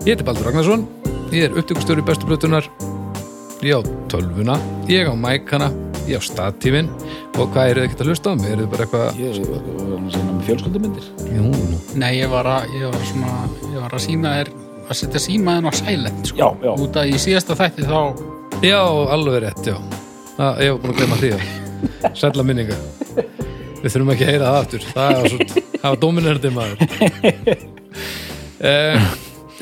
Ég 0.00 0.14
heiti 0.14 0.24
Baldur 0.24 0.46
Ragnarsson, 0.48 0.86
ég 1.28 1.42
er 1.44 1.56
upptökustjóri 1.60 2.00
bestu 2.00 2.24
blötunar, 2.24 2.64
ég 3.60 3.76
á 3.76 3.80
tölvuna, 4.08 4.54
ég 4.88 5.04
á 5.04 5.12
mækana, 5.12 5.68
ég 6.08 6.16
á 6.16 6.22
statífin 6.24 6.88
og 7.36 7.52
hvað 7.52 7.68
eru 7.74 7.82
þið 7.82 7.88
ekkert 7.90 8.00
að 8.00 8.08
hlusta 8.08 8.32
á 8.32 8.34
mig? 8.40 8.48
Eru 8.54 8.64
þið 8.64 8.70
bara 8.72 8.86
eitthvað... 8.86 9.20
Ég 9.20 9.28
er 9.28 9.36
að 9.36 10.08
sína 10.14 10.32
með 10.32 10.48
fjölskyldumyndir. 10.48 11.10
Jú. 11.36 11.52
Nei, 12.00 12.10
ég 12.16 12.32
var 12.32 12.48
að, 12.48 12.72
ég 12.80 12.88
var 12.88 13.06
svona, 13.10 13.36
ég 13.68 13.76
var 13.76 13.98
að 14.00 14.04
sína 14.06 14.34
þér, 14.38 14.52
að 14.88 15.00
setja 15.02 15.24
símaðin 15.26 15.68
á 15.68 15.72
silent, 15.82 16.26
sko. 16.32 16.40
Já, 16.40 16.48
já. 16.64 16.72
Út 16.88 17.00
að 17.04 17.12
í 17.12 17.22
síðasta 17.28 17.60
þætti 17.60 17.88
þá, 17.92 18.00
Já, 18.64 18.80
alveg 19.12 19.40
rétt, 19.44 19.64
já. 19.68 19.76
Það, 20.36 20.64
ég 20.64 20.72
var 20.72 20.80
búin 20.80 20.92
að 20.92 20.98
glemma 20.98 21.16
því 21.20 21.30
að 21.36 21.44
sætla 22.24 22.44
minninga. 22.48 22.76
Við 23.80 23.92
þurfum 23.92 24.10
ekki 24.16 24.24
að 24.26 24.32
heyra 24.32 24.48
það 24.48 24.60
aftur. 24.64 24.82
Það 24.96 25.08
var, 25.16 25.28
svo, 25.32 25.38
það 25.80 26.56
var. 26.56 26.72
Eh, 28.60 29.12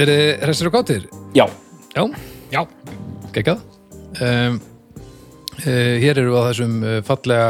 er 0.05 0.13
þið 0.13 0.47
hressir 0.47 0.71
og 0.71 0.77
gátir? 0.79 1.07
Já, 1.37 1.47
Já, 1.97 2.05
já, 2.53 2.61
geggjað. 3.35 3.63
Um, 4.23 4.59
uh, 5.65 5.95
Hér 6.03 6.21
eru 6.21 6.33
við 6.35 6.39
á 6.39 6.49
þessum 6.51 6.75
uh, 6.85 6.99
fallega 7.07 7.49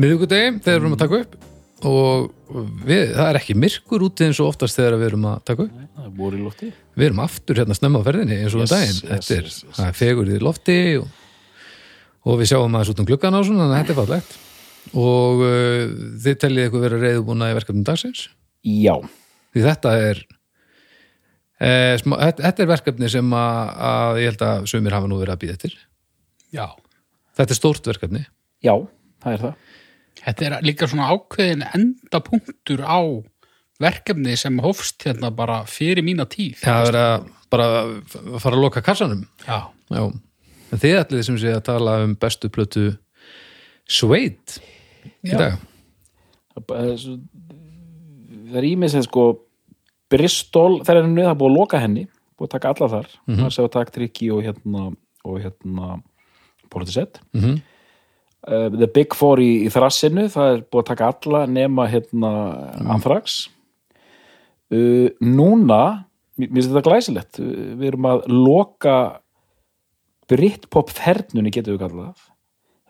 miðvikudegi 0.00 0.54
þegar 0.64 0.78
við 0.78 0.80
erum 0.80 0.96
að 0.96 1.02
taka 1.04 1.20
upp. 1.24 1.36
Og 1.84 2.54
við, 2.88 3.10
það 3.12 3.26
er 3.28 3.38
ekki 3.42 3.54
myrkur 3.60 4.04
úti 4.06 4.24
eins 4.26 4.38
og 4.40 4.48
oftast 4.54 4.78
þegar 4.78 4.96
við 5.00 5.10
erum 5.10 5.26
að 5.28 5.42
taka 5.50 5.66
upp. 5.66 5.82
Það 5.98 6.24
er 6.28 6.36
í 6.38 6.42
lofti. 6.44 6.70
við 6.94 7.06
erum 7.10 7.20
aftur 7.24 7.60
hérna 7.60 7.76
snemma 7.76 8.00
á 8.00 8.06
ferðinni 8.06 8.38
eins 8.40 8.54
og 8.54 8.62
um 8.62 8.64
Yes, 8.64 8.72
daginn. 8.72 8.94
yes, 8.94 9.04
þetta 9.10 9.34
er, 9.36 9.48
yes, 9.50 9.58
yes. 9.68 9.80
er 9.84 9.96
fegur 9.98 10.30
í 10.30 10.38
lofti 10.42 10.76
og, 11.00 11.08
og 12.24 12.38
við 12.40 12.50
sjáum 12.52 12.74
aðeins 12.78 12.92
út 12.94 13.02
um 13.02 13.08
gluggan 13.08 13.36
á 13.36 13.40
svona 13.44 13.66
þannig 13.66 13.74
að 13.74 13.82
þetta 13.82 13.94
er 13.94 14.00
fallegt. 14.00 14.38
Og 14.94 15.42
uh, 15.44 15.82
þið 16.24 16.38
teljið 16.44 16.68
ykkur 16.70 16.84
vera 16.86 17.02
reyðubúna 17.04 17.50
í 17.52 17.56
verkefnum 17.58 17.86
dagsins? 17.88 18.26
Já, 18.64 18.94
því 19.54 19.66
þetta 19.68 19.94
er 20.08 20.22
e, 20.24 20.33
þetta, 21.64 22.42
þetta 22.44 22.62
er 22.64 22.70
verkefni 22.70 23.08
sem 23.12 23.34
að, 23.38 23.60
að 23.90 24.18
ég 24.22 24.30
held 24.32 24.44
að 24.48 24.66
sumir 24.72 24.96
hafa 24.96 25.10
nú 25.10 25.18
verið 25.20 25.34
að 25.36 25.42
býða 25.44 25.56
eftir 25.58 25.76
já. 26.54 26.66
þetta 27.38 27.54
er 27.56 27.60
stórt 27.60 27.88
verkefni 27.92 28.24
já, 28.64 28.74
það 29.24 29.36
er 29.38 29.44
það. 29.46 29.54
Þetta 30.24 30.44
er 30.46 30.54
líka 30.64 30.86
svona 30.88 31.08
ákveðin 31.12 31.64
endapunktur 31.74 32.80
á 32.86 33.00
verkefni 33.82 34.36
sem 34.40 34.56
hófst 34.62 35.02
hérna 35.04 35.28
bara 35.34 35.62
fyrir 35.68 36.04
mína 36.06 36.24
tíð. 36.30 36.60
það 36.62 36.88
er 36.92 36.98
að 37.00 37.24
bara 37.52 37.66
að 37.82 38.38
fara 38.42 38.56
að 38.56 38.62
loka 38.64 38.82
kassanum 38.86 39.24
Já, 39.46 39.58
já, 39.90 40.04
en 40.72 40.80
þið 40.84 40.98
ætlið 41.02 41.24
sem 41.28 41.38
sé 41.42 41.52
að 41.54 41.64
tala 41.68 41.98
um 42.06 42.14
bestu 42.18 42.48
plötu 42.54 42.86
Sveit 43.84 44.56
í 45.26 45.34
Já. 45.34 45.36
dag 45.38 45.58
Það 46.54 46.86
er 46.88 46.96
svo- 47.02 47.18
það 48.48 48.58
er 48.60 48.66
ímið 48.70 48.92
sem 48.94 49.02
sko 49.04 49.24
Bristol, 50.14 50.80
henni, 50.86 51.22
það 51.22 51.30
er 51.34 51.38
búið 51.42 51.50
að 51.52 51.58
loka 51.58 51.80
henni, 51.82 52.06
búið 52.38 52.48
að 52.48 52.54
taka 52.56 52.72
alla 52.74 52.88
þar. 52.94 53.06
Mm 53.26 53.34
-hmm. 53.34 53.42
Það 53.44 53.54
sé 53.56 53.62
að 53.64 53.70
taka 53.76 53.94
Tryggi 53.98 54.30
og 54.32 54.42
hérna, 54.46 54.82
og 55.24 55.40
hérna, 55.42 56.02
Politisett. 56.70 57.20
mm 57.34 57.40
-hmm. 57.40 57.62
Uh, 58.46 58.68
The 58.68 58.86
Big 58.86 59.14
Four 59.14 59.38
í, 59.40 59.64
í 59.64 59.70
þrassinu, 59.72 60.26
það 60.28 60.54
er 60.54 60.58
búið 60.68 60.82
að 60.82 60.86
taka 60.86 61.06
alla 61.08 61.46
nema 61.46 61.86
hérna 61.88 62.32
Anthrax. 62.92 63.48
Uh, 64.70 65.08
núna, 65.20 66.04
mér 66.36 66.50
finnst 66.52 66.68
þetta 66.68 66.82
glæsilegt, 66.84 67.38
uh, 67.40 67.46
við 67.78 67.86
erum 67.88 68.04
að 68.04 68.26
loka 68.28 69.20
Britpop 70.28 70.90
þernunni 70.90 71.50
getum 71.50 71.76
við 71.78 71.80
kallað. 71.86 72.14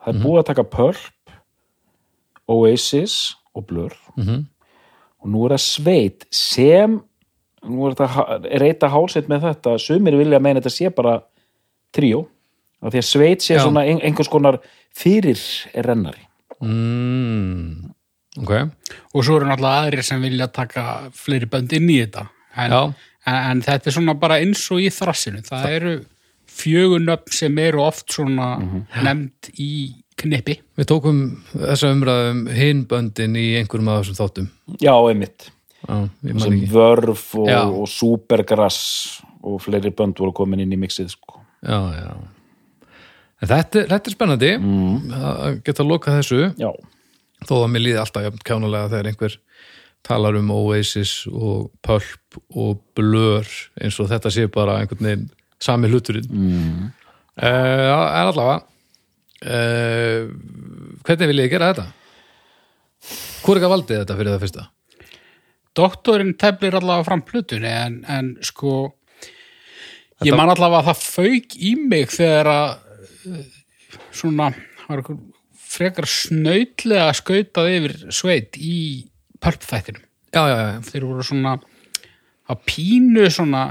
Það 0.04 0.14
er 0.14 0.22
búið 0.24 0.40
að 0.42 0.46
taka 0.50 0.64
Pulp, 0.64 1.30
Oasis 2.48 3.36
og 3.54 3.66
Blur 3.66 3.94
Mhm. 4.16 4.46
og 5.22 5.26
nú 5.30 5.44
er 5.46 5.54
það 5.56 5.62
sveit 5.62 6.24
sem 6.30 7.00
nú 7.68 7.88
er 7.88 7.96
þetta 7.98 8.66
eitt 8.68 8.86
að 8.86 8.94
hálsett 8.94 9.30
með 9.30 9.48
þetta 9.48 9.76
sumir 9.82 10.18
vilja 10.20 10.42
meina 10.42 10.60
þetta 10.60 10.74
sé 10.74 10.92
bara 10.94 11.18
tríó 11.94 12.24
af 12.84 12.92
því 12.92 13.00
að 13.00 13.08
sveit 13.08 13.44
sé 13.44 13.56
Já. 13.56 13.62
svona 13.64 13.84
ein, 13.88 14.00
einhvers 14.04 14.30
konar 14.32 14.60
fyrir 14.94 15.40
rennari 15.86 16.26
mm, 16.60 17.90
ok 18.42 18.54
og 19.14 19.24
svo 19.24 19.38
eru 19.38 19.48
náttúrulega 19.48 19.82
aðrir 19.84 20.06
sem 20.06 20.22
vilja 20.24 20.48
taka 20.52 20.86
fleiri 21.16 21.48
bönd 21.50 21.72
inn 21.76 21.90
í 21.90 22.00
þetta. 22.02 22.26
En, 22.54 22.74
en, 22.74 23.38
en 23.38 23.62
þetta 23.64 23.90
er 23.90 23.96
svona 23.96 24.14
bara 24.18 24.40
eins 24.42 24.62
og 24.74 24.82
í 24.82 24.90
þrassinu. 24.92 25.42
Það 25.46 25.68
eru 25.78 25.94
fjögunöfn 26.54 27.34
sem 27.34 27.60
eru 27.62 27.82
oft 27.82 28.14
svona 28.14 28.54
nefnd 29.02 29.50
í 29.62 29.70
knippi. 30.20 30.58
við 30.78 30.88
tókum 30.90 31.20
þessa 31.50 31.90
umræðum 31.94 32.44
hinböndin 32.54 33.34
í 33.38 33.46
einhverjum 33.58 33.90
af 33.90 34.02
þessum 34.02 34.18
þáttum 34.20 34.50
já, 34.78 34.94
einmitt, 34.94 35.48
sem 35.84 36.58
vörf 36.72 37.26
og, 37.38 37.50
og 37.50 37.88
supergrass 37.90 38.80
og 39.44 39.60
fleiri 39.62 39.92
bönd 39.94 40.18
voru 40.20 40.32
komin 40.36 40.62
inn 40.64 40.72
í 40.72 40.80
mixið 40.80 41.12
sko. 41.12 41.42
já, 41.64 41.80
já 42.00 42.12
en 43.44 43.50
þetta, 43.50 43.80
er- 43.82 43.88
þetta 43.92 44.10
er 44.10 44.16
spennandi 44.16 44.52
að 44.56 45.62
geta 45.66 45.82
að 45.84 45.90
loka 45.90 46.18
þessu 46.18 46.42
já, 46.56 46.70
þó 47.44 47.54
að 47.60 47.70
mér 47.74 47.84
líði 47.86 48.02
alltaf 48.02 48.42
kjánulega 48.46 48.92
þegar 48.92 49.10
einhver 49.10 49.38
talar 50.04 50.36
um 50.36 50.50
Oasis 50.52 51.24
og 51.32 51.70
Pulp 51.84 52.38
og 52.52 52.80
Blur 52.96 53.48
eins 53.80 53.98
og 54.00 54.10
þetta 54.12 54.32
sé 54.32 54.46
bara 54.52 54.78
einhvern 54.82 55.08
veginn 55.08 55.26
sami 55.64 55.88
hluturinn 55.88 56.28
mm. 56.28 56.88
uh, 57.40 57.48
en 57.48 58.28
allavega 58.28 58.58
uh, 59.48 60.28
hvernig 61.04 61.30
vil 61.30 61.44
ég 61.44 61.52
gera 61.52 61.72
þetta? 61.72 61.86
Hvor 63.44 63.60
ekki 63.60 63.70
valdið 63.72 64.02
þetta 64.02 64.16
fyrir 64.18 64.34
það 64.34 64.44
fyrsta? 64.46 64.66
Doktorinn 65.74 66.36
teflir 66.38 66.76
allavega 66.78 67.08
fram 67.08 67.24
plutunni 67.26 67.70
en, 67.70 67.98
en 68.06 68.34
sko 68.44 68.94
ég 70.24 70.36
man 70.36 70.52
allavega 70.52 70.84
að 70.84 70.90
það 70.90 71.04
fauk 71.08 71.56
í 71.58 71.74
mig 71.80 72.12
þegar 72.14 72.50
að 72.52 72.68
eh, 73.30 73.58
svona 74.14 74.50
frekar 75.74 76.06
snautlega 76.08 77.10
skautað 77.18 77.72
yfir 77.72 77.96
sveit 78.14 78.58
í 78.60 78.76
pölpþættinum. 79.42 80.04
Þeir 80.34 81.06
voru 81.06 81.24
svona 81.26 81.56
að 82.50 82.64
pínu 82.68 83.26
svona 83.32 83.64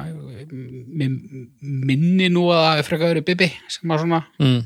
minni 0.49 2.29
nú 2.33 2.47
að 2.51 2.63
það 2.63 2.79
er 2.79 2.87
frekar 2.87 3.11
verið 3.11 3.27
Bibi 3.27 3.49
sem 3.69 3.91
var 3.91 4.01
svona 4.01 4.21
mm. 4.41 4.61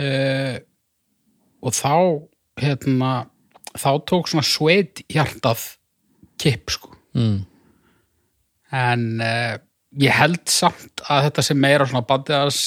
uh, 0.00 0.54
og 1.60 1.76
þá 1.76 1.92
hérna 2.62 3.10
þá 3.78 3.90
tók 4.08 4.30
svona 4.30 4.46
sveit 4.46 5.04
hjartað 5.12 5.66
kipp 6.38 6.70
sko. 6.74 6.92
Mm. 7.18 7.38
en 8.72 9.04
uh, 9.24 9.54
ég 9.98 10.12
held 10.12 10.42
samt 10.52 11.00
að 11.08 11.24
þetta 11.28 11.42
sem 11.46 11.58
meira 11.60 11.86
svona 11.88 12.04
bandið 12.06 12.36
hans 12.42 12.60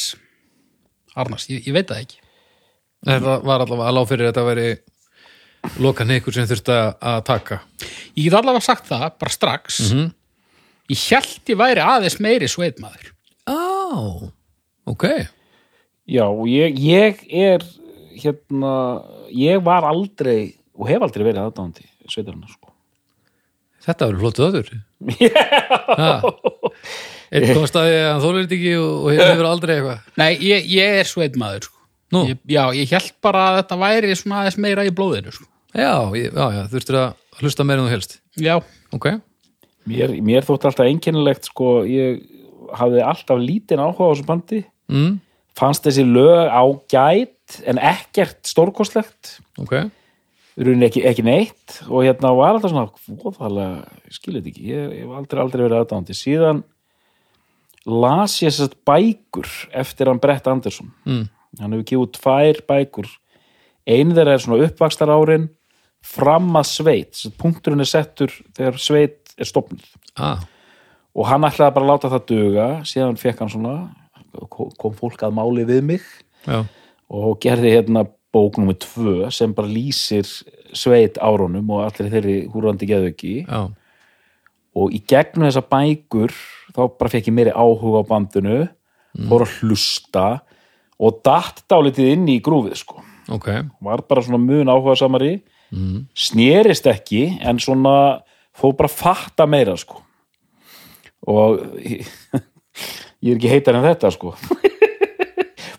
Arnars, 1.15 1.45
ég, 1.51 1.65
ég 1.67 1.73
veit 1.75 1.89
það 1.89 2.05
ekki. 2.05 2.17
Þetta 3.05 3.33
var 3.43 3.59
allavega 3.65 3.87
að 3.89 3.95
lág 3.97 4.05
fyrir 4.07 4.25
að 4.25 4.31
þetta 4.31 4.43
veri 4.47 4.67
lokan 5.83 6.13
ykkur 6.15 6.33
sem 6.37 6.47
þurfti 6.49 6.75
að 6.77 7.17
taka. 7.27 7.57
Ég 8.15 8.29
get 8.29 8.37
allavega 8.39 8.63
sagt 8.65 8.87
það, 8.89 9.05
bara 9.19 9.33
strax 9.35 9.79
Mhm. 9.91 10.11
ég 10.91 11.03
held 11.11 11.51
ég 11.51 11.57
væri 11.59 11.83
aðeins 11.83 12.17
meiri 12.23 12.47
sveitmaður 12.51 13.11
Á, 13.47 14.31
ok. 14.87 15.05
Já 16.07 16.25
ég, 16.47 16.77
ég 16.79 17.21
er 17.31 17.61
hérna, 18.21 18.73
ég 19.31 19.61
var 19.63 19.83
aldrei 19.87 20.55
og 20.75 20.87
hef 20.89 21.01
aldrei 21.01 21.23
verið 21.25 21.43
aðdáðandi 21.45 21.85
sveitarinnar 22.07 22.49
sko 22.51 22.60
Þetta 23.81 24.07
verður 24.07 24.21
flottu 24.21 24.43
öður 24.45 24.67
Einn 27.31 27.47
komst 27.55 27.77
að 27.79 27.87
því 27.87 27.99
að 28.03 28.25
þólir 28.25 28.43
þetta 28.43 28.57
ekki 28.57 28.71
og, 28.81 29.05
hefur 29.15 29.47
aldrei 29.47 29.71
eitthvað. 29.77 29.99
Nei, 30.19 30.31
ég, 30.43 30.65
ég 30.75 30.97
er 30.99 31.07
sveitmaður 31.07 31.67
sko. 31.69 31.77
Nú, 32.11 32.23
ég, 32.27 32.41
já, 32.51 32.63
ég 32.75 32.91
held 32.91 33.13
bara 33.23 33.43
að 33.47 33.57
þetta 33.61 33.77
væri 33.79 34.15
svona 34.19 34.41
aðeins 34.41 34.57
meira 34.65 34.83
í 34.83 34.91
blóðinu 34.95 35.31
sko. 35.31 35.47
já, 35.71 35.93
ég, 36.19 36.27
já, 36.35 36.45
já, 36.57 36.61
þurftur 36.73 36.97
að 36.99 37.39
hlusta 37.39 37.65
meira 37.67 37.79
en 37.81 37.87
þú 37.87 37.93
helst. 37.95 38.17
Já, 38.35 38.55
Ok, 38.91 39.07
Mér, 39.87 40.11
mér 40.21 40.43
þótti 40.45 40.67
alltaf 40.69 40.85
einkennilegt 40.91 41.47
sko, 41.47 41.69
ég 41.89 42.19
hafði 42.77 42.99
alltaf 43.07 43.39
lítinn 43.41 43.79
áhuga 43.81 44.03
á 44.03 44.11
þessu 44.11 44.25
bandi. 44.27 44.59
Mm, 44.91 45.15
fannst 45.57 45.87
þessi 45.87 46.03
lög 46.05 46.51
ágæt 46.51 47.61
en 47.71 47.79
ekkert 47.79 48.43
stórkostlegt. 48.51 49.37
Ok 49.63 49.73
rauninni 50.59 50.87
ekki, 50.87 51.03
ekki 51.07 51.25
neitt. 51.25 51.79
Og 51.87 52.05
hérna 52.05 52.33
var 52.35 52.55
alltaf 52.55 52.73
svona 52.73 52.89
voðalega, 53.21 53.85
ég 54.07 54.17
skil 54.17 54.37
þetta 54.37 54.51
ekki 54.51 54.67
ég, 54.69 54.93
hef 55.01 55.15
aldrei, 55.19 55.41
aldrei 55.45 55.65
verið 55.65 55.79
aðdándi 55.79 56.17
síðan 56.17 56.63
las 57.85 58.37
ég 58.43 58.53
sérst 58.53 58.77
bækur 58.85 59.49
eftir 59.73 60.11
hann 60.11 60.21
Brett 60.21 60.47
Anderson. 60.47 60.91
Mm. 61.05 61.29
hann 61.59 61.73
hefur 61.75 62.05
út 62.05 62.13
tvær 62.19 62.61
bækur. 62.67 63.09
Einu 63.87 64.15
þeirra 64.15 64.35
er 64.37 64.43
svona 64.43 64.67
uppvakstar 64.67 65.09
árin 65.11 65.49
fram 66.05 66.53
að 66.57 66.69
sveit. 66.69 67.15
Sagt, 67.17 67.37
punkturinn 67.41 67.81
er 67.81 67.89
settur 67.89 68.33
þegar 68.55 68.77
sveit 68.81 69.33
er 69.39 69.47
stopnud 69.47 69.81
ah, 70.19 70.41
og 71.15 71.27
hann 71.29 71.45
ætlaði 71.47 71.75
bara 71.75 71.85
að 71.85 71.91
láta 71.91 72.11
það 72.13 72.27
duga. 72.29 72.67
Síðan 72.87 73.19
fekk 73.19 73.43
hann 73.43 73.51
svona 73.51 73.75
kom 74.51 74.95
fólk 74.95 75.25
að 75.25 75.35
máli 75.35 75.65
við 75.67 75.81
mig. 75.89 76.05
Já, 76.45 76.63
og 77.11 77.39
gerði 77.43 77.73
hérna 77.75 78.05
bók 78.31 78.57
nummer 78.57 78.77
tvö 78.79 79.29
sem 79.33 79.53
bara 79.53 79.67
lýsir 79.67 80.27
sveit 80.73 81.19
árunum 81.19 81.69
og 81.75 81.85
allir 81.85 82.11
þeirri 82.13 82.35
húrandi 82.51 82.87
geðauki 82.87 83.33
já, 83.43 83.67
og 84.75 84.93
í 84.95 85.01
gegnum 85.03 85.49
þessa 85.49 85.63
bækur 85.67 86.33
þá 86.71 86.81
bara 86.99 87.11
fekk 87.11 87.27
ég 87.31 87.35
meiri 87.35 87.55
áhuga 87.55 88.03
á 88.03 88.09
bandinu 88.09 88.59
fór 89.27 89.45
að 89.45 89.55
hlusta 89.59 90.25
og 91.01 91.19
datt 91.25 91.63
dálítið 91.71 92.13
inn 92.13 92.27
í 92.29 92.37
grúfið 92.43 92.77
sko. 92.79 93.01
Ok. 93.33 93.49
Var 93.83 94.03
bara 94.07 94.23
svona 94.23 94.39
mun 94.41 94.71
áhuga 94.71 94.95
samari 94.99 95.33
mm. 95.73 96.07
snerist 96.15 96.87
ekki 96.87 97.25
en 97.41 97.59
svona 97.61 98.21
fór 98.55 98.75
bara 98.79 98.91
að 98.91 98.99
fatta 99.01 99.47
meira 99.49 99.75
sko. 99.79 99.99
Og 101.27 101.59
ég 103.25 103.33
er 103.33 103.35
ekki 103.35 103.51
heitar 103.51 103.77
en 103.77 103.85
þetta 103.85 104.13
sko 104.15 104.35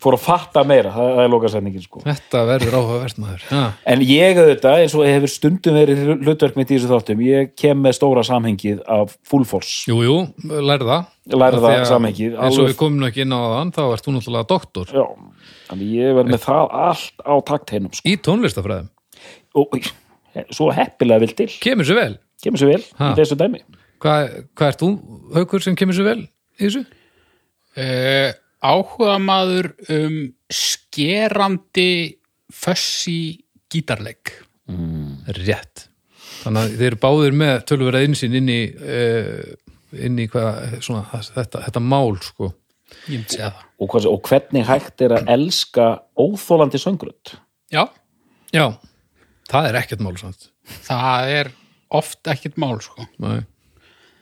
fór 0.03 0.17
að 0.17 0.21
fatta 0.25 0.63
meira, 0.67 0.91
það, 0.93 1.09
það 1.15 1.23
er 1.23 1.31
lokasetningin 1.33 1.83
sko. 1.85 2.01
Þetta 2.03 2.41
verður 2.49 2.75
áhugavert 2.79 3.21
maður. 3.23 3.45
Ja. 3.51 3.61
en 3.93 4.03
ég 4.05 4.39
auðvitað, 4.41 4.77
eins 4.83 4.95
og 4.99 5.05
hefur 5.07 5.31
stundum 5.33 5.77
verið 5.79 6.03
hlutverk 6.25 6.59
mitt 6.59 6.71
í 6.73 6.77
þessu 6.77 6.91
þáttum, 6.91 7.23
ég 7.27 7.53
kem 7.59 7.81
með 7.85 7.95
stóra 7.97 8.23
samhengið 8.27 8.81
af 8.97 9.15
full 9.27 9.45
force. 9.47 9.83
Jú, 9.89 10.01
jú, 10.05 10.17
lærða 10.49 11.05
Lærða 11.31 11.69
samhengið, 11.87 12.33
eins 12.35 12.57
og 12.57 12.65
alveg- 12.65 12.73
við 12.73 12.79
komum 12.81 12.99
nú 12.99 13.07
ekki 13.07 13.23
inn 13.23 13.31
á 13.31 13.39
þann 13.55 13.71
þá 13.77 13.83
ert 13.93 14.03
þú 14.09 14.13
náttúrulega 14.17 14.47
doktor. 14.49 14.89
Já, 14.91 15.05
þannig 15.69 15.93
ég 15.95 16.17
verð 16.17 16.33
með 16.33 16.41
það 16.43 16.73
allt 16.83 17.23
á 17.23 17.33
taktheinum 17.47 17.93
sko. 17.95 18.03
í 18.11 18.17
tónlistafræðum? 18.19 18.89
Og 19.55 19.77
svo 20.51 20.67
heppilega 20.75 21.23
vil 21.23 21.31
til. 21.37 21.47
Kemur 21.63 21.87
sér 21.87 21.95
vel? 22.01 22.17
Kemur 22.43 22.59
sér 22.59 22.73
vel 22.73 22.83
Ha. 22.99 23.13
í 23.13 23.21
þessu 23.21 23.37
dæmi. 23.39 23.61
Hvað, 24.03 24.33
hvað 24.59 24.67
ert 24.73 24.81
þú, 24.83 24.89
Haukur, 25.37 25.61
sem 25.63 25.75
kemur 25.79 25.95
sér 25.95 26.09
vel 26.09 26.21
í 26.59 26.65
þessu? 26.67 26.83
uh, 27.77 28.33
áhuga 28.63 29.17
maður 29.21 29.71
um 29.91 30.17
skerandi 30.53 32.17
fössi 32.53 33.17
gítarleik. 33.73 34.31
Rétt. 35.37 35.87
Þannig 36.43 36.59
að 36.63 36.75
þeir 36.79 36.87
eru 36.89 36.99
báðir 37.03 37.35
með 37.39 37.53
tölvera 37.69 38.01
einsinn 38.03 38.35
inn 38.39 38.49
í 38.51 38.61
uh, 38.73 39.53
inn 40.03 40.17
í 40.19 40.27
hvað, 40.31 40.77
svona, 40.83 41.03
þetta, 41.35 41.61
þetta 41.67 41.81
mál 41.83 42.15
sko. 42.23 42.49
og, 43.81 43.87
hvað, 43.89 44.07
og 44.11 44.21
hvernig 44.29 44.65
hægt 44.67 45.01
er 45.05 45.15
að 45.17 45.29
elska 45.33 45.85
óþólandi 46.19 46.79
söngrönd 46.81 47.33
já, 47.73 47.87
Já, 48.53 48.67
það 49.49 49.67
er 49.71 49.77
ekkert 49.79 50.03
mál 50.05 50.13
samt. 50.21 50.43
Það 50.85 51.31
er 51.39 51.47
oft 51.97 52.29
ekkert 52.29 52.59
mál 52.61 52.75
sko. 52.85 53.07
Nei. 53.23 53.39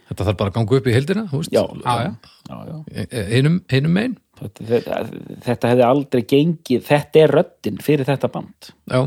Þetta 0.07 0.27
þarf 0.29 0.37
bara 0.39 0.51
að 0.53 0.55
ganga 0.55 0.77
upp 0.79 0.87
í 0.87 0.93
heildina 0.95 1.25
þú 1.31 1.41
veist. 1.41 1.51
já, 1.51 1.63
Já, 1.83 1.95
já. 2.05 2.13
já, 2.47 3.25
Einum, 3.35 3.57
megin 3.91 4.15
Þetta, 4.41 4.67
þetta, 4.71 4.99
þetta 5.45 5.71
hefði 5.71 5.87
aldrei 5.87 6.21
gengið. 6.33 6.85
Þetta 6.87 7.21
er 7.21 7.33
röddin 7.37 7.81
fyrir 7.85 8.07
þetta 8.09 8.29
band. 8.33 8.71
Já. 8.89 9.01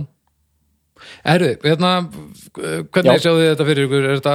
Erðu, 1.27 1.49
hérna, 1.65 1.91
hvernig 2.55 3.17
Já. 3.19 3.23
sjáðu 3.25 3.41
þið 3.41 3.49
þetta 3.51 3.67
fyrir 3.69 3.87
ykkur? 3.89 4.05
Þetta, 4.15 4.35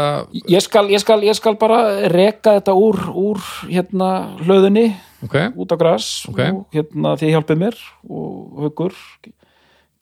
ég 0.51 0.63
skal, 0.65 0.83
ég 0.91 1.01
skal, 1.01 1.17
ég 1.25 1.37
skal 1.37 1.55
bara 1.61 1.79
reka 2.11 2.57
þetta 2.59 2.75
úr, 2.77 2.99
úr 3.15 3.39
hérna 3.69 4.09
hlöðunni 4.43 4.89
ok, 5.25 5.37
út 5.55 5.73
á 5.73 5.77
gras 5.79 6.09
Ok. 6.29 6.41
og 6.43 6.75
hérna 6.75 7.15
þið 7.21 7.33
hjálpið 7.35 7.61
mér 7.63 7.79
og 8.11 8.59
haugur 8.65 8.99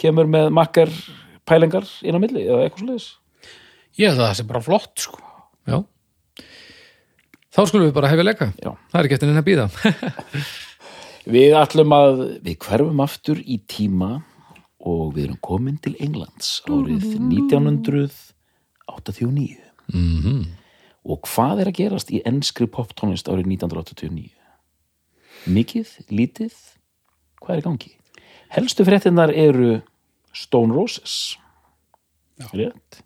kemur 0.02 0.30
með 0.34 0.50
makkar 0.58 0.92
pælingar 1.48 1.88
inn 2.04 2.18
á 2.18 2.24
milli 2.26 2.48
eða 2.48 2.66
eitthvað 2.66 2.84
sliðis 2.84 3.08
ég 4.02 4.10
held 4.12 4.20
að 4.20 4.26
það 4.26 4.38
sé 4.42 4.48
bara 4.50 4.66
flott 4.66 5.06
sko. 5.08 5.22
Já. 5.70 5.78
Þá 7.54 7.62
skulum 7.70 7.88
við 7.88 7.96
bara 7.96 8.12
hefja 8.12 8.28
leika 8.28 8.52
Já. 8.58 8.72
Það 8.92 9.00
er 9.00 9.08
ekki 9.08 9.20
eftir 9.22 9.32
neina 9.32 9.46
að 9.46 9.52
býða 9.54 9.70
Við 11.28 11.52
ætlum 11.60 11.92
að, 11.92 12.40
við 12.40 12.56
hverfum 12.64 13.04
aftur 13.04 13.36
í 13.44 13.60
tíma 13.68 14.24
og 14.88 15.12
við 15.18 15.26
erum 15.26 15.44
komin 15.44 15.76
til 15.84 15.92
Englands 16.00 16.64
árið 16.70 17.04
1989. 17.20 19.60
mm 19.92 20.46
Og 21.08 21.24
hvað 21.24 21.62
er 21.64 21.70
að 21.70 21.78
gerast 21.78 22.10
í 22.12 22.20
enskri 22.28 22.66
poptónlist 22.68 23.30
árið 23.32 23.48
1989? 23.54 24.34
Mikið, 25.48 25.94
lítið, 26.12 26.56
hvað 27.40 27.54
er 27.54 27.62
í 27.62 27.64
gangi? 27.64 27.92
Helstu 28.52 28.84
fréttinnar 28.88 29.32
eru 29.32 29.78
Stone 30.36 30.76
Roses. 30.76 31.38
Rétt. 32.52 33.00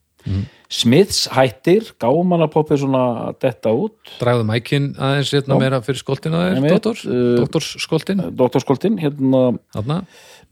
Smiths 0.71 1.25
hættir, 1.27 1.89
gámanapop 1.99 2.69
er 2.71 2.77
svona 2.79 3.33
detta 3.41 3.73
út. 3.75 3.97
Dragðu 4.21 4.45
mækin 4.47 4.93
aðeins 4.95 5.31
hérna 5.35 5.57
Já. 5.57 5.59
meira 5.59 5.81
fyrir 5.83 5.99
skoltina 5.99 6.37
þér, 6.45 6.55
Einmitt, 6.55 6.71
doktor 6.71 6.95
uh, 7.11 7.35
Doktorsskoltin, 7.41 8.21
Doktorskoltin, 8.39 8.97
hérna 9.01 9.41
þarna 9.75 9.97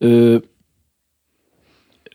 uh, 0.03 0.41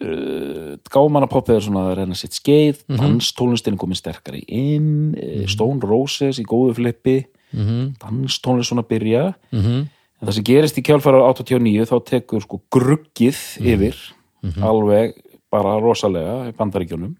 uh, 0.04 0.74
gámanapopið 0.92 1.56
er 1.58 1.64
svona 1.64 1.86
að 1.90 1.96
reyna 2.02 2.18
sitt 2.18 2.36
skeið 2.36 2.82
mm 2.84 2.94
Mhm. 2.94 3.00
danstónlistin 3.00 3.74
er 3.74 3.80
komin 3.80 3.96
sterkari 3.98 4.44
inn 4.48 5.14
mm 5.14 5.48
Stone 5.48 5.80
Roses 5.82 6.38
í 6.38 6.44
góðu 6.44 6.74
flippi 6.74 7.24
mm 7.52 7.60
-hmm. 7.64 7.98
danstónlist 8.04 8.68
svona 8.70 8.82
byrja 8.86 9.34
Mm 9.52 9.88
en 10.22 10.28
það 10.28 10.32
sem 10.34 10.44
gerist 10.44 10.78
í 10.78 10.82
kjálfæra 10.82 11.20
89 11.34 11.84
þá 11.90 12.04
tekur 12.04 12.40
sko 12.40 12.60
gruggið 12.70 13.36
Mhm. 13.60 13.66
yfir 13.66 13.96
alveg 14.62 15.14
bara 15.50 15.78
rosalega 15.80 16.48
í 16.48 16.52
bandaríkjunum 16.52 17.16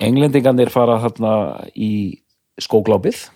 englendingarnir 0.00 0.72
fara 0.72 1.00
þarna 1.02 1.34
í 1.74 2.22
skóglápið 2.60 3.26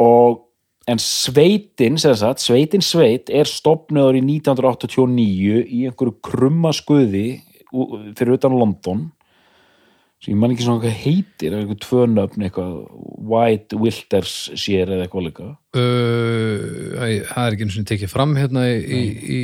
og 0.02 0.42
en 0.90 1.00
sveitin 1.02 1.96
sem 2.02 2.14
sagt, 2.18 2.44
sveitin 2.44 2.84
sveit 2.86 3.30
er 3.34 3.50
stopnöður 3.50 4.20
í 4.20 4.24
1989 4.26 5.64
í 5.66 5.86
einhverju 5.88 6.14
krumma 6.26 6.74
skuði 6.76 7.40
fyrir 8.18 8.38
utan 8.40 8.58
London 8.58 9.06
sem 10.24 10.32
ég 10.32 10.40
man 10.42 10.54
ekki 10.54 10.66
svona 10.66 10.82
hvað 10.82 10.96
heitir 11.04 11.52
eða 11.52 11.64
einhver 11.64 11.80
tvö 11.84 12.06
nöfn 12.10 12.46
eitthvað 12.48 12.78
White 13.30 13.78
Wilders 13.78 14.36
sér 14.58 14.94
eða 14.96 15.06
eitthvað 15.06 15.28
líka. 15.28 15.50
Uh, 15.76 16.96
það 17.28 17.42
er 17.44 17.58
ekki 17.58 17.68
eins 17.68 17.78
og 17.82 17.90
tekið 17.92 18.14
fram 18.14 18.38
hérna 18.40 18.64
í, 18.72 18.80
í, 18.80 19.02
í 19.36 19.42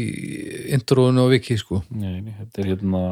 introðinu 0.78 1.28
og 1.28 1.36
viki 1.36 1.60
sko. 1.60 1.84
Nei, 1.92 2.22
nei, 2.24 2.34
þetta 2.40 2.64
er 2.64 2.72
hérna 2.74 3.04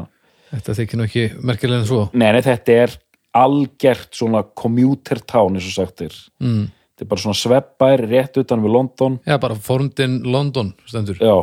Þetta 0.50 0.74
þykir 0.80 0.98
nú 0.98 1.06
ekki 1.06 1.24
merkilega 1.46 1.82
en 1.84 1.86
svo. 1.86 2.02
Nei, 2.10 2.30
nei, 2.34 2.42
þetta 2.42 2.76
er 2.84 2.94
algert 3.38 4.16
svona 4.18 4.42
commuter 4.58 5.20
town 5.22 5.54
eins 5.58 5.68
og 5.70 5.76
sagt 5.76 6.02
er. 6.08 6.16
Mm. 6.42 6.64
Þetta 7.00 7.06
er 7.06 7.10
bara 7.14 7.22
svona 7.22 7.38
sveppbær 7.40 8.02
rétt 8.10 8.34
utan 8.42 8.60
við 8.60 8.74
London. 8.76 9.14
Já, 9.24 9.38
bara 9.40 9.54
forndin 9.56 10.18
London 10.28 10.74
stendur. 10.84 11.16
Já, 11.24 11.36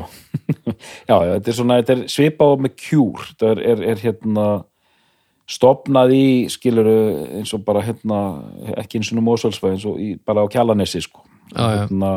já, 1.09 1.15
þetta 1.33 1.49
er 1.49 1.55
svona 1.57 1.77
þetta 1.79 1.93
er 1.95 2.01
svipað 2.11 2.59
með 2.61 2.73
Cure 2.79 3.23
þetta 3.31 3.47
er, 3.49 3.61
er, 3.71 3.79
er 3.89 4.01
hérna 4.03 4.43
stopnað 5.49 6.13
í, 6.13 6.27
skiluru 6.51 6.95
eins 7.39 7.53
og 7.55 7.63
bara 7.65 7.81
hérna, 7.85 8.19
ekki 8.77 8.99
eins 8.99 9.09
og 9.13 9.23
Mósvöldsvæð 9.25 9.73
eins 9.73 9.85
og 9.89 9.99
í, 10.03 10.09
bara 10.27 10.43
á 10.43 10.51
Kjallanessi 10.51 11.01
sko. 11.05 11.23
Hérna, 11.55 12.11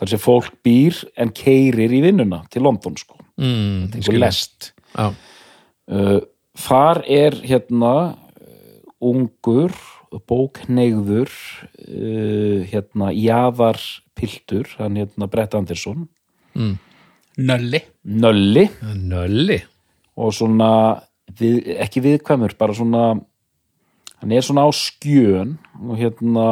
þar 0.00 0.12
sem 0.14 0.22
fólk 0.22 0.56
býr 0.64 1.02
en 1.20 1.34
keirir 1.36 1.92
í 1.92 2.02
vinnuna 2.06 2.44
til 2.50 2.64
London 2.64 2.96
sko. 2.98 3.18
Mm, 3.42 3.90
einhver 3.90 4.06
skil. 4.08 4.20
lest. 4.22 4.70
Já, 4.94 5.10
uh, 5.10 6.18
þar 6.64 7.02
er 7.10 7.38
hérna 7.44 7.94
uh, 8.06 8.82
ungur 9.12 9.74
bókneigður 10.10 11.30
uh, 11.30 12.66
hérna 12.70 13.10
jaðarpiltur 13.14 14.74
hann 14.78 14.98
hérna 14.98 15.28
Brett 15.30 15.54
Andersson. 15.54 16.08
Nölli. 17.40 17.82
Nölli. 18.04 18.66
Nölli. 18.82 19.60
Og 20.20 20.34
svona 20.34 20.70
við, 21.38 21.62
ekki 21.80 22.02
viðkvæmur, 22.04 22.56
bara 22.58 22.76
svona 22.76 23.04
hann 24.20 24.34
er 24.36 24.44
svona 24.44 24.66
á 24.66 24.70
skjön 24.74 25.56
og 25.80 25.96
hérna 25.96 26.46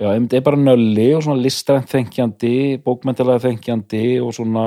já, 0.00 0.10
einmitt 0.14 0.34
er 0.34 0.44
bara 0.46 0.58
nölli 0.58 1.10
og 1.14 1.24
svona 1.26 1.42
listrænt 1.44 1.90
þengjandi, 1.92 2.80
bókmæntilega 2.84 3.44
þengjandi 3.46 4.04
og 4.24 4.34
svona 4.34 4.66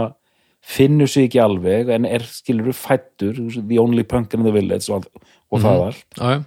finnur 0.63 1.09
sig 1.11 1.27
ekki 1.27 1.41
alveg 1.43 1.91
en 1.91 2.07
er 2.07 2.23
skilur 2.23 2.75
fættur, 2.77 3.35
the 3.35 3.79
only 3.81 4.05
punk 4.07 4.33
in 4.33 4.45
the 4.45 4.53
village 4.53 4.87
og, 4.93 5.09
og 5.51 5.63
það 5.63 5.87
allt. 5.89 6.05
Já, 6.15 6.37
já, 6.37 6.43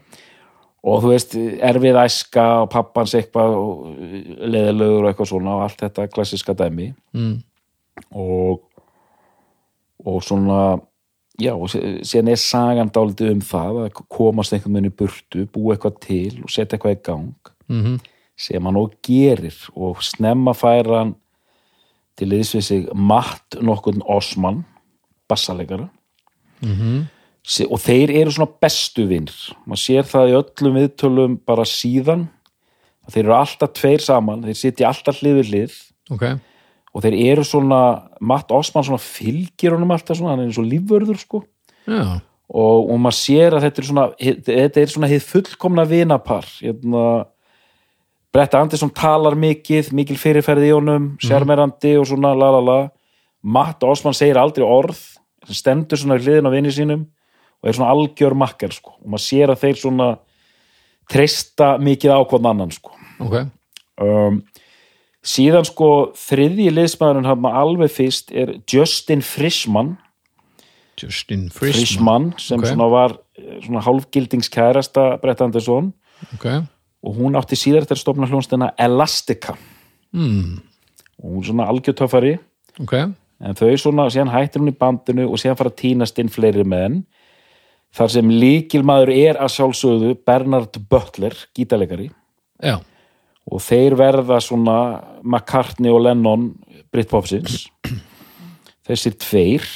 og 0.86 1.00
þú 1.02 1.10
veist, 1.10 1.34
erfið 1.66 1.96
æska 2.04 2.44
og 2.62 2.70
pappans 2.70 3.14
eitthvað 3.18 3.56
og 3.58 3.86
leðilegur 4.46 5.04
og 5.04 5.08
eitthvað 5.10 5.30
svona 5.32 5.56
og 5.56 5.64
allt 5.66 5.80
þetta 5.82 6.08
klassiska 6.14 6.54
dæmi 6.58 6.92
mm. 7.16 7.36
og 8.14 8.62
og 10.06 10.20
svona 10.22 10.78
já, 11.42 11.52
og 11.56 11.66
síðan 11.72 12.30
er 12.30 12.38
sagan 12.38 12.90
dálítið 12.94 13.32
um 13.32 13.40
það 13.42 13.80
að 13.84 14.02
komast 14.12 14.52
einhvern 14.54 14.76
veginn 14.78 14.92
í 14.92 14.96
burtu 15.00 15.46
búa 15.52 15.74
eitthvað 15.74 15.96
til 16.04 16.42
og 16.44 16.52
setja 16.52 16.76
eitthvað 16.78 16.98
í 16.98 17.02
gang 17.10 17.32
mm 17.72 17.96
sem 18.36 18.66
hann 18.68 18.76
og 18.76 18.92
gerir 19.00 19.54
og 19.72 20.02
snemma 20.04 20.52
færa 20.52 20.98
hann 20.98 21.14
til 22.20 22.28
liðs 22.28 22.50
við 22.52 22.64
sig 22.66 22.82
Matt 22.92 23.56
nokkurn 23.64 24.02
Osman 24.04 24.64
bassalegara 25.28 25.88
Mhm. 26.60 27.06
Se- 27.06 27.15
og 27.70 27.78
þeir 27.78 28.10
eru 28.22 28.32
svona 28.34 28.50
bestu 28.62 29.04
vinnir 29.06 29.36
maður 29.66 29.82
sér 29.84 30.08
það 30.08 30.32
í 30.32 30.38
öllum 30.40 30.78
viðtölum 30.80 31.36
bara 31.46 31.66
síðan 31.68 32.26
þeir 33.12 33.24
eru 33.24 33.36
alltaf 33.36 33.74
tveir 33.76 34.02
saman, 34.02 34.44
þeir 34.46 34.58
sitja 34.58 34.90
alltaf 34.90 35.20
hlið 35.20 35.40
við 35.40 35.50
hlið. 35.52 35.76
Ok. 36.14 36.24
Og 36.96 37.04
þeir 37.04 37.16
eru 37.26 37.44
svona, 37.46 37.80
Matt 38.24 38.52
Osman 38.54 38.86
svona 38.86 39.02
fylgir 39.02 39.76
honum 39.76 39.92
alltaf 39.94 40.18
svona, 40.18 40.34
hann 40.34 40.44
er 40.44 40.50
eins 40.50 40.60
og 40.60 40.68
lífvörður 40.70 41.20
sko. 41.20 41.42
Já, 41.86 42.18
og, 42.46 42.90
og 42.90 43.00
maður 43.02 43.18
sér 43.18 43.56
að 43.56 43.66
þetta 43.66 43.82
er 43.82 43.88
svona 43.90 44.06
þetta 44.48 44.82
er 44.82 44.92
svona 44.92 45.10
hið 45.10 45.26
fullkomna 45.30 45.86
vinapar. 45.88 46.48
Hérna 46.62 47.06
Bretta 48.34 48.60
Andersson 48.60 48.92
talar 48.92 49.36
mikið, 49.38 49.92
mikil 49.96 50.18
fyrirferði 50.20 50.70
í 50.70 50.74
honum, 50.76 51.12
sjarmerandi 51.22 51.94
og 52.00 52.08
svona 52.10 52.34
la 52.36 52.50
la 52.56 52.62
la. 52.64 52.80
Matt 53.46 53.84
Osman 53.86 54.16
segir 54.16 54.40
aldrei 54.40 54.66
orð 54.66 54.98
stendur 55.46 56.00
svona 56.00 56.18
hliðin 56.18 56.48
á 56.48 56.54
vinni 56.54 56.72
sínum 56.74 57.04
og 57.66 57.72
er 57.72 57.74
svona 57.80 57.90
algjör 57.90 58.36
makkar 58.38 58.70
sko. 58.70 58.92
Og 59.02 59.10
maður 59.10 59.24
sér 59.26 59.50
að 59.50 59.62
þeir 59.64 59.78
svona 59.80 60.08
treysta 61.10 61.72
mikið 61.82 62.14
á 62.14 62.20
hvern 62.22 62.46
annan 62.52 62.70
sko. 62.74 62.92
Ok. 63.26 63.34
Um, 63.98 64.40
síðan 65.26 65.66
sko 65.66 65.88
þriðji 66.14 66.68
liðsmaðurinn 66.76 67.26
hann 67.26 67.48
alveg 67.50 67.90
fyrst 67.90 68.30
er 68.30 68.54
Justin 68.70 69.24
Frischmann. 69.26 69.96
Justin 70.96 71.48
Frischman 71.50 71.74
Frischmann 71.74 72.28
sem 72.38 72.62
Ok. 72.62 72.70
svona 72.70 72.88
var 72.88 73.16
eh, 73.36 73.58
svona 73.66 73.82
hálfgildingskærasta 73.84 75.18
Brett 75.20 75.42
Andersson 75.44 75.90
Ok, 76.32 76.46
og 77.04 77.18
hún 77.18 77.36
átti 77.36 77.58
síðar 77.58 77.84
eftir 77.84 77.98
að 77.98 78.00
stofna 78.00 78.28
hljónstina 78.30 78.70
Elastica. 78.78 79.58
Mm. 80.12 80.62
og 81.20 81.30
hún 81.34 81.42
er 81.42 81.46
svona 81.50 81.66
algjörtöfari 81.68 82.38
ok. 82.80 82.94
En 83.44 83.52
þau 83.52 83.76
svona, 83.76 84.06
síðan 84.08 84.32
hættir 84.32 84.62
hún 84.62 84.72
í 84.72 84.78
bandinu 84.78 85.26
og 85.28 85.36
síðan 85.36 85.58
fara 85.58 85.68
að 85.68 85.80
tínast 85.82 86.18
inn 86.18 86.32
fleiri 86.32 86.64
með 86.64 86.82
henn 86.86 87.02
þar 87.96 88.12
sem 88.12 88.30
líkilmaður 88.30 89.12
er 89.14 89.40
að 89.40 89.54
sjálfsögðu 89.56 90.12
Bernard 90.26 90.76
Butler, 90.90 91.36
gítalegari 91.56 92.10
Já, 92.62 92.78
og 93.46 93.62
þeir 93.62 93.96
verða 93.98 94.40
svona 94.42 94.78
McCartney 95.22 95.92
og 95.92 96.02
Lennon 96.06 96.48
Britpopsins. 96.92 97.66
Þessir 98.86 99.16
tveir. 99.22 99.68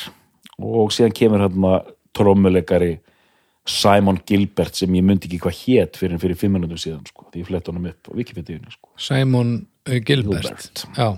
Og 0.60 0.90
síðan 0.92 1.14
kemur 1.16 1.44
hérna 1.44 1.78
trommuleikari 2.16 2.98
Simon 3.70 4.18
Gilbert 4.26 4.76
sem 4.76 4.92
ég 4.96 5.04
myndi 5.06 5.28
ekki 5.28 5.40
hvað 5.44 5.60
hét 5.60 5.98
fyrir 6.00 6.20
fyrir 6.20 6.38
fimm 6.38 6.56
minútur 6.56 6.80
síðan 6.80 7.04
sko, 7.06 7.28
því 7.30 7.42
ég 7.42 7.48
flett 7.48 7.68
honum 7.70 7.86
upp 7.92 8.10
á 8.10 8.12
Wikipedia 8.18 8.58
sko. 8.72 8.90
Simon 9.00 9.54
uh, 9.60 10.00
Gilbert, 10.04 10.48
Gilbert. 10.48 10.84
Já, 10.96 11.08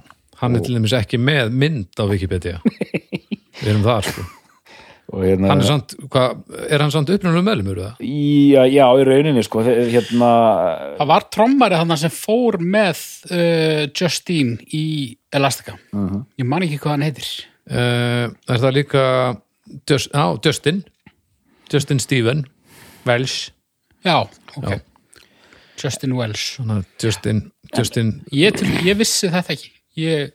hann 0.42 0.58
er 0.58 0.66
til 0.66 0.76
dæmis 0.76 0.94
ekki 0.98 1.20
með 1.22 1.54
mynd 1.64 1.98
á 1.98 2.04
Wikipedia. 2.10 2.60
Við 3.62 3.72
erum 3.72 3.86
þar 3.86 4.10
sko. 4.10 4.26
og 4.26 4.41
hérna, 5.20 5.50
Hann 5.52 5.60
er 5.60 5.68
samt, 5.68 5.94
hvað, 6.12 6.42
er 6.72 6.82
hann 6.84 6.92
samt 6.94 7.10
uppnumlega 7.12 7.44
meðlumur 7.46 7.80
það? 7.82 8.04
já, 8.06 8.62
já, 8.72 8.84
í 8.96 9.06
rauninni 9.08 9.44
sko, 9.44 9.64
hérna 9.66 10.30
Það 10.98 11.10
var 11.12 11.26
trommari 11.34 11.80
þannig 11.80 12.02
sem 12.02 12.14
fór 12.16 12.58
með 12.62 13.02
uh, 13.30 13.82
Justine 13.92 14.56
í 14.72 14.84
Elastica. 15.32 15.76
Ég 16.40 16.48
man 16.48 16.64
ekki 16.66 16.80
hvað 16.82 16.96
hann 16.96 17.06
heitir. 17.08 17.28
Uh, 17.68 18.32
er 18.48 18.62
það 18.62 18.78
líka 18.80 19.04
Just, 19.88 20.10
á, 20.12 20.36
Justin. 20.44 20.82
Justin 21.72 22.00
Stephen 22.02 22.46
Welsh. 23.06 23.52
Já, 24.04 24.20
ok. 24.56 24.68
Já. 24.68 24.80
Justin 25.82 26.12
Welsh. 26.18 26.60
Justin, 27.02 27.50
Justin 27.76 28.22
ég, 28.30 28.54
til, 28.58 28.68
ég 28.86 28.98
vissi 28.98 29.30
þetta 29.32 29.54
ekki. 29.56 29.72
Ég, 29.98 30.32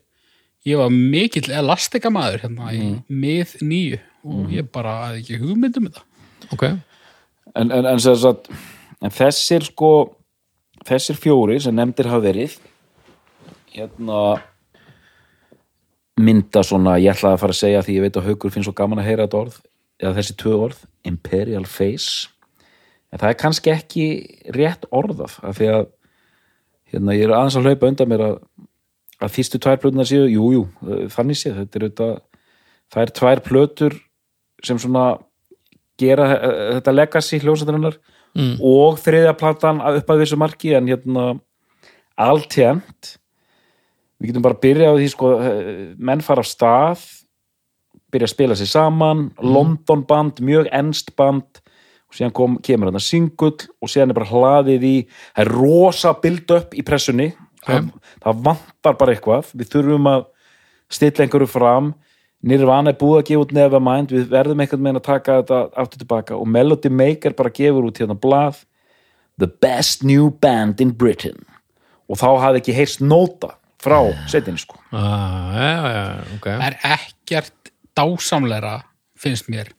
ég 0.67 0.79
var 0.79 0.91
mikill 0.93 1.51
Elastica 1.53 2.11
maður 2.13 2.47
hérna 2.47 2.73
í 2.75 2.89
mið 3.07 3.57
nýju 3.63 3.99
og 4.27 4.53
ég 4.53 4.67
bara 4.73 4.97
hafði 5.05 5.23
ekki 5.23 5.39
hugmyndum 5.41 5.89
þetta. 5.89 6.05
Ok, 6.53 6.63
en, 6.67 7.71
en, 7.71 7.85
en, 7.85 7.99
sem 8.03 8.15
sagt, 8.19 8.51
en 9.01 9.13
þessir 9.13 9.65
sko 9.67 9.91
þessir 10.87 11.17
fjóri 11.19 11.57
sem 11.61 11.75
nefndir 11.75 12.09
hafa 12.11 12.27
verið 12.29 12.57
hérna 13.73 14.21
mynda 16.17 16.63
svona, 16.65 16.97
ég 17.01 17.13
ætlaði 17.13 17.37
að 17.37 17.41
fara 17.43 17.53
að 17.53 17.59
segja 17.59 17.83
því 17.85 17.97
ég 17.97 18.05
veit 18.07 18.17
að 18.17 18.29
haukur 18.31 18.53
finnst 18.53 18.69
svo 18.69 18.77
gaman 18.77 19.01
að 19.01 19.09
heyra 19.09 19.27
þetta 19.27 19.41
orð 19.43 19.59
eða 19.97 20.15
þessi 20.17 20.35
tvö 20.37 20.55
orð, 20.67 20.79
Imperial 21.09 21.65
Face. 21.69 22.29
En 23.11 23.21
það 23.21 23.29
er 23.31 23.37
kannski 23.41 23.73
ekki 23.73 24.07
rétt 24.53 24.85
orðað 24.93 25.37
af 25.41 25.57
því 25.57 25.69
að 25.73 25.85
hérna, 26.91 27.15
ég 27.17 27.27
er 27.27 27.35
aðeins 27.35 27.57
að 27.59 27.69
hlaupa 27.69 27.91
undan 27.91 28.11
mér 28.11 28.23
að, 28.25 28.35
að 29.21 29.33
fyrstu 29.35 29.61
tvær 29.61 29.79
plötunar 29.83 30.09
séu, 30.09 30.25
jú, 30.31 30.49
jú, 30.55 30.63
þannig 31.13 31.39
séð 31.39 31.61
þetta 31.61 31.79
er 31.79 31.87
auðvitað, 31.87 32.13
það 32.93 33.03
er 33.03 33.13
tvær 33.21 33.43
plötur 33.45 33.97
sem 34.65 34.79
svona 34.81 35.09
gera 35.99 36.29
eh, 36.35 36.71
þetta 36.77 36.95
legacy 36.95 37.41
hljósættarinnar 37.41 37.97
mm. 38.37 38.57
og 38.63 38.97
þriðja 39.03 39.35
platan 39.39 39.81
upp 39.81 40.11
að 40.11 40.23
þessu 40.23 40.39
marki 40.39 40.73
en 40.77 40.89
hérna 40.89 41.29
alltjent 42.17 43.15
við 44.17 44.31
getum 44.31 44.45
bara 44.45 44.57
að 44.57 44.65
byrja 44.65 44.89
á 44.89 44.95
því 44.97 45.07
sko 45.13 45.31
eh, 45.37 45.71
menn 45.97 46.25
fara 46.25 46.45
af 46.45 46.49
stað 46.49 47.05
byrja 48.13 48.29
að 48.29 48.33
spila 48.33 48.57
sér 48.57 48.71
saman 48.71 49.27
London 49.43 50.05
band, 50.07 50.41
mjög 50.41 50.69
ennst 50.73 51.13
band 51.19 51.61
og 52.07 52.15
síðan 52.15 52.33
kom, 52.35 52.55
kemur 52.63 52.89
hann 52.89 52.99
að 52.99 53.07
singull 53.09 53.57
og 53.83 53.91
síðan 53.91 54.13
er 54.13 54.17
bara 54.17 54.31
hlaðið 54.31 54.87
í 54.87 54.95
það 55.09 55.43
er 55.43 55.53
rosa 55.53 56.13
build-up 56.21 56.73
í 56.77 56.85
pressunni 56.87 57.31
það, 57.65 57.91
það 58.23 58.43
vantar 58.47 58.99
bara 58.99 59.13
eitthvað 59.13 59.51
við 59.53 59.71
þurfum 59.73 60.11
að 60.13 60.27
stilla 60.97 61.25
einhverju 61.25 61.49
fram 61.51 61.91
Nirvana 62.45 62.93
er 62.93 62.97
búið 62.99 63.19
að 63.19 63.27
gefa 63.31 63.43
út 63.45 63.53
Nevermind 63.57 64.11
við 64.13 64.27
verðum 64.29 64.59
einhvern 64.61 64.83
veginn 64.85 64.99
að 64.99 65.07
taka 65.07 65.37
þetta 65.39 65.61
aftur 65.81 66.01
tilbaka 66.03 66.37
og 66.37 66.49
Melody 66.53 66.91
Maker 66.93 67.33
bara 67.37 67.53
gefur 67.53 67.87
út 67.89 68.01
hérna 68.01 68.17
blað 68.17 68.63
The 69.41 69.49
best 69.49 70.03
new 70.05 70.29
band 70.29 70.81
in 70.81 70.93
Britain 70.97 71.39
og 72.07 72.19
þá 72.21 72.27
hafði 72.43 72.61
ekki 72.61 72.75
heyrst 72.77 73.01
nóta 73.03 73.55
frá 73.81 73.99
setinni 74.29 74.61
sko 74.61 74.77
ah, 74.91 75.57
já, 75.57 75.73
já, 75.93 76.05
ok 76.37 76.47
Það 76.51 76.67
er 76.67 76.77
ekkert 76.97 77.73
dásamleira 77.97 78.75
finnst 79.17 79.49
mér 79.51 79.73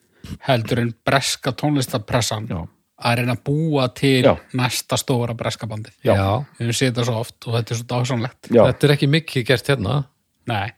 heldur 0.49 0.83
en 0.83 0.93
breska 1.07 1.55
tónlistapressan 1.57 2.49
Já. 2.51 2.61
að 2.99 3.21
reyna 3.21 3.37
að 3.39 3.45
búa 3.47 3.89
til 3.97 4.27
Já. 4.27 4.35
næsta 4.59 4.99
stóra 5.01 5.37
breska 5.39 5.69
bandið 5.71 5.95
já. 6.03 6.15
við 6.59 6.67
höfum 6.67 6.79
séð 6.81 6.91
þetta 6.91 7.07
svo 7.09 7.21
oft 7.23 7.47
og 7.47 7.59
þetta 7.59 7.75
er 7.75 7.81
svo 7.81 7.89
dásamlegt 7.95 8.51
Já. 8.51 8.63
þetta 8.67 8.89
er 8.89 8.95
ekki 8.97 9.11
mikið 9.15 9.47
gert 9.53 9.73
hérna 9.73 10.01
Nei, 10.49 10.73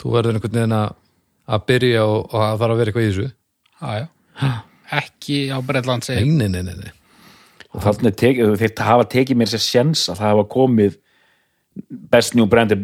þú 0.00 0.14
verður 0.14 0.38
einhvern 0.38 0.58
veginn 0.60 0.78
að 0.78 1.00
að 1.44 1.64
byrja 1.70 2.04
og, 2.06 2.18
og 2.30 2.36
það 2.40 2.60
þarf 2.62 2.74
að 2.74 2.80
vera 2.80 2.92
eitthvað 2.92 3.06
í 3.06 3.10
þessu. 3.12 3.30
Aðja 3.84 4.54
ekki 4.94 5.38
á 5.50 5.58
Bretland 5.64 6.04
nei, 6.04 6.08
segir 6.08 6.28
nei, 6.28 6.48
nei, 6.50 6.62
nei, 6.66 6.74
nei. 6.76 6.92
og 7.72 7.84
þannig 7.84 8.16
tek, 8.20 8.40
þeir 8.60 8.84
hafa 8.86 9.06
tekið 9.14 9.40
mér 9.40 9.50
sér 9.52 9.62
sjens 9.64 10.04
að 10.12 10.20
það 10.20 10.32
hafa 10.32 10.46
komið 10.52 10.98
best 12.12 12.36
new, 12.38 12.46
band, 12.50 12.74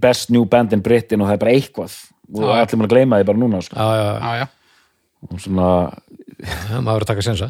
best 0.00 0.32
new 0.34 0.44
band 0.48 0.74
in 0.76 0.82
Britain 0.84 1.22
og 1.22 1.30
það 1.30 1.36
er 1.36 1.42
bara 1.44 1.54
eitthvað. 1.54 1.94
Og 2.34 2.42
Já. 2.44 2.54
allir 2.58 2.80
maður 2.80 2.88
að 2.88 2.94
gleyma 2.94 3.20
því 3.20 3.28
bara 3.28 3.40
núna 3.40 3.60
sko. 3.64 3.76
já, 3.76 3.88
já, 4.00 4.32
já, 4.40 4.46
og 5.24 5.40
svona, 5.44 5.68
já, 6.40 6.78
maður 6.80 6.90
verður 6.90 7.04
að 7.04 7.10
taka 7.12 7.24
sensa 7.24 7.48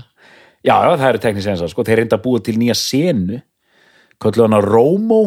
já, 0.64 0.75
já, 0.75 0.90
það 0.99 1.09
eru 1.09 1.23
teknisk 1.23 1.47
sensa 1.47 1.69
sko. 1.71 1.85
þeir 1.87 2.00
reynda 2.02 2.19
að 2.19 2.25
búa 2.25 2.43
til 2.43 2.57
nýja 2.59 2.76
senu 2.78 3.40
köllu 4.23 4.47
hana 4.47 4.61
Romo. 4.62 5.23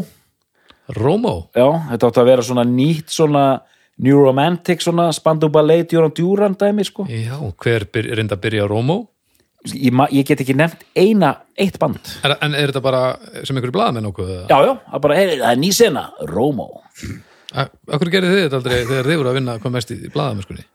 Rómó, 0.95 1.49
já, 1.51 1.67
þetta 1.91 2.07
átti 2.07 2.21
að 2.21 2.29
vera 2.29 2.43
svona 2.47 2.63
nýtt 2.63 3.11
svona 3.11 3.41
New 4.03 4.17
Romantic 4.21 4.83
svona 4.85 5.09
Spandau 5.15 5.49
Ballet 5.49 5.87
Duran 5.91 6.11
Duran 6.13 6.57
dæmi 6.59 6.85
sko. 6.85 7.07
Já, 7.09 7.37
hver 7.63 7.87
reynda 7.93 8.37
að 8.37 8.43
byrja 8.45 8.65
á 8.65 8.71
Rómó? 8.71 8.97
Ég, 9.73 9.91
ég 10.13 10.27
get 10.27 10.39
ekki 10.43 10.53
nefnt 10.55 10.83
eina, 10.95 11.33
eitt 11.57 11.79
band. 11.81 11.97
Er, 12.23 12.37
En 12.45 12.53
er 12.55 12.69
þetta 12.69 12.81
bara 12.85 13.01
sem 13.43 13.57
einhverju 13.57 13.73
blaðamenn 13.75 14.07
okkur? 14.11 14.29
já, 14.47 14.57
já, 14.63 14.73
það 14.85 14.95
er 14.99 15.03
bara, 15.07 15.17
hey, 15.17 15.31
það 15.41 15.49
er 15.51 15.61
ný 15.63 15.71
sena 15.75 16.05
Rómó, 16.29 16.67
Akkur 17.57 18.09
gerði 18.11 18.33
þið 18.33 18.41
þetta 18.43 18.57
aldrei 18.59 18.77
þegar 18.85 19.07
þið 19.07 19.19
voru 19.21 19.29
að 19.31 19.37
vinna 19.39 19.55
hvað 19.63 19.73
mest 19.77 19.91
í, 19.93 19.97
í 20.03 20.11
blaðamennskunni? 20.13 20.65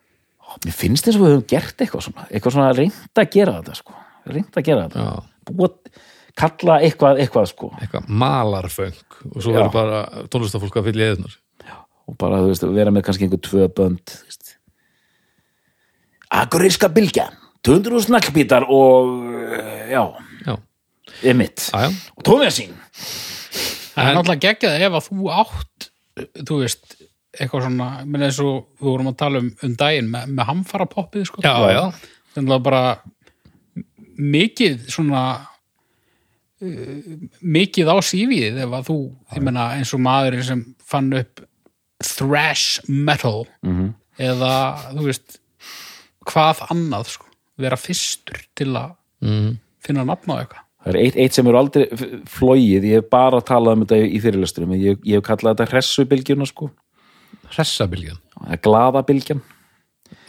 mér 0.66 0.74
finnst 0.76 1.06
eins 1.08 1.16
og 1.16 1.22
við 1.22 1.30
höfum 1.32 1.44
gert 1.48 1.80
eitthvað 1.84 2.04
svona, 2.06 2.24
eitthvað 2.28 2.54
svona 2.56 2.72
reynd 2.76 3.20
að 3.22 3.28
gera 3.32 3.54
þetta 3.60 3.76
sko, 3.78 3.94
reynd 4.28 4.58
að 4.58 4.66
gera 4.66 4.82
þetta. 4.88 5.04
Já, 5.06 5.52
búa, 5.52 5.70
kalla 6.42 6.78
eitthvað, 6.84 7.20
eitthvað 7.24 7.48
sko. 7.52 7.70
Eitthvað 7.80 8.10
malarföng 8.22 8.98
og 9.30 9.38
svo 9.38 9.54
verður 9.54 9.72
bara 9.76 10.02
tónlistafólk 10.32 10.76
að 10.80 10.90
fylla 10.90 11.06
í 11.06 11.10
eðunar 11.14 11.38
og 12.08 12.16
bara, 12.20 12.40
veist, 12.46 12.64
vera 12.74 12.92
með 12.94 13.06
kannski 13.06 13.26
einhver 13.26 13.42
tvö 13.44 13.68
bönd. 13.76 14.16
Akuríska 16.32 16.88
bylgjan 16.92 17.38
200 17.62 18.06
snakkbítar 18.08 18.66
og 18.66 19.12
eh, 19.52 19.92
já, 19.92 20.02
Já, 20.46 20.56
emitt 21.30 21.68
og 21.76 22.24
tónlesín 22.26 22.72
Það 23.92 24.08
er 24.08 24.16
náttúrulega 24.16 24.42
geggjað 24.46 24.84
ef 24.86 24.96
að 24.96 25.08
þú 25.10 25.32
átt 25.36 25.88
þú 26.48 26.58
veist, 26.62 26.96
eitthvað 27.36 27.66
svona 27.66 27.88
menn 28.08 28.26
eins 28.26 28.40
og 28.42 28.66
við 28.80 28.88
vorum 28.88 29.10
að 29.12 29.18
tala 29.22 29.42
um 29.42 29.48
um 29.64 29.76
daginn 29.78 30.10
með, 30.12 30.32
með 30.36 30.48
hamfara 30.48 30.88
poppið 30.88 31.28
sko. 31.28 31.44
Já, 31.44 31.54
já, 31.72 31.84
þannig 32.34 32.56
að 32.56 32.66
bara 32.66 32.82
mikið 34.32 34.82
svona 34.92 35.22
uh, 36.64 37.14
mikið 37.40 37.92
á 37.92 37.96
sífið 38.04 38.60
ef 38.64 38.76
að 38.78 38.90
þú, 38.90 38.98
ég 39.36 39.46
menna 39.48 39.70
eins 39.78 39.92
og 39.96 40.04
maðurinn 40.04 40.48
sem 40.48 40.64
fann 40.84 41.12
upp 41.20 41.44
thrash 42.06 42.80
metal 42.88 43.46
-hmm. 43.62 43.92
eða 44.18 44.54
þú 44.92 45.06
veist 45.06 45.38
hvað 46.28 46.66
annað 46.70 47.14
sko, 47.16 47.26
vera 47.58 47.76
fyrstur 47.76 48.42
til 48.54 48.72
að 48.76 48.94
mm. 49.20 49.58
finna 49.82 50.04
nafn 50.04 50.30
á 50.30 50.36
eitthvað. 50.40 50.66
Það 50.82 50.94
er 50.94 50.98
eitt, 50.98 51.16
eitt 51.16 51.34
sem 51.34 51.46
er 51.46 51.54
aldrei 51.54 51.84
f- 51.92 52.14
flogið, 52.26 52.84
ég 52.84 52.94
hef 52.98 53.10
bara 53.10 53.40
talað 53.40 53.76
um 53.76 53.84
þetta 53.84 53.98
í 54.02 54.20
fyrirlesturum, 54.22 54.74
ég, 54.74 54.98
ég 55.06 55.20
hef 55.20 55.26
kallað 55.26 55.56
þetta 55.56 55.70
hressubilgjuna 55.70 56.46
sko, 56.46 56.70
er 58.50 58.62
glaðabilgjan 58.62 59.42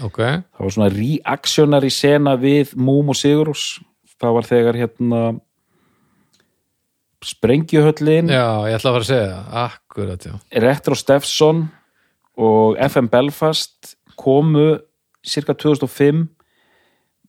Ok, 0.03 0.17
það 0.17 0.59
var 0.59 0.73
svona 0.73 0.91
reactionary 0.93 1.89
sena 1.93 2.35
við 2.39 2.73
Múm 2.79 3.11
og 3.11 3.17
Sigurús 3.19 3.81
það 4.23 4.37
var 4.37 4.47
þegar 4.47 4.79
hérna 4.79 5.23
Sprengjuhöllin 7.23 8.31
já, 8.31 8.67
ég 8.67 8.77
ætla 8.77 8.91
að 8.91 8.95
fara 8.97 9.03
að 9.03 9.09
segja 9.09 9.35
það. 9.47 9.77
Akkurat, 9.93 10.25
já. 10.25 10.33
Retro 10.57 10.95
Steffson 10.97 11.67
og 12.33 12.79
FM 12.81 13.11
Belfast 13.13 13.93
komu 14.17 14.79
cirka 15.21 15.53
2005 15.53 16.23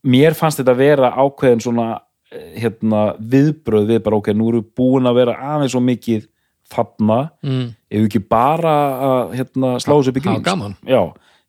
mér 0.08 0.32
fannst 0.36 0.62
þetta 0.62 0.74
vera 0.78 1.10
ákveðin 1.12 1.60
svona 1.60 1.88
eh, 2.32 2.56
hérna, 2.62 3.02
viðbröð 3.20 3.92
við 3.92 4.00
bara 4.06 4.16
ok, 4.16 4.32
nú 4.32 4.48
við 4.56 4.64
búin 4.80 5.10
að 5.10 5.20
vera 5.20 5.36
aðeins 5.52 5.76
svo 5.76 5.84
mikið 5.84 6.24
þarna. 6.72 7.18
Mm. 7.44 7.68
ef 7.92 8.08
ekki 8.08 8.24
bara 8.32 8.74
að 9.10 9.36
hérna, 9.42 9.74
slá 9.84 9.98
þessu 9.98 10.14
Hafa 10.14 10.24
grín 10.24 10.44
gaman. 10.48 10.76
já, 10.88 11.02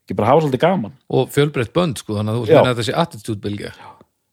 ekki 0.03 0.19
bara 0.19 0.34
hafa 0.34 0.43
svolítið 0.43 0.65
gaman. 0.67 0.98
Og 1.07 1.31
fjölbreytt 1.31 1.72
bönd, 1.75 2.03
sko, 2.03 2.19
þannig 2.19 2.36
að 2.36 2.41
þú 2.41 2.51
Já. 2.51 2.60
meina 2.60 2.74
þetta 2.75 2.88
sé 2.89 2.98
attitude-bilgja 3.05 3.72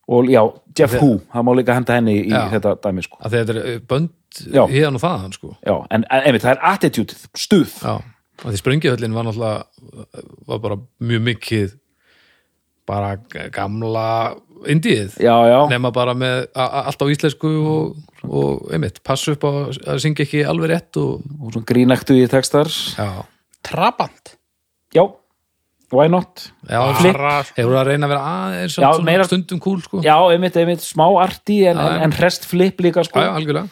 og 0.09 0.31
já, 0.31 0.43
Jeff 0.79 0.97
Hu, 1.01 1.13
það 1.33 1.47
má 1.47 1.53
líka 1.59 1.77
henda 1.77 1.99
henni 1.99 2.17
í 2.25 2.33
Já. 2.33 2.47
þetta 2.57 2.75
dæmi 2.83 3.05
sko. 3.07 3.21
Að 3.23 3.37
þetta 3.37 3.55
er 3.55 3.61
eh, 3.63 3.79
bönd 3.89 4.41
hérna 4.73 4.99
og 4.99 5.03
þaðan, 5.05 5.37
sko. 5.37 5.53
Já, 5.63 5.75
en, 5.91 6.07
en 6.09 6.27
einmitt, 6.27 6.43
það 6.43 6.57
er 6.57 6.65
attitude, 6.73 7.19
stuð. 7.39 7.77
Já, 7.83 7.95
og 8.43 8.49
því 8.49 8.61
sprengjuhöllin 8.63 9.15
var 9.15 9.29
náttúrulega 9.29 10.25
var 10.49 10.63
bara 10.65 10.79
mjög 11.05 11.23
mikið 11.29 11.77
bara 12.89 13.13
gamla 13.55 14.07
indíð 14.67 15.17
já, 15.23 15.35
já, 15.47 15.59
nema 15.71 15.93
bara 15.95 16.15
með 16.19 16.49
allt 16.59 17.03
á 17.03 17.07
íslensku 17.11 17.51
og, 17.71 17.97
og 18.27 18.73
einmitt, 18.75 18.99
passa 19.07 19.35
upp 19.37 19.47
á 19.47 19.51
að 19.71 20.03
syngja 20.03 20.27
ekki 20.27 20.43
alveg 20.47 20.73
rétt 20.73 20.99
og 21.03 21.23
og 21.39 21.53
svona 21.55 21.69
grínæktu 21.69 22.17
í 22.19 22.27
textar. 22.31 22.71
Já, 22.99 23.23
Trabant. 23.63 24.35
Já, 24.95 25.05
why 25.93 26.09
not? 26.13 26.47
Já 26.69 26.81
Flip. 26.99 27.17
hefur 27.57 27.77
að 27.81 27.89
reyna 27.91 28.09
að 28.09 28.13
vera 28.15 28.33
aðeins 28.33 28.77
Já, 28.81 28.91
meira- 29.07 29.27
stundum 29.29 29.61
kúl 29.63 29.81
sko. 29.85 30.01
Já, 30.05 30.17
einmitt, 30.33 30.57
einmitt, 30.57 30.85
smá 30.87 31.07
arti 31.23 31.61
en, 31.69 31.77
Já, 31.77 31.87
en, 31.89 32.01
já. 32.01 32.05
en 32.09 32.17
rest 32.23 32.47
flip 32.49 32.81
líka 32.85 33.05
sko. 33.07 33.21
Já, 33.21 33.33
algjörlega. 33.37 33.69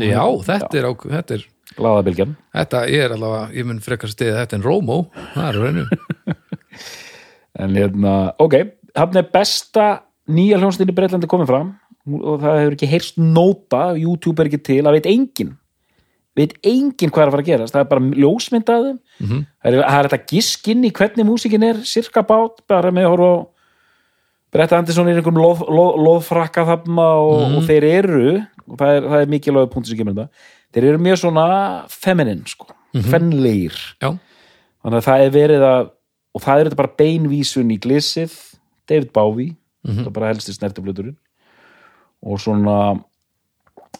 Já, 0.00 0.24
þetta 0.50 0.80
er, 0.80 0.88
á, 0.88 0.92
þetta 1.16 1.38
er 1.38 1.46
glaðabilgjan 1.76 2.34
þetta 2.56 2.80
er 2.88 3.12
allavega, 3.16 3.46
ég 3.56 3.66
mun 3.68 3.80
frekar 3.84 4.08
stiðið 4.12 4.38
þetta 4.42 4.56
en 4.58 4.64
Rómó, 4.66 4.98
það 5.34 5.48
er 5.48 5.58
reynu 5.62 5.86
en 7.62 7.76
hérna, 7.78 8.14
ok, 8.42 8.56
hann 8.96 9.16
er 9.20 9.28
besta 9.32 9.86
nýja 10.28 10.58
hljónstinni 10.60 10.94
Breitlandi 10.96 11.28
komið 11.30 11.50
fram. 11.52 11.74
Og 12.06 12.36
það 12.42 12.58
hefur 12.60 12.74
ekki 12.76 12.88
heyrst 12.90 13.16
nóta 13.18 13.80
YouTube 13.98 14.42
er 14.44 14.46
ekki 14.50 14.60
til, 14.62 14.82
það 14.86 14.94
veit 14.98 15.08
enginn 15.10 15.54
veit 16.36 16.54
enginn 16.66 17.10
hvað 17.10 17.22
er 17.22 17.30
að 17.30 17.34
fara 17.34 17.44
að 17.44 17.50
gerast. 17.50 17.74
Það 17.74 17.84
er 17.84 17.90
bara 17.90 18.22
ljósmyndaðum 18.22 18.96
mm 18.96 19.26
-hmm. 19.26 19.44
það 19.62 19.72
er, 19.72 19.82
það 19.82 19.98
er 19.98 20.08
þetta 20.08 20.32
giskinn 20.32 20.84
í 20.84 20.92
hvernig 20.92 21.28
músikin 21.28 21.66
er 21.66 21.82
cirka 21.84 22.22
bát, 22.22 22.62
bara 22.68 22.90
með 22.90 23.08
að 23.08 23.14
horfa 23.14 23.30
á 23.32 23.36
Bretta 24.56 24.78
Andersson 24.78 25.08
er 25.08 25.18
einhverjum 25.18 25.42
loð, 25.42 25.64
loð, 25.68 25.96
loðfrakka 26.06 26.64
þarna 26.64 27.08
og, 27.18 27.56
og 27.58 27.66
þeir 27.66 27.84
eru 27.84 28.28
og 28.66 28.78
það 28.78 28.94
er, 28.94 29.08
það 29.10 29.20
er 29.20 29.32
mikilvæg 29.34 29.72
punktur 29.72 29.90
sem 29.90 29.98
kemur 29.98 30.14
þetta 30.14 30.28
þeir 30.72 30.84
eru 30.84 31.02
mjög 31.02 31.18
svona 31.18 31.46
feminin 31.90 32.46
sko, 32.46 32.70
fennleir 33.10 33.74
já, 34.00 34.14
þannig 34.82 34.98
að 35.00 35.06
það 35.08 35.24
er 35.24 35.34
verið 35.34 35.66
að 35.66 35.90
og 36.36 36.44
það 36.44 36.58
er 36.58 36.68
þetta 36.68 36.80
bara 36.82 36.96
beinvísun 37.00 37.72
í 37.72 37.78
glissið. 37.80 38.34
David 38.86 39.12
Bowie 39.16 39.56
það 39.86 40.08
er 40.10 40.14
bara 40.14 40.30
helsti 40.30 40.54
snertifluturinn 40.54 41.16
og 42.26 42.40
svona 42.42 42.76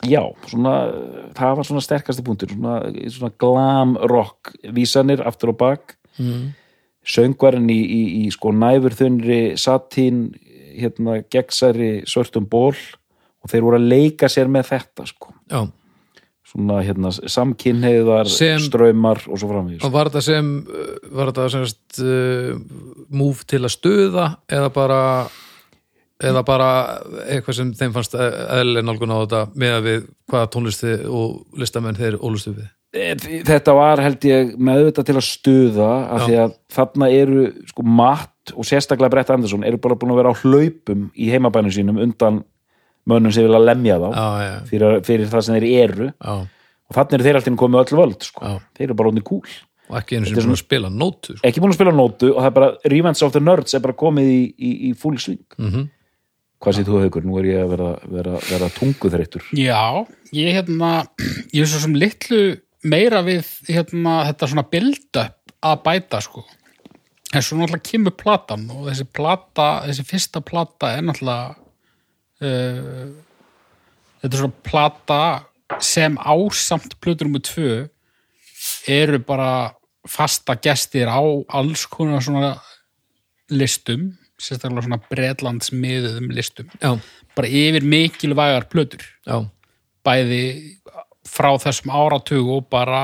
já, 0.04 0.20
svona 0.50 0.74
það 1.36 1.56
var 1.58 1.68
svona 1.68 1.84
sterkasti 1.84 2.24
punktur 2.26 2.52
svona, 2.52 2.76
svona 3.08 3.32
glam 3.40 3.96
rock 4.10 4.52
vísanir 4.76 5.22
aftur 5.26 5.54
og 5.54 5.58
bak. 5.62 5.96
Mm. 6.16 6.54
söngvarinn 7.06 7.68
í, 7.70 7.76
í, 7.86 8.02
í 8.24 8.30
sko 8.34 8.50
næfurþunri 8.56 9.56
satín 9.60 10.30
hérna 10.76 11.20
gegnsæri 11.30 12.02
svörtum 12.08 12.48
ból 12.50 12.74
og 12.74 13.50
þeir 13.52 13.62
voru 13.66 13.78
að 13.78 13.90
leika 13.92 14.30
sér 14.32 14.50
með 14.50 14.72
þetta 14.72 15.06
sko. 15.06 15.30
Já. 15.52 15.60
Svona 16.46 16.80
hérna 16.86 17.10
samkynheiðar 17.14 18.30
Sem- 18.30 18.64
ströymar 18.64 19.20
og 19.28 19.38
svo 19.38 19.50
framvegis. 19.52 19.84
Og 19.86 19.94
var 19.94 20.10
þetta 20.10 20.24
sem 20.26 20.50
uh, 20.66 20.92
var 21.14 21.30
þetta 21.30 21.46
semst 21.54 22.00
uh, 22.02 22.58
move 23.10 23.46
til 23.46 23.62
að 23.62 23.74
stuða 23.76 24.26
eða 24.50 24.72
bara 24.74 25.00
eða 26.24 26.42
bara 26.46 26.68
eitthvað 27.26 27.58
sem 27.58 27.72
þeim 27.76 27.92
fannst 27.92 28.16
eðlileg 28.16 28.86
nálgun 28.86 29.12
á 29.12 29.18
þetta 29.20 29.42
með 29.58 29.74
að 29.74 29.86
við 29.86 30.08
hvaða 30.32 30.50
tónlisti 30.54 30.94
og 31.12 31.60
listamenn 31.60 31.98
þeir 31.98 32.18
ólustu 32.22 32.54
við? 32.56 32.70
Þetta 33.46 33.74
var 33.76 34.00
held 34.00 34.24
ég 34.24 34.54
með 34.56 34.80
auðvitað 34.80 35.08
til 35.08 35.16
að 35.18 35.26
stuða 35.26 35.90
af 36.16 36.22
því 36.24 36.36
að 36.40 36.54
þarna 36.72 37.08
eru 37.12 37.46
sko 37.68 37.84
Matt 37.84 38.54
og 38.54 38.68
sérstaklega 38.68 39.12
Brett 39.12 39.32
Andersson 39.34 39.66
eru 39.66 39.80
bara 39.82 39.98
búin 39.98 40.14
að 40.14 40.20
vera 40.22 40.32
á 40.32 40.40
hlaupum 40.40 41.08
í 41.12 41.28
heimabænum 41.32 41.74
sínum 41.74 42.00
undan 42.00 42.40
mönnum 43.06 43.34
sem 43.34 43.44
vilja 43.46 43.60
lemja 43.62 43.98
þá 44.00 44.06
já, 44.08 44.26
já, 44.46 44.54
fyrir, 44.70 45.00
fyrir 45.06 45.32
það 45.32 45.44
sem 45.46 45.58
þeir 45.58 45.68
eru. 45.84 46.08
Já, 46.14 46.36
og 46.86 46.98
þannig 46.98 47.16
eru 47.18 47.26
þeir 47.26 47.40
alltaf 47.40 47.58
komið 47.62 47.82
öll 47.82 48.00
völd 48.00 48.28
sko. 48.30 48.54
Þeir 48.78 48.86
eru 48.88 48.98
bara 48.98 49.12
ótni 49.12 49.24
kúl. 49.26 49.58
Og 49.86 49.98
ekki 50.00 50.18
einu 50.18 50.30
sem 50.30 50.38
búin 50.40 50.56
að 50.56 50.62
spila 50.64 50.88
nótu 50.90 51.36
sko. 51.36 51.42
ekki 51.46 51.62
búin 51.62 51.74
að 51.74 51.78
spila 51.78 51.94
nótu 51.94 52.32
og 52.32 52.40
það 52.40 52.48
er 52.48 52.56
bara 52.56 52.70
Revenge 52.90 53.22
of 53.22 53.34
the 53.36 53.42
Nerds 53.42 53.76
er 53.76 53.84
bara 53.84 53.94
komið 53.98 54.30
í, 54.32 54.40
í, 54.56 54.72
í 54.88 54.94
full 54.98 55.20
swing. 55.22 55.44
Mm 55.60 55.86
hvað 56.66 56.80
séð 56.80 56.88
þú 56.90 57.00
haukur, 57.04 57.26
nú 57.26 57.36
er 57.38 57.46
ég 57.46 57.60
að 57.62 57.72
vera, 57.76 57.88
vera, 58.10 58.38
vera 58.48 58.68
tunguþreyttur. 58.74 59.44
Já, 59.54 60.02
ég 60.34 60.56
hérna 60.56 60.88
ég 61.54 61.62
er 61.62 61.68
svo 61.70 61.78
sem 61.84 61.94
litlu 61.94 62.40
meira 62.82 63.20
við 63.22 63.46
hérna 63.70 64.24
þetta 64.26 64.48
svona 64.50 64.64
build-up 64.72 65.54
að 65.62 65.84
bæta 65.84 66.20
sko. 66.26 66.42
En 67.30 67.44
svo 67.44 67.60
náttúrulega 67.60 67.86
kemur 67.86 68.16
platan 68.18 68.66
og 68.74 68.88
þessi 68.88 69.06
plata, 69.14 69.68
þessi 69.86 70.06
fyrsta 70.10 70.42
plata 70.42 70.90
er 70.96 71.06
náttúrulega 71.06 71.54
uh, 72.42 73.14
þetta 74.24 74.32
er 74.32 74.42
svona 74.42 74.66
plata 74.66 75.22
sem 75.82 76.18
ásamt 76.18 76.98
plötur 77.02 77.30
nummer 77.30 77.46
tvö 77.46 77.86
eru 78.90 79.22
bara 79.22 79.50
fasta 80.06 80.58
gestir 80.58 81.06
á 81.06 81.22
alls 81.54 81.86
konar 81.90 82.26
svona 82.26 82.56
listum 83.54 84.16
sérstaklega 84.40 84.84
svona 84.86 85.00
bretlandsmiðuðum 85.10 86.32
listum. 86.36 86.68
Já, 86.82 86.96
bara 87.36 87.48
yfir 87.48 87.86
mikilvægar 87.86 88.68
plötur. 88.72 89.04
Já, 89.26 89.40
bæði 90.06 90.42
frá 91.26 91.50
þessum 91.60 91.90
áratug 91.90 92.50
og 92.54 92.68
bara 92.70 93.00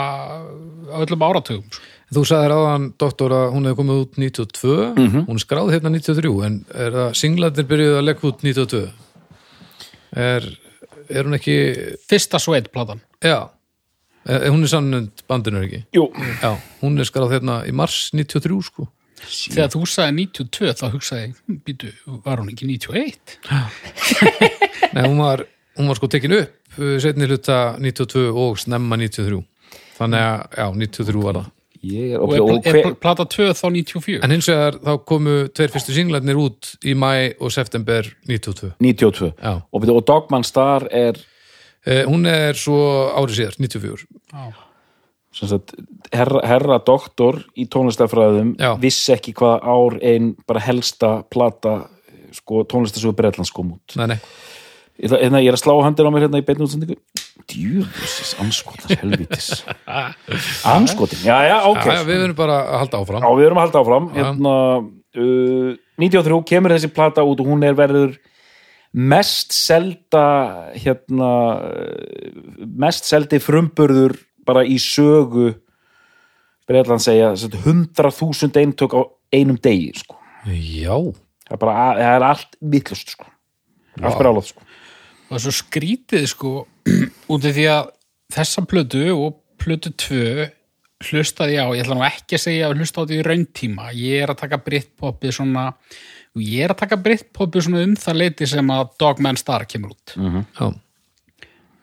öllum 1.03 1.25
áratugum 1.27 1.65
sko. 1.73 1.89
þú 2.13 2.23
sagðir 2.29 2.53
áðan 2.55 2.85
doktor 3.01 3.33
að 3.35 3.47
hún 3.55 3.67
hefði 3.67 3.79
komið 3.81 4.03
út 4.05 4.19
92 4.21 5.25
hún 5.27 5.39
er 5.39 5.43
skráð 5.43 5.73
hérna 5.75 5.91
93 5.91 6.31
en 6.47 6.59
er 6.71 6.95
það 6.99 7.17
singlarnir 7.19 7.67
byrjuð 7.73 7.97
að 7.99 8.07
leggja 8.07 8.29
út 8.31 8.45
92 8.47 8.83
er, 10.23 10.47
er 11.11 11.27
hún 11.27 11.39
ekki 11.39 11.57
fyrsta 12.11 12.41
sveitplatan 12.43 13.03
já, 13.25 13.49
Eh, 14.23 14.45
hún 14.55 14.63
er 14.63 14.71
sannund 14.71 15.25
bandinu 15.27 15.59
er 15.59 15.65
ekki? 15.67 15.79
Jú, 15.97 16.05
já, 16.15 16.53
hún 16.79 16.95
er 17.03 17.09
skarað 17.09 17.33
hérna 17.35 17.57
í 17.67 17.73
mars 17.75 18.13
93 18.15 18.61
sko 18.69 18.85
þegar 19.29 19.71
þú 19.73 19.83
sagði 19.89 20.27
92 20.27 20.75
þá 20.81 20.85
hugsaði 20.93 21.23
ég, 21.23 21.35
"Hm, 21.47 21.61
býtu, 21.67 21.93
var 22.25 22.43
hún 22.43 22.51
ekki 22.53 22.67
91 22.67 23.39
Nei, 24.95 25.03
hún 25.09 25.19
var, 25.23 25.45
hún 25.79 25.89
var 25.89 25.97
sko 26.01 26.09
tekin 26.13 26.37
upp 26.41 26.79
uh, 26.79 26.99
setni 27.03 27.27
hluta 27.31 27.77
92 27.81 28.29
og 28.33 28.59
snemma 28.61 28.97
93 29.01 29.43
þannig 29.99 30.23
að, 30.27 30.47
já, 30.59 30.67
93 30.75 31.23
var 31.23 31.39
það. 31.39 31.51
Ég 31.83 32.13
er, 32.15 32.21
og 32.23 32.31
er, 32.35 32.43
er 32.71 32.77
hver, 32.77 32.95
plata 33.03 33.25
2 33.27 33.49
þá 33.59 33.65
94 33.75 34.21
en 34.23 34.31
hins 34.37 34.49
vegar 34.51 34.77
þá 34.79 34.93
komu 35.11 35.33
tveir 35.51 35.73
fyrstu 35.75 35.95
singlarnir 35.97 36.39
út 36.39 36.75
í 36.87 36.95
mæ 36.95 37.35
og 37.43 37.51
september 37.55 38.07
92 38.31 38.75
92 38.79 39.33
já, 39.35 39.55
og, 39.59 39.89
og 39.91 40.05
Dogman 40.07 40.47
Star 40.47 40.87
er 40.95 41.19
uh, 41.19 42.05
hún 42.07 42.29
er 42.31 42.55
svo 42.59 42.79
árið 43.19 43.41
síðar, 43.41 43.59
94 43.59 44.07
Já. 44.31 44.53
Sagt, 45.33 45.73
herra, 46.13 46.43
herra 46.47 46.79
doktor 46.85 47.41
í 47.57 47.65
tónlistafræðum 47.73 48.55
Já. 48.61 48.75
vissi 48.81 49.15
ekki 49.15 49.33
hvað 49.39 49.65
ár 49.75 49.99
ein 50.05 50.33
bara 50.49 50.61
helsta 50.61 51.23
plata 51.33 51.87
sko, 52.37 52.65
tónlistasögu 52.69 53.15
Bretlands 53.17 53.53
kom 53.53 53.75
út. 53.77 53.97
Nei, 54.01 54.07
nei, 54.13 54.19
ég, 54.99 55.09
ætla- 55.09 55.21
hérna, 55.23 55.41
ég 55.45 55.53
er 55.53 55.57
að 55.59 55.63
slá 55.65 55.75
handir 55.85 56.09
á 56.09 56.11
mér 56.13 56.27
hérna 56.27 56.41
í 56.41 56.47
beinni 56.47 56.65
útsendingu. 56.67 56.97
Djúfisins, 57.49 58.35
anskotas, 58.41 58.93
helvitis 59.01 59.49
anskotin, 60.77 61.19
já 61.25 61.39
já, 61.49 61.57
ok. 61.69 61.85
Já, 61.85 61.95
já, 61.99 62.05
við 62.07 62.21
verðum 62.23 62.39
bara 62.39 62.59
að 62.63 62.79
halda 62.83 63.01
áfram. 63.03 63.25
Já, 63.25 63.31
að 63.53 63.63
halda 63.63 63.83
áfram. 63.83 64.11
Hérna, 64.17 64.55
uh, 65.17 65.73
93 66.03 66.43
kemur 66.49 66.77
þessi 66.77 66.93
plata 66.95 67.25
út 67.27 67.41
og 67.43 67.51
hún 67.51 67.65
er 67.67 67.75
verður 67.79 68.15
mest 68.93 69.55
selda 69.57 70.25
hérna 70.77 71.33
uh, 71.65 72.67
mest 72.69 73.09
seldi 73.09 73.41
frumburður 73.43 74.17
bara 74.47 74.65
í 74.67 74.79
sögu 74.83 75.53
Breitland 76.69 77.03
segja 77.03 77.33
100.000 77.35 78.61
eintök 78.63 78.95
á 78.95 79.01
einum 79.35 79.59
degi 79.61 79.93
sko. 79.99 80.17
já, 80.47 80.95
það 81.49 81.57
er 81.57 81.61
bara 81.65 81.77
það 81.99 82.03
er 82.09 82.27
allt 82.29 82.57
vitlust 82.61 83.15
sko. 83.17 83.29
allt 84.01 84.19
bara 84.19 84.33
álað 84.33 84.49
sko. 84.53 84.65
og 85.31 85.43
svo 85.43 85.55
skrítið 85.59 86.27
sko 86.31 86.55
út 87.33 87.45
af 87.45 87.57
því 87.57 87.69
að 87.73 87.93
þessa 88.33 88.67
plötu 88.69 89.05
og 89.15 89.39
plötu 89.63 89.93
2 90.07 90.49
hlustaði 91.03 91.59
á, 91.59 91.67
ég 91.75 91.83
ætla 91.83 91.99
nú 91.99 92.05
ekki 92.07 92.39
að 92.39 92.45
segja 92.45 92.69
að 92.69 92.77
hlusta 92.79 93.03
á 93.03 93.07
því 93.11 93.17
í 93.19 93.27
rauntíma, 93.27 93.89
ég 93.99 94.23
er 94.23 94.31
að 94.31 94.43
taka 94.45 94.61
Britpopið 94.63 95.35
svona 95.35 95.65
ég 96.39 96.63
er 96.63 96.73
að 96.73 96.83
taka 96.85 96.99
Britpopið 97.03 97.67
svona 97.67 97.83
um 97.83 97.97
það 97.99 98.21
leiti 98.21 98.49
sem 98.49 98.71
að 98.73 98.93
Dogman 99.03 99.41
Star 99.41 99.67
kemur 99.69 99.97
út 99.97 100.15
já, 100.15 100.69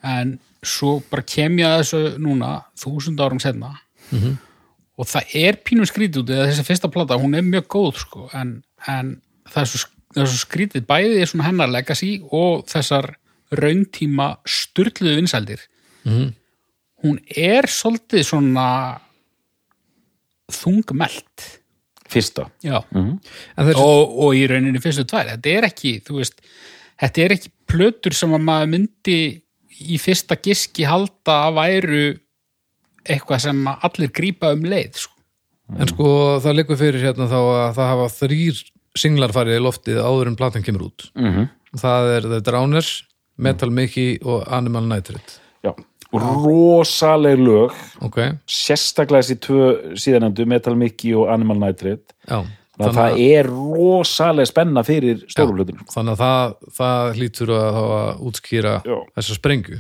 en 0.08 0.38
svo 0.63 1.00
bara 1.10 1.24
kem 1.24 1.60
ég 1.60 1.67
að 1.67 1.82
þessu 1.84 2.02
núna 2.19 2.50
þúsund 2.78 3.19
árum 3.22 3.39
setna 3.39 3.76
og 5.00 5.08
það 5.08 5.36
er 5.36 5.58
pínum 5.63 5.86
skrítið 5.88 6.24
út 6.24 6.30
eða 6.36 6.50
þessi 6.50 6.65
fyrsta 6.67 6.89
plata, 6.91 7.17
hún 7.17 7.36
er 7.36 7.41
mjög 7.45 7.67
góð 7.67 8.00
sko, 8.02 8.30
en, 8.34 8.63
en 8.88 9.22
það 9.48 9.62
er 9.62 9.69
svo, 9.72 9.89
það 10.13 10.24
er 10.24 10.32
svo 10.34 10.39
skrítið 10.41 10.88
bæði 10.89 11.22
er 11.22 11.30
svona 11.32 11.48
hennar 11.48 11.69
legacy 11.72 12.22
og 12.32 12.65
þessar 12.67 13.13
rauntíma 13.52 14.38
sturluðu 14.45 15.15
vinsældir. 15.22 15.60
Mhm. 16.04 16.34
hún 17.00 17.19
er 17.32 17.63
svolítið 17.63 18.26
svona 18.28 19.00
þungmelt 20.52 21.45
fyrsta. 22.10 22.50
Já. 22.65 22.82
En 22.91 23.19
þessi, 23.56 23.80
og, 23.80 24.17
og 24.19 24.36
í 24.36 24.48
rauninni 24.50 24.82
fyrstu 24.84 25.06
tvær. 25.08 25.30
Þetta 25.36 25.54
er 25.54 25.67
ekki, 25.69 25.93
þú 26.04 26.17
veist 26.17 26.41
þetta 27.00 27.24
er 27.24 27.36
ekki 27.38 27.52
plötur 27.69 28.17
sem 28.17 28.34
að 28.36 28.45
maður 28.50 28.72
myndi 28.74 29.19
í 29.80 30.00
fyrsta 30.02 30.38
giski 30.39 30.88
halda 30.88 31.38
að 31.48 31.60
væru 31.60 32.04
eitthvað 33.10 33.46
sem 33.48 33.62
allir 33.72 34.12
grípa 34.15 34.54
um 34.56 34.65
leið 34.68 35.04
sko. 35.06 35.15
en 35.78 35.92
sko 35.92 36.10
það 36.44 36.58
liggur 36.60 36.80
fyrir 36.80 37.06
hérna 37.06 37.30
þá 37.30 37.39
að 37.39 37.76
það 37.78 37.92
hafa 37.94 38.08
þrýr 38.18 38.63
singlar 38.98 39.34
farið 39.36 39.60
í 39.60 39.63
loftið 39.63 40.02
áður 40.02 40.32
en 40.32 40.39
platan 40.39 40.65
kemur 40.65 40.89
út. 40.89 41.12
Mm 41.15 41.32
-hmm. 41.34 41.50
það 41.78 42.15
er 42.15 42.28
The 42.34 42.39
Drowners, 42.42 42.92
Metal 43.38 43.70
Mickey 43.70 44.18
og 44.24 44.48
Animal 44.52 44.88
Nitrate. 44.89 45.39
Já, 45.63 45.74
rosaleg 46.12 47.39
lög. 47.39 47.76
Ok, 48.02 48.18
sérstaklega 48.48 49.22
þessi 49.22 49.39
tvö 49.39 49.96
síðanendu 49.96 50.46
Metal 50.46 50.76
Mickey 50.76 51.13
og 51.13 51.30
Animal 51.30 51.60
Nitrate. 51.60 52.15
Já 52.28 52.46
að 52.88 52.98
það 53.00 53.22
er 53.26 53.50
rosaleg 53.52 54.50
spenna 54.50 54.84
fyrir 54.88 55.24
stórulöðinu 55.32 55.86
þannig 55.92 56.15
að 56.15 56.22
það, 56.24 56.54
það 56.80 57.10
hlýtur 57.20 57.54
að, 57.56 57.70
þá 57.76 57.82
að 58.00 58.22
útskýra 58.30 58.76
Já. 58.86 58.98
þessa 59.20 59.38
sprengju. 59.39 59.80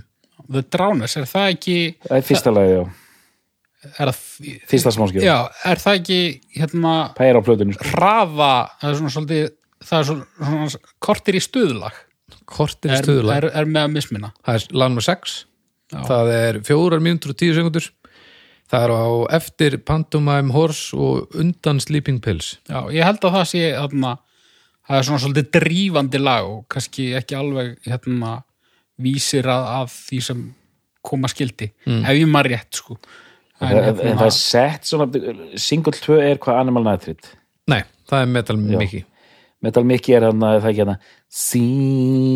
The 0.49 0.63
Drowners, 0.73 1.15
er 1.19 1.29
það 1.29 1.53
ekki 1.53 1.77
það 2.07 2.17
er 2.17 2.25
fyrsta 2.25 2.53
lagi, 2.55 2.73
já, 2.73 2.83
er 3.89 4.11
það, 4.11 4.21
fyrsta 4.71 4.93
smáskjöf 4.95 5.25
já, 5.27 5.35
er 5.69 5.81
það 5.83 5.99
ekki 5.99 6.19
hérna 6.57 6.93
er 7.29 7.39
á 7.39 7.41
plöðinu 7.45 7.75
sko. 7.77 7.89
hraða 7.93 8.51
það 8.81 8.89
er 8.89 8.97
svona 9.01 9.13
svolítið 9.15 9.43
það 9.89 9.99
er 9.99 10.07
svona, 10.09 10.25
svona 10.73 10.95
kortir 10.99 11.37
í 11.37 11.43
stuðlag. 11.43 11.99
Kortir 12.49 12.91
í 12.91 12.97
er, 12.97 13.03
stuðulag 13.05 13.37
er, 13.43 13.47
er 13.61 13.69
með 13.69 13.85
að 13.85 13.93
misminna 13.95 14.33
það 14.41 14.57
er 14.59 14.75
lag 14.81 14.91
nummer 14.91 15.05
6 15.05 15.37
Já. 15.89 16.01
það 16.05 16.31
er 16.35 16.59
fjórar 16.65 17.01
mínútur 17.01 17.33
og 17.33 17.39
tíu 17.39 17.53
sekundur 17.57 17.87
það 18.69 18.85
er 18.85 18.93
á 18.93 19.07
eftir 19.39 19.77
Pantomime 19.85 20.53
Horse 20.53 20.97
og 20.97 21.39
undan 21.39 21.81
Sleeping 21.83 22.21
Pills. 22.23 22.57
Já, 22.69 22.83
ég 22.93 23.05
held 23.07 23.23
að 23.25 23.37
það 23.37 23.47
sé 23.51 23.63
þarna, 23.73 24.13
það 24.87 24.99
er 24.99 25.07
svona 25.07 25.23
svolítið 25.23 25.49
drífandi 25.57 26.21
lag 26.21 26.49
og 26.49 26.61
kannski 26.71 27.09
ekki 27.19 27.39
alveg 27.39 27.75
hérna, 27.87 28.37
vísir 28.99 29.47
að, 29.47 29.67
að 29.79 29.91
því 29.95 30.21
sem 30.27 30.47
koma 31.09 31.29
skildi, 31.31 31.69
ef 31.87 32.17
ég 32.17 32.27
maður 32.27 32.53
rétt 32.53 32.81
sko. 32.81 32.97
en, 33.63 33.77
en, 33.77 33.93
en 33.93 34.17
það 34.19 34.25
er 34.25 34.35
sett 34.35 34.89
svona 34.89 35.07
single 35.59 35.95
2 35.95 36.17
er 36.23 36.41
hvað 36.43 36.59
Animal 36.65 36.83
Nitrate? 36.85 37.31
Nei, 37.71 37.81
það 38.09 38.25
er 38.25 38.33
Metal 38.33 38.59
Mickey 38.59 39.05
Metal 39.61 39.83
Mickey 39.83 40.13
er 40.15 40.23
hann 40.29 40.39
það 40.39 40.53
er 40.55 40.67
ekki 40.69 40.79
hérna? 40.83 40.95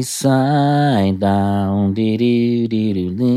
Seaside 0.04 1.20
down 1.22 1.94
di 1.96 2.18
di 2.20 2.68
di 2.68 2.84
di 2.94 3.06
di 3.16 3.34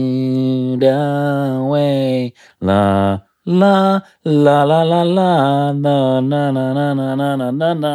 down 0.83 1.69
way 1.71 2.33
la 2.61 3.21
la 3.47 4.03
la 4.25 4.59
la 4.67 4.81
la 4.83 5.01
la 5.05 5.31
na 5.73 6.21
na 6.21 6.51
na 6.51 6.65
na 6.75 6.87
na 6.99 7.15
na 7.15 7.37
na 7.37 7.51
na 7.51 7.69
na. 7.75 7.95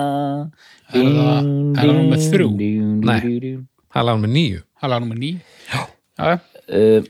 Er 0.94 1.04
það- 1.04 1.44
það 1.76 1.92
númer 2.00 2.20
þrjú? 2.32 2.48
Nei. 3.04 3.20
það 3.92 4.00
er 4.00 4.04
lag 4.08 4.16
nummer 4.16 4.32
9 4.32 4.64
það 4.80 4.84
er 4.84 4.90
lag 4.90 5.00
nummer 5.04 5.20
ní 5.20 5.32
Já, 5.72 5.82
já, 6.20 6.40
uh, 6.72 7.02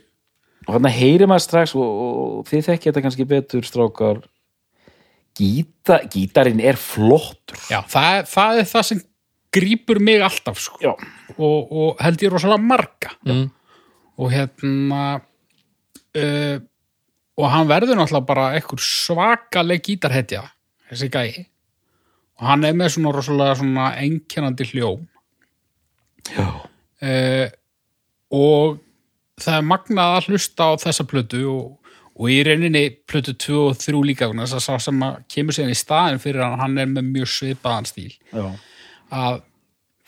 og 0.68 0.74
hann 0.74 0.86
heyrir 0.94 1.28
maður 1.30 1.46
strax 1.46 1.76
og, 1.76 1.82
og 1.86 2.46
þið 2.50 2.62
þekki 2.68 2.86
þetta 2.90 3.02
kannski 3.06 3.26
betur 3.30 3.62
strákar 3.66 4.22
Gíta, 5.38 6.02
gítarinn 6.12 6.60
er 6.60 6.76
flottur 6.80 7.60
já 7.72 7.80
það, 7.88 8.08
er- 8.18 8.26
það 8.28 8.60
er 8.62 8.68
það 8.72 8.88
sem 8.90 9.02
grípur 9.52 10.00
mig 10.04 10.22
alltaf 10.24 10.60
sko. 10.60 10.80
já, 10.84 10.92
og, 11.38 11.72
og 11.72 12.02
held 12.04 12.24
ég 12.24 12.32
rosalega 12.34 12.64
marga 12.64 13.14
mm. 13.28 13.46
og 14.20 14.32
hérna 14.32 15.04
uh, 16.16 16.58
og 17.42 17.48
hann 17.52 17.70
verður 17.72 17.98
náttúrulega 18.00 18.28
bara 18.28 18.50
einhver 18.58 18.84
svakaleg 18.84 19.84
gítarhetja 19.88 20.44
þessi 20.92 21.10
gæi 21.12 21.46
og 22.42 22.48
hann 22.52 22.68
er 22.68 22.76
með 22.78 22.96
svona 22.96 23.16
rosalega 23.16 23.58
svona 23.62 23.90
einkennandi 24.04 24.68
hljóm 24.72 25.08
já. 26.36 26.48
uh, 26.48 27.48
og 28.32 28.80
það 29.42 29.58
er 29.58 29.68
magnað 29.68 30.16
að 30.18 30.32
hlusta 30.32 30.70
á 30.70 30.72
þessa 30.84 31.08
plötu 31.08 31.44
og, 31.50 31.70
og 32.22 32.30
í 32.30 32.38
rauninni 32.46 32.84
plötu 33.10 33.34
2 33.34 33.62
og 33.72 33.80
3 33.82 34.02
líka 34.06 34.28
þess 34.30 34.54
að 34.60 34.64
sá 34.68 34.76
sem 34.86 35.02
að 35.08 35.16
kemur 35.34 35.58
síðan 35.58 35.74
í 35.74 35.80
staðin 35.80 36.22
fyrir 36.22 36.44
hann, 36.46 36.60
hann 36.62 36.78
er 36.84 36.90
með 36.92 37.08
mjög 37.16 37.32
svipaðan 37.34 37.88
stíl 37.90 38.12
já. 38.14 38.46
að 39.10 39.40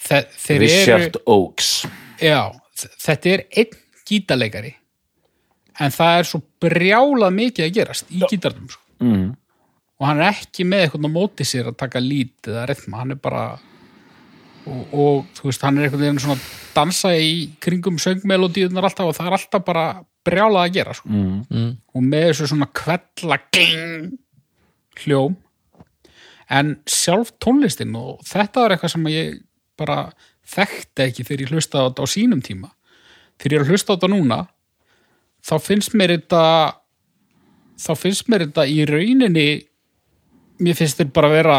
þe 0.03 0.19
þeir 0.45 0.55
eru 0.57 0.67
Richard 0.67 1.19
Oakes 1.25 1.71
Já, 2.23 2.41
þ- 2.77 2.91
þetta 3.07 3.33
er 3.33 3.45
einn 3.63 3.77
gítarleikari 4.09 4.73
en 5.81 5.93
það 5.95 6.17
er 6.19 6.27
svo 6.29 6.41
brjálað 6.61 7.33
mikið 7.39 7.65
að 7.65 7.73
gerast 7.79 8.11
í 8.13 8.21
gítarnum 8.29 8.69
sko. 8.69 8.83
mm. 9.01 9.25
og 9.97 10.05
hann 10.09 10.21
er 10.21 10.29
ekki 10.35 10.67
með 10.69 10.85
eitthvað 10.85 11.07
á 11.09 11.15
móti 11.17 11.47
sér 11.49 11.71
að 11.71 11.79
taka 11.81 12.01
lít 12.03 12.49
eða 12.51 12.67
rithma, 12.69 12.99
hann 13.01 13.15
er 13.15 13.21
bara 13.23 13.45
og, 14.69 14.81
og 14.93 15.31
þú 15.37 15.47
veist, 15.49 15.63
hann 15.65 15.77
er 15.77 15.87
eitthvað 15.87 16.05
veginn 16.05 16.21
svona 16.23 16.37
að 16.39 16.49
dansa 16.73 17.13
í 17.19 17.33
kringum 17.63 17.99
söngmelodíunar 18.01 18.87
alltaf 18.87 19.09
og 19.11 19.17
það 19.17 19.29
er 19.29 19.37
alltaf 19.37 19.65
bara 19.67 19.85
brjálað 20.23 20.67
að 20.67 20.75
gera 20.77 20.93
sko. 20.97 21.09
Mm. 21.11 21.39
Mm. 21.49 21.71
og 21.93 22.05
með 22.11 22.27
þessu 22.29 22.51
svona 22.53 22.69
kvella 22.75 23.39
hljóm 25.03 25.35
en 26.53 26.75
sjálf 26.89 27.33
tónlistin 27.43 27.95
og 27.97 28.21
þetta 28.27 28.63
var 28.63 28.75
eitthvað 28.75 28.95
sem 28.95 29.11
ég 29.11 29.41
bara 29.79 29.97
þekkti 30.53 31.07
ekki 31.07 31.25
þegar 31.27 31.45
ég 31.45 31.53
hlusta 31.53 31.83
á 31.83 31.85
þetta 31.87 32.05
á 32.05 32.13
sínum 32.13 32.41
tíma 32.45 32.71
þegar 33.41 33.55
ég 33.55 33.59
er 33.59 33.65
að 33.65 33.73
hlusta 33.73 33.93
á 33.93 33.95
þetta 33.95 34.11
núna 34.13 34.39
þá 35.43 35.55
finnst 35.63 35.95
mér 35.97 36.15
þetta 36.17 36.43
þá 37.83 37.93
finnst 37.99 38.29
mér 38.31 38.47
þetta 38.47 38.67
í 38.69 38.83
rauninni 38.87 39.47
mér 40.63 40.77
finnst 40.77 40.99
þetta 41.01 41.15
bara 41.15 41.31
vera 41.33 41.57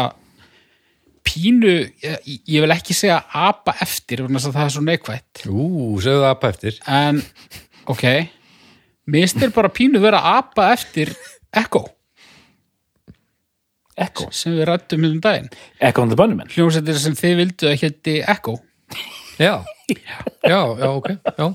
pínu, 1.35 1.73
ég, 2.01 2.31
ég 2.47 2.63
vil 2.63 2.73
ekki 2.75 2.95
segja 2.95 3.19
apa 3.35 3.75
eftir, 3.83 4.23
það 4.23 4.61
er 4.63 4.71
svo 4.73 4.83
neikvætt. 4.85 5.43
Ú, 5.51 5.99
segðu 6.03 6.23
það 6.23 6.31
upp 6.31 6.47
eftir. 6.49 6.79
En 6.87 7.21
ok 7.91 8.05
mistir 9.11 9.51
bara 9.53 9.69
pínu 9.69 10.01
vera 10.01 10.21
apa 10.37 10.71
eftir 10.73 11.11
Echo. 11.55 11.85
Echo, 13.95 14.27
sem 14.35 14.57
við 14.57 14.65
rættum 14.67 15.05
um 15.07 15.19
daginn. 15.23 15.47
Echo 15.79 16.03
and 16.03 16.11
the 16.11 16.19
Bunnymen 16.19 16.49
hljómsættir 16.51 16.97
sem 16.99 17.15
þið 17.15 17.37
vildu 17.41 17.69
að 17.71 17.77
hétti 17.83 18.17
Echo. 18.23 18.57
Já, 19.39 19.59
já, 19.91 20.59
já, 20.79 20.89
ok 20.89 21.09
já. 21.11 21.47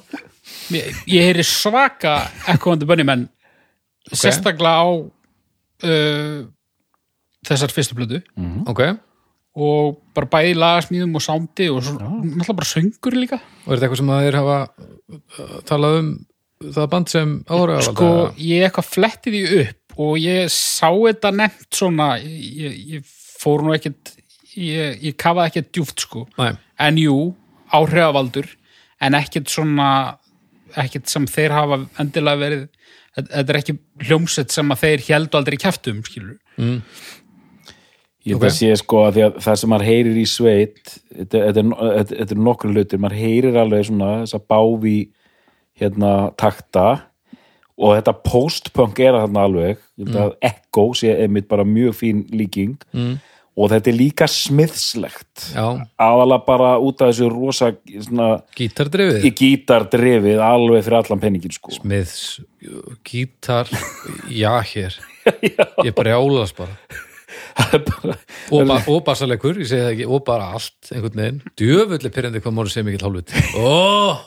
ég, 0.77 1.03
ég 1.09 1.29
heyri 1.31 1.45
svaka 1.47 2.14
Echo 2.49 2.73
and 2.73 2.85
the 2.85 2.88
Bunnymen 2.88 3.29
sérstaklega 4.12 4.85
á 4.85 4.88
uh, 4.88 6.40
þessar 7.47 7.73
fyrstu 7.75 7.97
plötu. 7.99 8.21
Ok, 8.71 8.85
og 9.59 9.99
bara 10.15 10.31
bæði 10.31 10.57
lagasmíðum 10.59 11.17
og 11.19 11.25
sándi 11.25 11.67
og 11.73 11.83
svo, 11.85 11.97
náttúrulega 11.99 12.59
bara 12.61 12.71
söngur 12.71 13.17
líka. 13.19 13.41
Og 13.67 13.73
er 13.73 13.81
þetta 13.81 13.89
eitthvað 13.89 14.01
sem 14.03 14.13
að 14.15 14.25
þeir 14.27 14.39
hafa 14.41 14.59
uh, 14.71 15.57
talað 15.69 15.99
um 16.01 16.11
það 16.61 16.89
band 16.93 17.11
sem 17.11 17.35
ára 17.49 17.81
sko, 17.85 18.09
ég 18.37 18.67
eitthvað 18.67 18.89
fletti 18.91 19.33
því 19.33 19.43
upp 19.63 20.01
og 20.01 20.17
ég 20.21 20.51
sá 20.53 20.89
þetta 20.93 21.33
nefnt 21.35 21.69
svona 21.77 22.09
ég, 22.21 22.75
ég 22.97 23.13
fór 23.41 23.65
nú 23.65 23.75
ekkert 23.75 24.13
ég, 24.55 24.99
ég 25.01 25.17
kafaði 25.19 25.55
ekkert 25.55 25.71
djúft 25.75 26.05
sko. 26.05 26.27
Nei, 26.39 26.53
en 26.85 27.01
jú, 27.01 27.17
áhrifavaldur 27.73 28.49
en 29.01 29.17
ekkert 29.17 29.51
svona 29.51 29.89
ekkert 30.79 31.11
sem 31.11 31.27
þeir 31.27 31.57
hafa 31.57 31.81
endilega 32.03 32.43
verið 32.45 32.67
þetta 33.17 33.41
er 33.43 33.59
ekki 33.59 33.77
hljómsett 34.07 34.55
sem 34.55 34.71
að 34.71 34.85
þeir 34.85 35.07
heldu 35.09 35.39
aldrei 35.41 35.57
kjæftum 35.59 36.05
skilur 36.07 36.37
Ég 38.20 38.35
held 38.35 38.42
Ok. 38.42 38.50
að 38.50 38.56
sé 38.59 38.74
sko 38.76 38.98
að 39.06 39.18
að 39.24 39.38
það 39.40 39.54
sem 39.56 39.70
maður 39.72 39.88
heyrir 39.88 40.16
í 40.20 40.26
sveit 40.28 40.83
þetta, 41.09 41.38
þetta, 41.46 41.62
er, 41.62 41.70
þetta, 41.80 42.16
þetta 42.18 42.35
er 42.35 42.42
nokkru 42.48 42.72
hlutir 42.74 43.00
maður 43.00 43.22
heyrir 43.22 43.56
alveg 43.56 43.87
svona 43.88 44.11
þessa 44.24 44.40
báfi 44.52 44.98
hérna 45.80 46.12
takta 46.37 46.87
og 47.80 47.96
þetta 47.96 48.14
post-punk 48.26 49.00
er 49.00 49.16
þarna 49.16 49.46
alveg. 49.48 49.83
Að 50.04 50.37
Echo 50.44 50.90
sé 50.96 51.14
einmitt 51.16 51.48
bara 51.48 51.64
mjög 51.64 51.96
fín 51.96 52.22
líking 52.33 52.76
mm. 52.92 53.18
og 53.56 53.72
þetta 53.72 53.90
er 53.92 53.96
líka 53.96 54.28
smiðslegt 54.28 55.50
já, 55.54 55.66
aðalega 56.00 56.44
bara 56.46 56.70
út 56.80 57.00
af 57.00 57.12
þessu 57.12 57.28
rosa 57.33 57.72
í 57.88 59.33
gítardrifið 59.40 60.40
alveg 60.44 60.85
fyrir 60.87 61.00
allan 61.00 61.22
penningin 61.24 61.56
sko. 61.56 61.72
Smiths, 61.76 62.40
gítar 63.09 63.68
já, 64.42 64.52
hér 64.74 65.00
ég 65.85 65.94
brjálast 65.96 66.61
bara 66.61 66.76
og, 68.55 68.64
ba 68.68 68.79
og 68.90 69.01
bassalegur, 69.07 69.61
ég 69.62 69.68
segi 69.70 69.83
það 69.85 69.92
ekki 69.94 70.09
og 70.09 70.25
bara 70.27 70.51
allt, 70.57 70.79
einhvern 70.90 71.23
veginn. 71.23 71.42
Djöfulli 71.61 72.12
pyrrandi 72.14 72.42
hvað 72.44 72.57
móri 72.57 72.73
sem 72.73 72.87
mikill 72.87 73.07
hálfut 73.07 73.35
oh! 73.61 74.25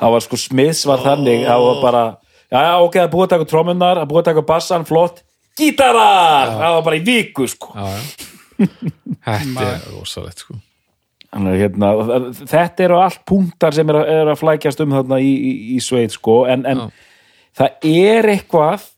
það 0.00 0.14
var 0.16 0.24
sko 0.26 0.40
Smiths 0.40 0.86
var 0.88 1.04
þannig 1.04 1.44
það 1.46 1.66
var 1.66 1.82
bara, 1.84 2.04
já 2.52 2.62
já 2.66 2.72
ok, 2.86 2.96
það 3.02 3.12
búið 3.14 3.26
að 3.26 3.34
taka 3.34 3.50
trómunnar, 3.52 4.00
það 4.00 4.10
búið 4.12 4.22
að 4.22 4.30
taka 4.30 4.46
bassan, 4.52 4.88
flott. 4.88 5.22
Gítarar, 5.60 6.56
það 6.56 6.74
var 6.78 6.88
bara 6.88 6.98
í 6.98 7.04
viku 7.04 7.46
sko. 7.50 7.74
Þetta 9.26 9.66
er 9.66 9.86
rosalegt 9.92 10.44
sko. 10.44 10.60
Hérna, 11.30 11.92
þetta 12.50 12.82
eru 12.82 12.96
allt 12.98 13.20
punktar 13.28 13.74
sem 13.76 13.86
er 13.92 14.00
að, 14.00 14.08
er 14.10 14.30
að 14.32 14.40
flækjast 14.40 14.80
um 14.82 14.96
þarna 14.96 15.20
í, 15.22 15.28
í, 15.30 15.52
í 15.76 15.82
sveit 15.84 16.10
sko, 16.16 16.40
en, 16.50 16.64
en 16.66 16.88
það 17.54 17.86
er 17.86 18.28
eitthvað 18.32 18.88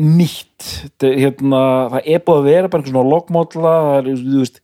nýtt. 0.00 0.64
Þetta, 0.64 1.08
er, 1.08 1.18
hérna, 1.22 1.62
það 1.92 2.08
er 2.14 2.22
búið 2.26 2.38
að 2.40 2.48
vera 2.48 2.70
bara 2.70 2.82
einhver 2.82 2.92
svona 2.92 3.10
loggmódla 3.12 3.74
það 3.86 3.98
er, 3.98 4.08
þú 4.22 4.40
veist 4.42 4.62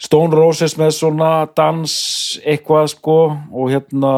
Stone 0.00 0.36
Roses 0.36 0.76
með 0.80 0.94
svona 0.96 1.30
dans 1.56 1.94
eitthvað 2.40 2.86
sko 2.94 3.16
og 3.52 3.72
hérna 3.72 4.12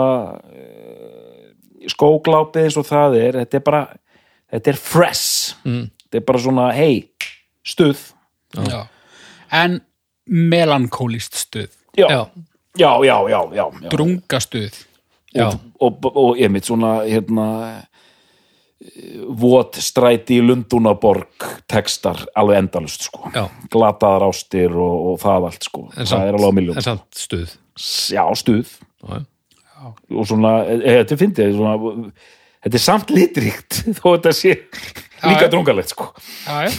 eh, 0.55 1.49
skóglápið 1.91 2.69
eins 2.69 2.79
og 2.79 2.87
það 2.87 3.19
er 3.19 3.38
þetta 3.41 3.59
er 3.59 3.65
bara, 3.67 3.83
þetta 4.55 4.73
er 4.73 4.79
fresh. 4.79 5.57
Mm. 5.67 5.88
þetta 6.05 6.21
er 6.21 6.27
bara 6.31 6.43
svona, 6.45 6.69
hei 6.77 6.95
stuð, 7.67 8.09
Já. 8.59 8.87
en 9.55 9.81
melankólist 10.27 11.38
stuð. 11.38 11.71
Já, 11.99 12.07
já, 12.09 12.23
já, 12.79 12.91
já, 13.05 13.17
já, 13.29 13.41
já, 13.55 13.67
já. 13.83 13.88
drunga 13.91 14.41
stuð 14.41 14.79
já, 15.35 15.47
og, 15.81 15.99
og, 16.07 16.17
og 16.17 16.38
ég 16.41 16.51
mitt 16.53 16.67
svona 16.69 17.03
hérna 17.05 17.47
votstræti 19.42 20.38
í 20.40 20.45
Lundunaborg 20.45 21.47
tekstar 21.71 22.25
alveg 22.38 22.62
endalust 22.64 23.07
sko. 23.09 23.31
Já. 23.35 23.47
glataðar 23.73 24.27
ástir 24.29 24.75
og, 24.75 25.12
og 25.12 25.21
það 25.23 25.49
allt 25.51 25.68
sko. 25.68 25.85
En 25.97 26.09
það 26.11 26.29
er 26.29 26.38
alveg 26.38 26.53
á 26.53 26.59
miljón 26.59 26.81
en 26.81 26.87
samt 26.87 27.23
stuð. 27.23 27.57
Já, 28.12 28.25
stuð. 28.38 28.73
Já, 29.03 29.23
og 29.90 30.29
svona, 30.29 30.55
e, 30.66 30.81
þetta 31.01 31.18
finnst 31.21 31.42
svona, 31.57 31.75
þetta 32.66 32.79
er 32.79 32.85
samt 32.87 33.12
litríkt 33.14 33.83
þó 33.99 34.07
þetta 34.07 34.35
sé 34.37 34.57
líka 35.23 35.51
drungalegt 35.53 35.95
sko. 35.95 36.11
Já, 36.47 36.73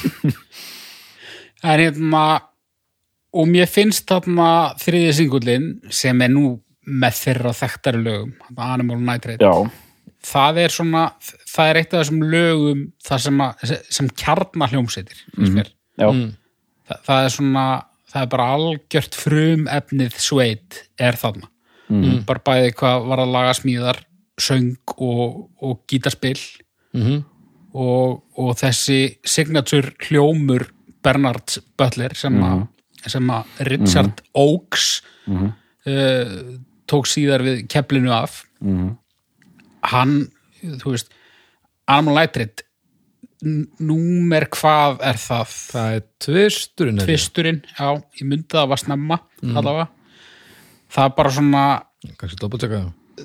en 1.63 1.85
hérna 1.85 2.25
og 3.33 3.49
mér 3.49 3.69
finnst 3.71 4.05
þarna 4.09 4.49
þriði 4.81 5.15
singullin 5.17 5.71
sem 5.93 6.19
er 6.21 6.31
nú 6.33 6.57
með 6.83 7.15
þeirra 7.21 7.53
þekktari 7.55 8.03
lögum 8.03 8.33
þarna 8.51 8.75
Animal 8.75 8.99
Nitrate. 8.99 9.39
Já, 9.39 9.53
það 10.27 10.59
er 10.65 10.73
svona, 10.75 11.05
það 11.53 11.69
er 11.69 11.79
eitt 11.79 11.93
af 11.93 12.03
þessum 12.03 12.23
lögum 12.33 12.85
það 13.05 13.25
sem, 13.27 13.41
að, 13.45 13.73
sem 13.89 14.11
kjarnar 14.23 14.73
hljómsveitir 14.73 15.25
mm 15.37 15.45
-hmm. 15.45 15.73
já, 16.01 16.07
það, 16.87 17.03
það 17.07 17.25
er 17.25 17.35
svona 17.37 17.65
það 18.13 18.21
er 18.25 18.31
bara 18.33 18.49
algjört 18.53 19.17
frum 19.17 19.67
efnið 19.71 20.17
sveit 20.21 20.79
er 21.01 21.17
þarna. 21.17 21.49
Mm. 21.93 22.23
bara 22.25 22.41
bæði 22.47 22.73
hvað 22.79 23.07
var 23.09 23.21
að 23.21 23.33
laga 23.35 23.53
smíðar 23.57 23.99
söng 24.41 24.93
og, 24.95 25.49
og 25.61 25.81
gítarspil. 25.89 26.39
Mhm. 26.93 27.23
og, 27.73 28.21
og 28.37 28.51
þessi 28.59 29.17
signature 29.25 29.95
hljómur 30.05 30.67
Bernard 31.03 31.55
Butler 31.77 32.13
sem, 32.15 32.35
mm. 32.37 32.67
sem 33.09 33.31
að 33.33 33.63
Richard 33.65 34.21
Oakes 34.37 35.01
uh, 35.25 36.35
tók 36.85 37.09
síðar 37.09 37.41
við 37.41 37.63
keflinu 37.73 38.13
af. 38.13 38.43
Hann, 39.89 40.13
þú 40.61 40.93
veist 40.93 41.09
Animal 41.91 42.19
Nitrate 42.21 42.63
númer 43.83 44.45
hvað 44.55 45.01
er 45.03 45.17
það 45.19 45.49
það 45.51 45.95
er 45.97 46.03
tvisturinn 46.23 46.99
ég. 47.01 47.07
tvisturinn, 47.09 47.57
já, 47.75 47.87
ég 48.21 48.27
myndi 48.29 48.47
það 48.55 48.69
var 48.71 48.79
snemma 48.79 49.17
allavega 49.43 49.87
það 50.93 51.09
er 51.09 51.15
bara 51.17 51.33
svona 51.35 51.63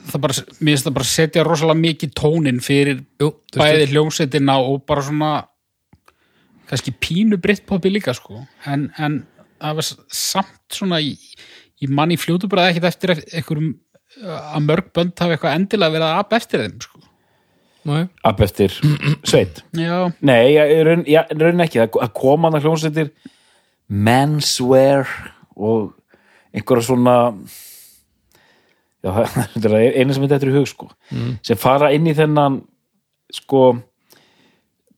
það 0.08 0.20
bara, 0.24 0.34
mér 0.58 0.72
finnst 0.74 0.88
það 0.88 0.96
bara 0.98 1.08
setja 1.12 1.44
rosalega 1.46 1.80
mikið 1.84 2.14
tónin 2.18 2.58
fyrir 2.64 3.04
Jú, 3.22 3.30
bæði 3.54 3.78
tvistur. 3.78 3.92
hljómsveitina 3.94 4.58
og 4.58 4.82
bara 4.90 5.06
svona 5.06 5.30
kannski 6.68 6.92
pínu 6.98 7.38
brittpopi 7.40 7.92
líka 7.94 8.12
sko 8.16 8.42
en, 8.66 8.90
en 8.98 9.20
það 9.62 9.78
var 9.78 9.86
samt 10.18 10.74
svona 10.74 10.98
í 11.00 11.88
manni 11.88 12.18
fljótu 12.18 12.50
bara 12.50 12.68
ekkert 12.72 12.90
eftir 12.90 13.14
einhverjum 13.14 13.76
að 14.26 14.64
mörg 14.66 14.90
bönd 14.96 15.14
hafa 15.20 15.36
eitthvað 15.36 15.54
endilega 15.60 15.94
verið 15.94 16.08
að 16.08 16.20
apa 16.24 16.38
eftir 16.40 16.64
þeim 16.64 16.80
sko. 16.82 17.00
Upp 17.88 18.40
eftir 18.46 18.74
sveit 19.26 19.62
já, 19.76 20.12
Nei, 20.20 20.54
ég 20.54 20.74
í 20.76 20.82
raun, 20.86 21.04
í 21.08 21.16
raun 21.40 21.64
ekki, 21.64 21.82
það 21.86 22.12
koma 22.16 22.48
hann 22.48 22.58
að 22.60 22.68
hljómsveitir 22.68 23.12
menswear 23.88 25.08
og 25.56 25.94
einhverja 26.54 26.88
svona 26.88 27.16
já, 29.04 29.12
það 29.62 29.78
er 29.80 30.00
eina 30.00 30.16
sem 30.16 30.26
þetta 30.26 30.40
er 30.44 30.52
í 30.52 30.56
hug 30.58 30.68
sko, 30.70 30.90
sem 31.42 31.60
fara 31.60 31.92
inn 31.96 32.08
í 32.10 32.16
þennan 32.16 32.60
sko 33.34 33.62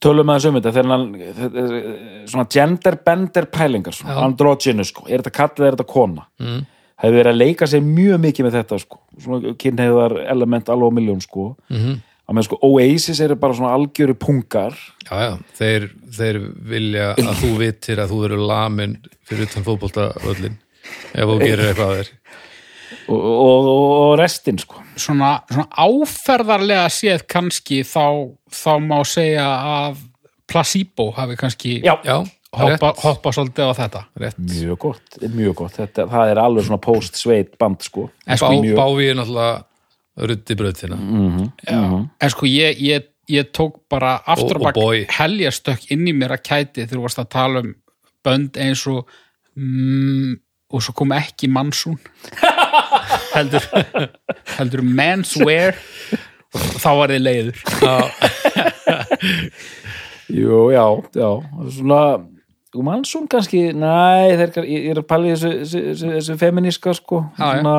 tölum 0.00 0.30
að 0.32 0.38
þessu 0.38 0.50
um 0.50 0.58
þetta 0.58 0.74
þennan 0.78 1.06
svona 2.30 2.46
gender 2.52 2.96
bender 3.04 3.48
pælingar 3.52 3.96
svona, 3.96 4.20
androgynous 4.24 4.92
sko, 4.94 5.06
er 5.08 5.20
þetta 5.20 5.34
kallið 5.36 5.66
er 5.66 5.76
þetta 5.76 5.92
kona? 5.92 6.28
Mm. 6.40 6.60
hefur 7.00 7.16
verið 7.16 7.32
að 7.32 7.40
leika 7.40 7.68
sér 7.68 7.82
mjög 7.84 8.22
mikið 8.24 8.46
með 8.46 8.56
þetta 8.58 8.78
sko, 8.82 9.00
svona 9.24 9.52
kynheiðar 9.60 10.16
element 10.26 10.68
alveg 10.72 10.92
á 10.92 10.96
miljón 10.98 11.22
sko. 11.24 11.46
Mhm. 11.72 11.98
Að 12.30 12.36
með 12.38 12.46
sko 12.46 12.58
Oasis 12.70 13.20
eru 13.24 13.36
bara 13.42 13.56
svona 13.58 13.72
algjöru 13.74 14.14
pungar 14.20 14.76
já, 15.02 15.14
já, 15.18 15.32
þeir, 15.58 15.88
þeir 16.14 16.38
vilja 16.70 17.08
að 17.18 17.32
þú 17.42 17.52
vitir 17.58 18.02
að 18.04 18.12
þú 18.14 18.20
eru 18.28 18.40
lamin 18.46 18.96
fyrir 19.26 19.48
utan 19.48 19.66
fótboltavöllin 19.66 20.58
ef 21.10 21.26
þú 21.26 21.38
gerir 21.42 21.66
eitthvað 21.72 21.90
að 21.90 22.00
þér. 22.00 22.12
Og, 23.10 23.20
og, 23.22 23.68
og 23.70 24.12
restin 24.18 24.58
sko. 24.58 24.80
Svona, 24.98 25.32
svona 25.50 25.66
áferðarlega 25.78 26.88
séð 26.92 27.24
kannski 27.30 27.80
þá, 27.86 28.04
þá 28.50 28.72
má 28.82 28.98
segja 29.06 29.46
að 29.46 30.00
placebo 30.50 31.10
hafi 31.14 31.36
kannski 31.38 31.76
já, 31.86 31.92
já, 32.06 32.16
hoppa, 32.58 32.92
hoppa 33.02 33.32
svolítið 33.34 33.70
á 33.70 33.72
þetta. 33.78 34.02
Rétt. 34.22 34.38
mjög 34.42 34.78
gott, 34.86 35.18
mjög 35.22 35.54
gott. 35.62 35.76
Þetta, 35.78 36.06
það 36.10 36.32
er 36.34 36.42
alveg 36.42 36.66
svona 36.66 36.80
post-sveit 36.82 37.54
band 37.60 37.86
sko. 37.86 38.08
Sko, 38.26 38.52
mjög- 38.58 38.78
Bávi 38.78 39.10
er 39.12 39.18
náttúrulega 39.20 39.62
ruddi 40.16 40.54
bröðina 40.58 40.96
en 41.70 42.30
sko 42.32 42.46
ég, 42.50 42.80
ég, 42.82 43.06
ég 43.30 43.50
tók 43.54 43.80
bara 43.90 44.16
aftur 44.26 44.56
Og- 44.58 44.62
og 44.62 44.66
og 44.66 44.74
boy. 44.74 45.04
bak 45.06 45.16
heljastökk 45.20 45.90
inn 45.94 46.06
í 46.08 46.12
mér 46.16 46.34
að 46.36 46.42
kæti 46.48 46.82
þegar 46.86 46.96
þú 46.98 47.02
varst 47.06 47.18
að 47.22 47.28
tala 47.36 47.60
um 47.64 47.74
bönd 48.26 48.56
eins 48.60 48.86
og 48.90 49.06
mm, 49.56 50.34
og 50.70 50.82
svo 50.82 50.92
kom 50.94 51.12
ekki 51.16 51.48
mannsún 51.50 51.98
heldur 53.34 53.64
heldur 54.58 54.82
menswear 54.82 55.74
þá 56.50 56.88
var 56.98 57.12
þið 57.14 57.20
leiður. 57.22 57.56
Jú, 60.30 60.70
já, 60.70 60.84
já. 61.14 61.28
Svona, 61.74 62.00
þú 62.74 62.82
mannsson 62.86 63.26
kannski 63.30 63.70
næ, 63.74 64.36
þeir, 64.38 64.52
ég 64.66 64.84
ég 64.86 64.90
er 64.94 65.00
að 65.02 65.06
pæla 65.10 65.26
í 65.30 65.32
þessu, 65.34 65.50
þessu, 65.62 66.10
þessu, 66.16 66.36
feminíska 66.40 66.94
sko. 66.98 67.24
Já, 67.38 67.42
já. 67.42 67.60
svona 67.60 67.74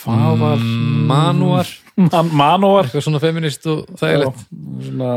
hvað 0.00 0.40
var 0.40 0.64
Manúar, 1.10 1.70
Man, 2.00 2.30
manúar. 2.32 2.86
Eitthvað 2.88 3.04
svona 3.04 3.20
feminist 3.20 3.66
og 3.68 3.82
þægilegt. 4.00 4.44
Svona, 4.86 5.10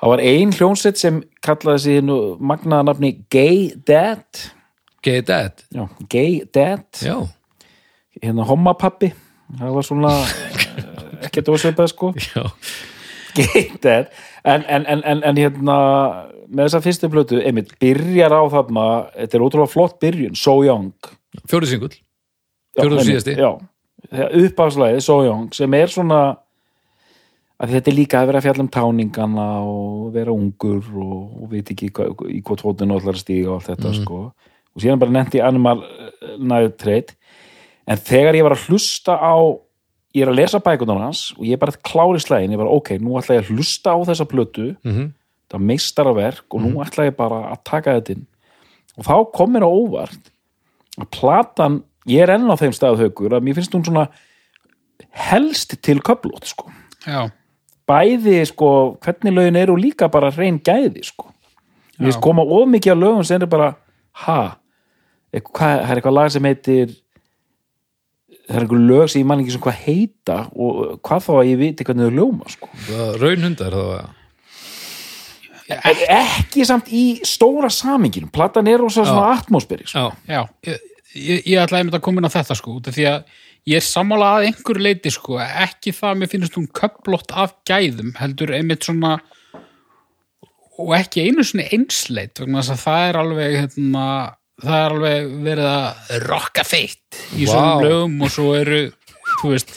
það 0.00 0.12
var 0.12 0.22
ein 0.28 0.52
hljónsett 0.56 1.00
sem 1.00 1.22
kallaði 1.44 1.82
sig 1.86 2.02
nú 2.04 2.18
magnaða 2.36 2.90
nafni 2.90 3.14
Gay 3.32 3.70
Dad. 3.88 4.42
Gay 5.04 5.22
Dad, 5.24 5.64
já, 5.72 5.86
Gay 6.12 6.42
Dad. 6.52 6.84
Já. 7.00 7.16
Hérna 8.20 8.44
hommapappi 8.44 9.14
það 9.58 9.76
var 9.76 9.86
svona 9.86 10.10
eh, 10.26 10.90
ekkert 11.28 11.48
ósveipað 11.54 11.90
sko. 11.94 12.12
Já, 12.28 12.44
Gay 13.38 13.70
Dad. 13.82 14.10
En, 14.44 14.64
en, 14.66 14.84
en, 14.84 15.02
en, 15.06 15.24
en 15.30 15.40
hérna 15.40 15.78
með 16.50 16.66
þessa 16.66 16.82
fyrstu 16.84 17.10
plötu, 17.12 17.40
einmitt, 17.40 17.72
byrjar 17.82 18.34
á 18.34 18.42
þarna 18.52 18.86
þetta 19.14 19.38
er 19.38 19.44
ótrúlega 19.46 19.72
flott 19.72 19.98
byrjun 20.02 20.38
So 20.38 20.60
Young. 20.66 20.92
Fjórið 21.48 21.76
einmitt, 22.78 23.06
síðasti. 23.06 23.34
já, 23.36 23.50
uppafslæði 24.44 25.00
So 25.02 25.22
Young 25.24 25.50
sem 25.54 25.74
er 25.74 25.86
svona 25.92 26.20
að 27.60 27.74
þetta 27.74 27.90
er 27.92 27.96
líka 27.98 28.20
að 28.22 28.26
vera 28.30 28.40
að 28.40 28.46
fjalla 28.48 28.64
um 28.64 28.70
táningana 28.72 29.46
og 29.68 30.12
vera 30.14 30.32
ungur 30.32 30.80
og, 30.96 31.42
og 31.42 31.50
veit 31.52 31.68
ekki 31.74 31.90
hva, 31.92 32.06
í 32.32 32.40
hvað 32.42 32.62
tótinu 32.62 32.96
allar 32.96 33.18
að 33.18 33.20
stíga 33.24 33.50
og 33.50 33.58
allt 33.58 33.68
þetta 33.74 33.90
Mhm. 33.90 33.98
sko 34.04 34.20
og 34.70 34.78
síðan 34.84 34.98
bara 35.02 35.10
nefnt 35.10 35.34
í 35.36 35.42
Animal 35.44 35.82
eh, 35.82 36.36
Nitrate 36.38 37.14
en 37.86 37.96
þegar 37.98 38.34
ég 38.38 38.42
var 38.46 38.52
að 38.56 38.64
hlusta 38.70 39.18
á 39.18 39.34
ég 40.14 40.22
er 40.24 40.30
að 40.32 40.38
lesa 40.40 40.58
bækunar 40.58 41.02
hans 41.04 41.32
og 41.36 41.44
ég 41.44 41.52
er 41.52 41.58
bara 41.62 41.72
klári 41.84 42.18
slægin, 42.22 42.50
ég 42.54 42.58
var 42.58 42.66
ok, 42.70 42.96
nú 42.98 43.18
ætla 43.20 43.36
ég 43.36 43.44
að 43.44 43.52
hlusta 43.54 43.92
á 43.94 43.98
þessa 44.08 44.26
plötu 44.26 44.76
Mhm. 44.84 45.12
það 45.50 45.60
meistaraverk 45.66 46.46
og 46.54 46.60
nú 46.62 46.80
ætla 46.80 47.10
ég 47.10 47.16
bara 47.16 47.52
að 47.52 47.64
taka 47.64 48.00
þetta 48.00 48.10
inn 48.16 48.26
og 48.96 49.04
þá 49.04 49.32
kom 49.32 49.52
mér 49.52 49.66
á 49.66 49.70
óvart 49.70 50.30
að 50.98 51.10
platan, 51.10 51.82
ég 52.08 52.22
er 52.24 52.32
enn 52.36 52.48
á 52.48 52.56
þeim 52.60 52.72
stað 52.76 53.02
haukur 53.04 53.36
að 53.36 53.44
mér 53.44 53.58
finnst 53.58 53.74
hún 53.76 53.84
svona 53.84 54.06
helst 55.10 55.76
til 55.84 55.98
köflót 56.04 56.48
sko. 56.48 56.70
Já, 57.06 57.28
bæði 57.90 58.38
sko, 58.48 58.70
hvernig 59.02 59.34
lögin 59.34 59.58
eru 59.60 59.76
líka 59.80 60.08
bara 60.12 60.30
reyn 60.34 60.60
gæði 60.62 61.04
sko. 61.08 61.30
Mér 61.98 62.10
finnst 62.10 62.24
koma 62.24 62.44
of 62.46 62.68
mikið 62.70 62.94
af 62.94 63.02
lögum 63.02 63.26
sem 63.26 63.42
er 63.42 63.50
bara 63.50 63.74
ha, 64.24 64.40
það 65.32 65.90
er 65.90 65.98
eitthvað 65.98 66.16
lag 66.16 66.32
sem 66.32 66.48
heitir 66.48 66.94
það 68.50 68.56
er 68.56 68.64
einhver 68.64 68.80
lög 68.82 69.10
sem 69.10 69.22
ég 69.22 69.28
man 69.30 69.42
ekki 69.42 69.54
sem 69.54 69.62
hvað 69.62 69.82
heita 69.84 70.38
og 70.56 70.96
hvað 71.06 71.26
þá 71.26 71.34
að 71.36 71.50
ég 71.50 71.60
viti 71.60 71.86
hvernig 71.86 72.08
þau 72.08 72.16
ljóma 72.18 72.54
sko. 72.54 72.70
Raunhundar 73.20 73.76
þá 73.76 73.84
að 73.98 74.16
ekki 75.70 76.64
samt 76.66 76.88
í 76.90 77.04
stóra 77.26 77.70
saminginu 77.70 78.30
platan 78.34 78.66
er 78.70 78.80
rosa 78.82 79.04
svona 79.06 79.36
atmosfæri 79.36 79.86
sko. 79.86 80.08
Já, 80.26 80.34
já. 80.34 80.42
Ég, 80.66 80.80
ég, 81.14 81.44
ég 81.44 81.60
ætla 81.60 81.80
einmitt 81.80 81.96
að 81.98 82.04
koma 82.06 82.20
inn 82.20 82.30
á 82.30 82.36
þetta 82.36 82.56
sko 82.58 82.78
því 82.86 83.06
að 83.10 83.38
ég 83.68 83.80
er 83.80 83.84
sammála 83.84 84.30
að 84.36 84.46
einhverju 84.48 84.84
leiti 84.84 85.12
sko, 85.12 85.38
ekki 85.40 85.92
það 85.96 86.10
að 86.10 86.20
mér 86.20 86.32
finnst 86.32 86.56
hún 86.58 86.68
köplott 86.76 87.34
af 87.36 87.54
gæðum, 87.68 88.14
heldur 88.20 88.54
einmitt 88.56 88.86
svona 88.86 89.18
og 90.80 90.92
ekki 90.96 91.26
einu 91.28 91.44
sinni 91.44 91.66
einsleit 91.74 92.40
vegna 92.40 92.62
þess 92.62 92.74
að 92.74 92.84
það 92.84 93.06
er 93.08 93.18
alveg 93.20 93.56
hérna, 93.58 94.04
það 94.64 94.78
er 94.78 94.94
alveg 94.94 95.34
verið 95.48 95.68
að 95.70 96.14
rocka 96.24 96.64
feitt 96.64 97.20
í 97.36 97.44
Vá. 97.44 97.52
svona 97.52 97.74
lögum 97.84 98.16
og 98.24 98.32
svo 98.32 98.54
eru 98.56 98.80
þú 99.42 99.52
veist, 99.52 99.76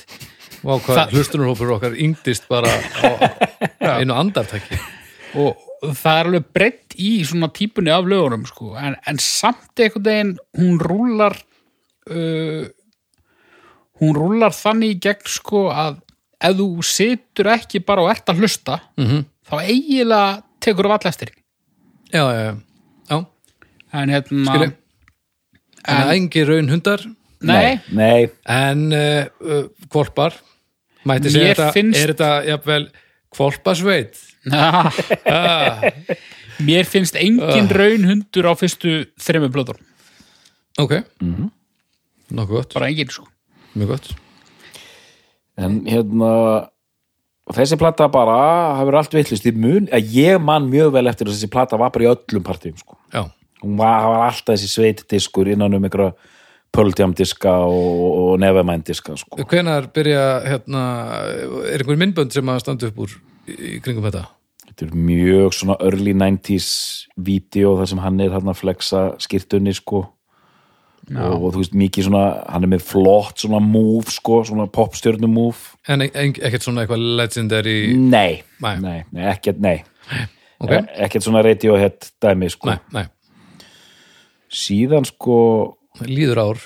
Vá, 0.64 0.78
hvað 0.80 1.18
hlustunarhópur 1.18 1.76
okkar 1.76 2.00
yngdist 2.00 2.48
bara 2.52 2.72
á 2.72 3.10
einu 4.00 4.16
andartæki 4.16 4.80
og 5.44 5.60
það 5.84 6.20
er 6.20 6.30
alveg 6.30 6.46
breytt 6.56 6.96
í 6.96 7.10
svona 7.28 7.50
típunni 7.52 7.92
af 7.92 8.06
lögunum 8.08 8.46
sko, 8.48 8.74
en, 8.80 8.96
en 9.08 9.20
samt 9.20 9.80
einhvern 9.84 10.06
veginn 10.08 10.34
hún 10.60 10.80
rúlar 10.80 11.36
uh, 12.10 12.64
hún 14.02 14.16
rúlar 14.18 14.54
þannig 14.56 14.96
í 14.96 15.00
gegn 15.08 15.28
sko 15.30 15.66
að 15.74 16.00
ef 16.44 16.56
þú 16.60 16.68
situr 16.88 17.52
ekki 17.54 17.80
bara 17.88 18.04
og 18.04 18.12
ert 18.12 18.30
að 18.34 18.42
hlusta 18.44 18.80
Mhm. 19.00 19.26
þá 19.48 19.56
eiginlega 19.64 20.44
tekur 20.64 20.88
þú 20.88 20.94
all 20.96 21.10
eftir. 21.10 21.30
Já, 22.14 22.24
já, 22.32 22.44
já, 22.48 22.56
já 23.10 23.26
en 23.94 24.10
hérna. 24.10 24.56
En 24.64 26.02
En- 26.02 26.10
engi 26.16 26.44
raunhundar 26.48 27.02
nei, 27.42 27.80
nei, 27.92 28.30
En 28.48 28.92
uh, 28.94 29.26
uh, 29.44 29.66
kvolpar 29.92 30.34
Mætti 31.06 31.28
Mér 31.28 31.32
segja 31.34 31.54
þetta, 31.56 31.72
finnst- 31.76 32.00
er 32.00 32.14
þetta 32.14 32.30
jafnvel 32.48 32.86
kvolpasveit 33.34 34.20
Na, 34.50 34.90
ah, 35.32 35.84
mér 36.60 36.88
finnst 36.90 37.16
engin 37.16 37.70
raunhundur 37.72 38.50
á 38.50 38.54
fyrstu 38.60 39.04
þremmu 39.24 39.48
blöður, 39.54 39.80
Ok. 40.82 40.98
Nokkuð 42.34 42.58
gott, 42.58 42.74
bara 42.74 42.90
engin 42.90 43.12
sko. 43.14 43.28
Mjög 43.78 43.94
gott. 43.94 44.10
En 45.60 45.84
hérna 45.86 46.32
þessi 47.54 47.78
plata 47.78 48.08
bara 48.12 48.36
hafur 48.80 48.98
allt 48.98 49.16
vittlust 49.16 49.46
í 49.48 49.54
mun 49.54 49.90
að 49.94 50.14
ég 50.16 50.42
man 50.42 50.70
mjög 50.72 50.96
vel 50.96 51.06
eftir 51.12 51.30
að 51.30 51.36
þessi 51.38 51.52
plata 51.54 51.80
var 51.80 51.94
bara 51.94 52.08
í 52.08 52.12
öllum 52.12 52.46
partíum 52.46 52.78
sko. 52.80 52.98
Já, 53.14 53.28
hún 53.62 53.78
var, 53.80 54.08
var 54.10 54.26
alltaf 54.30 54.56
þessi 54.56 54.72
sveitdiskur 54.72 55.52
innan 55.54 55.78
um 55.78 55.86
einhverja 55.86 56.14
pöldjamdiska 56.74 57.52
og, 57.70 58.06
og 58.24 58.40
nefamændiska 58.42 59.18
sko. 59.22 59.44
hvenær 59.50 59.88
byrja 59.94 60.24
hérna, 60.48 60.86
er 61.70 61.84
einhver 61.84 62.00
myndbönd 62.02 62.34
sem 62.34 62.50
að 62.50 62.64
standa 62.66 62.90
upp 62.90 63.04
úr 63.06 63.14
í, 63.48 63.78
kringum 63.84 64.08
þetta? 64.08 64.26
þetta 64.68 64.88
er 64.88 64.96
mjög 64.98 65.54
svona 65.54 65.76
early 65.86 66.14
90s 66.18 66.72
vídeo 67.22 67.76
þar 67.78 67.90
sem 67.94 68.02
hann 68.02 68.20
er 68.26 68.34
hann 68.34 68.50
að 68.50 68.58
flexa 68.64 69.04
skýrtunni 69.22 69.74
sko. 69.78 70.08
Og, 71.14 71.34
og 71.44 71.50
þú 71.52 71.60
veist 71.60 71.74
mikið 71.76 72.06
svona 72.08 72.22
hann 72.48 72.64
er 72.64 72.70
með 72.72 72.86
flott 72.88 73.42
svona 73.44 73.60
move 73.60 74.08
sko, 74.10 74.38
svona 74.48 74.66
popstjörnum 74.72 75.34
move. 75.36 75.74
En 75.92 76.02
e 76.02 76.08
e 76.08 76.30
ekkert 76.32 76.64
svona 76.64 76.86
eitthvað 76.86 77.04
legendary? 77.20 77.76
Nei, 78.00 78.40
Nei. 78.64 78.78
nei, 78.80 79.00
nei 79.12 79.26
ekkert 79.34 79.60
nei. 79.60 79.82
Ok, 80.64 80.72
E- 80.72 80.86
ekkert 81.06 81.26
svona 81.28 81.42
radiohead 81.44 82.08
dæmi 82.24 82.48
sko. 82.50 82.72
Nei, 82.72 82.80
nei, 82.96 83.06
síðan 84.54 85.06
sko 85.10 85.38
líður 86.02 86.42
ár. 86.42 86.62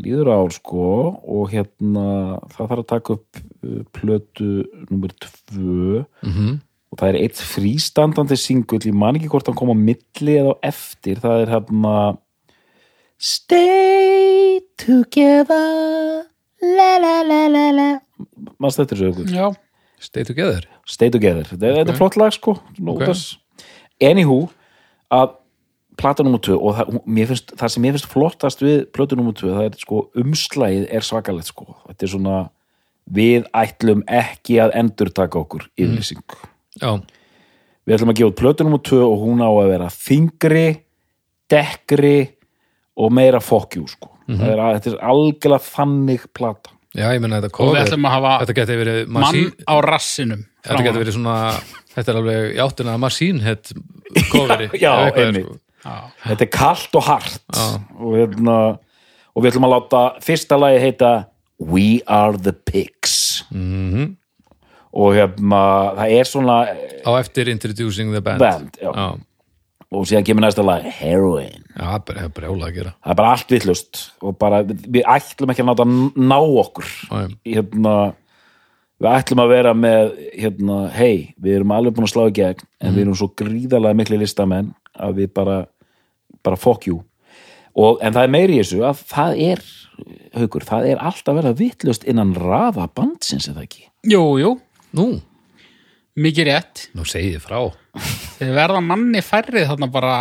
Líður 0.00 0.30
ár 0.34 0.54
sko 0.54 0.86
og 1.22 1.50
hérna 1.52 2.06
það 2.52 2.70
þarf 2.70 2.82
að 2.82 2.88
taka 2.92 3.16
upp 3.18 3.40
uh, 3.40 3.82
plötu 3.94 4.52
nummer 4.90 5.14
tvö. 5.24 6.04
Mm 6.26 6.62
og 6.94 7.00
það 7.00 7.10
er 7.10 7.16
eitt 7.24 7.40
frístandandi 7.42 8.36
singull, 8.38 8.78
ég 8.86 8.94
man 8.94 9.16
ekki 9.18 9.26
hvort 9.32 9.48
hann 9.50 9.56
kom 9.58 9.72
á 9.74 9.76
milli 9.76 10.36
eða 10.38 10.54
á 10.54 10.62
eftir, 10.70 11.18
það 11.18 11.40
er 11.42 11.50
hérna 11.56 11.94
Stay 13.18 14.60
together 14.78 16.22
la 16.62 16.90
la 17.02 17.16
la 17.26 17.40
la 17.50 17.64
la. 17.74 17.88
Mannst 18.62 18.78
þetta 18.78 18.94
er 18.94 19.02
sögur 19.02 19.32
já, 19.34 19.48
Stay 19.98 20.26
together. 20.26 20.68
Stay 20.86 21.10
Together, 21.10 21.48
þetta, 21.48 21.72
þetta 21.80 21.94
er 21.94 21.98
flott 21.98 22.18
lag 22.20 22.34
sko 22.34 22.54
Ok. 22.54 22.94
okay. 22.94 23.16
Anywho 24.04 24.44
að 25.14 25.34
plata 25.96 26.24
nummer 26.26 26.40
2 26.42 26.56
og 26.58 26.74
það, 26.78 26.92
finnst, 27.30 27.52
það 27.60 27.72
sem 27.74 27.82
mér 27.84 27.94
finnst 27.96 28.10
flottast 28.10 28.62
við 28.64 28.84
plötu 28.94 29.16
nummer 29.18 29.32
2, 29.36 29.50
það 29.54 29.66
er 29.68 29.78
sko 29.80 30.00
umslægið 30.20 30.86
er 30.90 31.06
svakalegt 31.06 31.50
sko, 31.52 31.66
þetta 31.88 32.06
er 32.08 32.12
svona 32.14 32.38
við 33.14 33.44
ætlum 33.54 34.00
ekki 34.08 34.56
að 34.64 34.74
endurtaka 34.80 35.38
okkur 35.42 35.66
yfirlýsing. 35.76 36.22
Já, 36.80 36.94
við 37.84 37.96
ætlum 37.98 38.10
að 38.14 38.18
gefa 38.20 38.32
út 38.32 38.40
plötu 38.40 38.64
nummer 38.66 38.80
2 38.80 39.02
og 39.04 39.18
hún 39.26 39.44
á 39.44 39.50
að 39.52 39.70
vera 39.74 39.90
þingri 39.92 40.66
dekkri 41.52 42.16
og 42.96 43.12
meira 43.12 43.40
fokkjú 43.42 43.86
sko. 43.90 44.10
Mhm. 44.26 44.38
það 44.40 44.50
er, 44.54 44.58
að- 44.64 44.74
þetta 44.80 44.92
er 44.94 45.00
algjörlega 45.10 45.64
þannig 45.74 46.22
plata. 46.32 46.70
Já, 46.94 47.10
ég 47.12 47.20
menna 47.20 47.40
þetta 47.42 47.60
og 47.60 47.74
við 47.74 47.82
ætlum 47.84 48.06
að 48.06 48.12
hafa 48.14 48.32
verið 48.78 49.08
mann 49.08 49.22
Machine 49.24 49.50
á 49.68 49.74
rassinum 49.82 50.44
Þetta 50.64 50.84
geti 50.86 50.98
verið 51.02 51.12
svona 51.16 51.34
Þetta 51.94 52.08
er 52.12 52.18
alveg 52.20 52.54
í 52.54 52.60
áttina 52.62 52.94
að 52.94 53.00
Machine 53.02 53.40
Head 53.42 53.72
coveri. 54.32 54.68
Já, 54.78 54.92
ef 54.94 55.12
eitthvað 55.12 55.18
er, 55.18 55.26
einmitt. 55.26 55.60
Þetta 55.84 56.46
er 56.46 56.50
kalt 56.52 56.96
og 56.98 57.06
hart. 57.08 57.38
Og, 58.00 58.16
hérna, 58.16 58.56
og 59.34 59.44
við 59.44 59.52
ætlum 59.52 59.68
að 59.68 59.74
láta 59.76 60.02
fyrsta 60.24 60.58
lagi 60.60 60.80
heita 60.82 61.12
We 61.60 62.00
Are 62.06 62.38
The 62.38 62.52
Pigs. 62.52 63.44
Mhm. 63.50 64.16
og 64.94 65.10
hérna 65.16 65.60
það 65.98 66.10
er 66.14 66.24
svona 66.30 66.56
Á 67.02 67.10
eftir 67.18 67.48
Introducing 67.50 68.12
the 68.12 68.20
Band. 68.22 68.38
Band 68.38 68.78
og 69.94 70.06
síðan 70.06 70.24
kemur 70.26 70.42
næsta 70.44 70.62
lagi 70.62 70.90
Heroin. 71.00 71.64
Já 71.74 71.98
það 71.98 72.20
er 72.24 72.28
brjála 72.34 72.68
að 72.68 72.74
gera. 72.76 72.92
Það 73.02 73.10
er 73.10 73.18
bara 73.18 73.32
allt 73.34 73.50
vittlust 73.54 74.02
og 74.22 74.36
bara, 74.38 74.62
við 74.62 75.02
ætlum 75.02 75.50
ekki 75.50 75.64
að 75.64 75.70
náta 75.70 75.86
að 75.86 75.96
ná 76.30 76.38
okkur. 76.62 76.92
Hérna 77.46 77.94
við 79.02 79.10
ætlum 79.10 79.42
að 79.44 79.52
vera 79.52 79.74
með 79.74 80.12
hérna, 80.38 80.78
hei, 80.94 81.34
við 81.42 81.58
erum 81.58 81.74
alveg 81.74 81.96
búin 81.96 82.06
að 82.08 82.14
slá 82.14 82.24
í 82.30 82.34
gegn 82.38 82.64
en 82.80 82.94
við 82.94 83.04
erum 83.04 83.18
svo 83.18 83.30
gríðarlega 83.34 83.98
miklu 83.98 84.20
listamenn 84.22 84.72
að 84.94 85.18
við 85.20 85.32
bara 85.34 85.58
bara 86.44 86.58
fuck 86.60 86.86
you. 86.88 87.00
Og, 87.74 87.98
en 88.06 88.14
það 88.14 88.26
er 88.28 88.32
meiri 88.36 88.58
í 88.58 88.62
þessu 88.62 88.82
að 88.86 89.00
það 89.10 89.38
er 89.48 89.62
haukur, 90.38 90.64
það 90.66 90.88
er 90.92 91.00
alltaf 91.10 91.38
verið 91.40 91.56
vitlust 91.58 92.04
innan 92.10 92.34
raða 92.38 92.86
bandsins 92.94 93.48
eða 93.50 93.64
ekki? 93.66 93.88
Jú, 94.10 94.22
jú, 94.42 94.52
Nú, 94.94 95.08
mikið 96.22 96.46
rétt. 96.46 96.84
Nú 96.94 97.02
segið 97.08 97.40
frá. 97.42 97.58
Þeir 98.38 98.52
verða 98.54 98.82
manni 98.84 99.22
færrið 99.26 99.66
þarna 99.72 99.88
bara 99.90 100.12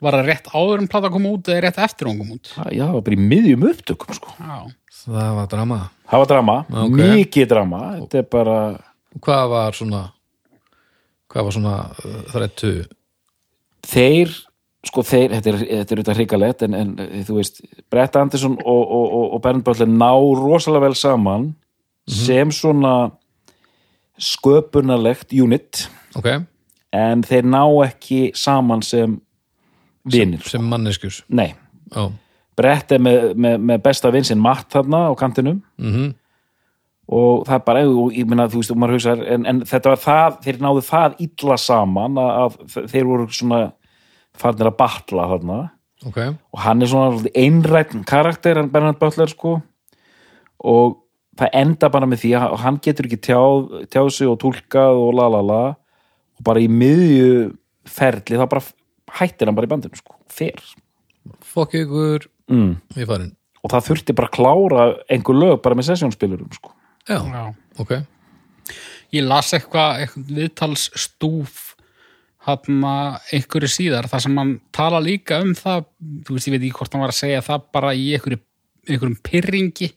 var 0.00 0.16
það 0.18 0.28
rétt 0.28 0.50
áður 0.56 0.82
en 0.82 0.88
plata 0.92 1.10
kom 1.12 1.26
út 1.30 1.48
eða 1.52 1.62
rétt 1.66 1.80
eftir 1.84 2.08
hún 2.10 2.20
kom 2.20 2.34
út? 2.36 2.52
Já, 2.72 2.84
það 2.84 2.92
var 2.98 3.02
bara 3.08 3.16
í 3.16 3.24
miðjum 3.32 3.66
upptökum 3.70 4.16
sko. 4.18 4.36
Já, 4.40 4.60
Það 5.00 5.30
var 5.38 5.46
drama. 5.48 5.76
Það 6.10 6.20
var 6.20 6.28
drama, 6.28 6.54
Ok. 6.82 6.96
mikið 7.00 7.46
drama. 7.48 7.78
Þetta 8.02 8.18
er 8.20 8.26
bara 8.36 8.56
Hvað 9.24 9.44
var 9.54 9.72
svona 9.80 10.00
Hvað 11.30 11.46
var 11.46 11.54
svona 11.56 11.74
uh, 12.04 12.20
þrættu 12.34 12.72
þeir 13.86 14.32
sko 14.86 15.04
þeir, 15.04 15.34
þetta 15.36 15.50
er, 15.52 15.58
þetta 15.60 15.94
er 15.94 16.00
auðvitað 16.00 16.18
hrikalegt 16.18 16.62
en, 16.64 16.76
en 16.76 16.92
eh, 17.04 17.22
þú 17.28 17.40
veist, 17.40 17.60
Brett 17.92 18.16
Anderson 18.16 18.56
og, 18.58 18.80
og, 18.80 19.06
og, 19.06 19.26
og 19.36 19.42
Bernd 19.44 19.64
Böller 19.66 19.90
ná 19.90 20.12
rosalega 20.40 20.86
vel 20.86 20.96
saman 20.96 21.50
sem 22.10 22.50
svona 22.54 22.94
sköpunarlegt 24.20 25.34
unit. 25.36 25.84
Ok, 26.18 26.32
en 26.96 27.22
þeir 27.24 27.46
ná 27.46 27.62
ekki 27.86 28.30
saman 28.36 28.82
sem 28.82 29.20
vinir. 30.10 30.40
sem 30.48 30.64
manneskjus 30.64 31.22
nei, 31.28 31.52
Já, 31.92 32.08
Brett 32.56 32.92
er 32.92 33.00
með, 33.00 33.30
með, 33.40 33.60
með 33.68 33.84
besta 33.84 34.10
vin 34.12 34.26
sinn 34.26 34.40
Matt 34.42 34.72
þarna 34.72 35.06
á 35.08 35.12
kantinum. 35.18 35.62
Mhm. 35.80 36.16
Og 37.10 37.42
það 37.42 37.56
er 37.56 37.62
bara, 37.66 37.80
ég 38.14 38.26
meina, 38.28 38.44
þú 38.46 38.60
veist, 38.60 38.70
og 38.70 38.78
maður 38.78 38.94
hugsaðar, 38.94 39.22
en, 39.34 39.46
en 39.50 39.60
þetta 39.66 39.90
var 39.90 39.98
það, 39.98 40.34
þeir 40.44 40.58
náðu 40.62 40.82
það 40.86 41.16
illa 41.24 41.56
saman 41.58 42.20
að, 42.22 42.36
að 42.44 42.84
þeir 42.92 43.08
voru 43.08 43.24
svona 43.34 43.58
farnir 44.40 44.70
að 44.70 44.78
batla 44.80 45.28
þarna. 45.34 45.60
Ok, 46.08 46.18
og 46.24 46.62
hann 46.64 46.80
er 46.80 46.88
svona 46.88 47.30
einrætt 47.36 47.92
karakter 48.08 48.60
en 48.60 48.70
Bernhard 48.72 49.00
Butler 49.00 49.30
sko. 49.30 49.58
Og 50.64 50.96
það 51.40 51.56
enda 51.60 51.90
bara 51.92 52.08
með 52.08 52.24
því 52.24 52.34
að 52.38 52.54
hann 52.64 52.78
getur 52.84 53.08
ekki 53.08 53.20
tjáð, 53.28 53.66
tjáð 53.92 54.12
sig 54.16 54.30
og 54.30 54.38
túlkað 54.40 55.00
og 55.00 55.12
la 55.18 55.28
la 55.36 55.42
la. 55.44 55.62
Og 56.40 56.46
bara 56.48 56.62
í 56.64 56.70
miðju 56.72 57.50
ferli 57.88 58.40
þá 58.40 58.46
bara 58.48 58.64
hættir 59.20 59.50
hann 59.50 59.58
bara 59.58 59.68
í 59.68 59.72
bandinu 59.74 60.00
sko, 60.00 60.16
fer. 60.30 60.60
Fokk 61.44 61.76
ykkur 61.82 62.24
mm. 62.52 62.72
í 62.96 63.04
farin 63.04 63.34
og 63.60 63.72
það 63.72 63.88
þurfti 63.90 64.16
bara 64.16 64.30
að 64.30 64.36
klára 64.36 64.86
einhver 65.12 65.36
lög 65.36 65.58
bara 65.64 65.76
með 65.76 65.90
sessjónspilurum 65.90 66.52
sko. 66.56 66.72
Já, 67.08 67.18
já. 67.20 67.42
Ok. 67.82 67.92
Ég 69.10 69.26
las 69.26 69.50
eitthvað, 69.56 70.04
eitthvað 70.04 70.34
viðtalsstúf 70.38 71.62
hann 72.50 72.86
einhverju 73.32 73.70
síðar. 73.70 74.08
Þar 74.10 74.24
sem 74.26 74.40
hann 74.40 74.54
tala 74.74 75.02
líka 75.04 75.40
um 75.44 75.52
það 75.58 75.84
þú 76.26 76.36
veist, 76.36 76.48
ég 76.48 76.56
veit 76.56 76.64
ekki 76.64 76.78
hvort 76.78 76.96
hann 76.96 77.04
var 77.04 77.14
að 77.14 77.20
segja 77.20 77.44
það 77.46 77.68
bara 77.76 77.92
í 77.94 78.08
einhverju, 78.16 78.42
einhverjum 78.88 79.20
pyrringi 79.26 79.90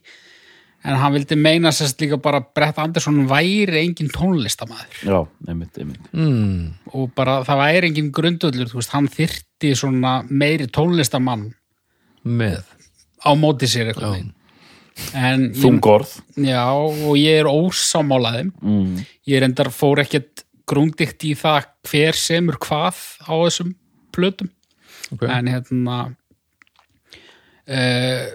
en 0.84 0.98
hann 1.00 1.14
vildi 1.16 1.36
meina 1.40 1.72
sérst 1.72 2.00
líka 2.02 2.18
bara 2.20 2.42
Brett 2.44 2.78
Andersson 2.82 3.24
væri 3.28 3.80
engin 3.80 4.10
tónlistamæður 4.12 5.00
já, 5.08 5.18
einmitt, 5.48 5.78
einmitt. 5.80 6.08
Mm, 6.12 6.74
og 6.92 7.12
bara 7.16 7.38
það 7.46 7.60
væri 7.62 7.90
engin 7.90 8.12
grundullur 8.14 8.70
þú 8.70 8.80
veist, 8.80 8.92
hann 8.92 9.08
þyrti 9.12 9.72
svona 9.80 10.18
meiri 10.28 10.68
tónlistamann 10.68 11.50
Með. 12.24 12.62
á 13.24 13.30
móti 13.36 13.68
sér 13.70 13.92
eitthvað 13.92 14.18
Já. 14.20 14.26
en 15.18 15.48
ég, 15.48 15.58
þungorð 15.62 16.12
já, 16.44 16.64
og 16.68 17.16
ég 17.18 17.40
er 17.40 17.48
ósámálaðum 17.48 18.52
mm. 18.60 19.06
ég 19.32 19.44
reyndar 19.44 19.72
fór 19.74 20.04
ekkert 20.04 20.43
grúndikt 20.70 21.24
í 21.26 21.34
það 21.38 21.68
hver 21.88 22.18
semur 22.18 22.58
hvað 22.62 23.00
á 23.24 23.34
þessum 23.34 23.74
plötum. 24.14 24.50
Ok, 25.12 25.26
en 25.28 25.50
hérna 25.50 25.98
uh, 27.68 28.28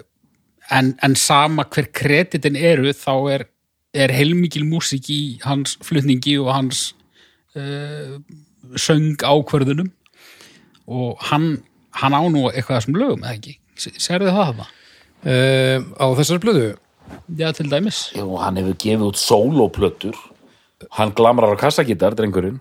en, 0.70 0.92
en 1.02 1.16
sama 1.18 1.66
hver 1.70 1.90
kreditin 1.96 2.58
eru 2.58 2.92
þá 2.94 3.12
er, 3.34 3.46
er 3.94 4.14
heilmikil 4.14 4.64
músík 4.68 5.10
í 5.10 5.20
hans 5.44 5.76
flutningi 5.84 6.36
og 6.40 6.52
hans 6.54 6.84
uh, 7.58 8.20
söng 8.78 9.18
ákvörðunum 9.18 9.90
og 10.90 11.18
hann, 11.30 11.56
hann 11.98 12.14
á 12.14 12.22
nú 12.30 12.46
eitthvað 12.50 12.86
sem 12.86 12.98
lögum 12.98 13.24
eða 13.24 13.36
ekki, 13.38 13.56
sérðu 13.78 14.34
það 14.34 14.54
það? 14.60 14.70
um, 15.26 15.90
Á 15.98 16.06
þessari 16.18 16.44
blöðu 16.46 16.70
Já, 17.38 17.50
til 17.50 17.66
dæmis. 17.70 18.04
Jú, 18.14 18.36
hann 18.38 18.58
hefur 18.60 18.76
gefið 18.78 19.08
út 19.08 19.18
sólóplötur 19.18 20.18
hann 20.96 21.12
glamrar 21.16 21.52
á 21.52 21.56
kassagítar, 21.60 22.16
drengurinn. 22.16 22.60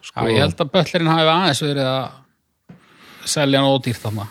Já, 0.00 0.26
ég 0.26 0.40
held 0.42 0.60
að 0.60 0.72
böllerinn 0.74 1.10
hafi 1.10 1.30
aðeins 1.30 1.62
verið 1.64 1.88
að 1.88 3.26
selja 3.30 3.60
hann 3.60 3.70
ódýrt 3.70 4.02
þarna. 4.02 4.26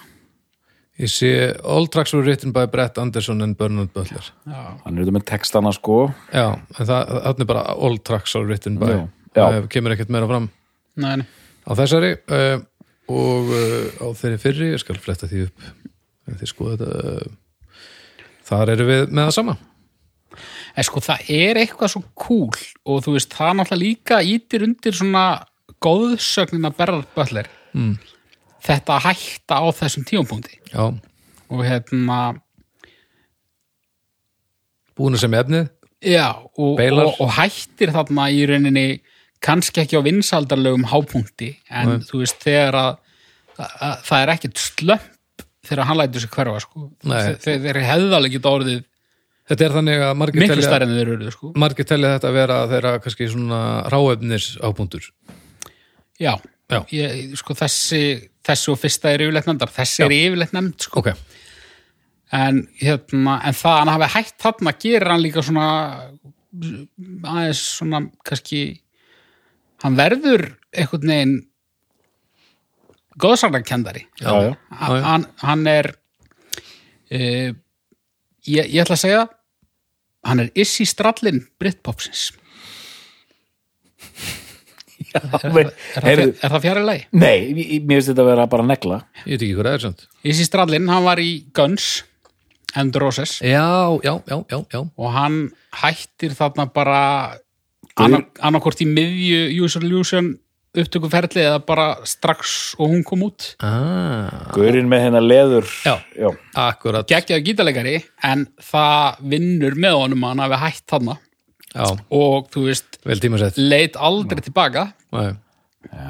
Ég 1.00 1.12
sé 1.14 1.30
All 1.64 1.88
tracks 1.88 2.12
were 2.12 2.26
written 2.26 2.52
by 2.52 2.66
Brett 2.68 2.98
Anderson 3.00 3.42
and 3.46 3.56
Bernard 3.58 3.94
Butler. 3.96 4.26
Já, 4.44 4.64
hann 4.84 4.98
er 4.98 5.04
auðvitað 5.06 5.16
með 5.16 5.28
textana 5.30 5.72
sko. 5.76 6.00
Já, 6.34 6.58
en 6.76 6.90
það, 6.90 7.14
er 7.30 7.48
bara 7.48 7.64
All 7.78 8.00
tracks 8.04 8.36
are 8.36 8.48
written 8.50 8.80
by. 8.82 8.92
Já. 8.92 9.06
Já. 9.30 9.44
Það 9.46 9.70
kemur 9.72 9.96
ekkert 9.96 10.12
meira 10.12 10.28
fram. 10.28 10.50
Nei, 11.00 11.14
nei. 11.22 11.28
Á 11.64 11.72
þessari 11.78 12.12
uh, 12.18 12.58
og 13.14 13.54
uh, 13.54 14.04
á 14.04 14.08
þeirri 14.18 14.42
fyrri, 14.42 14.72
ég 14.74 14.82
skal 14.82 15.00
fletta 15.00 15.30
því 15.30 15.46
upp. 15.48 15.70
En 16.28 16.40
þið 16.42 16.52
skoða 16.52 16.76
þetta 16.82 17.14
uh, 17.14 17.38
þar 18.50 18.74
eru 18.76 18.90
við 18.90 19.04
með 19.14 19.30
það 19.30 19.36
sama 19.38 19.56
En 20.76 20.86
sko 20.86 21.02
það 21.04 21.30
er 21.34 21.60
eitthvað 21.64 21.94
svo 21.94 22.04
cool 22.20 22.60
og 22.86 23.04
þú 23.06 23.16
veist 23.16 23.34
það 23.36 23.56
náttúrulega 23.60 23.84
líka 23.84 24.20
ítir 24.26 24.66
undir 24.68 24.96
svona 24.96 25.26
góðsögnina 25.84 26.72
Berrard 26.76 27.08
Butler. 27.16 27.50
Mm. 27.74 28.00
þetta 28.66 28.96
hætta 29.06 29.60
á 29.62 29.66
þessum 29.78 30.06
tíumpunkti 30.08 30.58
Já, 30.74 30.90
og 30.90 31.60
hérna 31.62 32.18
búin 34.98 35.16
að 35.16 35.24
sem 35.24 35.38
efnið. 35.38 35.70
Já 36.04 36.28
og, 36.34 36.80
og, 36.80 37.14
og 37.20 37.32
hættir 37.38 37.94
þarna 37.96 38.28
í 38.34 38.42
rauninni 38.50 38.88
kannski 39.44 39.84
ekki 39.84 40.00
á 40.00 40.04
vinsaldarlegum 40.04 40.88
hápunkti 40.92 41.54
en 41.70 41.94
Nei. 41.94 42.04
þú 42.08 42.24
veist 42.24 42.42
þegar 42.44 42.78
að, 42.80 42.92
að, 43.56 43.74
að 43.88 43.96
það 44.10 44.24
er 44.24 44.34
ekkert 44.36 44.64
slömp 44.64 45.46
þegar 45.70 45.88
hann 45.90 46.00
lætur 46.00 46.24
sig 46.24 46.32
hverfa 46.34 46.62
sko. 46.64 46.86
Þeir, 47.06 47.60
þeir 47.66 47.82
hefðalega 47.86 48.40
ekki 48.40 48.50
orðið 48.50 48.80
Þetta 49.50 49.66
er 49.66 49.76
þannig 49.80 50.06
að 50.06 50.16
margir 50.22 50.46
telja, 50.46 51.34
sko. 51.34 51.52
margir 51.58 51.88
telja 51.90 52.14
þetta 52.16 52.30
að 52.30 52.36
vera 52.38 52.58
þeirra 52.70 52.96
kannski 53.02 53.30
svona 53.32 53.62
ráefnis 53.90 54.52
ápunktur 54.62 55.08
já, 56.22 56.36
Já. 56.70 56.84
Ég, 56.94 57.32
sko 57.40 57.56
þessi 57.58 58.02
þessi 58.46 58.70
og 58.70 58.78
fyrsta 58.78 59.10
er 59.10 59.24
yfirleitt 59.26 59.48
nefndar. 59.50 59.72
Þessi 59.74 60.04
er 60.06 60.14
yfirleitt 60.14 60.52
nefnd 60.54 60.86
sko. 60.86 61.02
Ok, 61.02 61.08
en, 62.36 62.62
hérna, 62.78 63.40
en 63.42 63.58
það 63.58 63.72
að 63.72 63.80
hann 63.80 63.92
hafi 63.96 64.10
hætt 64.16 64.36
þarna 64.44 64.74
gerir 64.84 65.14
hann 65.14 65.24
líka 65.24 65.44
svona 65.46 65.70
aðeins 67.30 67.64
svona 67.78 68.04
kannski 68.26 68.62
hann 69.84 69.98
verður 69.98 70.46
einhvern 70.70 71.14
veginn 71.14 71.36
góðsagnarkendari 73.20 74.06
já, 74.22 74.30
já. 74.30 74.54
Já, 74.54 74.86
já. 74.94 75.02
hann, 75.06 75.26
hann 75.42 75.68
er 75.70 75.92
uh, 75.94 77.50
ég, 78.46 78.64
ég 78.70 78.82
ætla 78.84 78.98
að 78.98 79.04
segja 79.04 79.26
hann 80.26 80.40
er 80.44 80.50
Issi 80.56 80.86
Strallin 80.86 81.46
Britpopsins. 81.60 82.30
Er, 85.10 85.24
Men, 85.56 85.70
er, 85.96 86.04
heyrðu, 86.06 86.26
það, 86.36 86.44
er 86.46 86.52
það 86.54 86.64
fjari 86.66 86.82
lagi? 86.86 87.04
nei, 87.18 87.36
ég- 87.56 87.86
mér 87.88 87.98
finnst 88.02 88.10
þetta 88.12 88.22
að 88.26 88.28
vera 88.30 88.46
bara 88.52 88.66
negla. 88.68 88.98
Ég 89.26 89.32
veit 89.38 89.42
ekki 89.46 89.56
hvað 89.58 89.70
það 89.70 89.78
er 89.78 89.84
samt. 89.86 90.04
Issi 90.34 90.46
Strallin, 90.46 90.90
hann 90.92 91.06
var 91.08 91.22
í 91.24 91.30
Guns 91.56 91.86
and 92.78 92.96
Roses. 93.02 93.38
Já, 93.42 93.64
já, 94.06 94.14
já, 94.30 94.38
já, 94.52 94.60
já. 94.76 94.82
Og 94.98 95.14
hann 95.16 95.40
hættir 95.82 96.36
þarna 96.38 96.68
bara 96.74 97.00
annarkort 97.98 98.84
í 98.84 98.88
miðju 98.88 99.64
User 99.66 99.84
Illusion 99.88 100.34
upptökuferli 100.78 101.42
eða 101.42 101.62
bara 101.66 101.88
strax 102.08 102.76
og 102.78 102.92
hún 102.92 103.04
kom 103.08 103.24
út. 103.26 103.54
Ah, 103.66 104.52
Gaurinn 104.54 104.90
með 104.92 105.06
hennar 105.08 105.26
leður. 105.26 105.70
Já. 105.86 105.96
já. 106.14 106.30
Akkurat. 106.68 107.08
Geggjaði 107.10 107.46
gítalegari 107.48 107.96
en 108.30 108.46
það 108.62 109.24
vinnur 109.34 109.78
með 109.80 109.98
honum 110.04 110.26
að 110.26 110.34
hann 110.34 110.44
hafi 110.46 110.62
hætt 110.66 110.86
þarna. 110.94 111.18
Já, 111.70 111.86
og 112.18 112.50
þú 112.50 112.66
veist, 112.66 112.98
leit 113.62 113.98
aldrei 113.98 114.42
tilbaka. 114.42 114.88
Nei. 115.14 115.34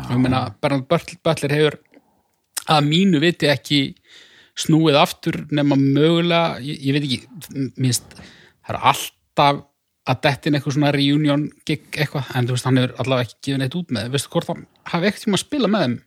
ég 0.10 0.18
meina, 0.18 0.48
Bernard 0.62 0.88
Butler 0.90 1.20
Butler 1.24 1.56
hefur 1.56 1.80
að 2.70 2.88
mínu 2.88 3.20
viti 3.22 3.50
ekki 3.52 3.82
snúið 4.60 4.98
aftur 5.00 5.42
nema 5.56 5.78
mögulega, 5.80 6.60
ég, 6.64 6.80
ég 6.84 6.96
veit 6.96 7.06
ekki 7.08 7.68
minnst, 7.80 8.16
það 8.66 8.76
er 8.76 8.80
alltaf 8.92 9.62
að 10.10 10.22
dettin 10.26 10.58
eitthvað 10.58 10.76
svona 10.76 10.92
reunion 10.96 11.48
gig 11.68 11.88
eitthvað, 11.94 12.30
en 12.36 12.48
þú 12.48 12.56
veist, 12.56 12.68
hann 12.68 12.80
hefur 12.82 12.94
allavega 13.04 13.28
ekki 13.28 13.40
gefið 13.46 13.60
neitt 13.62 13.80
út 13.80 13.92
með, 13.94 14.06
þeim. 14.06 14.14
veistu 14.16 14.32
hvort 14.34 14.52
hann 14.52 14.64
hafi 14.94 15.10
ekkert 15.10 15.26
tíma 15.26 15.38
að 15.38 15.44
spila 15.44 15.72
með 15.72 15.86
þeim 15.86 15.98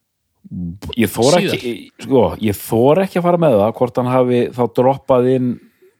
ég 0.99 1.13
þór 1.13 1.39
ekki 1.39 1.73
sko, 2.03 2.23
ég 2.43 2.59
þór 2.59 3.03
ekki 3.05 3.21
að 3.21 3.27
fara 3.29 3.43
með 3.45 3.59
það 3.61 3.75
hvort 3.79 4.01
hann 4.01 4.11
hafi 4.11 4.41
þá 4.57 4.63
droppað 4.79 5.29
inn 5.37 5.51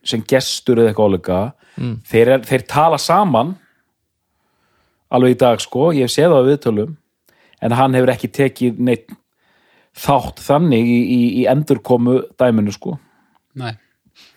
sem 0.03 0.23
gestur 0.27 0.81
eða 0.81 0.91
eitthvað 0.91 1.13
áleika 1.13 1.39
mm. 1.79 1.95
þeir, 2.09 2.33
er, 2.35 2.43
þeir 2.49 2.65
tala 2.73 2.99
saman 2.99 3.55
alveg 5.13 5.37
í 5.37 5.39
dag 5.45 5.63
sko 5.63 5.93
ég 5.95 6.09
hef 6.09 6.13
séð 6.13 6.33
það 6.33 6.43
á 6.43 6.49
viðtölum 6.49 6.95
en 7.63 7.77
hann 7.79 7.95
hefur 7.95 8.13
ekki 8.13 8.33
tekið 8.35 8.83
neitt 8.83 9.15
þátt 9.93 10.41
þannig 10.43 10.89
í, 10.89 10.99
í, 10.99 11.21
í 11.39 11.47
endurkomu 11.49 12.19
dæminu 12.39 12.73
sko, 12.73 12.97
nei, 13.61 13.75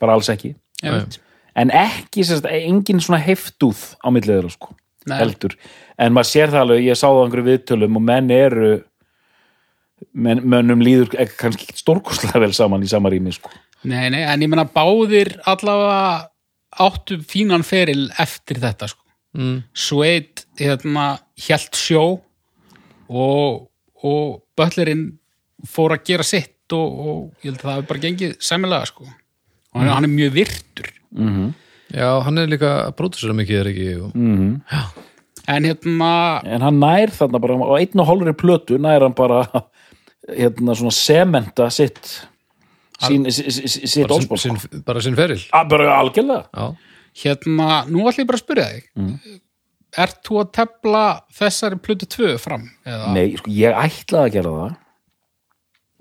bara 0.00 0.16
alls 0.16 0.28
ekki. 0.32 0.52
Ég 0.84 0.92
veit 0.92 1.16
en 1.56 1.72
ekki, 1.72 2.24
sérst, 2.26 2.46
engin 2.50 3.00
svona 3.02 3.22
heftúð 3.22 3.82
á 4.04 4.08
millið 4.12 4.38
þeirra 4.38 4.52
sko, 4.54 4.74
Nei. 5.06 5.18
heldur 5.22 5.56
en 5.96 6.12
maður 6.16 6.30
sér 6.32 6.52
það 6.52 6.64
alveg, 6.66 6.84
ég 6.86 6.98
sá 6.98 7.06
það 7.06 7.18
á 7.18 7.24
einhverju 7.24 7.48
viðtölum 7.50 7.98
og 7.98 8.06
menn 8.10 8.32
eru 8.34 8.70
menn, 10.12 10.42
mönnum 10.44 10.84
líður 10.84 11.12
kannski 11.38 11.68
ekki 11.68 11.80
stórkostlega 11.80 12.42
vel 12.42 12.52
saman 12.56 12.84
í 12.84 12.90
sama 12.90 13.12
rými 13.12 13.32
sko. 13.34 13.52
Nei, 13.86 14.08
nei, 14.12 14.22
en 14.26 14.42
ég 14.42 14.50
meina 14.50 14.66
báðir 14.68 15.36
allavega 15.48 16.30
áttu 16.86 17.20
fínan 17.24 17.64
feril 17.66 18.08
eftir 18.20 18.60
þetta 18.60 18.90
sko. 18.92 19.04
mm. 19.36 19.56
Sveit 19.76 20.44
hérna 20.60 21.16
hjælt 21.46 21.78
sjó 21.78 22.04
og, 23.06 23.68
og 24.02 24.42
böllerinn 24.58 25.08
fór 25.66 25.96
að 25.96 26.04
gera 26.10 26.26
sitt 26.26 26.74
og, 26.74 27.00
og 27.06 27.44
ég 27.44 27.52
held 27.52 27.60
að 27.60 27.64
það 27.68 27.76
hefur 27.76 27.90
bara 27.92 28.04
gengið 28.04 28.36
sæmilega 28.42 28.90
sko. 28.90 29.06
og 29.06 29.80
hann, 29.80 29.92
hann 29.94 30.08
er 30.08 30.12
mjög 30.12 30.36
virtur 30.40 30.92
Já, 31.94 32.08
hann 32.26 32.38
er 32.42 32.48
líka 32.50 32.70
brótusur 32.98 33.32
mikið 33.38 33.60
er 33.60 33.68
ekki? 33.70 33.90
Og... 34.02 34.14
en 35.46 35.64
hérna 35.68 36.12
en 36.44 36.64
hann 36.66 36.80
nær 36.82 37.12
þarna 37.14 37.38
bara 37.40 37.54
á 37.62 37.74
einn 37.78 38.00
og 38.02 38.08
hálfri 38.08 38.34
plötu 38.34 38.78
nær 38.82 39.04
hann 39.06 39.14
bara 39.14 39.44
hérna 40.26 40.74
svona 40.74 40.90
sementa 40.94 41.68
sitt 41.70 42.00
sín, 42.98 43.26
sí- 43.30 43.46
sí- 43.52 43.68
sí- 43.68 43.86
sitt 43.86 44.06
bara, 44.08 44.16
orðspor 44.18 44.38
sin, 44.40 44.56
sko. 44.56 44.80
bara 44.86 45.00
feril. 45.00 45.42
Ah, 45.52 45.64
bara 45.68 45.98
algjörlega. 46.00 46.48
Já, 46.56 46.76
hérna, 47.22 47.84
nú 47.86 48.06
ætlum 48.08 48.24
ég 48.24 48.26
bara 48.30 48.38
að 48.40 48.44
spyrja 48.44 48.66
þig. 48.72 48.82
Ert 49.96 50.18
þú 50.26 50.40
að 50.42 50.50
tefla 50.52 51.04
þessari 51.32 51.78
plötu 51.80 52.06
2 52.08 52.38
fram? 52.38 52.66
Eða? 52.84 53.12
Nei, 53.14 53.36
sko, 53.36 53.50
ég 53.52 53.72
ætlaði 53.76 54.24
að 54.26 54.32
gera 54.32 54.50
það 54.56 54.76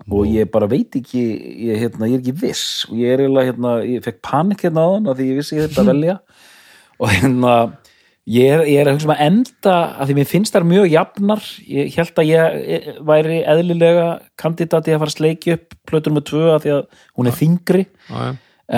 og 0.06 0.28
ég 0.28 0.50
bara 0.52 0.68
veit 0.70 0.94
ekki 0.98 1.22
ég, 1.66 1.80
hérna, 1.80 2.06
ég 2.10 2.18
er 2.18 2.22
ekki 2.22 2.36
viss. 2.44 2.84
Og 2.90 3.00
ég 3.00 3.14
er 3.14 3.24
eiginlega, 3.24 3.50
hérna, 3.50 3.72
ég 3.86 4.04
fekk 4.04 4.22
panik 4.24 4.62
hérna 4.66 4.86
á 4.86 4.88
þann 4.94 5.10
að 5.10 5.18
því 5.18 5.26
ég 5.30 5.40
vissi 5.40 5.58
ég 5.58 5.66
þetta 5.66 5.82
að 5.82 5.90
velja. 5.92 6.16
Og 6.96 7.12
hérna 7.12 7.54
ég 8.36 8.54
er, 8.54 8.64
ég 8.66 8.80
er 8.80 8.90
að 8.90 8.96
hugsa 8.96 9.08
um 9.08 9.14
að 9.16 9.24
enda 9.26 9.76
að 9.96 10.08
því 10.08 10.18
mér 10.18 10.30
finnst 10.30 10.56
þær 10.56 10.68
mjög 10.70 10.88
jafnar. 10.92 11.44
Ég 11.72 11.98
held 11.98 12.22
að 12.22 12.30
ég, 12.30 12.58
ég 12.76 12.88
væri 13.10 13.38
eðlilega 13.54 14.08
kandidati 14.38 14.94
að 14.94 15.04
fara 15.04 15.14
að 15.14 15.18
sleiki 15.18 15.54
upp 15.56 15.78
plötur 15.90 16.16
með 16.16 16.28
tvö 16.30 16.48
að 16.54 16.66
því 16.66 16.74
að 16.76 16.82
hún 17.18 17.30
er 17.30 17.38
þingri 17.40 17.84
já. 17.86 18.22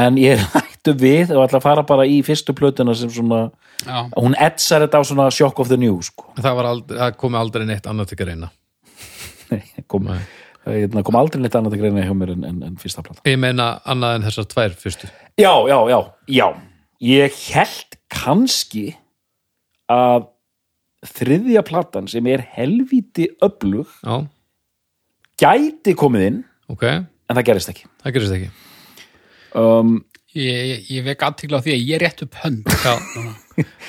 en 0.03 0.21
ég 0.21 0.37
er 0.37 0.45
hættu 0.57 0.97
við 1.01 1.35
og 1.37 1.45
ætla 1.45 1.61
að 1.61 1.69
fara 1.69 1.87
bara 1.89 2.09
í 2.09 2.21
fyrstu 2.27 2.57
plötuna 2.57 2.97
sem 2.97 3.13
svona 3.13 3.49
Já, 3.87 4.09
hún 4.17 4.35
etsar 4.35 4.83
þetta 4.83 4.99
á 4.99 5.03
svona 5.07 5.29
shock 5.31 5.61
of 5.63 5.69
the 5.71 5.77
new 5.79 6.01
sko. 6.03 6.33
Það, 6.35 6.65
aldrei, 6.67 6.97
það 6.99 7.13
komi 7.21 7.39
aldrei 7.39 7.67
neitt 7.69 7.85
annað 7.87 8.11
til 8.11 8.19
að 8.19 8.31
reyna 8.33 8.49
kom, 9.91 10.09
hérna, 10.69 11.05
kom 11.07 11.19
aldrei 11.19 11.43
neitt 11.43 11.57
annað 11.59 11.77
að 11.77 11.83
greina 11.83 12.07
hjá 12.07 12.15
mér 12.17 12.33
en, 12.35 12.47
en, 12.49 12.59
en 12.69 12.79
fyrsta 12.81 13.05
plata 13.07 13.25
Ég 13.29 13.39
meina 13.41 13.69
annað 13.89 14.19
en 14.19 14.27
þessar 14.29 14.49
tvær 14.53 14.75
fyrstu. 14.79 15.11
Já, 15.41 15.53
já, 15.71 15.79
já, 15.93 15.99
já. 16.39 16.47
Ég 17.09 17.39
held 17.55 17.99
kannski 18.13 18.85
að 19.93 20.29
þriðja 21.09 21.63
platan 21.67 22.09
sem 22.11 22.27
er 22.31 22.43
helvíti 22.57 23.29
öflug 23.45 23.91
Já, 24.03 24.27
gæti 25.39 25.95
komið 25.99 26.27
inn 26.33 26.41
ok, 26.69 26.85
en 26.89 27.39
það 27.39 27.47
gerist 27.53 27.73
ekki. 27.73 27.89
Það 28.03 28.17
gerist 28.17 28.37
ekki. 28.39 28.49
Um, 29.59 29.95
ég, 30.37 30.57
ég, 30.73 30.89
ég 30.99 31.07
vek 31.07 31.23
aðtíkla 31.29 31.63
á 31.63 31.65
því 31.65 31.77
að 31.77 31.85
ég 31.87 32.03
rétt 32.03 32.25
upp 32.27 32.41
hönd. 32.43 32.73
Já, 32.87 32.95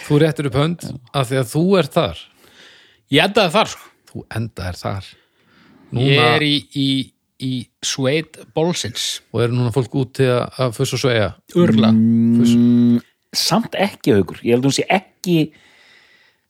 þú 0.05 0.19
réttir 0.23 0.49
upp 0.51 0.59
hönd 0.59 0.86
af 1.11 1.32
því 1.32 1.41
að 1.41 1.49
þú 1.55 1.63
ert 1.82 1.97
þar. 1.97 2.21
Ég 3.09 3.25
endaði 3.25 3.55
þar 3.57 3.73
sko. 3.73 3.89
Þú 4.09 4.23
endaðir 4.39 4.80
þar 4.80 5.09
Ég 5.89 6.17
Núna, 6.19 6.25
er 6.35 6.43
í, 6.45 6.55
í, 6.77 6.89
í 7.41 7.53
sveit 7.85 8.37
bólsins. 8.53 9.21
Og 9.33 9.41
eru 9.45 9.55
núna 9.57 9.71
fólk 9.73 9.95
út 9.97 10.11
til 10.19 10.27
að, 10.29 10.43
að 10.61 10.75
fuss 10.77 10.93
og 10.97 11.01
svega 11.01 11.31
Urla 11.57 11.89
mm, 11.95 12.99
samt 13.35 13.77
ekki 13.77 14.13
haugur 14.17 14.39
ég 14.43 14.53
held 14.55 14.63
að 14.65 14.69
hún 14.69 14.77
sé 14.77 14.85
ekki 14.89 15.37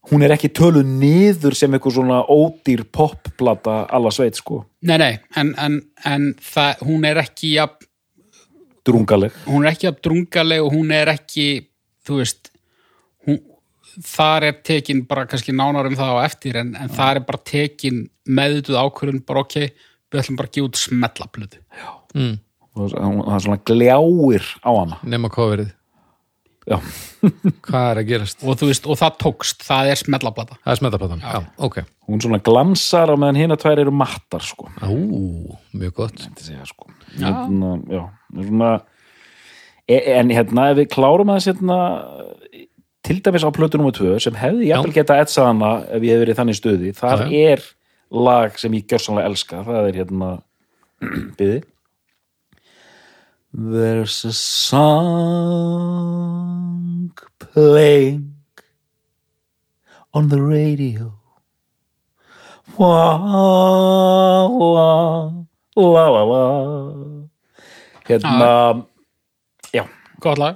hún 0.10 0.24
er 0.26 0.34
ekki 0.34 0.50
töluð 0.56 0.88
niður 0.88 1.56
sem 1.60 1.74
eitthvað 1.76 1.98
svona 2.00 2.20
ódýr 2.32 2.86
popplata 2.96 3.82
alla 3.94 4.12
sveit 4.16 4.40
sko, 4.40 4.64
Nei, 4.88 4.96
nei, 4.98 5.12
en, 5.38 5.52
en, 5.60 5.76
en 6.08 6.30
það, 6.40 6.84
hún 6.88 7.06
er 7.06 7.20
ekki 7.22 7.54
jafn, 7.58 7.86
drungaleg. 8.88 9.36
hún 9.46 9.66
er 9.68 9.74
ekki 9.74 9.90
jafn 9.90 10.04
drungaleg 10.08 10.64
og 10.66 10.74
hún 10.74 10.94
er 10.96 11.12
ekki 11.14 11.50
þú 12.08 12.22
veist 12.22 12.49
þar 14.06 14.46
er 14.50 14.60
tekin 14.66 15.02
bara 15.10 15.26
kannski 15.30 15.56
nánar 15.56 15.90
um 15.90 15.98
það 16.00 16.14
á 16.16 16.26
eftir 16.26 16.60
en, 16.60 16.76
en 16.80 16.92
þar 16.94 17.20
er 17.22 17.26
bara 17.28 17.42
tekin 17.52 18.06
meðutuð 18.30 18.80
ákvörðun 18.80 19.24
bara 19.28 19.44
ok, 19.46 19.58
við 20.10 20.22
ætlum 20.22 20.40
bara 20.40 20.50
að 20.52 20.56
gefa 20.58 20.70
út 20.70 20.80
smellaplötu 20.80 21.64
mm, 22.16 22.38
og 22.80 22.94
það 22.94 23.36
er 23.36 23.44
svona 23.46 23.62
gljáir 23.68 24.48
á 24.64 24.72
hana. 24.72 25.00
Nema 25.04 25.32
coverið 25.34 25.74
já, 26.70 26.78
Hvað 27.66 27.88
er 27.92 28.02
að 28.02 28.10
gerast? 28.12 28.44
og 28.46 28.62
veist, 28.62 28.86
og 28.86 29.00
það 29.00 29.18
tókst, 29.24 29.66
það 29.66 29.92
er 29.92 30.00
smellaplata. 30.04 30.60
Það 30.64 30.74
er 30.74 30.80
smetaplatan, 30.82 31.24
já, 31.26 31.42
ok. 31.66 31.80
Hún 32.10 32.24
svona 32.24 32.42
glansar 32.46 33.12
á 33.12 33.16
meðan 33.18 33.40
hérna 33.42 33.58
tvær 33.60 33.82
eru 33.84 33.94
mattar 33.96 34.46
sko, 34.46 34.70
Ú, 34.86 35.58
mjög 35.74 35.96
gott. 36.04 36.24
Segja 36.40 36.68
sko. 36.70 36.90
Hérna, 37.18 37.76
já, 37.90 38.04
svona 38.38 38.72
e- 39.90 40.04
en 40.20 40.34
hérna 40.34 40.70
ef 40.72 40.80
við 40.84 40.92
klárum 40.94 41.34
aðeins 41.34 41.50
hérna 41.50 41.80
til 43.06 43.22
dæmis 43.24 43.46
á 43.48 43.50
plötu 43.56 43.78
nummer 43.80 43.94
2 43.96 44.20
sem 44.24 44.36
hefði 44.40 44.70
jafnvel 44.70 44.94
geta 44.96 45.20
etsað 45.24 45.46
hana 45.54 45.72
ef 45.88 46.02
ég 46.04 46.12
hef 46.14 46.22
verið 46.26 46.40
þannig 46.40 46.58
stuði. 46.60 46.90
Þar 46.98 47.20
Já, 47.26 47.30
er 47.54 47.60
lag 48.12 48.50
sem 48.60 48.74
ég 48.78 48.88
gjörsanlega 48.90 49.30
elska. 49.32 49.64
Það 49.68 49.84
er 49.90 49.96
hérna 50.02 50.30
byði 51.40 51.60
There's 53.52 54.26
a 54.26 54.34
song 55.30 55.90
playing 57.40 58.36
on 60.14 60.30
the 60.30 60.38
radio. 60.42 61.14
Wah, 62.78 63.18
wah, 64.48 65.34
la 65.76 66.06
la 66.14 66.24
la 66.30 66.44
Hérna 68.06 68.86
Já. 69.74 69.86
Gott 70.20 70.38
lag. 70.38 70.56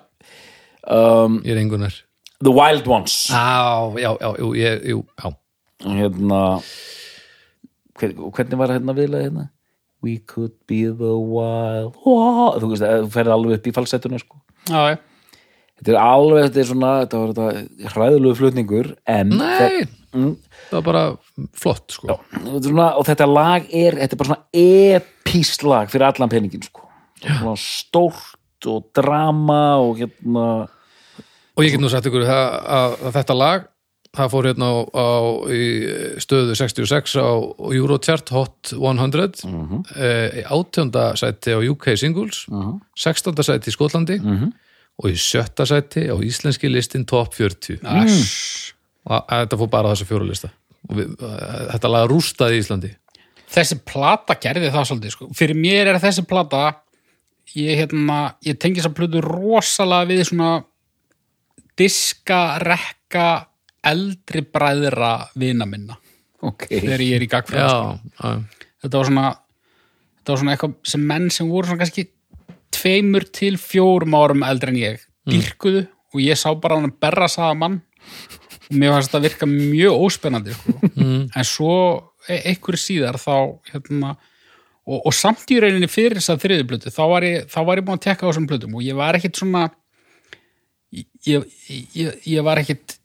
Um, 0.88 1.42
Ég 1.44 1.56
er 1.56 1.58
engunar 1.62 1.94
The 2.44 2.52
Wild 2.52 2.90
Ones. 2.90 3.30
Á, 3.32 3.88
já, 3.96 4.12
já, 4.20 4.30
jú, 4.40 4.50
ég, 4.60 4.84
jú, 4.94 5.04
já. 5.20 5.32
Hérna 5.84 6.42
hver, 8.00 8.14
hvernig 8.36 8.60
var 8.60 8.74
hérna 8.74 8.96
viðlega 8.98 9.28
hérna? 9.28 9.48
We 10.04 10.18
could 10.28 10.56
be 10.68 10.84
the 10.92 11.16
wild 11.16 11.96
wow. 12.04 12.58
þú 12.60 12.74
veist, 12.74 12.84
þú 12.84 13.10
ferði 13.14 13.36
alveg 13.38 13.60
upp 13.60 13.68
í 13.70 13.76
falsettuna 13.76 14.20
sko. 14.20 14.40
Já, 14.68 14.94
já, 14.94 14.98
þetta 15.80 15.94
er 15.94 16.00
alveg, 16.02 16.48
þetta 16.48 16.64
er 16.64 16.70
svona 16.72 16.94
þetta 17.04 17.22
var 17.22 17.34
þetta 17.34 17.94
hræðilegu 17.94 18.40
flutningur 18.40 18.92
en 19.14 19.34
Nei, 19.40 19.86
mm, 20.12 20.36
það 20.70 20.78
var 20.78 20.86
bara 20.90 21.04
flott, 21.60 21.86
sko. 21.96 22.20
Þetta 22.36 22.56
er 22.60 22.70
svona, 22.70 22.90
og 23.00 23.08
þetta 23.08 23.30
lag 23.32 23.68
er 23.72 24.00
þetta 24.02 24.18
er 24.18 24.24
bara 24.24 24.32
svona 24.34 24.64
epíst 25.00 25.68
lag 25.68 25.92
fyrir 25.94 26.10
allan 26.10 26.32
peningin 26.32 26.66
sko. 26.68 26.88
svona 27.24 27.56
stórt 27.60 28.68
og 28.68 28.88
drama 28.96 29.64
og 29.84 30.00
hérna 30.00 30.48
Og 31.54 31.66
ég 31.66 31.76
get 31.76 31.82
nú 31.84 31.90
sagt 31.92 32.08
ykkur 32.10 32.26
það, 32.26 32.48
að, 32.78 32.98
að 33.04 33.16
þetta 33.20 33.38
lag 33.38 33.70
það 34.14 34.30
fór 34.30 34.48
hérna 34.50 34.70
á, 34.70 34.76
á 34.94 35.10
í 35.50 35.68
stöðu 36.22 36.58
66 36.58 37.16
á 37.18 37.34
Eurochart 37.74 38.30
Hot 38.34 38.74
100 38.76 39.46
mm 39.48 39.64
-hmm. 39.70 39.82
í 40.38 40.44
átjónda 40.46 41.16
sæti 41.18 41.56
á 41.58 41.60
UK 41.62 41.98
Singles 41.98 42.46
16. 42.96 43.44
sæti 43.44 43.72
í 43.72 43.74
Skotlandi 43.74 44.20
og 45.02 45.10
í 45.10 45.16
sjötta 45.18 45.66
sæti 45.66 46.06
á 46.14 46.16
íslenski 46.22 46.70
listin 46.70 47.06
Top 47.06 47.34
40 47.34 47.80
Ass. 47.84 48.74
og 49.06 49.18
að, 49.18 49.40
þetta 49.42 49.58
fór 49.58 49.70
bara 49.70 49.90
á 49.90 49.92
þessa 49.94 50.06
fjórulista 50.06 50.50
og 50.90 50.96
við, 50.98 51.08
að, 51.18 51.72
þetta 51.74 51.88
lag 51.90 52.10
rústaði 52.10 52.54
í 52.56 52.62
Íslandi 52.62 52.92
þessi 53.50 53.80
plata 53.86 54.36
gerði 54.36 54.70
það 54.70 54.86
svolítið 54.86 55.12
sko. 55.12 55.30
fyrir 55.34 55.58
mér 55.58 55.88
er 55.88 56.00
þessi 56.00 56.22
plata 56.22 56.76
ég, 57.56 57.78
hérna, 57.82 58.36
ég 58.46 58.60
tengi 58.60 58.80
þess 58.80 58.92
að 58.92 58.98
plötu 59.02 59.22
rosalega 59.22 60.06
við 60.06 60.24
svona 60.30 60.64
diska, 61.80 62.42
rekka 62.64 63.28
eldri 63.84 64.44
bræðra 64.48 65.16
vina 65.40 65.68
minna. 65.68 65.98
Ok, 66.44 66.68
þegar 66.68 67.04
ég 67.04 67.18
er 67.18 67.24
í 67.24 67.30
gagfræð 67.32 67.70
sko. 67.70 67.96
já, 68.20 68.36
já, 68.36 68.64
þetta 68.84 69.00
var 69.00 69.10
svona 69.10 69.28
þetta 70.20 70.34
var 70.34 70.42
svona 70.42 70.56
eitthvað 70.56 70.76
sem 70.92 71.06
menn 71.12 71.30
sem 71.32 71.52
voru 71.52 71.70
svona 71.70 71.84
kannski 71.84 72.06
tveimur 72.74 73.28
til 73.32 73.58
fjórum 73.62 74.18
árum 74.18 74.44
eldri 74.48 74.74
en 74.74 74.80
ég 74.82 75.06
dýrkuðu 75.30 75.86
og 76.14 76.24
ég 76.24 76.40
sá 76.40 76.50
bara 76.60 76.80
hann 76.80 76.90
að 76.92 76.98
berra 77.04 77.30
saða 77.32 77.56
mann 77.62 77.80
og 78.68 78.76
mér 78.76 78.96
fannst 78.96 79.14
þetta 79.14 79.24
virka 79.24 79.50
mjög 79.50 80.04
óspennandi 80.08 80.58
sko. 80.58 80.76
en 81.38 81.48
svo 81.48 81.78
e 82.28 82.42
einhverju 82.52 82.82
síðar 82.82 83.20
þá 83.22 83.36
hérna 83.72 84.14
og, 84.84 85.00
og 85.00 85.14
samt 85.16 85.48
í 85.52 85.62
rauninni 85.64 85.88
fyrir 85.92 86.20
þess 86.20 86.34
að 86.34 86.44
þriðu 86.44 86.68
plötu 86.72 86.94
þá 86.94 87.04
var 87.14 87.28
ég, 87.28 87.48
þá 87.48 87.60
var 87.68 87.80
ég 87.80 87.88
búin 87.88 88.02
að 88.02 88.06
tekka 88.10 88.28
á 88.28 88.30
þessum 88.30 88.50
plötum 88.52 88.76
og 88.76 88.84
ég 88.84 89.00
var 89.00 89.20
ekkit 89.20 89.40
svona 89.40 89.70
ég, 90.94 91.46
ég, 91.96 92.18
ég, 92.28 92.40
var 92.46 92.62
ekkit 92.62 92.98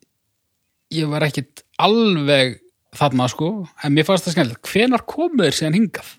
ég 0.94 1.08
var 1.10 1.24
ekkit 1.26 1.64
alveg 1.80 2.58
þarna 2.98 3.26
sko, 3.30 3.50
en 3.84 3.94
mér 3.94 4.06
fannst 4.08 4.26
það 4.26 4.34
skemmtilegt. 4.36 4.70
Hvenar 4.72 5.04
komu 5.08 5.44
þeir 5.44 5.56
síðan 5.58 5.76
hingað? 5.76 6.14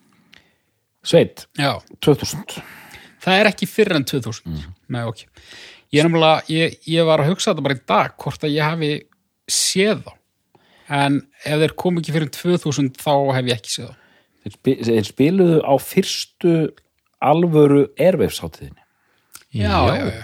Sveit, 1.09 1.45
Já, 1.57 1.71
2000 2.03 2.59
það 3.23 3.39
er 3.41 3.49
ekki 3.49 3.67
fyrr 3.69 3.95
en 3.97 4.05
2000 4.07 4.57
Nei, 4.91 5.03
ok. 5.07 5.23
Ég, 5.93 6.03
nefnilega, 6.05 6.43
ég, 6.53 6.75
ég 6.91 7.07
var 7.07 7.23
að 7.23 7.31
hugsa 7.31 7.51
þetta 7.51 7.65
bara 7.65 7.77
í 7.77 7.83
dag 7.89 8.15
hvort 8.21 8.43
að 8.45 8.53
ég 8.53 8.65
hafi 8.67 8.89
séð 9.49 10.03
þá. 10.05 10.11
En 10.99 11.17
ef 11.45 11.61
þeir 11.63 11.73
kom 11.77 11.97
ekki 12.01 12.13
fyrir 12.15 12.29
2000 12.33 12.91
þá 13.01 13.11
hef 13.37 13.49
ég 13.49 13.55
ekki 13.57 13.73
séð 13.73 13.89
þá. 13.89 13.95
Þeir, 14.39 14.53
spi, 14.55 14.75
þeir 14.87 15.07
spiluðu 15.09 15.57
á 15.65 15.73
fyrstu 15.83 16.53
alvöru 17.19 17.81
erveifsháttíðinni 17.99 18.85
Já, 19.51 19.73
Já. 19.73 19.95
já, 19.97 20.05
já, 20.13 20.23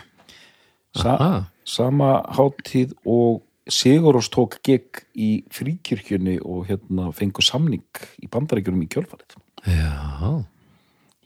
Sa, 0.96 1.16
Aha. 1.20 1.40
sama 1.68 2.22
háttíð 2.38 2.94
og 3.06 3.42
Sigurós 3.68 4.28
tók 4.30 4.60
gig 4.64 5.02
í 5.18 5.42
fríkirkjunni 5.52 6.38
og 6.46 6.68
hérna 6.70 7.10
fengu 7.18 7.42
samning 7.42 7.82
í 8.22 8.30
bandaríkjunum 8.32 8.84
í 8.86 8.90
kjölfarið 8.94 9.36
Já, 9.66 10.46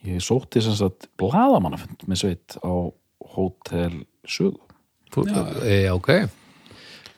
ég 0.07 0.24
sótti 0.24 0.63
sem 0.63 0.78
sagt 0.80 1.09
bladamannafund 1.20 2.05
með 2.07 2.22
sveit 2.24 2.55
á 2.63 2.72
Hotel 3.36 4.05
Sögu 4.24 4.61
já. 5.28 5.91
ok 5.93 6.09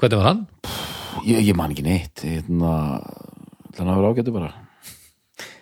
Hvernig 0.02 0.18
var 0.18 0.26
hann? 0.32 0.48
ég, 1.28 1.44
ég 1.52 1.56
man 1.56 1.72
ekki 1.76 1.86
neitt 1.86 2.24
hérna, 2.26 2.74
að 3.78 3.94
vera 3.94 4.10
ágættu 4.12 4.34
bara 4.34 4.50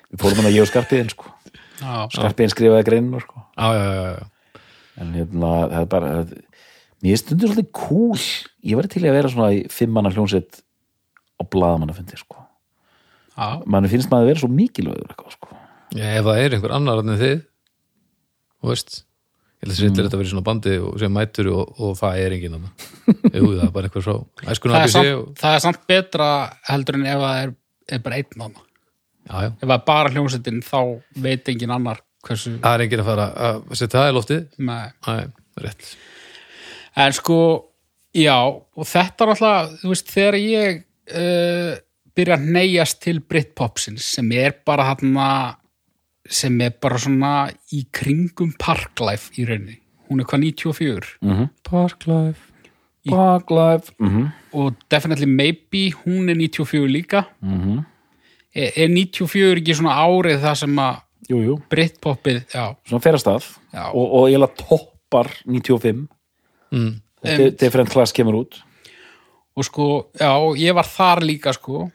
við 0.10 0.22
fórum 0.24 0.40
hann 0.40 0.50
að 0.50 0.56
ég 0.56 0.64
og 0.64 0.70
Skarpiðin 0.72 1.12
sko. 1.12 1.28
já. 1.84 2.08
Skarpiðin 2.16 2.54
skrifaði 2.56 2.88
greinur 2.88 3.26
sko. 3.28 3.44
Já, 3.60 3.68
já, 3.76 3.88
já, 4.00 4.08
já. 4.16 4.64
en 5.04 5.12
hérna, 5.20 5.52
það 5.68 5.82
er 5.84 5.90
bara 5.92 6.14
það, 6.16 6.32
er 7.08 7.20
stundur 7.22 7.54
svolítið 7.54 7.72
cool. 7.80 8.24
Ég 8.68 8.80
var 8.80 8.90
til 8.92 9.04
að 9.06 9.16
vera 9.16 9.32
svona 9.32 9.52
í 9.56 9.62
fimmanna 9.72 10.12
hljónsett 10.12 10.62
á 11.40 11.44
bladamannafundi 11.48 12.20
sko. 12.20 12.46
mann 13.66 13.88
finnst 13.88 14.12
maður 14.12 14.26
að 14.26 14.32
vera 14.34 14.42
svo 14.42 14.50
mikilvægur 14.52 15.14
eitthvað, 15.14 15.36
sko. 15.38 15.60
Já, 15.96 16.08
ef 16.20 16.26
það 16.28 16.40
er 16.42 16.56
einhver 16.56 16.74
annar 16.76 17.00
en 17.02 17.16
þið 17.18 17.38
þú 18.60 18.72
veist 18.74 18.98
ég 19.60 19.68
held 19.68 19.74
að 19.74 19.80
þetta 19.80 20.04
þetta 20.06 20.20
verið 20.20 20.32
svona 20.34 20.48
bandi 20.48 20.74
og 20.84 21.00
sem 21.02 21.16
mætur 21.16 21.50
og, 21.52 21.72
og 21.84 21.96
það 22.00 22.20
er 22.24 22.36
enginn 22.36 22.58
annar 22.60 22.84
Jú, 23.10 23.48
það 23.48 23.64
er 23.66 23.72
bara 23.76 23.90
eitthvað 23.90 24.06
svo 24.06 24.18
Það, 24.40 24.52
er 24.52 24.76
að 24.80 24.94
samt, 24.94 25.10
og... 25.16 25.24
það 25.40 25.56
er 25.56 25.64
samt 25.66 25.88
betra 25.90 26.28
heldur 26.70 27.00
en 27.00 27.08
ef 27.08 27.24
það 27.24 27.42
er, 27.46 27.56
er 27.96 28.04
bara 28.06 28.20
einn 28.20 28.46
annar 28.46 28.68
Já, 29.30 29.34
já, 29.34 29.50
ef 29.50 29.66
það 29.66 29.76
er 29.76 29.84
bara 29.90 30.14
hljómsettin 30.14 30.62
þá 30.68 30.80
veit 31.26 31.52
engin 31.54 31.76
annar 31.76 32.04
hversu 32.28 32.56
það 32.60 32.76
er 32.76 32.86
enginn 32.86 33.04
að 33.04 33.10
fara 33.10 33.28
að 33.48 33.60
setja 33.80 34.02
það 34.02 34.10
í 34.10 34.16
loftið. 34.18 34.48
Með 34.70 34.88
Æ, 35.08 35.14
rétt 35.66 35.92
En 37.00 37.16
sko, 37.16 37.38
já, 38.16 38.36
og 38.44 38.88
þetta 38.88 39.26
er 39.26 39.34
alltaf, 39.34 39.76
þú 39.82 39.94
veist, 39.94 40.12
þegar 40.12 40.38
ég 40.42 40.82
uh, 41.16 41.78
byrja 42.18 42.36
að 42.36 42.50
neyjast 42.58 43.00
til 43.06 43.22
Britpopsins 43.24 44.08
sem 44.18 44.32
er 44.36 44.58
bara 44.68 44.90
hann 44.92 45.16
sem 46.30 46.60
er 46.62 46.76
bara 46.82 47.00
svona 47.02 47.34
í 47.74 47.86
kringum 47.96 48.52
Parklife 48.60 49.32
í 49.40 49.48
rauninni. 49.48 49.80
Hún 50.10 50.22
er 50.22 50.28
hvað 50.30 50.44
94 50.44 51.50
Parklife. 51.64 52.50
Parklife. 53.10 53.94
Mm 54.00 54.10
-hmm. 54.10 54.28
og 54.54 54.76
Definitely 54.92 55.26
Maybe, 55.26 55.92
hún 55.92 56.30
er 56.30 56.36
94 56.36 56.88
líka. 56.88 57.24
Mm 57.42 57.86
Er, 58.56 58.72
er 58.76 58.88
94 58.90 59.58
ekki 59.62 59.76
svona 59.78 59.94
árið 59.94 60.40
það 60.42 60.56
sem 60.56 60.80
að 60.82 60.96
jú, 61.30 61.38
jú, 61.46 61.56
Britpopið, 61.70 62.40
svona 62.50 63.04
ferastað 63.04 63.46
Já. 63.74 63.84
og, 63.94 64.14
og 64.14 64.30
ég 64.30 64.42
laði 64.42 64.58
toppar 64.58 65.30
95 65.46 66.08
mm. 66.72 66.92
De 67.26 67.50
Different 67.60 67.92
Class 67.92 68.14
kemur 68.16 68.38
út. 68.44 68.60
Og 69.60 69.66
sko, 69.68 69.88
já, 70.16 70.32
ég 70.62 70.76
var 70.78 70.88
þar 70.88 71.24
líka 71.26 71.52
sko, 71.56 71.90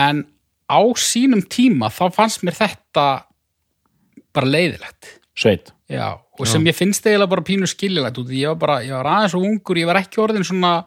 en 0.00 0.22
á 0.70 0.80
sínum 0.96 1.42
tíma 1.44 1.90
þá 1.92 2.06
fannst 2.14 2.44
mér 2.46 2.56
þetta 2.56 3.06
bara 4.32 4.48
leiðilegt. 4.48 5.18
Sveit. 5.36 5.74
Já, 5.90 6.14
og 6.16 6.46
sem 6.48 6.64
ég 6.68 6.76
finnst 6.76 7.04
eiginlega 7.04 7.32
bara 7.34 7.44
pínu 7.44 7.68
skiljilegt 7.68 8.18
út, 8.22 8.30
ég 8.32 8.52
var 8.52 8.60
bara, 8.62 8.78
ég 8.86 8.94
var 8.94 9.08
aðeins 9.10 9.34
og 9.36 9.44
ungur 9.48 9.80
ég 9.80 9.88
var 9.90 9.98
ekki 10.00 10.22
orðin 10.22 10.46
svona 10.46 10.78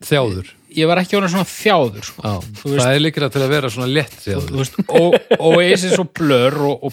Þjáður. 0.00 0.46
Ég 0.72 0.88
var 0.88 1.00
ekki 1.02 1.16
orðin 1.18 1.32
svona 1.34 1.48
þjáður 1.50 2.06
sko. 2.08 2.22
Já, 2.24 2.52
Þú 2.56 2.70
veist- 2.70 2.80
það 2.80 2.94
er 2.94 3.02
líklega 3.02 3.32
til 3.34 3.42
að 3.44 3.50
vera 3.52 3.70
svona 3.74 3.88
létt 3.92 4.14
þú 4.16 4.30
þjáður 4.30 4.54
veist, 4.56 4.78
og, 4.88 5.16
og 5.36 5.56
Oasis 5.58 5.98
og 6.00 6.12
Blur 6.16 6.56
og, 6.70 6.84
og 6.88 6.92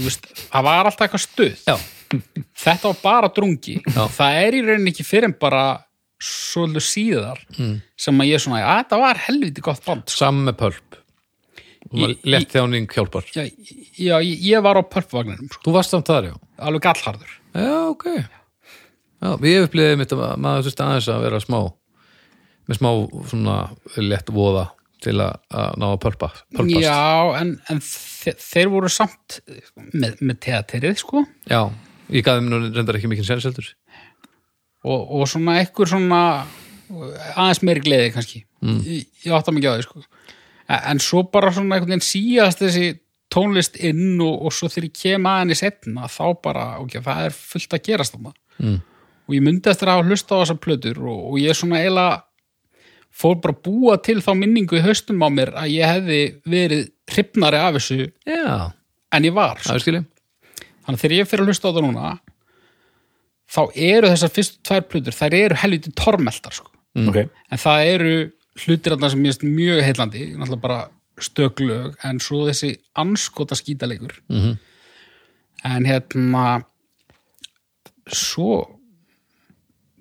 veist, 0.00 0.26
það 0.50 0.66
var 0.66 0.88
alltaf 0.88 1.04
eitthvað 1.06 1.22
stuð. 1.28 1.60
Já, 1.68 1.76
þetta 2.10 2.90
var 2.90 2.98
bara 3.02 3.30
drungi. 3.34 3.78
Já. 3.84 4.04
það 4.16 4.40
er 4.44 4.58
í 4.58 4.62
rauninni 4.66 4.94
ekki 4.94 5.06
fyrir 5.06 5.30
en 5.30 5.36
bara 5.40 5.64
svolítið 6.20 6.84
síðar 6.84 7.38
sem 7.96 8.20
að 8.20 8.28
ég 8.28 8.42
svona, 8.42 8.60
að 8.60 8.82
þetta 8.82 8.98
var 9.00 9.20
helviti 9.24 9.62
gott 9.64 9.84
band 9.86 10.04
sko. 10.10 10.20
saman 10.20 10.50
með 10.50 10.58
pölp 10.60 10.90
Létt 11.90 12.52
þjáning 12.52 12.86
hjálpar. 12.92 13.24
Já, 13.34 13.46
já, 13.98 14.20
ég 14.22 14.42
ég 14.46 14.62
var 14.62 14.78
á 14.78 14.82
Pulp-vagninum 14.84 15.48
sko. 15.50 15.64
Þú 15.64 15.72
varst 15.74 15.94
samt 15.94 16.06
þar, 16.06 16.28
já. 16.28 16.34
Alveg 16.68 16.84
gallharður. 16.84 17.32
Já, 17.56 17.70
ok. 17.88 18.04
Já, 19.20 19.30
við 19.42 19.64
upplýðum 19.64 20.02
mitt 20.04 20.12
að 20.14 20.22
maður 20.44 20.68
þurfti 20.68 20.84
aðeins 20.86 21.08
að 21.10 21.24
vera 21.24 21.40
smá 21.42 21.58
með 22.70 22.78
smá 22.78 22.90
svona 23.32 23.56
létt 23.98 24.30
voða 24.30 24.68
til 25.02 25.16
að, 25.24 25.40
að 25.50 25.76
ná 25.80 25.86
að 25.88 25.98
pölpa 26.04 26.28
pölpast. 26.54 26.84
já, 26.84 27.40
en, 27.40 27.54
en 27.72 27.80
þe 27.82 28.34
þeir 28.44 28.72
voru 28.76 28.90
samt 28.92 29.40
með, 29.90 30.20
með 30.20 30.40
teaterið 30.46 30.98
sko. 31.00 31.24
Já, 31.50 31.62
ég 32.10 32.24
gaf 32.26 32.38
þeim 32.38 32.50
nú 32.50 32.62
reyndar 32.68 32.98
ekki 32.98 33.10
mikið 33.10 33.28
senseldur 33.28 33.68
og, 34.84 35.00
og 35.20 35.28
svona 35.30 35.58
ekkur 35.62 35.90
svona 35.90 36.20
aðeins 36.90 37.62
meiri 37.66 37.84
gleði 37.84 38.10
kannski. 38.14 38.44
Mm. 38.64 38.80
ég, 38.86 39.06
ég 39.26 39.36
átta 39.36 39.54
mikið 39.54 39.70
á 39.70 39.76
því 39.76 39.86
sko. 39.86 40.02
En, 40.66 40.80
en 40.92 41.02
svo 41.02 41.22
bara 41.32 41.52
svona 41.54 41.76
einhvern 41.76 41.94
veginn 41.94 42.06
síðast 42.06 42.62
þessi 42.64 42.92
tónlist 43.30 43.78
inn 43.78 44.18
og, 44.24 44.46
og 44.46 44.54
svo 44.54 44.70
þegar 44.70 44.88
ég 44.88 44.96
kem 44.98 45.28
að 45.30 45.42
henni 45.44 45.58
setna 45.58 46.08
þá 46.10 46.24
bara, 46.42 46.64
ok, 46.82 46.98
það 47.04 47.28
er 47.28 47.36
fullt 47.36 47.76
að 47.76 47.84
gerast 47.86 48.16
þarna. 48.16 48.34
Mm. 48.60 48.80
og 49.30 49.36
ég 49.36 49.44
myndi 49.46 49.70
eftir 49.70 49.88
að 49.88 50.00
hafa 50.00 50.10
hlusta 50.10 50.36
á 50.36 50.40
þessar 50.42 50.58
plötur 50.60 50.98
og, 51.00 51.20
og 51.30 51.36
ég 51.40 51.56
svona 51.56 51.78
eiginlega 51.80 52.18
fór 53.20 53.38
bara 53.40 53.56
búa 53.56 53.96
til 54.04 54.18
þá 54.22 54.34
minningu 54.36 54.76
í 54.76 54.82
haustum 54.84 55.22
á 55.24 55.28
mér 55.32 55.54
að 55.56 55.72
ég 55.72 55.88
hefði 55.94 56.18
verið 56.50 56.82
hrifnari 57.10 57.60
af 57.60 57.78
þessu 57.78 58.10
Já, 58.28 58.70
en 59.16 59.26
ég 59.26 59.34
var 59.36 59.62
það 59.62 59.78
er 59.78 59.84
skilji 59.84 60.02
þannig 60.84 60.96
að 60.98 61.02
þegar 61.04 61.16
ég 61.18 61.28
fyrir 61.30 61.44
að 61.44 61.50
hlusta 61.52 61.68
á 61.68 61.74
það 61.76 61.86
núna 61.86 62.12
þá 63.50 63.60
eru 63.74 64.10
þessar 64.12 64.32
fyrstu 64.36 64.62
tvær 64.68 64.84
plötur 64.90 65.16
þær 65.16 65.34
eru 65.40 65.54
helviti 65.62 65.92
tormeltar 65.98 66.52
sko. 66.54 66.70
ok, 67.08 67.16
en 67.50 67.58
það 67.58 67.86
eru 67.94 68.14
hlutir 68.64 68.92
þarna 68.94 69.10
sem 69.10 69.24
ég 69.24 69.30
finnst 69.32 69.46
mjög 69.46 69.82
heillandi 69.86 70.24
náttúrulega 70.36 70.60
bara 70.60 70.80
stöklög 71.20 71.96
en 72.04 72.18
svo 72.20 72.46
þessi 72.48 72.74
anskota 72.96 73.54
skítalegur 73.58 74.14
Mhm. 74.28 74.56
en 75.64 75.84
hérna 75.84 76.64
svo 78.10 78.76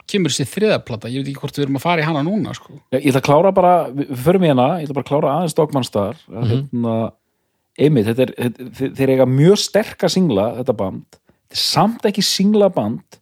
kemur 0.10 0.32
þessi 0.34 0.48
þriðaplata, 0.50 1.10
ég 1.12 1.22
veit 1.22 1.28
ekki 1.30 1.42
hvort 1.44 1.58
við 1.60 1.66
erum 1.68 1.78
að 1.78 1.84
fara 1.84 2.02
í 2.02 2.06
hana 2.08 2.24
núna 2.26 2.54
sko. 2.58 2.80
ég 2.96 3.06
ætla 3.12 3.22
að 3.22 3.28
klára 3.28 3.52
bara 3.54 3.74
við 3.94 4.16
förum 4.18 4.46
í 4.46 4.50
hana, 4.50 4.68
ég 4.80 4.88
ætla 4.88 4.96
bara 4.98 5.06
að 5.06 5.12
klára 5.12 5.34
aðeins 5.38 5.54
Dogmanstar 5.58 6.16
mm 6.28 6.42
-hmm. 6.42 6.50
hérna, 6.50 7.12
einmitt, 7.86 8.08
þetta 8.12 8.26
er, 8.28 8.34
þetta, 8.38 8.68
þe- 8.80 8.92
þeir 9.00 9.14
eiga 9.16 9.26
mjög 9.30 9.58
sterka 9.64 10.10
singla, 10.12 10.46
þetta 10.60 10.76
band. 10.84 11.20
Þetta 11.50 11.58
er 11.58 11.64
samt 11.64 12.06
ekki 12.10 12.24
singla 12.26 12.70
band 12.74 13.20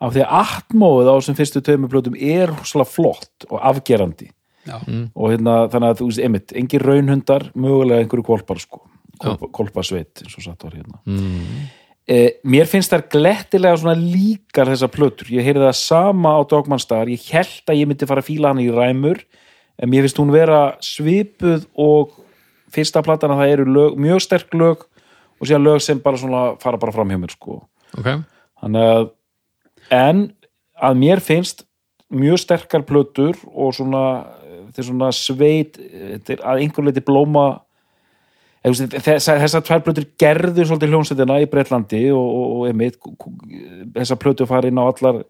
af 0.00 0.14
því 0.14 0.22
að 0.24 0.36
atmóið 0.40 1.10
á 1.12 1.14
þessum 1.18 1.36
fyrstu 1.38 1.60
tömuplötum 1.66 2.14
er 2.16 2.52
svolítið 2.64 2.94
flott 2.94 3.48
og 3.50 3.58
afgerandi. 3.72 4.30
Já. 4.68 4.76
og 5.16 5.30
hérna, 5.32 5.52
þannig 5.72 5.88
að 5.88 5.98
þú 6.02 6.06
veist, 6.10 6.20
einmitt, 6.20 6.52
engin 6.52 6.82
raunhundar 6.84 7.46
mögulega 7.56 8.02
einhverju 8.04 8.24
kolpar 8.26 8.58
sko. 8.60 8.82
Kolpa, 9.20 9.48
kolpasveit, 9.56 10.20
eins 10.20 10.34
og 10.36 10.44
satt 10.44 10.66
var 10.66 10.74
hérna. 10.76 10.98
Mm. 11.08 11.62
eh, 12.06 12.36
mér 12.44 12.68
finnst 12.68 12.92
þær 12.92 13.06
glettilega 13.12 13.78
svona 13.80 13.96
líkar 13.96 14.68
þessar 14.68 14.92
plötur, 14.92 15.30
ég 15.32 15.44
heyrði 15.48 15.64
það 15.64 15.78
sama 15.80 16.34
á 16.36 16.40
Dogmanstar, 16.52 17.08
ég 17.08 17.24
held 17.32 17.72
að 17.72 17.80
ég 17.80 17.88
myndi 17.88 18.08
fara 18.08 18.20
að 18.20 18.28
fíla 18.28 18.52
hana 18.52 18.62
í 18.64 18.68
ræmur, 18.76 19.22
en 19.80 19.90
mér 19.92 20.04
finnst 20.04 20.20
hún 20.20 20.32
vera 20.36 20.60
svipuð 20.84 21.64
og 21.80 22.12
fyrsta 22.74 23.02
platan 23.06 23.34
að 23.34 23.42
það 23.42 23.54
eru 23.54 23.68
lög, 23.70 23.96
mjög 24.00 24.24
sterk 24.24 24.54
lög 24.56 24.84
og 25.40 25.48
síðan 25.48 25.66
lög 25.66 25.80
sem 25.84 26.02
bara 26.02 26.20
svona 26.20 26.42
fara 26.62 26.80
bara 26.80 26.94
fram 26.94 27.10
hjá 27.10 27.18
mér 27.20 27.34
sko. 27.34 27.62
Ok, 27.98 28.12
þannig 28.62 28.92
að 28.92 29.08
en 29.96 30.22
að 30.80 31.00
mér 31.00 31.22
finnst 31.24 31.64
mjög 32.10 32.42
sterkar 32.44 32.84
plötur 32.86 33.38
og 33.50 33.74
svona 33.76 34.04
svona 34.80 35.10
sveit 35.12 35.76
að 35.76 36.62
einhver 36.62 36.86
leiti 36.86 37.02
blóma 37.04 37.60
þessar 38.62 39.64
tvær 39.64 39.82
plötur 39.84 40.06
gerðu 40.20 40.66
svolítið 40.68 40.92
hljómsveitina 40.92 41.38
í 41.42 41.48
Breitlandi 41.50 42.02
og, 42.12 42.20
og, 42.22 42.46
og 42.54 42.66
einmitt, 42.68 42.98
þessar 43.96 44.20
plötur 44.20 44.48
fara 44.50 44.68
inn 44.70 44.80
á 44.80 44.84
allar 44.84 45.22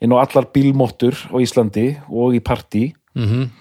inn 0.00 0.14
á 0.16 0.18
allar 0.22 0.48
bílmóttur 0.48 1.16
á 1.28 1.36
Íslandi 1.44 1.92
og 2.08 2.36
í 2.36 2.40
partí. 2.44 2.90
Mm 3.14 3.26
þú 3.28 3.59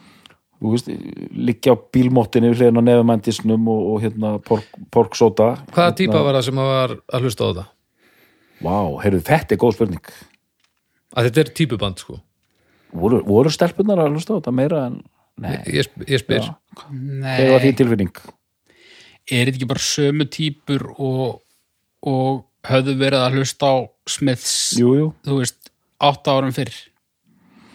veist, 0.60 0.90
liggja 1.36 1.74
á 1.74 1.78
bílmóttinu 1.96 2.52
hliðin 2.54 2.80
á 2.80 2.84
nefumendisnum 2.84 3.68
og, 3.72 3.84
og 3.94 4.02
hérna 4.04 4.32
pork, 4.44 4.68
porksóta 4.92 5.54
hvaða 5.72 5.94
típa 6.02 6.24
var 6.26 6.40
það 6.40 6.48
sem 6.50 6.62
var 6.62 6.96
að 7.00 7.28
hlusta 7.28 7.46
á 7.46 7.50
þetta? 7.50 7.68
Vá, 8.60 8.76
heyrðu, 9.06 9.22
þetta 9.30 9.56
er 9.56 9.62
góð 9.62 9.78
spurning. 9.78 10.10
Að 11.16 11.30
þetta 11.30 11.42
er 11.46 11.52
típuband 11.56 12.02
sko. 12.04 12.18
Voru, 13.00 13.22
voru 13.24 13.52
stelpunar 13.54 14.02
að 14.04 14.18
hlusta 14.18 14.36
á 14.36 14.38
þetta 14.42 14.56
meira 14.58 14.82
en 14.90 14.98
nei, 15.40 15.54
Ég, 15.72 15.88
ég 16.10 16.24
spyr. 16.24 16.44
Já. 16.44 16.56
þegar 16.82 17.54
var 17.54 17.64
því 17.64 17.72
Nei, 17.72 17.78
tilfinning? 17.80 18.12
Er 19.30 19.46
þetta 19.46 19.56
ekki 19.60 19.70
bara 19.70 19.86
sömu 19.86 20.28
típur 20.34 20.90
og 20.98 21.40
og 22.08 22.46
höfðu 22.68 22.96
verið 23.00 23.24
að 23.24 23.40
hlusta 23.40 23.72
á 23.72 23.76
Smiths? 24.10 24.54
Jú, 24.80 24.94
jú, 24.98 25.08
þú 25.26 25.40
veist, 25.42 25.72
átta 26.00 26.36
árum 26.36 26.54
fyrr 26.56 26.72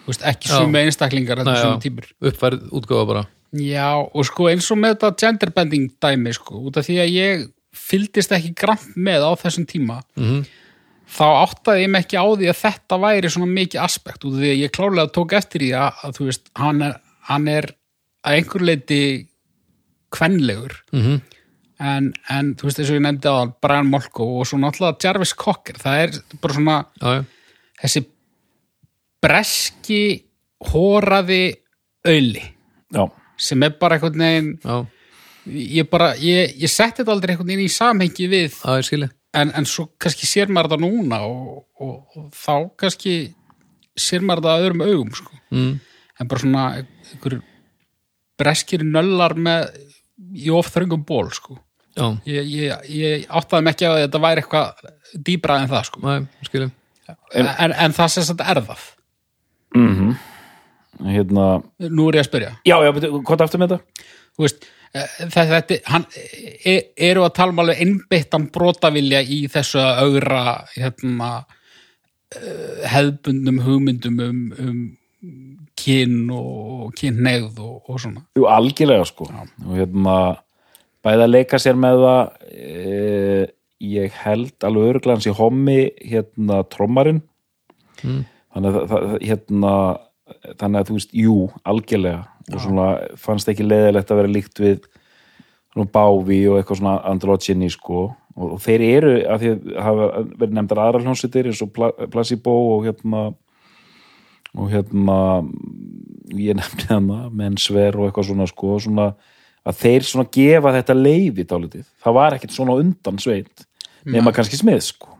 veist, 0.07 0.23
ekki 0.23 0.49
Já. 0.51 0.59
sumu 0.59 0.79
einstaklingar 0.83 1.39
þetta 1.43 1.57
sumu 1.63 1.79
já. 1.79 1.83
tímur 1.85 2.07
uppfærið 2.31 2.69
útgáfa 2.73 3.07
bara 3.13 3.25
Já, 3.55 3.87
og 4.03 4.25
sko 4.27 4.49
eins 4.51 4.67
og 4.75 4.79
með 4.83 4.97
þetta 4.97 5.11
genderbending 5.23 5.91
dæmi 6.03 6.33
sko, 6.35 6.59
út 6.67 6.77
af 6.81 6.87
því 6.89 6.97
að 7.05 7.13
ég 7.15 7.45
fylgdist 7.75 8.33
ekki 8.35 8.51
grann 8.59 8.79
með 8.97 9.23
á 9.27 9.31
þessum 9.39 9.67
tíma 9.67 10.01
Mhm. 10.17 10.45
þá 11.15 11.27
áttaði 11.47 11.85
ég 11.85 11.91
mig 11.91 12.05
ekki 12.07 12.19
á 12.19 12.27
því 12.27 12.49
að 12.51 12.61
þetta 12.65 12.99
væri 13.05 13.31
svona 13.31 13.53
mikið 13.55 13.81
aspekt 13.85 14.25
út 14.25 14.35
af 14.35 14.41
því 14.41 14.51
að 14.51 14.63
ég 14.65 14.73
klárlega 14.75 15.13
tók 15.15 15.33
eftir 15.39 15.61
því 15.61 15.71
að, 15.79 15.93
að 16.03 16.17
þú 16.19 16.25
veist, 16.27 16.51
hann 16.57 16.83
er, 16.83 16.95
hann 17.31 17.49
er 17.49 17.65
að 18.25 18.35
einhver 18.41 18.61
leiti 18.65 19.01
kvenlegur 20.11 20.73
Mhm. 20.93 21.21
en, 21.81 22.13
en 22.31 22.55
þú 22.55 22.63
veist, 22.69 22.79
eins 22.81 22.91
og 22.91 22.97
ég 22.99 23.03
nefndi 23.05 23.29
á 23.31 23.55
Brian 23.61 23.87
Molko 23.91 24.27
og 24.41 24.47
svo 24.47 24.59
náttúrulega 24.59 24.99
Jarvis 25.03 25.35
Cocker 25.35 25.75
það 25.75 26.03
er 26.03 26.11
bara 26.41 26.55
svona 26.55 26.77
já, 27.03 27.15
já, 27.19 27.25
þessi 27.83 28.05
breski 29.25 30.03
hóraði 30.71 31.45
auðli 32.05 32.45
já, 32.95 33.05
sem 33.41 33.65
er 33.67 33.77
bara 33.81 33.99
einhvern 33.99 34.25
veginn 34.25 34.51
já, 34.61 34.77
ég 35.81 35.89
bara, 35.91 36.13
ég, 36.21 36.55
ég 36.61 36.73
setti 36.73 37.03
þetta 37.03 37.15
aldrei 37.17 37.35
einhvern 37.35 37.53
veginn 37.53 37.67
í 37.67 37.73
samhengi 37.73 38.29
við 38.33 38.53
það 38.59 38.81
er 38.81 38.89
skilið 38.89 39.15
en, 39.41 39.51
en 39.59 39.69
svo 39.69 39.89
kannski 40.01 40.29
sér 40.29 40.53
maður 40.53 40.75
þetta 40.75 40.85
núna 40.85 41.21
og, 41.27 41.65
og, 41.81 41.97
og 42.15 42.29
þá 42.37 42.55
kannski 42.85 43.17
sér 43.99 44.25
maður 44.25 44.45
þetta 44.45 44.55
að 44.55 44.65
öðrum 44.65 44.87
augum 44.87 45.13
sko. 45.19 45.41
mm. 45.55 45.75
en 46.21 46.31
bara 46.31 46.45
svona 46.45 46.65
einhver 46.79 47.39
breskir 48.41 48.85
nöllar 48.87 49.37
með 49.39 49.69
í 50.35 50.51
of 50.55 50.71
þröngum 50.75 51.05
ból 51.07 51.29
sko. 51.35 51.59
já, 51.95 52.07
ég, 52.29 52.51
ég, 52.51 52.89
ég 52.95 53.29
áttaði 53.29 53.67
mig 53.67 53.77
ekki 53.77 53.89
á 53.89 53.93
að 53.93 54.03
þetta 54.05 54.25
væri 54.27 54.45
eitthvað 54.45 55.23
dýbra 55.29 55.61
en 55.63 55.71
það 55.73 55.89
sko. 55.91 56.05
næ, 56.05 56.45
skilið 56.49 56.75
en, 57.35 57.73
en 57.73 57.95
það 57.95 58.13
sem 58.15 58.29
þetta 58.33 58.53
er 58.53 58.63
það 58.69 58.85
hérna 61.15 61.49
nú 61.91 62.09
er 62.09 62.21
ég 62.21 62.25
að 62.25 62.29
spyrja. 62.31 62.53
Já, 62.65 62.77
já, 62.85 62.91
hvað 62.95 63.39
er 63.39 63.47
aftur 63.49 63.63
með 63.63 63.75
þetta? 63.75 64.11
þú 64.35 64.45
veist, 64.45 64.67
eh, 64.95 65.11
þetta, 65.21 65.45
þetta 65.53 65.79
hann, 65.93 66.07
e, 66.67 66.77
eru 67.11 67.25
að 67.25 67.35
tala 67.39 67.55
um 67.55 67.63
alveg 67.63 67.83
einbyttan 67.85 68.49
brotavilja 68.55 69.23
í 69.23 69.45
þessu 69.51 69.81
að 69.83 70.01
augra 70.05 70.45
hérna 70.75 71.31
eh, 72.35 72.87
hefðbundnum 72.91 73.61
hugmyndum 73.65 74.23
um, 74.25 74.45
um 74.59 74.85
kyn 75.79 76.31
og 76.35 76.95
kynneigð 76.99 77.61
og, 77.63 77.77
og 77.89 78.01
svona. 78.01 78.25
Jú, 78.37 78.47
algjörlega 78.51 79.07
sko. 79.09 79.29
Og 79.65 79.77
hérna 79.79 80.17
bæði 81.05 81.27
að 81.27 81.33
leika 81.33 81.61
sér 81.61 81.79
með 81.81 82.03
það 82.03 82.21
e, 82.51 83.47
ég 83.85 84.21
held 84.25 84.67
alveg 84.67 84.91
öruglega 84.91 85.19
hans 85.19 85.29
í 85.29 85.35
hommi 85.37 85.79
hérna 86.01 86.63
trommarinn. 86.73 87.23
Mm. 88.03 88.23
Þannig 88.55 88.79
að 88.81 88.89
það- 88.95 89.15
hérna 89.29 89.75
þannig 90.59 90.81
að 90.81 90.89
þú 90.89 90.95
veist, 90.99 91.13
jú, 91.15 91.37
algjörlega. 91.69 92.27
Og 92.55 92.61
svona 92.61 92.87
fannst 93.21 93.49
ekki 93.49 93.65
leiðilegt 93.67 94.11
að 94.13 94.17
vera 94.23 94.29
líkt 94.33 94.61
við 94.61 94.85
svona 95.75 95.91
bávi 95.93 96.41
og 96.49 96.59
eitthvað 96.63 96.79
svona 96.81 96.95
androgyni 97.11 97.71
sko. 97.73 98.15
Og, 98.37 98.53
og 98.57 98.59
þeir 98.65 98.81
eru, 98.89 99.13
að 99.31 99.41
því 99.45 99.51
að 99.53 99.83
hafa 99.85 100.07
verið 100.41 100.55
nefndar 100.59 100.81
aðra 100.83 101.03
hljónsettir 101.05 101.47
eins 101.51 101.63
og 101.63 101.73
Pla- 101.77 101.93
Placebo 102.11 102.55
og 102.77 102.85
hérna 102.89 103.35
og 104.55 104.71
hérna 104.71 105.19
ég 106.35 106.55
nefndi 106.59 106.87
hana, 106.91 107.29
mensver 107.35 107.97
og 107.99 108.09
eitthvað 108.09 108.29
svona 108.31 108.47
sko, 108.51 108.77
svona 108.83 109.07
að 109.67 109.79
þeir 109.81 110.05
svona 110.07 110.29
gefa 110.35 110.73
þetta 110.77 110.95
leifi 110.99 111.45
dálítið, 111.49 111.85
það 112.05 112.15
var 112.19 112.37
ekkert 112.37 112.55
svona 112.55 112.77
undan 112.79 113.19
sveit, 113.23 113.65
nema 114.07 114.33
kannski 114.37 114.59
smið 114.61 114.81
sko, 114.93 115.15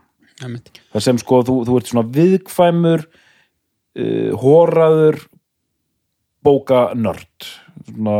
það 0.93 1.01
sem 1.07 1.17
sko 1.17 1.41
þú, 1.47 1.55
þú 1.67 1.77
ert 1.79 1.91
svona 1.91 2.05
viðkvæmur 2.15 3.05
uh, 3.95 4.31
hóraður 4.41 5.21
bóka 6.45 6.89
nörd 6.95 7.47
svona 7.89 8.17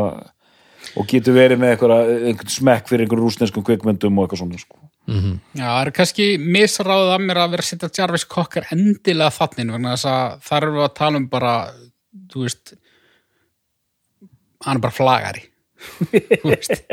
og 0.95 1.07
getur 1.09 1.35
verið 1.35 1.59
með 1.59 1.73
einhvern 1.75 2.49
smekk 2.51 2.87
fyrir 2.89 3.05
einhverjum 3.05 3.25
rúsneskum 3.27 3.63
kvikmyndum 3.65 4.17
og 4.21 4.25
eitthvað 4.27 4.41
svona 4.43 4.59
sko. 4.61 4.77
Já, 5.53 5.65
það 5.65 5.81
er 5.85 5.91
kannski 5.97 6.25
misráðið 6.41 7.11
að 7.15 7.23
mér 7.27 7.39
að 7.43 7.51
vera 7.55 7.65
að 7.65 7.67
setja 7.69 7.89
Jarvis 7.99 8.23
Cocker 8.29 8.65
endilega 8.73 9.33
þannig 9.35 9.73
vegna 9.75 9.91
þess 9.95 10.07
að 10.09 10.37
þar 10.47 10.63
erum 10.65 10.77
við 10.79 10.85
að 10.87 10.95
tala 11.01 11.19
um 11.21 11.27
bara 11.33 11.51
þú 12.31 12.45
veist 12.45 12.73
hann 14.65 14.79
er 14.79 14.83
bara 14.87 14.95
flagari 14.97 15.43
Þú 16.41 16.49
veist. 16.49 16.85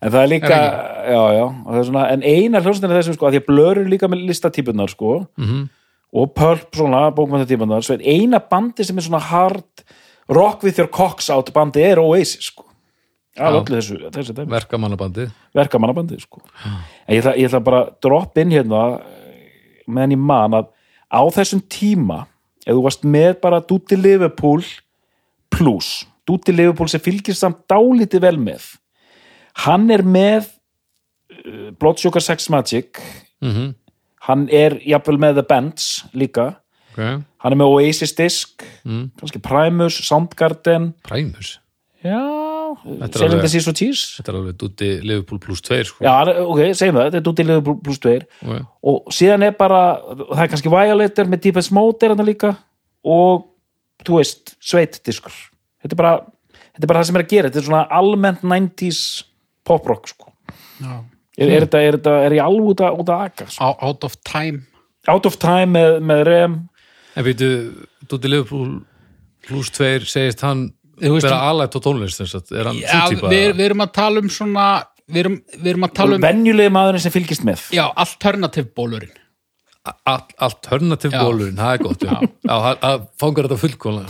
En 0.00 0.12
það 0.12 0.20
er 0.22 0.30
líka, 0.30 0.58
Er 0.60 1.10
já, 1.12 1.22
já, 1.36 1.44
og 1.48 1.66
það 1.72 1.80
er 1.80 1.86
svona, 1.90 2.04
en 2.14 2.22
eina 2.24 2.60
hljómsveitin 2.62 2.92
er 2.94 3.00
þessum 3.00 3.16
sko, 3.18 3.26
að 3.28 3.34
því 3.34 3.40
að 3.42 3.48
blör 3.50 3.80
eru 3.80 3.90
líka 3.90 4.08
með 4.12 4.22
listatípunar 4.30 4.92
sko, 4.92 5.14
Mhm. 5.40 5.64
Og 6.10 6.32
pulp 6.34 6.74
svona, 6.74 7.08
bókmæntatípunar, 7.14 7.84
svo 7.86 7.94
er 7.94 8.02
eina 8.08 8.40
bandi 8.42 8.84
sem 8.86 8.98
er 8.98 9.06
svona 9.06 9.22
hard, 9.22 9.84
rock 10.30 10.64
with 10.66 10.80
your 10.80 10.90
cocks 10.90 11.30
out 11.30 11.52
bandi 11.54 11.84
er 11.86 12.02
Oasis 12.02 12.50
sko. 12.50 12.66
Verkamannabandið. 14.50 15.30
Verkamannabandi 15.54 16.18
sko. 16.20 16.42
Ég 17.06 17.22
ætla, 17.22 17.36
ég 17.38 17.46
ætla 17.46 17.62
bara 17.64 17.84
að 17.84 17.92
droppa 18.02 18.42
inn 18.42 18.54
hérna, 18.54 18.82
meðan 19.86 20.16
ég 20.16 20.22
man 20.32 20.58
að 20.58 20.70
á 21.10 21.22
þessum 21.38 21.62
tíma, 21.70 22.24
ef 22.66 22.74
þú 22.74 22.84
varst 22.84 23.06
með 23.06 23.32
bara 23.42 23.62
Dúti 23.62 23.98
Liverpool 23.98 24.66
plus, 25.50 26.04
Dúti 26.26 26.54
Liverpool 26.54 26.90
sem 26.90 27.02
fylgir 27.02 27.38
samt 27.38 27.62
dálítið 27.70 28.26
vel 28.26 28.38
með. 28.42 28.66
Hann 29.62 29.86
er 29.94 30.02
með 30.06 30.50
uh, 30.50 31.70
Blood 31.78 32.02
Sugar 32.02 32.22
Sex 32.22 32.50
Magic 32.50 32.98
mm 33.42 33.76
hann 34.28 34.46
er 34.52 34.76
jafnvel 34.86 35.20
með 35.20 35.40
The 35.40 35.46
Bands 35.48 35.88
líka 36.16 36.46
okay. 36.92 37.20
hann 37.42 37.54
er 37.54 37.58
með 37.60 37.74
Oasis 37.76 38.14
disk 38.18 38.64
mm. 38.84 39.10
kannski 39.20 39.42
Primus, 39.44 40.00
Soundgarden 40.06 40.90
Primus, 41.06 41.54
já, 42.04 42.20
alveg- 42.20 43.40
the 43.40 43.52
Seas 43.52 43.68
for 43.68 43.76
Cheese 43.76 44.18
þetta 44.18 44.32
er 44.32 44.40
alveg 44.40 44.58
dúti 44.60 44.90
Liverpool 45.04 45.40
plus 45.42 45.62
2 45.66 45.80
sko. 45.90 46.04
já, 46.04 46.14
ok, 46.44 46.64
segjum 46.78 46.98
það, 46.98 47.06
þetta 47.08 47.20
er 47.20 47.28
Dúti 47.28 47.46
Liverpool 47.46 47.78
plus 47.86 48.02
2 48.06 48.16
okay. 48.18 48.66
og 48.92 49.14
síðan 49.14 49.46
er 49.48 49.54
bara 49.60 49.84
það 50.18 50.44
er 50.44 50.52
kannski 50.54 50.74
Violator 50.74 51.30
með 51.30 51.46
Deepest 51.46 51.74
Mode 51.76 52.06
er 52.06 52.16
hann 52.16 52.28
líka 52.28 52.54
og 53.06 53.48
þú 54.04 54.20
veist, 54.20 54.54
sveit 54.60 55.00
diskur 55.06 55.34
þetta 55.80 55.96
er 55.96 56.02
bara, 56.02 56.18
þetta 56.74 56.84
er 56.84 56.92
bara 56.92 57.02
það 57.02 57.10
sem 57.10 57.20
er 57.20 57.26
að 57.26 57.32
gera 57.34 57.50
þetta 57.50 57.62
er 57.62 57.70
svona 57.70 57.86
almennt 58.00 58.44
90s 58.44 59.04
pop 59.66 59.88
rock 59.88 60.12
sko 60.12 60.30
Já. 60.80 61.00
Er, 61.38 61.48
er, 61.48 61.64
þetta, 61.66 61.80
er, 61.86 61.98
þetta, 61.98 62.14
er 62.26 62.36
ég 62.38 62.44
alveg 62.44 62.72
út 62.74 62.82
að, 62.86 62.98
út 63.02 63.12
að 63.14 63.24
aka 63.28 63.46
sko. 63.50 63.70
Out- 63.70 64.04
of 64.08 64.16
time. 64.26 64.64
Out 65.08 65.26
of 65.26 65.38
Time 65.40 65.72
með, 65.76 66.00
með 66.04 66.22
Rem. 66.28 66.56
En 67.16 67.24
veitu, 67.26 67.48
dúti 68.10 68.28
Liverpool 68.30 68.80
plus 69.46 69.70
2 69.74 70.04
segist 70.10 70.42
hann 70.44 70.66
vera 71.00 71.38
alætt 71.48 71.74
á 71.74 71.80
tónlist 71.80 72.20
þess 72.20 72.36
að 72.36 72.52
er 72.60 72.68
hann 72.68 72.76
Já, 72.82 73.06
sú 73.08 73.14
típa 73.16 73.30
við, 73.32 73.46
við 73.56 73.64
erum 73.70 73.84
að 73.86 73.92
tala 73.96 74.20
um 74.20 74.28
svona 74.30 74.66
við 75.10 75.22
erum, 75.24 75.38
við 75.56 75.70
erum 75.72 75.86
að 75.88 75.94
tala 75.96 76.18
um 76.18 76.26
venjulegi 76.26 76.72
maðurinn 76.76 77.02
sem 77.02 77.14
fylgist 77.14 77.46
með. 77.48 77.64
Já, 77.74 77.86
alternative 78.04 78.68
bólurinn 78.76 79.16
Já. 81.16 81.22
bólurinn, 81.24 81.56
það 81.56 81.72
er 81.72 81.82
gott 81.86 82.04
já, 82.04 82.12
já. 82.20 82.50
Það- 82.50 82.80
það 82.84 83.06
fangar 83.22 83.48
þetta 83.48 83.60
fullkóla 83.62 84.02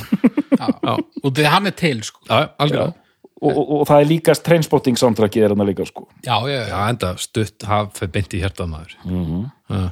já, 0.58 0.96
og 1.22 1.30
því 1.36 1.46
hann 1.54 1.70
er 1.70 1.76
til 1.78 2.00
sko. 2.02 2.20
já, 2.26 2.40
algjörlega 2.58 2.94
og, 3.40 3.50
og, 3.50 3.70
og 3.80 3.86
það 3.88 4.02
er 4.02 4.10
líka 4.10 4.34
trainspotting 4.36 4.98
soundtrackið 5.00 5.46
er 5.46 5.54
hann 5.54 5.68
líka 5.68 5.86
sko. 5.88 6.06
Já, 6.24 6.36
já, 6.48 6.60
já, 6.68 6.76
enda 6.88 7.14
stutt 7.20 7.66
haf 7.68 8.02
beint 8.12 8.36
í 8.36 8.42
hjartað 8.42 8.70
maður. 8.74 8.98
Mm. 9.06 9.88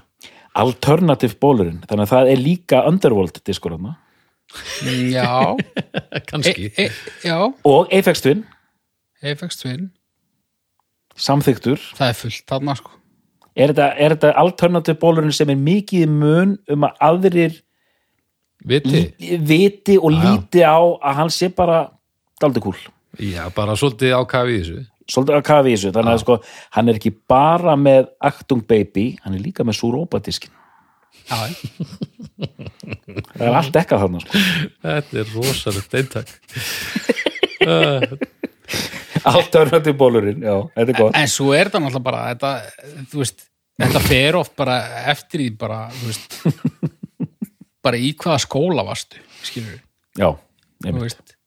Alternative 0.59 1.39
bólurinn, 1.41 1.81
þannig 1.89 2.07
að 2.07 2.13
það 2.13 2.31
er 2.33 2.43
líka 2.43 2.83
Underworld 2.89 3.41
diskur 3.47 3.77
hann 3.77 3.95
já. 5.13 5.57
E, 6.09 6.21
kannski. 6.25 6.71
E, 6.77 6.89
já, 7.25 7.37
og 7.65 7.93
Apex 7.93 8.23
Twin, 8.25 8.45
Apex 9.23 9.61
Twin. 9.61 9.91
Samþyktur 11.19 11.83
það 11.99 12.13
er 12.13 12.17
fullt 12.17 12.45
þarna 12.49 12.77
sko. 12.79 12.95
Er 13.59 13.73
þetta, 13.73 13.89
er 13.99 14.15
þetta 14.15 14.35
Alternative 14.39 15.01
bólurinn 15.03 15.35
sem 15.35 15.51
er 15.51 15.59
mikið 15.59 16.13
mun 16.13 16.55
um 16.71 16.87
að 16.87 17.01
aðrir 17.09 17.57
viti, 18.65 19.03
viti 19.43 19.99
og 19.99 20.15
Já. 20.15 20.21
líti 20.23 20.63
á 20.63 20.79
að 20.79 21.19
hann 21.19 21.33
sé 21.35 21.51
bara 21.55 21.89
daldi 22.41 22.63
kúl 22.63 22.79
já, 23.19 23.43
bara 23.57 23.75
svolítið 23.79 24.15
ákafi 24.19 24.55
í 24.55 24.61
þessu. 24.63 24.85
Svolítið 25.09 25.39
að 25.39 25.45
kafi 25.49 25.71
í 25.73 25.77
þessu, 25.77 25.91
þannig 25.97 26.13
að 26.15 26.23
sko 26.25 26.35
hann 26.77 26.89
er 26.93 26.99
ekki 27.01 27.13
bara 27.33 27.75
með 27.81 28.09
Actung 28.29 28.65
Baby 28.69 29.07
hann 29.25 29.35
er 29.39 29.45
líka 29.45 29.65
með 29.65 29.79
Súrópadiskin 29.81 30.53
já, 31.29 31.39
það 33.37 33.47
er 33.47 33.57
allt 33.59 33.77
ekkert 33.81 34.03
þarna 34.05 34.21
sko. 34.23 34.43
þetta 34.85 35.19
er 35.23 35.33
rosalegt 35.35 35.97
eintak. 35.99 36.29
Alternative 39.29 39.97
bólurinn, 39.99 40.43
já, 40.45 40.55
þetta 40.77 40.93
er 40.93 40.99
gott. 41.01 41.17
En 41.19 41.29
svo 41.33 41.51
er 41.57 41.69
þetta 41.69 41.81
náttúrulega 41.83 42.05
bara 42.07 42.21
þetta, 42.31 42.53
þú 43.11 43.23
veist, 43.23 43.43
þetta 43.83 44.03
fer 44.05 44.39
oft 44.39 44.55
bara 44.61 44.77
eftir 45.13 45.43
því 45.43 45.49
bara, 45.61 45.81
þú 45.97 46.11
veist 46.13 46.39
bara 47.89 48.01
í 48.01 48.13
hvaða 48.19 48.39
skóla 48.45 48.85
varstu 48.87 49.21
skilur 49.47 49.81
já, 50.19 50.31
þú 50.31 50.87
einmitt. 50.93 51.03
veist 51.09 51.38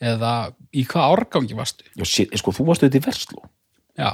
eða 0.00 0.34
í 0.72 0.84
hvaða 0.88 1.14
árgangi 1.14 1.56
varstu? 1.58 1.86
Já 1.98 2.06
shit, 2.08 2.34
sko, 2.40 2.54
þú 2.56 2.70
varst 2.70 2.84
auðvitað 2.84 3.00
í 3.00 3.06
Versló. 3.06 3.42
Já, 4.00 4.10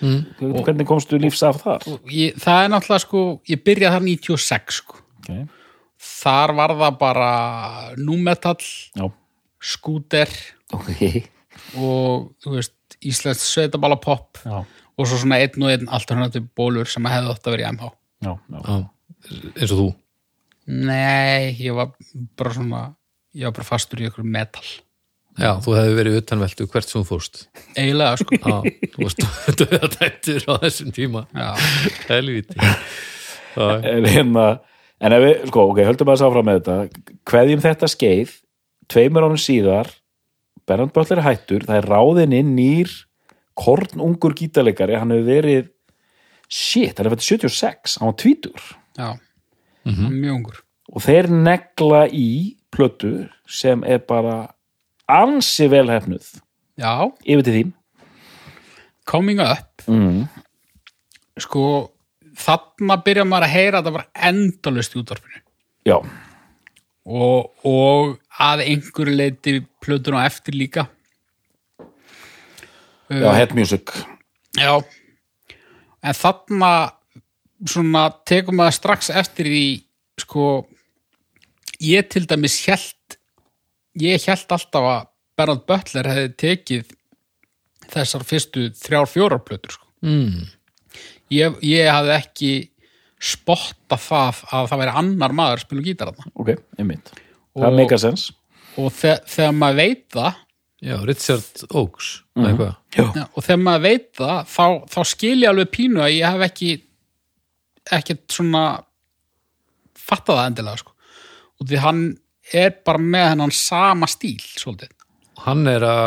mm. 0.00 0.18
hvernig 0.66 0.88
komstu 0.88 1.20
lífs 1.20 1.44
af 1.46 1.60
þar? 1.62 1.86
Ég, 2.10 2.38
það 2.42 2.64
er 2.64 2.72
náttúrulega 2.74 3.04
sko, 3.04 3.22
ég 3.48 3.62
byrjaði 3.66 3.96
þar 3.96 4.06
96 4.08 4.80
sko. 4.82 4.98
okay. 5.20 5.46
þar 6.08 6.54
var 6.58 6.74
það 6.82 6.98
bara 7.02 7.30
númetall, 8.00 8.72
já, 8.98 9.06
skúter 9.58 10.32
ok. 10.74 10.90
og 11.78 12.28
þú 12.42 12.56
veist, 12.56 12.74
íslenskt 13.04 13.46
sveitabala 13.46 13.98
pop 14.02 14.40
já, 14.42 14.62
og 14.98 15.06
svo 15.06 15.20
svona 15.20 15.38
einn 15.42 15.62
og 15.62 15.72
einn 15.72 15.90
alternativ 15.94 16.48
bólur 16.58 16.88
sem 16.90 17.06
hefði 17.06 17.34
átt 17.34 17.46
að 17.46 17.56
vera 17.56 17.66
í 17.66 17.72
MH 17.76 17.90
já, 18.26 18.32
já. 18.34 18.58
Já, 18.58 18.76
eins 19.54 19.72
og 19.74 19.80
þú? 19.82 19.88
Nei, 20.68 21.54
ég 21.62 21.76
var 21.76 21.94
bara 22.38 22.54
svona 22.54 22.82
ég 23.36 23.48
var 23.48 23.56
bara 23.58 23.68
fastur 23.68 24.02
í 24.02 24.08
ykkur 24.08 24.26
metal 24.26 24.66
Já, 25.38 25.52
þú 25.62 25.74
hefði 25.76 25.94
verið 25.98 26.16
utanveldu 26.18 26.66
hvert 26.72 26.90
sem 26.90 26.98
þú 26.98 27.06
fórst. 27.06 27.44
Eiginlega 27.78 28.18
sko. 28.18 28.38
Já, 28.38 28.56
þú 28.94 29.04
varst 29.04 29.22
döðatættur 29.60 30.48
á 30.50 30.54
þessum 30.64 30.90
tíma. 30.96 31.24
Já, 31.30 31.50
Helvíti. 32.08 32.58
Já, 32.58 33.68
en 33.92 34.08
hérna 34.08 34.48
en 34.98 35.14
ef 35.14 35.24
við, 35.24 35.46
sko, 35.52 35.64
ok, 35.70 35.80
höldum 35.86 36.10
að 36.10 36.16
þess 36.16 36.26
áfram 36.26 36.48
með 36.48 36.60
þetta. 36.60 37.16
Hverjum 37.30 37.64
þetta 37.64 37.90
skeið 37.94 38.34
tveimur 38.90 39.28
ánum 39.28 39.40
síðar 39.40 39.92
Bernhard 40.68 40.92
Böttler 40.92 41.22
er 41.22 41.26
hættur, 41.28 41.64
það 41.64 41.80
er 41.80 41.88
ráðinn 41.88 42.36
inn 42.36 42.54
nýr 42.56 42.92
kornungur 43.58 44.34
gítarleikari. 44.36 44.98
Hann 44.98 45.14
hefur 45.14 45.28
verið 45.30 45.70
shit, 46.48 46.98
hann 46.98 47.08
er 47.08 47.14
fætt 47.14 47.26
76, 47.28 47.98
hann 48.00 48.10
var 48.10 48.18
tvítur 48.20 48.68
já, 48.98 49.10
mjög 49.86 50.34
ungur. 50.34 50.62
Og 50.88 51.04
þeir 51.04 51.28
negla 51.32 52.06
í 52.10 52.28
plötu 52.72 53.28
sem 53.48 53.84
er 53.84 54.00
bara 54.08 54.48
ansi 55.08 55.68
vel 55.72 55.88
hefnuð 55.90 56.36
Já, 56.78 57.10
yfir 57.26 57.42
til 57.42 57.54
þín. 57.56 57.70
Coming 59.08 59.40
up. 59.42 59.82
Mm. 59.88 60.28
sko, 61.38 61.62
þarna 62.38 62.98
byrja 63.02 63.24
maður 63.26 63.46
að 63.46 63.54
heyra 63.54 63.80
að 63.80 63.88
það 63.88 63.96
var 63.96 64.06
endalust 64.28 64.94
í 64.94 65.00
útvarpinu. 65.00 65.42
Já, 65.86 65.96
og, 67.08 67.50
og 67.66 68.18
að 68.42 68.64
einhverju 68.66 69.16
leiti 69.16 69.54
plötun 69.82 70.18
á 70.18 70.26
eftir 70.26 70.58
líka. 70.58 70.86
Já, 73.08 73.30
head 73.32 73.54
music. 73.56 73.94
Já, 74.58 74.76
en 76.02 76.18
þarna 76.18 76.72
svona 77.66 78.08
tekum 78.28 78.58
maður 78.60 78.76
strax 78.76 79.10
eftir 79.10 79.48
því 79.50 79.64
sko 80.22 80.48
ég 81.82 82.10
til 82.12 82.26
dæmis 82.28 82.60
held 82.66 83.17
ég 84.00 84.24
held 84.28 84.54
alltaf 84.56 84.88
að 84.92 85.06
Bernhard 85.38 85.66
Butler 85.68 86.08
hefði 86.10 86.32
tekið 86.42 86.94
þessar 87.88 88.24
fyrstu 88.28 88.66
þrjár 88.76 89.08
fjórar 89.10 89.44
plötur 89.44 89.76
sko. 89.76 89.86
mm, 90.04 90.48
ég, 91.34 91.56
ég 91.64 91.88
hafði 91.92 92.16
ekki 92.16 92.50
spotta 93.18 93.98
það 93.98 94.42
að 94.54 94.68
það 94.70 94.82
væri 94.82 94.96
annar 95.02 95.34
maður 95.34 95.58
að 95.58 95.64
spila 95.66 95.86
gítar 95.86 96.12
þarna 96.12 96.32
ok, 96.34 96.52
einmitt 96.78 97.14
það 97.14 97.70
Og- 97.70 97.78
make 97.78 97.94
a 97.94 97.98
sense 97.98 98.32
og 98.78 98.92
þe 98.94 99.16
þegar 99.26 99.56
maður 99.58 99.80
veit 99.82 100.04
það 100.14 100.44
já 100.88 100.94
Richard 101.08 101.64
Oakes 101.74 102.10
mm 102.36 102.44
-hmm. 102.44 102.76
já, 102.94 103.04
Já, 103.14 103.24
og 103.34 103.42
þegar 103.44 103.62
maður 103.62 103.82
veit 103.82 104.12
það 104.14 104.44
þá, 104.46 104.66
þá 104.94 105.00
skil 105.04 105.42
ég 105.42 105.48
alveg 105.48 105.70
pínu 105.74 106.00
að 106.04 106.14
ég 106.14 106.30
hef 106.32 106.44
ekki 106.50 106.70
ekkert 107.98 108.30
svona 108.30 108.62
fattað 109.98 110.38
það 110.38 110.46
endilega 110.46 110.76
sko. 110.76 110.92
og 111.60 111.66
því 111.66 111.76
hann 111.82 112.02
er 112.54 112.74
bara 112.86 113.00
með 113.02 113.30
hennan 113.32 113.54
sama 113.54 114.08
stíl 114.10 114.40
svolítið. 114.40 114.92
Hann 115.44 115.68
er 115.70 115.84
að 115.86 116.06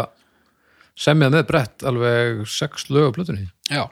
semja 0.99 1.31
með 1.31 1.47
brett 1.49 1.85
alveg 1.87 2.43
sex 2.49 2.89
lög 2.91 3.11
á 3.13 3.15
plötunni. 3.15 3.47
Já. 3.71 3.85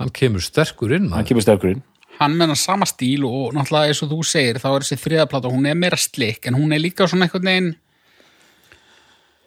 Hann 0.00 0.12
kemur 0.12 0.44
sterkur 0.44 0.92
inn 0.96 1.10
hann 1.14 1.26
kemur 1.26 1.44
sterkur 1.44 1.74
inn. 1.74 1.82
Hann 2.20 2.36
með 2.36 2.46
hennan 2.46 2.60
sama 2.60 2.88
stíl 2.88 3.26
og 3.28 3.56
náttúrulega 3.56 3.92
eins 3.92 4.02
og 4.04 4.12
þú 4.12 4.20
segir 4.28 4.60
þá 4.60 4.68
er 4.70 4.84
þessi 4.84 5.02
þriðaplata, 5.02 5.52
hún 5.52 5.68
er 5.68 5.76
meira 5.78 5.98
slik 6.00 6.48
en 6.48 6.56
hún 6.56 6.72
er 6.72 6.82
líka 6.82 7.08
svona 7.08 7.26
einhvern 7.26 7.50
veginn 7.50 7.74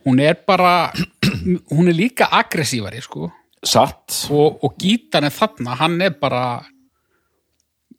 hún 0.06 0.20
er 0.24 0.38
bara 0.48 0.92
hún 1.74 1.90
er 1.90 1.98
líka 1.98 2.30
aggressívari 2.40 3.02
sko. 3.04 3.30
Satt, 3.60 4.30
og, 4.32 4.62
og 4.64 4.78
gítarinn 4.80 5.34
þarna, 5.36 5.74
hann 5.82 5.98
er 6.02 6.14
bara 6.16 6.44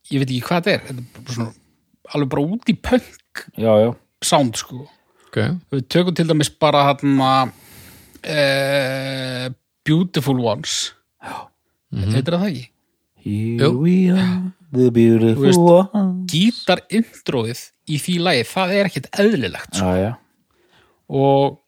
ég 0.09 0.23
veit 0.23 0.31
ekki 0.31 0.45
hvað 0.47 0.63
þetta 0.65 0.73
er 0.73 0.87
þetta 0.87 1.03
er 1.03 1.11
bara 1.19 1.35
svona, 1.37 1.53
alveg 2.15 2.31
bara 2.33 2.47
út 2.55 2.73
í 2.73 2.77
punk. 2.81 3.45
Já, 3.61 3.73
já 3.85 3.91
sound 4.25 4.57
sko 4.61 4.85
okay. 5.29 5.57
við 5.73 5.87
tökum 5.93 6.15
til 6.17 6.29
dæmis 6.29 6.51
bara 6.61 6.81
hann 6.91 7.21
uh, 7.21 7.51
Beautiful 9.87 10.39
Ones 10.45 10.93
heitir 11.91 12.37
það 12.37 12.51
ekki 12.51 12.67
Here 13.21 13.67
Jú. 13.69 13.83
we 13.83 14.09
are, 14.09 14.53
the 14.73 14.89
beautiful 14.91 15.45
veist- 15.45 15.61
one 15.61 16.25
gítar 16.31 16.81
introið 16.89 17.67
í 17.91 17.99
því 18.01 18.15
lagi, 18.25 18.45
það 18.49 18.75
er 18.77 18.89
ekkert 18.89 19.09
eðlilegt 19.21 19.77
sko. 19.77 19.91
já, 19.93 20.07
já, 20.07 20.13
og 21.11 21.59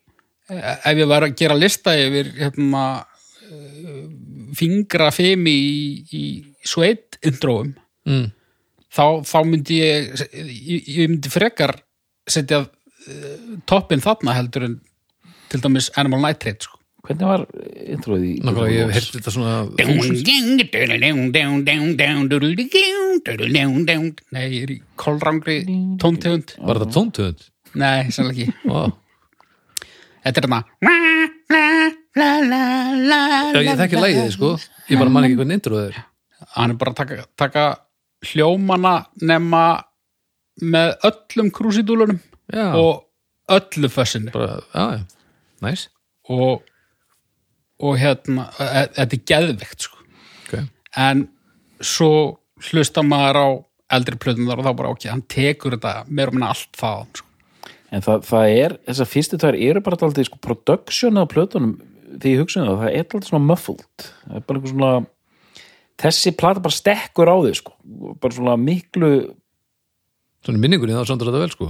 eh, 0.48 0.76
ef 0.88 1.00
ég 1.02 1.10
var 1.10 1.26
að 1.26 1.34
gera 1.36 1.58
lista 1.58 1.96
yfir 1.98 2.30
hérna 2.38 2.84
uh, 3.02 4.04
fingra 4.56 5.10
fimi 5.12 5.52
í, 5.52 5.82
í 6.08 6.24
sveit 6.64 7.18
introum 7.26 7.74
mm. 8.08 8.26
þá, 8.88 9.04
þá 9.26 9.38
myndi 9.44 9.82
ég, 9.82 10.12
ég, 10.32 10.88
ég 10.88 11.12
myndi 11.12 11.32
frekar 11.32 11.76
setja 12.30 12.62
uh, 12.66 13.58
toppin 13.68 14.02
þarna 14.02 14.36
heldur 14.36 14.68
en 14.68 14.78
til 15.52 15.60
dæmis 15.60 15.90
Animal 16.00 16.22
Nitrate 16.24 16.64
sko. 16.64 16.78
hvernig 17.02 17.28
var 17.28 17.42
introið 17.92 18.24
í 18.28 18.32
Nákvæmlega, 18.46 18.72
ég 18.72 18.86
hef 18.86 18.94
heyrt 18.96 19.16
þetta 19.18 19.32
svona 19.34 19.54
Nei, 24.32 24.44
ég 24.54 24.62
er 24.68 24.74
í 24.76 24.78
kolrangri 25.02 25.58
tóntegund 26.02 26.54
Var 26.62 26.82
þetta 26.82 26.96
tóntöðund? 26.96 27.46
Nei, 27.82 28.10
sannlega 28.14 28.46
ekki 28.46 28.70
Wow. 28.70 28.94
Þetta 30.22 30.38
er 30.38 30.46
þarna 30.46 30.62
ég 33.66 33.80
þekki 33.82 34.02
lægið, 34.06 34.26
sko 34.36 34.54
Ég 34.88 35.00
bara 35.00 35.12
man 35.12 35.26
ekki 35.26 35.40
hvernig 35.40 35.58
introð 35.58 35.88
er 35.90 36.02
Hann 36.54 36.74
er 36.74 36.78
bara 36.78 36.94
að 36.94 37.00
taka, 37.02 37.24
taka 37.38 37.64
hljómana 38.30 38.94
nema 39.26 39.64
með 40.60 40.94
öllum 41.08 41.50
krúsidúlunum 41.54 42.20
Já, 42.52 42.74
og 42.76 43.06
öllu 43.52 43.88
fössinu 43.88 44.32
bara, 44.34 44.60
já, 44.74 44.98
já, 44.98 45.04
næs 45.64 45.88
og, 46.28 46.62
og 47.80 47.98
hérna 47.98 48.48
e- 48.60 48.90
þetta 48.98 49.16
er 49.16 49.26
geðveikt 49.32 49.86
sko. 49.86 49.98
okay. 50.46 50.66
en 50.96 51.28
svo 51.80 52.38
hlusta 52.70 53.02
maður 53.02 53.40
á 53.40 53.46
eldri 53.96 54.16
plötunar 54.20 54.60
og 54.60 54.66
þá 54.66 54.76
bara 54.78 54.92
ok, 54.94 55.08
hann 55.10 55.24
tekur 55.28 55.76
þetta 55.76 56.04
meira 56.08 56.32
og 56.32 56.38
minna 56.38 56.52
allt 56.52 56.76
það 56.78 57.06
sko. 57.20 57.28
en 57.92 58.04
það, 58.04 58.28
það 58.28 58.58
er, 58.58 58.76
þessar 58.90 59.10
fyrstu 59.14 59.40
tvær 59.40 59.58
eru 59.58 59.84
bara 59.84 59.98
alltaf 59.98 60.28
sko, 60.28 60.42
production 60.44 61.20
á 61.20 61.24
plötunum 61.28 61.74
því 62.12 62.36
ég 62.36 62.44
hugsa 62.44 62.62
um 62.62 62.68
það, 62.68 62.84
það 62.84 62.92
er 62.92 63.04
alltaf 63.06 63.28
svona 63.30 63.48
muffled 63.48 64.06
það 64.06 64.38
er 64.38 64.46
bara 64.46 64.60
einhver 64.60 64.74
svona 64.74 64.92
þessi 66.02 66.32
plata 66.38 66.62
bara 66.62 66.76
stekkur 66.76 67.30
á 67.30 67.36
því 67.38 67.54
sko. 67.58 67.76
bara 68.20 68.36
svona 68.36 68.56
miklu 68.60 69.12
Svona 70.42 70.58
minningunni 70.62 70.94
þá 70.96 71.06
samt 71.06 71.22
er 71.22 71.30
þetta 71.30 71.42
vel, 71.42 71.52
sko. 71.54 71.68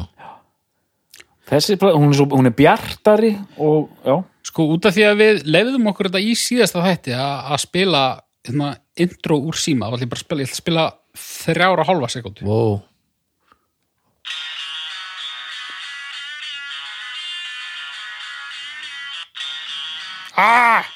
Þessi 1.52 1.76
plata, 1.80 1.98
hún 2.00 2.12
er, 2.12 2.16
svo, 2.16 2.26
hún 2.32 2.48
er 2.48 2.54
bjartari 2.56 3.32
og 3.60 3.90
já, 4.06 4.14
sko 4.48 4.68
út 4.72 4.86
af 4.88 4.94
því 4.96 5.04
að 5.08 5.18
við 5.20 5.42
leiðum 5.52 5.90
okkur 5.90 6.08
þetta 6.08 6.22
í 6.24 6.32
síðasta 6.38 6.84
þætti 6.84 7.16
að 7.18 7.50
að 7.52 7.60
spila 7.66 8.04
hérna, 8.46 8.70
intro 9.04 9.38
úr 9.50 9.58
síma 9.60 9.90
þá 9.90 9.98
ætla 9.98 10.06
ég 10.06 10.12
bara 10.14 10.22
að 10.22 10.24
spila, 10.24 10.40
ég 10.40 10.48
ætla 10.48 10.56
að 10.56 10.62
spila 10.62 10.86
þrjára 11.26 11.86
hálfa 11.90 12.10
sekundu 12.14 12.48
Wow 12.48 12.80
ah! 20.40 20.88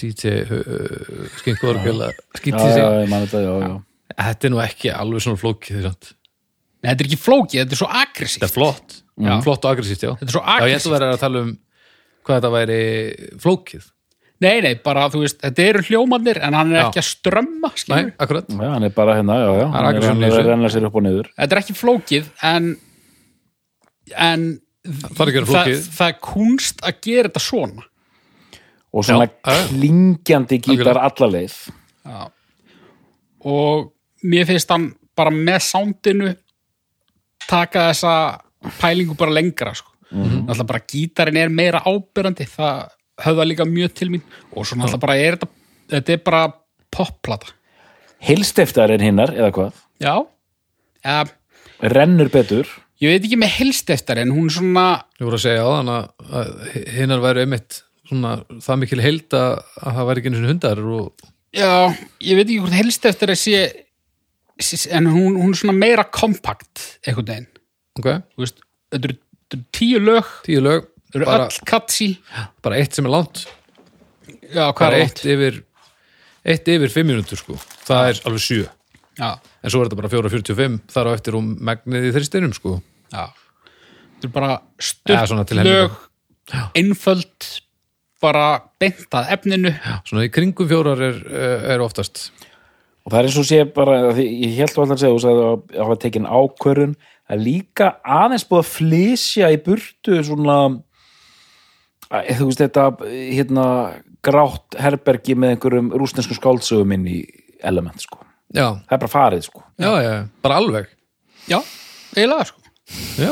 DJ 0.00 0.44
uh, 0.48 1.28
Skinkorgjöla 1.38 2.10
skýtti 2.38 2.58
já, 2.58 2.68
já, 2.68 2.74
sig 2.74 2.84
ég 3.04 3.10
man 3.12 3.26
þetta, 3.26 3.44
já, 3.44 3.54
já. 3.68 3.74
Þetta 4.14 4.46
er 4.46 4.52
nú 4.52 4.60
ekki 4.62 4.90
alveg 4.94 5.24
svona 5.24 5.40
flókið 5.40 5.86
samt. 5.88 6.14
Nei, 6.84 6.90
þetta 6.92 7.04
er 7.04 7.08
ekki 7.08 7.18
flókið, 7.24 7.58
þetta 7.64 7.76
er 7.76 7.80
svo 7.80 7.88
aggressíft 8.02 8.42
Þetta 8.44 8.50
er 8.50 8.54
flott, 8.58 8.94
Já. 9.24 9.32
flott 9.46 9.64
og 9.64 9.72
aggressíft, 9.72 10.04
já 10.04 10.12
Þetta 10.20 10.28
er 10.30 10.34
svo 10.36 10.42
Já, 10.44 10.52
ég 10.52 10.60
aggressíft 10.60 10.84
ætla 10.84 10.94
að 10.94 11.00
vera 11.00 11.16
að 11.16 11.22
tala 11.24 11.42
um 11.46 11.52
hvað 12.24 12.38
þetta 12.40 12.52
væri 12.54 12.78
flókið 13.44 13.90
Nei, 14.44 14.56
nei, 14.60 14.72
bara 14.84 15.06
þú 15.08 15.20
veist, 15.22 15.38
þetta 15.40 15.62
eru 15.70 15.82
hljómanir 15.86 16.40
en 16.44 16.56
hann 16.58 16.72
er 16.74 16.80
Já. 16.82 16.86
ekki 16.90 17.00
að 17.00 17.06
strömma 17.08 17.68
Nei, 17.70 17.78
skilur. 17.80 18.10
akkurat 18.20 18.50
Já, 18.50 18.66
hann 18.74 18.84
er 18.88 18.92
bara 18.96 19.14
hérna, 19.16 19.36
já, 19.40 19.50
já 19.60 19.66
hann 19.70 19.78
er 19.80 19.88
aggression 19.92 20.18
í 20.20 20.26
að 20.26 20.34
þessu. 20.34 20.48
renna 20.50 20.70
sér 20.74 20.86
upp 20.90 20.98
og 21.00 21.04
niður 21.06 21.30
Þetta 21.38 21.56
er 21.56 21.62
ekki 21.62 21.76
flókið 21.78 22.28
en 22.50 22.68
en 24.28 24.44
Það 24.84 25.30
er 25.32 25.46
flókið. 25.48 25.48
það, 25.48 25.86
það 25.96 26.10
er 26.12 26.18
kunst 26.26 26.82
að 26.84 26.98
gera 27.06 27.28
þetta 27.30 27.40
svona 27.46 27.86
og 28.94 29.06
svona 29.08 29.26
klingjandi 29.70 30.58
gítar 30.62 30.98
allaleið 31.00 31.54
Já. 32.04 32.18
og 33.48 33.88
mér 34.28 34.44
finnst 34.50 34.70
hann 34.74 34.90
bara 35.16 35.32
með 35.34 35.62
sándinu 35.70 36.34
taka 37.48 37.88
þessa 37.90 38.14
pælingu 38.80 39.16
bara 39.18 39.34
lengra 39.34 39.74
sko. 39.74 39.90
mm. 40.10 40.22
-hmm. 40.22 40.44
náttúrulega 40.46 40.66
bara 40.66 40.86
gítarinn 40.92 41.36
er 41.36 41.48
meira 41.48 41.82
ábyrrandi 41.84 42.46
það 42.48 42.88
höfða 43.24 43.44
líka 43.46 43.64
mjög 43.64 43.94
til 43.94 44.10
mín 44.10 44.22
og 44.52 44.66
svo 44.66 44.76
náttúrulega 44.76 45.00
bara 45.06 45.16
er 45.16 45.36
þetta 45.36 45.48
þetta 45.90 46.12
er 46.12 46.22
bara 46.24 46.52
popplata 46.90 47.52
Heilstiftar 48.24 48.90
en 48.90 49.00
hinnar, 49.00 49.34
eða 49.34 49.50
hvað? 49.52 49.72
já 50.00 50.26
ja, 51.04 51.24
Rennur 51.80 52.30
betur. 52.32 52.66
ég 53.02 53.10
veit 53.12 53.24
ekki 53.24 53.36
með 53.36 53.56
helst 53.58 53.90
eftir 53.90 54.18
en 54.22 54.32
hún 54.32 54.48
er 54.48 54.56
svona 54.56 54.86
Ég 55.20 55.26
voru 55.26 55.36
að 55.36 55.44
segja 55.44 55.64
á 55.64 55.70
þann 55.74 55.92
að 55.92 56.48
hinnar 56.96 57.20
væri 57.20 57.44
einmitt 57.44 57.82
svona, 58.08 58.36
það 58.60 58.80
mikil 58.82 59.00
heild 59.04 59.36
að 59.36 59.62
að 59.82 59.96
það 59.98 60.08
væri 60.08 60.20
ekki 60.22 60.30
einu 60.30 60.38
sinni 60.40 60.52
hundar 60.54 60.84
og 60.84 61.26
já, 61.54 61.72
ég 62.20 62.38
veit 62.38 62.46
ekki 62.48 62.60
hvort 62.62 62.78
helst 62.78 63.08
eftir 63.10 63.34
að 63.34 63.40
sé 63.40 63.58
sé- 63.58 63.84
en 64.90 65.10
hún, 65.10 65.36
hún 65.40 65.52
er 65.52 65.58
svona 65.58 65.76
meira 65.76 66.04
kompakt 66.04 66.84
einhvern 67.04 67.30
veginn. 67.30 67.50
Ok, 67.98 68.08
Þú 68.34 68.44
veist, 68.44 68.64
þetta 68.94 69.10
eru, 69.10 69.18
eru 69.54 69.62
tíu 69.74 70.00
lög. 70.02 70.32
Tíu 70.46 70.62
lög 70.64 70.88
þetta 71.14 71.20
eru 71.20 71.28
bara, 71.30 71.48
öll 71.50 71.68
katsi 71.70 72.08
bara 72.64 72.80
eitt 72.82 72.96
sem 72.96 73.06
er 73.06 73.14
langt. 73.14 73.44
Já, 74.54 74.66
bara 74.72 74.98
er 74.98 75.06
eitt 75.06 75.22
yfir 75.24 75.60
eitt 76.44 76.68
yfir 76.68 76.92
fimm 76.92 77.12
mínútur 77.12 77.40
sko. 77.40 77.58
Það 77.86 78.10
er 78.12 78.22
alveg 78.28 78.44
sjö. 78.44 78.64
Já, 79.14 79.30
en 79.38 79.70
svo 79.70 79.82
er 79.82 79.88
þetta 79.88 80.00
bara 80.00 80.10
4.45 80.10 80.80
þar 80.90 81.10
á 81.10 81.10
eftir 81.14 81.36
um 81.38 81.52
megnið 81.64 82.08
í 82.08 82.14
þristinum 82.16 82.54
sko. 82.56 82.80
Já. 83.14 83.28
Þetta 84.18 84.26
eru 84.26 84.34
bara 84.34 85.44
til 85.46 85.62
lög 85.62 86.00
einföld 86.76 87.50
bara 88.24 88.46
beintað 88.80 89.30
efninu. 89.36 89.72
Svona 90.08 90.26
í 90.26 90.32
kringum 90.32 90.68
fjórar 90.70 91.00
er, 91.04 91.20
er 91.74 91.84
oftast 91.84 92.30
Og 93.04 93.12
það 93.12 93.18
er 93.20 93.26
eins 93.28 93.36
og 93.40 93.44
sé 93.48 93.58
bara, 93.76 93.96
ég 94.16 94.54
held 94.56 94.72
að 94.72 94.82
alltaf 94.84 95.00
segja, 95.02 95.12
þú 95.12 95.22
sagði 95.24 95.44
að 95.44 95.56
það 95.74 95.88
var 95.90 95.98
tekin 96.00 96.28
ákvörun, 96.40 96.94
að 97.28 97.42
líka 97.44 97.88
aðeins 98.16 98.46
búið 98.48 98.62
að 98.62 98.70
flysja 98.72 99.50
í 99.52 99.58
burtu 99.66 100.20
svona, 100.24 100.56
að, 102.08 102.30
þú 102.38 102.48
veist 102.48 102.62
þetta, 102.64 102.86
hérna, 103.12 103.66
grátt 104.24 104.78
herbergi 104.80 105.36
með 105.36 105.52
einhverjum 105.56 105.90
rústnesku 106.00 106.36
skáldsögum 106.38 106.94
inn 106.96 107.04
í 107.12 107.18
element, 107.64 108.00
sko. 108.00 108.22
já, 108.54 108.70
Það 108.88 108.96
er 108.96 109.02
bara 109.04 109.12
farið, 109.18 109.44
sko. 109.50 109.64
já, 109.80 109.90
já, 110.04 110.14
bara 110.44 110.60
alveg 110.62 110.88
já, 111.50 111.58
eiginlega 112.16 112.48
sko 112.48 112.60
já, 113.20 113.30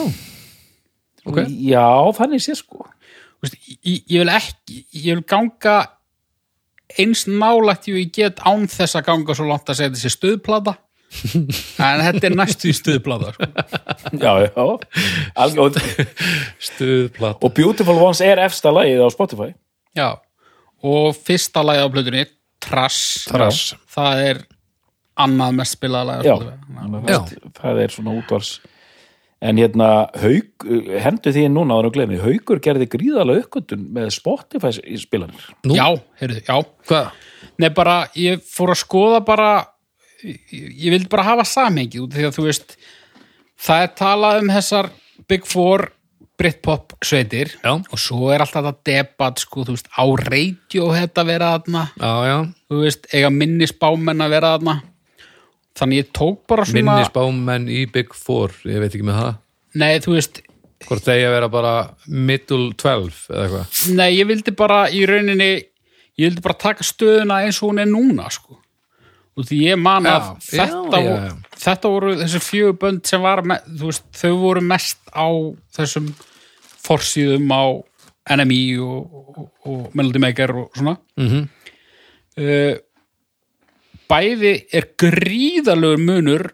ok 1.28 1.38
Já, 1.48 1.86
þannig 2.18 2.42
sé, 2.44 2.54
sko. 2.58 2.84
Þú 3.40 3.46
veist, 3.46 3.56
ég, 3.84 3.98
ég 4.10 4.22
vil 4.22 4.32
ekki 4.32 4.78
ég 5.00 5.16
vil 5.16 5.24
ganga 5.28 5.76
eins 7.00 7.24
nálægt 7.28 7.88
ég 7.92 8.10
get 8.14 8.40
án 8.44 8.66
þess 8.70 8.96
að 8.98 9.06
ganga 9.08 9.36
svo 9.36 9.46
langt 9.48 9.68
að 9.70 9.78
segja 9.80 9.94
þessi 9.94 10.12
stöðplata 10.16 10.74
en 11.92 12.02
þetta 12.06 12.28
er 12.30 12.36
næstu 12.38 12.70
í 12.70 12.74
stöðplata 12.76 13.34
sko. 13.34 13.48
Já, 14.16 14.32
já. 14.46 14.64
Alg, 15.44 15.58
og, 15.60 17.50
Beautiful 17.52 17.98
Ones 18.00 18.22
er 18.24 18.40
efsta 18.40 18.72
lagið 18.72 19.04
á 19.04 19.08
Spotify. 19.12 19.50
já 19.96 20.08
og 20.82 21.12
fyrsta 21.14 21.62
lagið 21.62 21.84
á 21.84 21.88
plötunni 21.94 22.24
Trass, 22.62 23.26
Trass. 23.28 23.72
það 23.90 24.22
er 24.30 24.40
annað 25.22 25.56
mest 25.58 25.76
spilaða 25.76 26.20
lagið 26.22 26.22
á 26.22 26.26
Já, 26.26 26.36
Spotify 26.38 27.10
það, 27.12 27.52
það 27.60 27.82
er 27.84 27.94
svona 27.96 28.16
útvars 28.22 28.52
en 29.42 29.58
hérna 29.58 29.88
haug, 30.22 30.66
hendur 31.02 31.34
því 31.34 31.48
núna 31.50 31.76
áður 31.76 31.88
að 31.90 31.96
glemni, 31.96 32.20
haugur 32.22 32.60
gerði 32.62 32.88
gríðalega 32.92 33.42
uppgötun 33.44 33.86
með 33.94 34.10
Spotify 34.14 34.70
spilanir 35.02 35.48
Nú? 35.66 35.76
já, 35.78 35.88
heyrðu, 36.22 36.42
já 36.46 36.56
hvað? 36.88 37.08
Nei, 37.62 37.70
bara, 37.74 37.96
ég 38.18 38.42
fór 38.46 38.72
að 38.74 38.82
skoða 38.84 39.22
bara 39.26 39.48
ég, 40.22 40.38
ég 40.52 40.92
vildi 40.94 41.10
bara 41.10 41.26
hafa 41.32 41.46
samhengi 41.48 42.02
út 42.04 42.14
því 42.14 42.28
að 42.28 42.36
þú 42.38 42.46
veist 42.46 42.76
það 43.62 43.88
er 43.88 43.92
talað 43.98 44.44
um 44.44 44.54
þessar 44.54 44.92
Big 45.30 45.44
Four 45.48 45.88
Britpop 46.42 46.94
sveitir 47.04 47.52
Já. 47.60 47.74
og 47.76 47.98
svo 48.00 48.30
er 48.34 48.42
alltaf 48.42 48.64
þetta 48.64 48.88
debat 48.88 49.42
sko, 49.42 49.66
þú 49.66 49.76
veist, 49.76 49.90
á 49.94 50.04
radio 50.22 50.88
þetta 50.94 51.26
vera 51.28 51.50
þarna, 51.56 51.82
já, 51.98 52.12
já, 52.30 52.38
þú 52.72 52.80
veist, 52.86 53.06
eiga 53.12 53.30
minnisbámenn 53.34 54.24
að 54.24 54.34
vera 54.38 54.54
þarna 54.56 54.78
þannig 55.78 56.02
ég 56.02 56.08
tók 56.16 56.40
bara 56.50 56.64
svona 56.68 56.96
minnisbámenn 56.96 57.68
í 57.72 57.84
Big 57.92 58.14
Four 58.16 58.54
ég 58.68 58.80
veit 58.82 58.90
ekki 58.92 59.06
með 59.08 59.20
það. 59.20 59.36
Nei, 59.82 59.92
þú 60.04 60.16
veist, 60.16 60.40
hvort 60.86 61.06
þeir 61.06 61.26
að 61.28 61.36
vera 61.36 61.48
bara 61.52 61.74
middle 62.06 62.72
12 62.80 63.20
eða 63.32 63.44
eitthvað? 63.46 63.78
Nei, 63.96 64.08
ég 64.18 64.28
vildi 64.28 64.54
bara 64.58 64.80
í 64.92 65.04
rauninni, 65.08 65.52
ég 66.20 66.26
vildi 66.28 66.44
bara 66.44 66.58
taka 66.66 66.84
stöðuna 66.86 67.40
eins 67.46 67.62
og 67.62 67.70
hún 67.72 67.80
er 67.84 67.88
núna 67.90 68.28
sko. 68.32 68.58
Og 69.32 69.46
því 69.48 69.62
ég 69.70 69.80
man 69.80 70.04
að 70.04 70.26
já, 70.26 70.50
þetta, 70.50 70.98
já, 71.00 71.06
voru- 71.06 71.30
já. 71.30 71.56
þetta 71.64 71.92
voru 71.94 72.12
þessi 72.20 72.42
fjögur 72.44 72.78
bönd 72.82 73.06
sem 73.08 73.22
var 73.24 73.40
með, 73.48 73.70
veist, 73.80 74.04
þau 74.20 74.34
voru 74.42 74.60
mest 74.66 75.00
á 75.16 75.26
þessum 75.78 76.10
forsíðum 76.84 77.48
á 77.48 77.64
NMI 78.36 78.60
og, 78.84 79.14
og, 79.32 79.46
og 79.64 79.96
Melody 79.96 80.20
Maker 80.20 80.52
og 80.66 80.76
svona. 80.76 80.98
Mm 81.16 81.48
uh, 82.38 82.74
bæði 84.12 84.52
er 84.76 84.90
gríðalegur 85.00 86.02
munur 86.02 86.44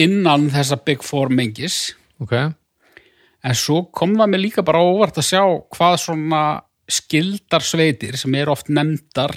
innan 0.00 0.48
þessa 0.50 0.80
Big 0.82 1.04
Four 1.06 1.30
mengis. 1.30 1.92
Ok, 2.20 2.34
en 2.34 3.56
svo 3.56 3.84
kom 3.94 4.16
það 4.18 4.32
mig 4.34 4.44
líka 4.48 4.66
bara 4.66 4.82
óvart 4.82 5.22
að 5.22 5.30
sjá 5.30 5.44
hvað 5.70 5.96
svona 6.02 6.42
skildar 6.90 7.64
sveitir 7.64 8.18
sem 8.18 8.34
er 8.34 8.50
oft 8.50 8.68
nefndar 8.72 9.32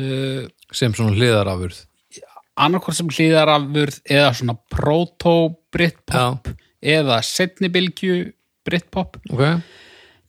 uh, 0.00 0.48
sem 0.72 0.94
svona 0.96 1.12
hliðarafurð. 1.18 1.84
annarkvært 2.56 2.98
sem 2.98 3.12
hlýðarafurð 3.12 4.00
eða 4.12 4.32
svona 4.36 4.56
proto-britpop 4.72 6.50
eða 6.82 7.20
setnibilgju 7.24 8.32
britpop. 8.66 9.18
Ok, 9.32 9.44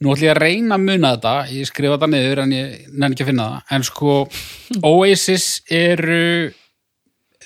nú 0.04 0.12
ætlum 0.14 0.28
ég 0.28 0.34
að 0.34 0.42
reyna 0.44 0.78
að 0.78 0.86
muna 0.90 1.14
þetta 1.16 1.34
ég 1.54 1.70
skrifa 1.70 1.96
þetta 1.96 2.12
niður 2.12 2.44
en 2.44 2.54
ég 2.56 2.76
nenni 2.92 3.16
ekki 3.16 3.26
að 3.26 3.32
finna 3.32 3.48
það. 3.50 3.64
En 3.78 3.88
sko 3.88 4.18
Oasis 4.92 5.48
eru 5.72 6.28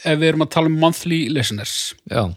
ef 0.03 0.17
við 0.17 0.27
erum 0.31 0.45
að 0.45 0.53
tala 0.57 0.71
um 0.71 0.81
monthly 0.81 1.23
listeners 1.33 1.77
já, 2.09 2.27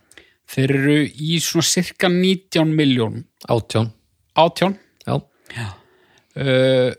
þeir 0.51 0.77
eru 0.77 1.01
í 1.09 1.41
svona 1.45 1.69
cirka 1.69 2.13
19 2.13 2.77
miljón 2.77 3.25
átján. 3.49 3.91
Átján? 4.39 4.79
Já, 5.05 5.17
uh, 6.41 6.91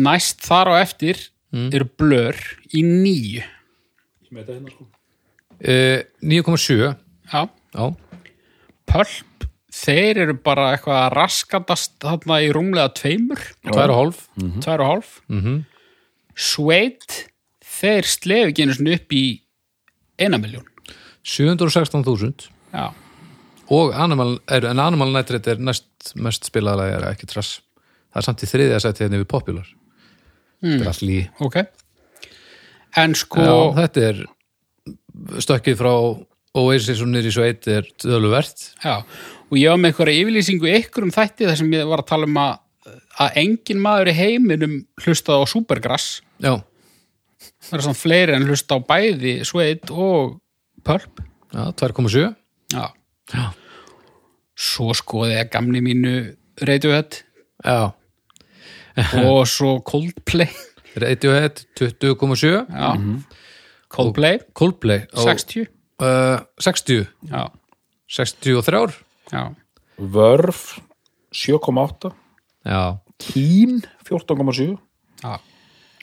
næst 0.00 0.42
þar 0.46 0.72
á 0.72 0.74
eftir 0.80 1.20
eru 1.50 1.86
blör 1.98 2.38
í 2.76 2.82
nýju 2.86 3.42
e, 5.58 5.74
9,7 6.22 6.76
já, 6.78 7.48
já, 7.74 7.84
pölp 8.86 9.29
þeir 9.74 10.22
eru 10.26 10.36
bara 10.44 10.70
eitthvað 10.74 11.02
að 11.04 11.12
raskatast 11.18 11.98
þarna 12.02 12.40
í 12.44 12.50
rúmlega 12.54 12.92
tveimur. 12.98 13.42
Tvær 13.66 13.92
og 13.94 14.00
hálf. 14.00 14.24
Tvær 14.64 14.84
og 14.84 14.90
hálf. 14.94 15.20
Mm 15.32 15.60
Sveit 16.40 17.26
þeir 17.60 18.06
slefi 18.08 18.52
ekki 18.52 18.64
einu 18.64 18.74
sinni 18.76 18.94
upp 18.96 19.12
í 19.12 19.24
eina 20.20 20.38
miljón 20.40 20.64
716.000 21.26 22.46
já, 22.72 22.86
og 23.68 23.92
Animal, 23.92 24.38
er, 24.48 24.64
en 24.70 24.80
Animal 24.80 25.12
Night 25.12 25.30
Raid 25.34 25.48
er 25.50 25.60
næst 25.60 26.14
mest 26.16 26.48
spilaðlega 26.48 26.96
er 26.96 27.06
ekki 27.10 27.28
trass. 27.28 27.60
Það 28.10 28.22
er 28.22 28.26
samt 28.26 28.44
í 28.46 28.48
þriðja 28.50 28.80
seti 28.82 29.04
hérna 29.04 29.20
við 29.20 29.28
Popular. 29.30 29.68
Þetta 30.64 30.80
er 30.80 30.90
allt 30.90 31.04
lí 31.04 31.18
ok. 31.44 31.58
En 33.00 33.14
sko 33.18 33.44
já, 33.44 33.58
þetta 33.82 34.06
er 34.08 34.24
stökkið 35.44 35.78
frá 35.78 35.92
Oasis 36.60 37.04
og 37.04 37.14
í 37.14 37.30
sveit 37.30 37.68
er 37.70 37.86
döluvert 38.02 38.64
Já, 38.82 39.04
og 39.50 39.58
ég 39.58 39.70
var 39.72 39.80
með 39.80 39.92
einhverja 39.92 40.22
yfirlýsingu 40.22 40.68
í 40.68 40.74
einhverjum 40.78 41.14
þætti 41.14 41.48
þar 41.48 41.58
sem 41.60 41.72
ég 41.74 41.88
var 41.90 42.02
að 42.04 42.10
tala 42.12 42.28
um 42.28 42.40
að, 42.40 42.52
að 43.24 43.38
engin 43.42 43.82
maður 43.82 44.12
í 44.12 44.16
heiminum 44.20 44.76
hlustaði 45.02 45.42
á 45.42 45.52
Supergrass. 45.52 46.08
Já, 46.42 46.52
það 47.66 47.78
er 47.78 47.86
samt 47.88 48.00
fleiri 48.00 48.36
en 48.36 48.46
hlusta 48.48 48.78
á 48.78 48.86
bæði 48.86 49.34
Sveit 49.48 49.90
og 49.90 50.38
Pulp. 50.86 51.24
Já 51.50 51.64
2,7 51.82 52.28
Já, 52.70 52.84
já, 53.34 53.46
svo 54.54 54.94
skoði 54.94 55.34
ég 55.34 55.50
gamni 55.50 55.82
mínu 55.82 56.14
Radiohead. 56.62 57.24
Já, 57.66 57.90
og 59.24 59.42
svo 59.50 59.80
Coldplay. 59.86 60.50
Radiohead 61.00 61.64
20,7 61.78 62.54
Já, 62.70 62.88
Coldplay. 63.90 64.38
Coldplay 64.54 65.06
á, 65.10 65.18
60 65.26 65.66
uh, 66.02 66.38
60 66.62 67.06
Já, 67.30 67.50
63 68.10 68.70
já, 68.70 69.09
Vörf 70.00 70.80
7,8 71.34 72.10
já, 72.66 72.98
Kín 73.20 73.82
14,7 74.08 74.78
já. 75.22 75.38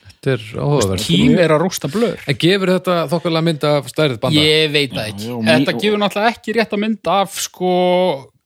Þetta 0.07 0.31
er 0.33 0.43
áhugaverð. 0.57 1.03
Kým 1.05 1.33
er 1.37 1.51
að 1.53 1.61
rústa 1.61 1.89
blör. 1.91 2.17
En 2.27 2.37
gefur 2.41 2.71
þetta 2.73 2.93
þokkarlega 3.11 3.45
mynd 3.45 3.65
af 3.69 3.89
stærð 3.91 4.15
banda? 4.23 4.39
Ég 4.41 4.71
veit 4.73 4.93
það 4.95 5.11
ekki. 5.11 5.27
já, 5.27 5.35
Þetta 5.51 5.73
mý- 5.75 5.81
gefur 5.83 5.99
náttúrulega 6.01 6.31
ekki 6.33 6.55
rétt 6.57 6.73
að 6.73 6.81
mynda 6.83 7.17
af 7.21 7.35
sko 7.43 7.71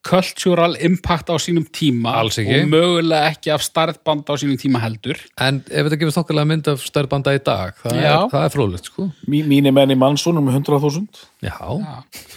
cultural 0.02 0.76
impact 0.82 1.30
á 1.30 1.36
sínum 1.38 1.64
tíma 1.70 2.16
og 2.26 2.32
mögulega 2.68 3.30
ekki 3.32 3.52
af 3.54 3.62
starðbanda 3.62 4.34
á 4.34 4.36
sínum 4.42 4.58
tíma 4.58 4.82
heldur. 4.82 5.16
en 5.40 5.62
ef 5.70 5.86
þetta 5.86 6.00
gefur 6.02 6.16
þokkarlega 6.18 6.48
mynd 6.50 6.68
af 6.74 6.80
stærð 6.82 7.08
banda 7.14 7.36
í 7.38 7.40
dag 7.44 7.76
það 7.84 7.94
Já. 8.02 8.10
er, 8.10 8.30
það 8.34 8.46
er 8.48 8.50
fróðlegt 8.56 8.86
sko. 8.90 9.12
Mí, 9.30 9.44
Mínir 9.46 9.72
menn 9.72 9.92
í 9.94 9.96
mannsónum 9.96 10.50
100.000 10.50 11.08
já, 11.44 11.54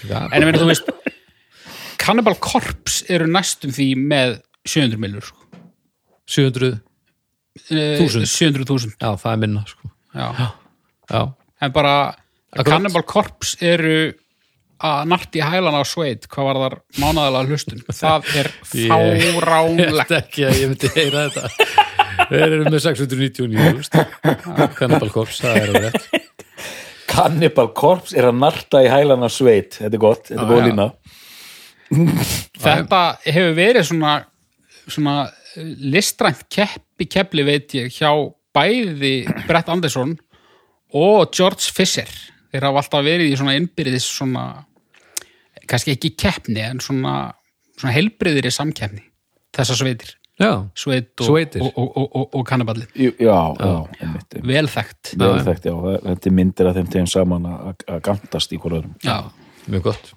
já. 0.05 0.29
En 0.31 0.45
meina 0.45 0.59
þú 0.61 0.69
veist, 0.69 0.91
Cannibal 2.01 2.35
Corpse 2.43 3.05
eru 3.13 3.27
næstum 3.31 3.73
því 3.75 3.87
með 4.01 4.37
700 4.67 5.01
millur 5.03 5.27
sko. 5.31 5.39
700 6.31 6.81
Eh, 7.71 8.01
Þúsund. 8.01 8.27
700.000 8.27 8.97
já, 8.99 9.11
það 9.23 9.31
er 9.31 9.37
minna 9.45 9.61
sko 9.71 9.87
já. 10.11 10.49
já, 11.07 11.21
en 11.63 11.73
bara 11.77 11.93
Akkurat. 12.51 12.67
Cannibal 12.67 13.05
Corpse 13.07 13.57
eru 13.63 13.93
að 14.85 15.05
narti 15.13 15.39
hælana 15.39 15.79
á 15.79 15.87
sveit 15.87 16.27
hvað 16.27 16.49
var 16.49 16.59
þar 16.65 16.75
mánaðalega 16.99 17.47
hlustun 17.53 17.85
það 17.95 18.27
er 18.41 18.51
fáránlegt 18.91 20.11
ekki 20.19 20.49
að 20.49 20.59
ég 20.65 20.73
myndi 20.73 20.91
heyra 20.97 21.29
þetta 21.29 21.53
Þeir 22.31 22.43
eru 22.49 22.65
með 22.67 22.77
699 22.89 23.55
þú 23.55 23.79
veist. 23.79 23.97
Cannibal 24.79 25.11
Corpse, 25.15 25.39
það 25.47 25.55
er 25.55 25.71
alveg 25.71 25.87
rétt 25.87 26.29
Cannibal 27.15 27.69
Corpse 27.79 28.19
er 28.19 28.29
að 28.33 28.41
narta 28.43 28.83
í 28.83 28.91
hælana 28.91 29.31
sveit 29.31 29.79
þetta 29.79 29.95
er 29.95 30.03
gott, 30.03 30.27
þetta 30.27 30.43
er 30.43 30.51
góð 30.51 30.67
já. 30.67 30.91
Þetta 31.91 33.01
hefur 33.27 33.55
verið 33.57 33.89
svona, 33.89 34.15
svona 34.87 35.17
eh, 35.57 35.73
listrænt 35.95 36.45
keppi 36.53 37.09
keppli 37.11 37.45
veit 37.47 37.75
ég 37.77 37.93
hjá 37.95 38.11
bæði 38.55 39.15
Brett 39.49 39.69
Anderson 39.73 40.17
og 40.95 41.31
George 41.35 41.73
Fisher. 41.75 42.11
Þeir 42.55 42.69
hafa 42.69 42.85
alltaf 42.85 43.03
verið 43.07 43.33
í 43.33 43.39
svona 43.39 43.57
innbyrðis 43.59 44.07
svona 44.15 44.45
kannski 45.67 45.95
ekki 45.97 46.13
keppni 46.21 46.63
en 46.63 46.83
svona, 46.85 47.33
svona 47.79 47.95
helbriðir 47.97 48.47
í 48.47 48.53
samkeppni 48.55 49.03
þessar 49.55 49.81
sveitir. 49.81 50.13
Já, 50.35 50.65
sveit 50.75 51.13
og, 51.23 51.29
Sveitir. 51.29 51.63
og, 51.63 51.77
og, 51.79 51.91
og, 51.95 52.07
og, 52.19 52.25
og 52.35 52.43
kanniballi 52.49 52.89
Jú, 52.99 53.13
já, 53.23 53.37
já, 53.55 53.69
einmitt, 54.03 54.25
einmitt. 54.35 54.49
vel 54.51 54.67
þekkt. 54.67 55.13
Vel 55.21 55.37
þekkt, 55.47 55.69
já, 55.71 55.75
þetta 56.09 56.27
er 56.31 56.35
myndir 56.35 56.71
að 56.71 56.81
þeim 56.81 56.89
tegum 56.91 57.11
saman 57.13 57.47
að 57.47 57.85
að 57.87 58.01
gantast 58.09 58.51
í 58.51 58.59
hvort 58.59 58.81
öðrum. 58.81 58.97
Já. 59.07 59.31
mjög 59.71 59.85
gott 59.93 60.11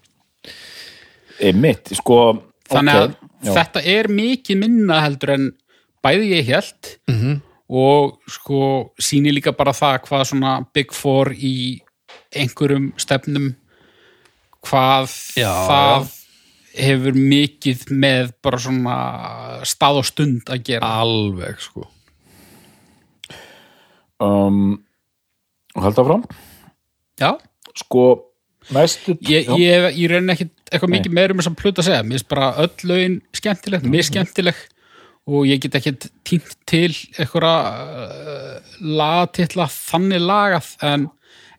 einmitt, 1.42 1.92
sko 1.98 2.20
þannig 2.70 2.96
að 3.02 3.16
já. 3.44 3.52
þetta 3.54 3.84
er 3.86 4.08
mikið 4.12 4.58
minna 4.64 5.02
heldur 5.06 5.34
en 5.36 5.52
bæði 6.04 6.32
ég 6.36 6.46
held 6.52 6.92
Mhm. 7.10 7.42
og 7.70 8.20
sko 8.32 8.92
sýni 9.00 9.34
líka 9.36 9.52
bara 9.58 9.72
það 9.76 10.00
hvað 10.08 10.26
svona 10.32 10.54
Big 10.74 10.92
Four 10.94 11.32
í 11.36 11.82
einhverjum 12.36 12.94
stefnum 13.00 13.56
hvað 14.64 15.12
Já, 15.38 15.52
það 15.68 16.14
hefur 16.78 17.14
mikið 17.18 17.86
með 17.92 18.32
bara 18.44 18.58
svona 18.60 18.96
stað 19.66 19.98
og 20.02 20.06
stund 20.06 20.44
að 20.52 20.64
gera. 20.64 20.90
Alveg 21.02 21.60
sko. 21.60 21.88
Um, 24.20 24.80
og 25.76 25.84
halda 25.86 26.04
fram 26.08 26.24
Já, 27.22 27.36
sko, 27.78 28.04
næstu 28.74 29.14
ég, 29.22 29.46
já, 29.46 29.54
ég, 29.62 29.86
ég 30.02 30.10
reyni 30.10 30.34
ekki 30.34 30.48
eitthvað 30.72 30.94
mikið 30.94 31.16
meir 31.16 31.34
um 31.34 31.42
þess 31.42 31.52
að 31.52 31.60
pluta 31.62 31.84
að 31.84 31.90
segja. 31.90 32.06
Mér 32.06 32.18
finnst 32.18 32.32
bara 32.32 32.50
öll 32.64 32.90
lögin 32.90 33.20
skemmtileg, 33.36 33.88
mér 33.88 34.08
skemmtileg 34.08 34.64
og 35.28 35.48
ég 35.48 35.62
get 35.64 35.76
ekki 35.80 35.94
tínt 36.28 36.54
til 36.70 36.92
eitthvað 37.18 37.68
uh, 37.68 38.76
lagatitla 38.80 39.68
þannig 39.72 40.24
lagað 40.24 40.72
en, 40.88 41.10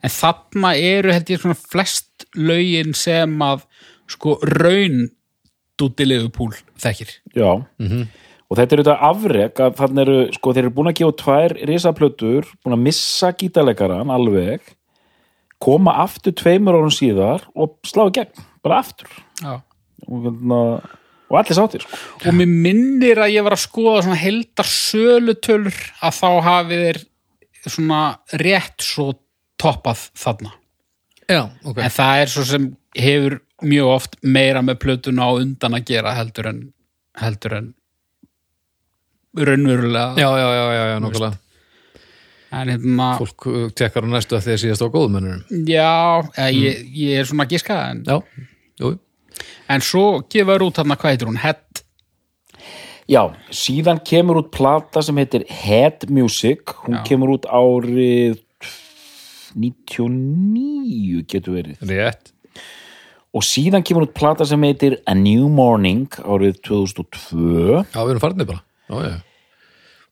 en 0.00 0.14
þarna 0.14 0.72
eru 0.76 1.12
held 1.12 1.34
ég 1.34 1.42
svona 1.42 1.58
flest 1.58 2.28
lögin 2.38 2.96
sem 2.96 3.36
að 3.44 3.66
sko 4.08 4.38
raun 4.56 5.10
dútilegu 5.78 6.32
púl 6.34 6.54
þekkir. 6.80 7.12
Já. 7.36 7.50
og 8.48 8.56
þetta 8.56 8.74
er 8.74 8.80
auðvitað 8.80 9.04
afrek 9.10 9.60
að 9.62 9.76
þannig 9.82 10.02
eru, 10.06 10.18
sko, 10.34 10.54
þeir 10.56 10.64
eru 10.64 10.74
búin 10.78 10.90
að 10.90 10.98
gefa 11.02 11.16
tvær 11.22 11.54
risaplötur, 11.70 12.50
búin 12.64 12.78
að 12.78 12.84
missa 12.88 13.32
gítarleikaran 13.36 14.12
alveg 14.14 14.74
koma 15.62 15.96
aftur 16.04 16.34
tveimur 16.38 16.78
árum 16.78 16.94
síðar 16.94 17.44
og 17.58 17.76
slá 17.86 18.06
í 18.08 18.14
gegn, 18.18 18.46
bara 18.68 18.82
aftur. 18.84 19.10
Já. 19.42 19.54
og, 20.06 20.18
hérna, 20.24 20.60
og 21.28 21.38
allir 21.40 21.58
sáttir 21.58 21.84
sko. 21.84 21.98
og 22.22 22.36
mér 22.38 22.52
minnir 22.66 23.20
að 23.20 23.34
ég 23.34 23.46
var 23.46 23.56
að 23.56 23.64
skoða 23.64 24.04
svona 24.06 24.20
heldar 24.20 24.70
sölutölur 24.70 25.80
að 26.00 26.20
þá 26.20 26.28
hafi 26.46 26.78
þeir 26.84 27.00
svona 27.68 28.02
rétt 28.40 28.86
svo 28.86 29.10
toppað 29.58 30.06
þarna. 30.16 30.54
Já, 31.28 31.42
ok. 31.66 31.82
En 31.82 31.92
það 31.92 32.22
er 32.22 32.32
svo 32.32 32.46
sem 32.48 32.70
hefur 32.96 33.40
mjög 33.66 33.90
oft 33.90 34.14
meira 34.22 34.62
með 34.64 34.78
plötuna 34.84 35.26
á 35.28 35.30
undan 35.34 35.76
að 35.76 35.90
gera 35.90 36.14
heldur 36.16 36.48
en 36.52 36.62
heldur 37.18 37.56
en 37.58 37.74
raunverulega. 39.34 40.14
Já, 40.16 40.30
já, 40.38 40.48
já, 40.54 40.64
já, 40.72 40.84
já, 40.94 40.98
nokkulega 41.02 41.36
en 42.50 42.70
hérna, 42.72 43.08
Fólk 43.18 43.46
uh, 43.46 43.66
tekkar 43.76 44.06
á 44.06 44.10
næstu 44.10 44.38
að 44.38 44.46
þeir 44.48 44.62
síðast 44.62 44.84
á 44.84 44.88
góðmennunum 44.92 45.66
já 45.68 45.90
eða, 46.32 46.48
ég, 46.56 46.86
ég 46.96 47.20
er 47.20 47.28
svona 47.28 47.44
að 47.44 47.56
giska 47.56 47.76
en, 47.90 48.04
Já, 48.08 48.16
jú, 48.78 48.94
en 49.68 49.84
svo 49.84 50.22
gefur 50.30 50.68
út 50.68 50.80
þarna 50.80 50.98
hvað 50.98 51.14
heitir 51.14 51.30
hún, 51.30 51.40
Head 51.42 51.64
Já, 53.08 53.22
síðan 53.48 54.02
kemur 54.04 54.42
út 54.42 54.50
plata 54.52 55.00
sem 55.00 55.16
heitir 55.16 55.46
Head 55.48 56.10
Music. 56.12 56.74
Hún 56.84 56.98
Já. 56.98 57.04
kemur 57.08 57.38
út 57.38 57.46
árið 57.48 58.42
99 59.56 61.24
getur 61.24 61.56
verið. 61.56 61.80
Rétt. 61.88 62.34
Og 63.32 63.44
síðan 63.44 63.84
kemur 63.84 64.04
út 64.04 64.12
plata 64.12 64.44
sem 64.44 64.60
heitir 64.60 64.98
A 65.08 65.14
New 65.16 65.48
Morning 65.48 66.08
árið 66.20 66.60
2002 66.68 67.80
Já, 67.80 68.04
við 68.04 68.12
erum 68.12 68.20
farnir 68.20 68.48
bara. 68.48 68.62
Já, 68.88 68.96
já, 69.00 69.16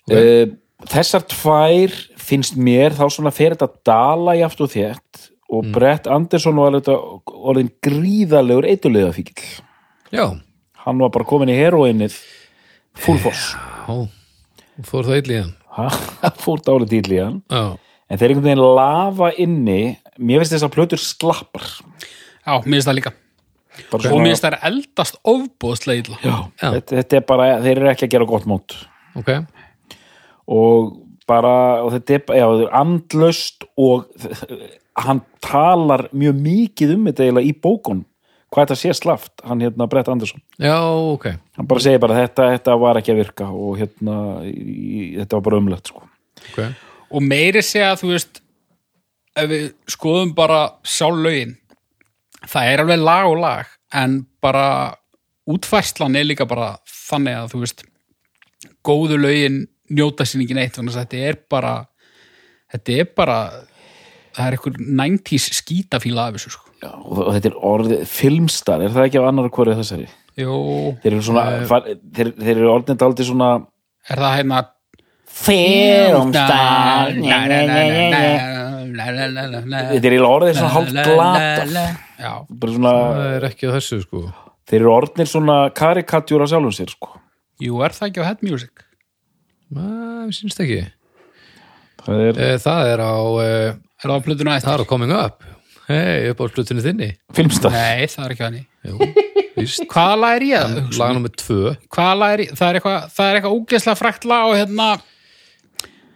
okay. 0.09 0.57
Þessar 0.87 1.25
tvær 1.29 1.95
finnst 2.21 2.57
mér 2.57 2.97
þá 2.97 3.07
svona 3.13 3.33
fer 3.33 3.57
þetta 3.57 3.69
dala 3.85 4.37
í 4.37 4.43
aftur 4.45 4.69
þétt 4.73 5.31
og 5.53 5.71
Brett 5.75 6.09
Anderson 6.11 6.57
var 6.59 6.81
orðin 6.81 7.71
gríðalegur 7.85 8.67
eitthulega 8.67 9.13
fíkil 9.15 9.47
já, 10.11 10.27
hann 10.85 11.03
var 11.03 11.13
bara 11.15 11.29
komin 11.29 11.53
í 11.53 11.59
heroinnið 11.59 12.17
full 12.97 13.19
force. 13.23 13.55
Já 13.87 14.07
Fór 14.85 15.07
það 15.09 15.21
illa 15.23 15.35
í 15.37 15.39
hann. 15.41 15.53
Fór 16.45 16.61
dálið 16.65 16.91
dýl 16.91 17.15
í 17.15 17.21
hann. 17.21 17.39
Já, 17.49 17.63
en 18.11 18.21
þeir 18.21 18.33
einhvern 18.35 18.49
veginn 18.51 18.65
lafa 18.77 19.31
inni. 19.41 19.79
Mér 20.17 20.43
finnst 20.43 20.57
þess 20.57 20.67
að 20.67 20.75
plötur 20.75 21.01
slappar. 21.01 21.65
Já, 22.45 22.59
mér 22.61 22.77
finnst 22.77 22.91
það 22.91 22.99
líka. 22.99 23.15
Bara 23.93 24.13
og 24.13 24.21
mér 24.21 24.35
finnst 24.35 24.45
það 24.45 24.53
er 24.53 24.67
eldast 24.71 25.19
ofbúðslega 25.33 26.05
illa. 26.05 26.21
Já, 26.21 26.37
Já. 26.61 26.69
Þetta, 26.77 26.99
þetta 27.01 27.19
er 27.19 27.27
bara, 27.33 27.49
þeir 27.65 27.73
eru 27.81 27.93
ekki 27.93 28.09
að 28.09 28.15
gera 28.17 28.29
gott 28.29 28.49
mót. 28.53 28.77
Ok. 29.17 29.33
Og 30.57 30.93
bara, 31.29 31.55
og 31.85 31.95
þetta 31.97 32.19
er 32.19 32.37
er 32.43 32.67
andlaust 32.77 33.65
og 33.81 34.11
hann 34.97 35.23
talar 35.45 36.07
mjög 36.17 36.39
mikið 36.45 36.95
um 36.97 37.09
þetta 37.09 37.27
eiginlega 37.27 37.51
í 37.51 37.57
bókun 37.63 38.05
hvað 38.47 38.63
þetta 38.63 38.79
sé 38.81 38.95
slaft, 38.97 39.33
hann 39.45 39.61
hérna 39.61 39.89
Brett 39.91 40.09
Anderson. 40.09 40.41
Já, 40.63 40.79
ok. 40.87 41.27
Hann 41.59 41.69
bara 41.69 41.83
segir 41.83 42.01
bara 42.01 42.17
þetta, 42.23 42.47
þetta 42.55 42.77
var 42.81 43.01
ekki 43.01 43.13
að 43.13 43.19
virka 43.21 43.49
og 43.51 43.75
hérna 43.81 44.17
í, 44.47 45.17
þetta 45.19 45.37
var 45.37 45.47
bara 45.49 45.61
umlegt 45.61 45.91
sko. 45.91 46.07
Ok, 46.47 46.61
og 47.11 47.25
meiri 47.25 47.63
segja 47.65 47.91
að 47.93 48.03
þú 48.05 48.13
veist 48.13 48.41
ef 49.37 49.49
við 49.51 49.67
skoðum 49.93 50.33
bara 50.37 50.61
sjálf 50.87 51.21
lögin 51.25 51.57
það 52.47 52.71
er 52.71 52.83
alveg 52.83 53.03
lag 53.03 53.29
og 53.31 53.41
lag 53.43 53.75
en 53.97 54.21
bara 54.43 54.67
útfærslan 55.51 56.17
er 56.19 56.27
líka 56.27 56.47
bara 56.49 56.75
þannig 56.91 57.41
að 57.41 57.53
þú 57.53 57.63
veist 57.65 57.85
góðu 58.87 59.19
lögin 59.21 59.65
njóta 59.93 60.27
sín 60.27 60.45
ekki 60.45 60.57
neitt 60.57 60.77
þannig 60.79 60.97
að 60.97 61.05
þetta 61.05 61.23
er 61.31 61.41
bara 61.51 61.75
þetta 62.73 62.97
er 63.01 63.11
bara 63.17 63.39
það 64.37 64.47
er 64.51 64.57
einhver 64.59 64.77
90s 65.03 65.47
skítafíla 65.61 66.29
af 66.29 66.37
þessu 66.37 66.51
sko. 66.55 66.71
já, 66.85 66.91
og, 66.93 67.19
og 67.27 67.33
þetta 67.35 67.49
er 67.51 67.59
orðið 67.73 68.05
filmstar, 68.13 68.85
er 68.87 68.95
það 68.95 69.09
ekki 69.09 69.21
af 69.23 69.29
annar 69.33 69.49
hverju 69.57 69.77
þessari? 69.81 70.09
Jú, 70.37 70.57
þeir 71.03 71.13
eru 71.17 71.23
svona, 71.25 71.45
far, 71.71 71.87
þeir, 72.13 72.29
þeir 72.37 72.55
eru 72.59 72.73
orðin 72.75 73.01
aldrei 73.07 73.25
svona 73.31 73.51
er 74.13 74.21
það 74.21 74.35
hérna 74.37 74.59
filmstar. 75.37 77.13
Þetta 78.97 80.01
er 80.01 80.15
eiginlega 80.17 80.33
orðið 80.33 80.59
svona 80.59 80.73
hálft 80.75 80.93
glata 80.97 81.85
Já, 82.17 82.33
bara 82.49 82.73
svona, 82.73 82.93
það 83.17 83.33
er 83.37 83.47
ekki 83.51 83.71
þessu 83.75 83.99
sko. 84.05 84.23
Þeir 84.67 84.81
eru 84.81 84.93
orðnir 84.95 85.29
svona 85.31 85.57
karikatjúra 85.77 86.47
sjálfum 86.51 86.75
sér 86.75 86.91
sko. 86.95 87.11
jú, 87.63 87.81
er 87.85 87.93
það 87.97 88.09
ekki 88.11 88.23
á 88.25 88.29
Head 88.31 88.45
Music? 88.47 88.85
Það 89.77 90.33
syns 90.37 90.57
ekki. 90.65 90.81
Það 92.07 92.23
er 92.29 92.41
Eh, 92.47 92.57
Það 92.63 92.91
er 92.93 93.01
á 93.05 93.15
eh, 94.07 94.13
Er 94.13 94.13
það 94.13 94.23
á 94.23 94.27
plötuna 94.27 94.55
Það 94.57 94.73
er 94.73 94.81
eftir? 94.81 94.87
á 94.87 94.91
Coming 94.93 95.13
Up 95.17 95.45
Hei, 95.87 96.31
upp 96.33 96.41
á 96.43 96.45
slutinni 96.51 96.83
þinni 96.83 97.09
filmstar 97.37 97.71
Nei, 97.75 98.07
það 98.11 98.25
er 98.27 98.33
ekki 98.35 98.47
hann 98.47 98.57
í 98.59 98.63
Jú, 98.87 99.11
víst 99.57 99.85
Hvaða 99.91 100.17
lag 100.23 100.37
er 100.41 100.47
ég? 100.49 100.63
að 100.63 100.79
hugsa 100.81 100.97
um? 100.97 101.03
Lag 101.05 101.15
nummer 101.19 101.35
tvö 101.43 101.75
Hvaða 101.95 102.17
lag 102.23 102.35
er 102.37 102.43
ég? 102.47 102.55
Það 102.59 102.69
er 102.73 102.79
eitthvað, 102.81 103.07
það 103.17 103.29
er 103.31 103.39
eitthvað 103.41 103.59
úgeðslega 103.61 104.01
frækt 104.01 104.27
lag 104.33 104.51
og 104.51 104.57
hérna 104.59 104.89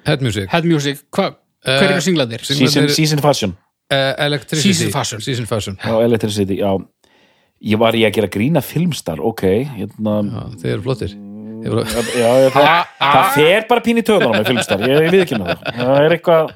Head 0.08 0.22
Music 0.24 0.48
Head 0.50 0.64
Music, 0.70 1.02
Hva, 1.14 1.28
hver 1.66 1.76
Eh, 1.84 1.90
eru 1.92 2.00
singlaðir? 2.00 2.40
sing- 2.48 2.56
season, 2.64 2.88
season 2.88 3.20
fashion 3.20 3.50
uh, 3.92 4.14
Electricity 4.24 4.72
Season 4.72 4.92
Fashion. 4.94 5.20
Season 5.20 5.46
Fashion 5.46 5.76
á 5.84 5.92
Electricity, 6.02 6.56
já 6.62 6.70
ég 7.60 7.76
var 7.76 7.92
ég 7.92 8.06
að 8.08 8.14
gera 8.16 8.30
grína 8.32 8.62
filmstar, 8.64 9.20
ok 9.20 9.42
hérna, 9.76 10.14
Já, 10.24 10.44
þeir 10.62 10.72
eru 10.78 10.82
flottir 10.86 11.12
Ég 11.60 11.72
já, 12.16 12.28
já, 12.40 12.50
það, 12.54 12.66
Ah, 12.66 12.84
ah. 13.00 13.14
það 13.14 13.32
fer 13.36 13.64
bara 13.70 13.82
pín 13.84 14.00
í 14.00 14.04
töðunum 14.06 14.36
með 14.38 14.46
filmstar, 14.50 14.84
ég, 14.86 15.00
ég 15.06 15.10
við 15.14 15.24
ekki 15.26 15.40
með 15.40 15.50
það. 15.50 15.80
Það 15.80 16.04
er 16.04 16.14
eitthvað 16.16 16.54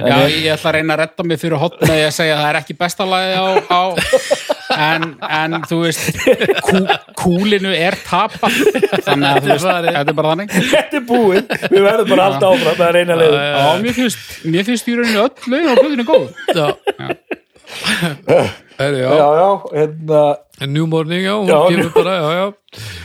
Já, 0.00 0.16
ég 0.32 0.46
ætla 0.54 0.70
að 0.70 0.74
reyna 0.78 0.94
að 0.94 1.00
redda 1.02 1.24
mig 1.28 1.38
fyrir 1.42 1.60
hotn 1.60 1.82
með 1.84 1.98
að 2.06 2.12
segja 2.16 2.34
að 2.36 2.40
það 2.40 2.50
er 2.50 2.58
ekki 2.60 2.74
besta 2.80 3.06
lagi 3.10 3.32
á, 3.36 3.44
á 3.68 3.82
en, 4.86 5.02
en 5.40 5.56
þú 5.68 5.80
veist 5.82 6.06
kú, 6.64 6.78
kúlinu 7.20 7.72
er 7.76 7.96
tapa 8.06 8.48
þannig 8.48 9.26
að 9.28 9.40
þú 9.44 9.50
veist, 9.50 9.66
þetta 9.66 10.04
er 10.06 10.16
bara 10.20 10.30
þannig. 10.32 10.54
Þetta 10.70 11.00
er 11.00 11.04
búið, 11.10 11.52
við 11.74 11.84
verðum 11.84 12.12
bara 12.14 12.28
alltaf 12.30 12.54
áfram 12.54 12.78
það 12.80 12.86
er 12.88 13.00
eina 13.02 13.18
leið 13.20 13.36
Já, 13.40 13.66
mér 13.84 13.98
finnst, 13.98 14.24
mér 14.54 14.68
finnst 14.70 14.88
í 14.88 14.96
rauninni 14.96 15.20
öll 15.26 15.52
lögin 15.52 15.68
á 15.68 15.74
blöðinu 15.82 16.08
góð 16.08 16.26
Já. 16.56 16.66
Heri, 18.80 18.98
já. 19.02 19.10
Já, 19.12 19.26
já, 19.40 19.50
hérna 19.76 20.20
New 20.66 20.86
Morning, 20.86 21.22
já, 21.24 21.34
hún 21.36 21.48
Já, 21.48 21.58
kemur 21.68 21.92
bara, 21.94 22.14
já, 22.16 22.30
já. 22.38 22.46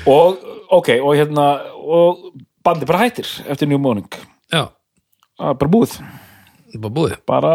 og, 0.07 0.37
ok, 0.69 0.89
og 1.01 1.15
hérna 1.15 1.45
og 1.75 2.31
bandi 2.63 2.85
bara 2.85 2.99
hættir 3.03 3.27
eftir 3.47 3.67
New 3.67 3.79
Morning 3.79 4.07
Já, 4.51 4.69
er 5.39 5.53
bara 5.59 5.69
búið, 5.71 5.97
bara 6.79 6.93
búið. 6.95 7.17
bara 7.27 7.53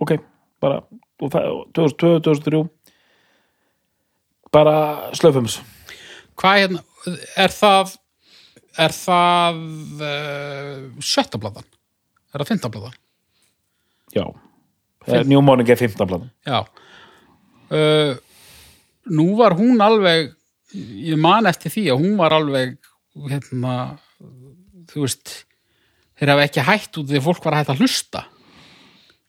ok, 0.00 0.18
bara 0.60 0.82
og 1.20 1.30
það- 1.32 1.72
2002, 1.74 2.20
2003 2.22 2.68
bara 4.52 5.10
slöfum 5.16 5.48
þessu 5.48 5.64
Hvað 6.38 6.60
hérna, 6.62 6.82
er 7.36 7.50
það 7.50 7.96
er 8.78 8.92
það 8.94 9.56
uh, 9.98 10.76
sjötta 11.02 11.40
blaðan? 11.42 11.64
Er 12.30 12.38
það 12.44 12.50
fynda 12.52 12.68
blaðan? 12.70 12.94
Já, 14.14 14.22
Eh, 15.08 15.24
New 15.24 15.40
Morning 15.44 15.68
er 15.68 15.80
15 15.80 16.06
blanum 16.06 16.30
Já. 16.46 16.64
Uh, 17.68 18.16
Nú 19.08 19.32
var 19.38 19.56
hún 19.56 19.80
alveg 19.80 20.34
ég 20.76 21.16
man 21.20 21.48
eftir 21.48 21.72
því 21.72 21.84
að 21.92 22.02
hún 22.02 22.16
var 22.18 22.34
alveg 22.36 22.76
hérna 23.28 23.76
þú 24.90 25.06
veist 25.06 25.32
þeir 26.18 26.32
hafa 26.34 26.44
ekki 26.44 26.66
hætt 26.66 26.98
út 27.00 27.08
því 27.08 27.22
fólk 27.24 27.40
var 27.44 27.56
að 27.56 27.62
hætta 27.62 27.76
að 27.76 27.82
hlusta. 27.84 28.24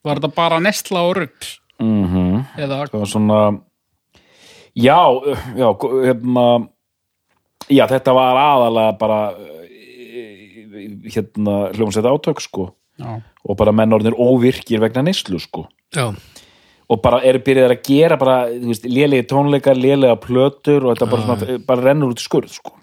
Var 0.03 0.19
þetta 0.19 0.35
bara 0.35 0.59
nesla 0.63 1.03
og 1.07 1.15
rugg 1.15 1.47
mm 1.79 2.05
-hmm. 2.07 2.45
eða 2.57 2.87
það 2.87 2.99
var 2.99 3.07
svona 3.07 3.39
já, 4.75 4.99
já, 5.55 5.69
hérna 6.05 6.67
já, 7.69 7.87
þetta 7.87 8.13
var 8.13 8.35
aðalega 8.35 8.97
bara 8.99 9.33
eh, 9.67 11.09
hérna 11.13 11.71
hljómsveit 11.73 12.05
átök 12.05 12.41
sko 12.41 12.75
já, 12.99 13.15
og 13.19 13.59
bara 13.59 13.73
menn 13.75 13.95
orðinir 13.95 14.19
óvirkir 14.19 14.83
vegna 14.83 15.07
neyslu 15.07 15.39
sko. 15.41 15.65
Já, 15.95 16.11
og 16.89 17.01
bara 17.03 17.21
eru 17.25 17.41
byrjaðir 17.45 17.75
að 17.75 17.85
gera 17.85 18.17
bara, 18.19 18.39
lélegi 18.89 19.27
tónleikar, 19.29 19.77
lélega 19.77 20.17
plötur 20.21 20.87
og 20.87 20.95
þetta 20.95 21.09
bara, 21.11 21.27
svona, 21.27 21.59
bara 21.67 21.85
rennur 21.85 22.13
út 22.13 22.21
í 22.21 22.25
skurð 22.25 22.55
sko. 22.55 22.75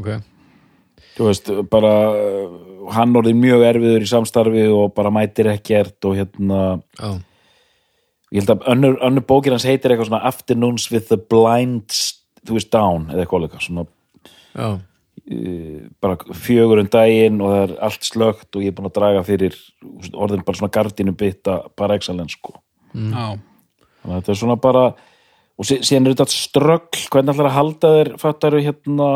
ok. 0.00 0.10
þú 1.16 1.28
veist, 1.28 1.50
bara 1.72 1.92
hann 2.92 3.16
orðið 3.16 3.38
mjög 3.40 3.66
erfiður 3.68 4.06
í 4.06 4.08
samstarfi 4.10 4.64
og 4.72 4.94
bara 4.96 5.12
mætir 5.14 5.50
ekkert 5.52 6.08
og 6.08 6.16
hérna 6.18 6.62
Já, 6.98 7.20
ég 8.32 8.40
held 8.40 8.54
að 8.54 8.68
önnur, 8.72 8.96
önnur 9.04 9.26
bókir 9.28 9.52
hans 9.52 9.66
heitir 9.68 9.92
eitthvað 9.92 10.08
svona 10.08 10.24
Afternoons 10.28 10.88
with 10.92 11.10
the 11.12 11.20
Blind 11.20 11.92
þú 12.42 12.56
veist, 12.56 12.72
Down, 12.72 13.10
eða 13.12 13.26
eitthvað 13.26 13.60
svona 13.66 13.86
bara 16.02 16.16
fjögur 16.34 16.80
um 16.82 16.88
daginn 16.90 17.38
og 17.40 17.52
það 17.52 17.62
er 17.68 17.72
allt 17.86 18.02
slögt 18.08 18.56
og 18.58 18.64
ég 18.64 18.72
er 18.72 18.76
búin 18.78 18.88
að 18.90 18.96
draga 18.96 19.22
fyrir 19.26 19.54
orðin 20.18 20.42
bara 20.44 20.58
svona 20.58 20.72
gardinu 20.74 21.14
bytta 21.14 21.60
bara 21.78 21.94
excellence 21.94 22.34
sko. 22.38 22.56
Já, 22.92 23.38
þannig 24.02 24.10
að 24.10 24.18
þetta 24.18 24.32
er 24.34 24.40
svona 24.42 24.56
bara 24.60 24.82
og 24.92 25.68
sí- 25.68 25.78
síðan 25.86 26.08
er 26.10 26.16
þetta 26.16 26.26
ströggl 26.34 27.06
hvernig 27.12 27.34
ætlar 27.36 27.50
að 27.52 27.56
halda 27.60 27.92
þér 27.96 28.10
fattaru 28.18 28.62
hérna 28.66 29.08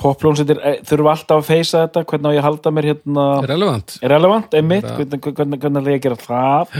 popljónsettir 0.00 0.60
eh, 0.64 0.78
þurfa 0.88 1.12
alltaf 1.12 1.42
að 1.42 1.48
feysa 1.50 1.82
þetta? 1.84 2.04
Hvernig 2.08 2.32
á 2.32 2.34
ég 2.36 2.40
að 2.40 2.46
halda 2.48 2.72
mér 2.72 2.88
hérna? 2.94 3.24
Relevant. 3.50 3.96
er 4.00 4.14
relevant, 4.14 4.54
einmitt, 4.56 4.86
hvernig, 4.96 5.20
hvernig, 5.26 5.60
hvernig 5.60 5.82
ætla 5.82 5.92
ég 5.92 6.00
að 6.00 6.06
gera 6.06 6.20
það? 6.24 6.74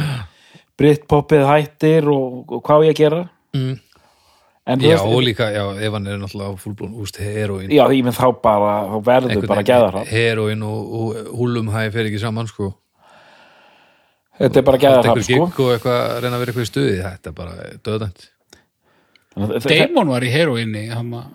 Britpoppið 0.80 1.44
hættir 1.50 2.08
og, 2.08 2.38
og 2.48 2.62
hvað 2.64 2.80
á 2.80 2.84
ég 2.88 2.94
að 2.94 3.00
gera? 3.02 3.20
Mm. 3.52 3.74
En 4.66 4.80
Já, 4.84 4.98
og 5.00 5.22
líka, 5.24 5.46
já, 5.54 5.62
ef 5.80 5.92
hann 5.96 6.06
er 6.06 6.18
náttúrulega 6.20 6.58
fullblón, 6.60 6.92
úst, 7.00 7.16
heroin. 7.18 7.70
já, 7.72 7.84
ég 7.90 8.04
menn 8.04 8.12
þá 8.14 8.26
bara, 8.42 8.74
þá 8.90 8.96
verður 9.06 9.46
bara 9.48 9.62
að 9.64 9.70
gæða 9.70 9.88
það 9.94 10.10
Heroin 10.12 10.62
og, 10.62 10.92
og 11.00 11.30
húlumhæ 11.38 11.86
fer 11.94 12.06
ekki 12.10 12.20
saman, 12.20 12.46
sko. 12.50 12.68
þetta 14.38 14.60
er 14.60 14.66
bara 14.68 14.76
að 14.78 14.84
gæða 14.84 14.98
Halda 15.00 15.08
það 15.08 15.16
einhver 15.16 15.52
sko 15.54 15.64
og 15.64 15.72
eitthvað, 15.74 16.04
reyna 16.24 16.36
að 16.36 16.42
vera 16.44 16.52
eitthvað 16.52 16.66
í 16.68 16.70
stuði, 16.70 16.94
þetta 17.06 17.32
er 17.32 17.36
bara 17.40 17.72
döðdænt. 17.88 18.28
Damon 19.70 20.08
var 20.12 20.24
í 20.26 20.30
heroinni 20.32 20.84
hann 20.90 21.10
að 21.14 21.26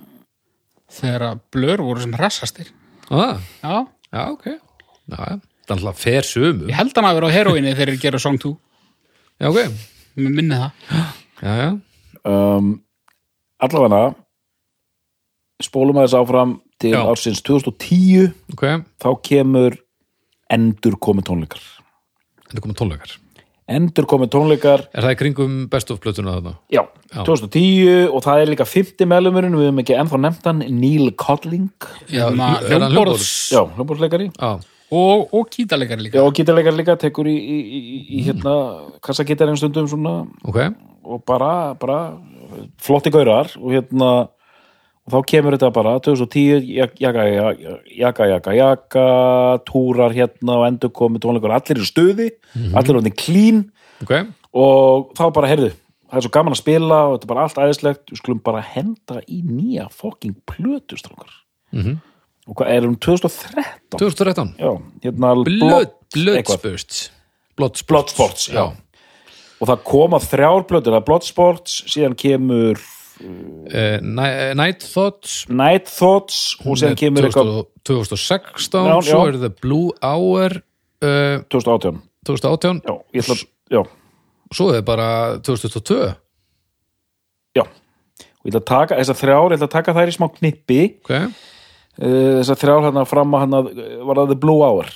þegar 0.96 1.24
að 1.32 1.40
blör 1.56 1.82
voru 1.86 2.04
sem 2.06 2.14
hressastir 2.16 2.68
Ah, 3.10 3.38
já, 3.62 3.86
já, 4.12 4.22
ok. 4.32 4.46
Já, 5.10 5.18
það 5.18 5.34
er 5.36 5.76
alltaf 5.76 6.00
fer 6.02 6.26
sömu. 6.26 6.70
ég 6.70 6.78
held 6.78 6.94
hann 6.98 7.06
að 7.10 7.18
vera 7.20 7.30
á 7.30 7.36
heroinni 7.36 7.74
þegar 7.76 7.92
þeir 7.94 8.02
gera 8.06 8.20
Song 8.22 8.38
2 8.42 8.54
Já, 9.42 9.50
ok. 9.50 9.60
mér 10.18 10.34
minni 10.40 10.58
það 10.58 10.72
Já, 11.42 11.54
já, 11.62 11.70
um, 12.32 12.72
allavega 13.64 14.14
spólum 15.64 16.00
að 16.02 16.08
þess 16.10 16.18
áfram 16.20 16.56
til 16.82 16.92
Já. 16.96 17.02
ársins 17.08 17.40
2010 17.46 18.34
ok. 18.54 18.66
þá 19.00 19.10
kemur 19.24 19.78
endur 20.52 20.98
komið 21.02 21.30
tónleikar 21.30 21.62
er 22.52 22.62
komið 22.62 22.78
tónleikar. 22.82 23.14
endur 23.72 24.06
komið 24.12 24.30
tónleikar 24.36 24.84
Er 24.94 25.06
það 25.08 25.16
í 25.16 25.20
kringum 25.24 25.56
best 25.72 25.90
of 25.92 26.02
plötuna 26.04 26.36
þarna? 26.38 26.54
já, 26.70 26.84
Já. 27.16 27.24
2010 27.24 28.12
og 28.12 28.22
það 28.26 28.42
er 28.44 28.52
líka 28.52 28.68
50 28.68 29.08
meðlumurinn, 29.10 29.56
við 29.56 29.70
höfum 29.70 29.82
ekki 29.86 29.96
ennþá 29.98 30.20
nefnt 30.28 30.46
hann 30.52 30.64
Neil 30.82 31.12
Codling 31.16 31.72
Já, 32.12 32.28
Hérna, 32.28 32.52
hann 32.60 32.90
hljómborðs 32.92 33.32
já, 33.56 33.62
hljómborðsleikari 33.78 34.28
Já, 34.36 34.52
og, 34.92 35.24
og 35.34 35.48
kýtalegari 35.56 36.06
líka 36.10 36.20
já, 36.20 36.26
og 36.28 36.36
gítarleikar 36.38 36.76
líka 36.78 36.98
tekur 37.00 37.32
í, 37.32 37.38
í, 37.40 37.58
í, 37.64 38.02
í 38.20 38.26
hérna 38.28 38.58
kassagítarinn 39.02 39.58
stundum 39.58 39.88
svona 39.90 40.18
ok. 40.44 40.60
Og 41.06 41.22
bara, 41.28 41.74
bara 41.80 42.00
flotti 42.82 43.14
gaurar 43.14 43.52
og 43.62 43.72
hérna 43.74 44.10
og 45.06 45.14
þá 45.14 45.20
kemur 45.30 45.54
þetta 45.54 45.70
bara 45.74 45.96
2010 46.02 46.66
jaka, 46.66 47.26
jaka, 47.96 48.28
jaka, 48.32 48.54
jaka, 48.58 49.08
túrar 49.70 50.16
hérna 50.18 50.60
og 50.60 50.68
endur 50.72 50.90
komið 50.90 51.26
tónleikar 51.28 51.54
allir 51.60 51.82
í 51.84 51.86
stuði, 51.86 52.30
allir 52.74 53.00
orðin 53.02 53.18
klín 53.18 53.66
Ok, 54.04 54.12
og 54.52 55.14
þá 55.16 55.30
bara, 55.32 55.48
heyrðu 55.54 55.72
það 56.10 56.18
er 56.20 56.26
svo 56.26 56.34
gaman 56.36 56.56
að 56.56 56.60
spila 56.62 56.98
og 57.08 57.14
þetta 57.16 57.26
er 57.26 57.32
bara 57.32 57.46
allt 57.46 57.62
æðislegt. 57.64 58.04
Við 58.12 58.20
skulum 58.22 58.42
bara 58.46 58.62
henda 58.64 59.22
í 59.28 59.40
nýja 59.46 59.88
fucking 59.92 60.36
plötu 60.48 61.00
strákar. 61.00 61.32
Mhm. 61.76 61.98
og 62.46 62.54
hvað 62.60 62.68
er 62.76 62.86
um 62.86 62.96
2013 63.02 63.98
2013 63.98 64.52
já, 64.62 64.70
hérna 65.02 65.32
Bloodspurts, 67.58 67.88
Bloodsports, 67.88 68.50
já. 68.54 68.70
Og 69.60 69.70
það 69.72 69.84
koma 69.88 70.20
þrjár 70.24 70.66
plötur, 70.70 70.92
það 70.94 71.02
er 71.02 71.08
Bloodsports 71.10 71.80
síðan 71.94 72.18
kemur 72.20 72.84
Uh, 73.16 74.02
Night 74.04 74.84
Thoughts. 74.84 75.46
Night 75.48 75.88
Thoughts 75.88 76.58
og 76.66 76.76
síðan 76.76 76.98
kemur 77.00 77.24
eitthvað 77.24 77.62
2016 77.88 78.90
Já, 78.90 78.96
svo 79.08 79.22
já. 79.22 79.30
er 79.30 79.38
það 79.40 79.54
Blue 79.64 79.94
Hour 80.04 80.58
uh, 80.60 81.38
2018 81.48 82.02
2018 82.28 82.82
já, 82.84 82.96
ætla 83.22 83.38
að, 83.38 83.44
já, 83.72 83.82
svo 84.60 84.68
er 84.76 84.84
bara 84.84 85.08
2022 85.48 86.10
já 87.56 87.64
og 87.64 88.44
ég 88.44 88.52
ætla 88.52 88.60
að 88.60 88.68
taka, 88.74 88.98
þessar 89.00 89.20
þrjár, 89.22 89.48
ég 89.48 89.58
ætla 89.62 89.70
að 89.70 89.76
taka 89.78 89.96
þær 89.96 90.12
í 90.12 90.16
smá 90.18 90.28
knippi. 90.36 90.82
Ok, 91.00 91.14
uh, 91.16 92.34
þessar 92.42 92.60
þrjár 92.66 92.84
hérna 92.90 93.06
fram 93.10 93.32
að 93.40 93.46
hérna 93.46 93.64
var 94.12 94.20
það 94.20 94.34
The 94.34 94.40
Blue 94.44 94.68
Hour, 94.68 94.92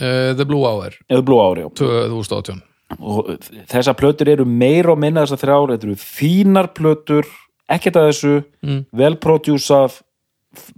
The 0.00 0.48
Blue 0.50 0.66
Hour. 0.66 0.98
Blue 1.22 1.38
Hour, 1.38 1.62
já. 1.62 1.70
2018 1.84 2.66
og 2.98 3.30
þessar 3.70 3.96
plötur 3.98 4.28
eru 4.32 4.44
meira 4.44 4.92
og 4.92 4.98
minna 4.98 5.22
þessar 5.24 5.42
þrjár, 5.44 5.72
þetta 5.74 5.88
eru 5.88 5.96
fínar 6.00 6.68
plötur 6.74 7.28
ekkert 7.70 7.96
að 8.00 8.08
þessu 8.10 8.32
Mm. 8.66 8.84
vel 8.92 9.14
prodjúsað 9.16 10.00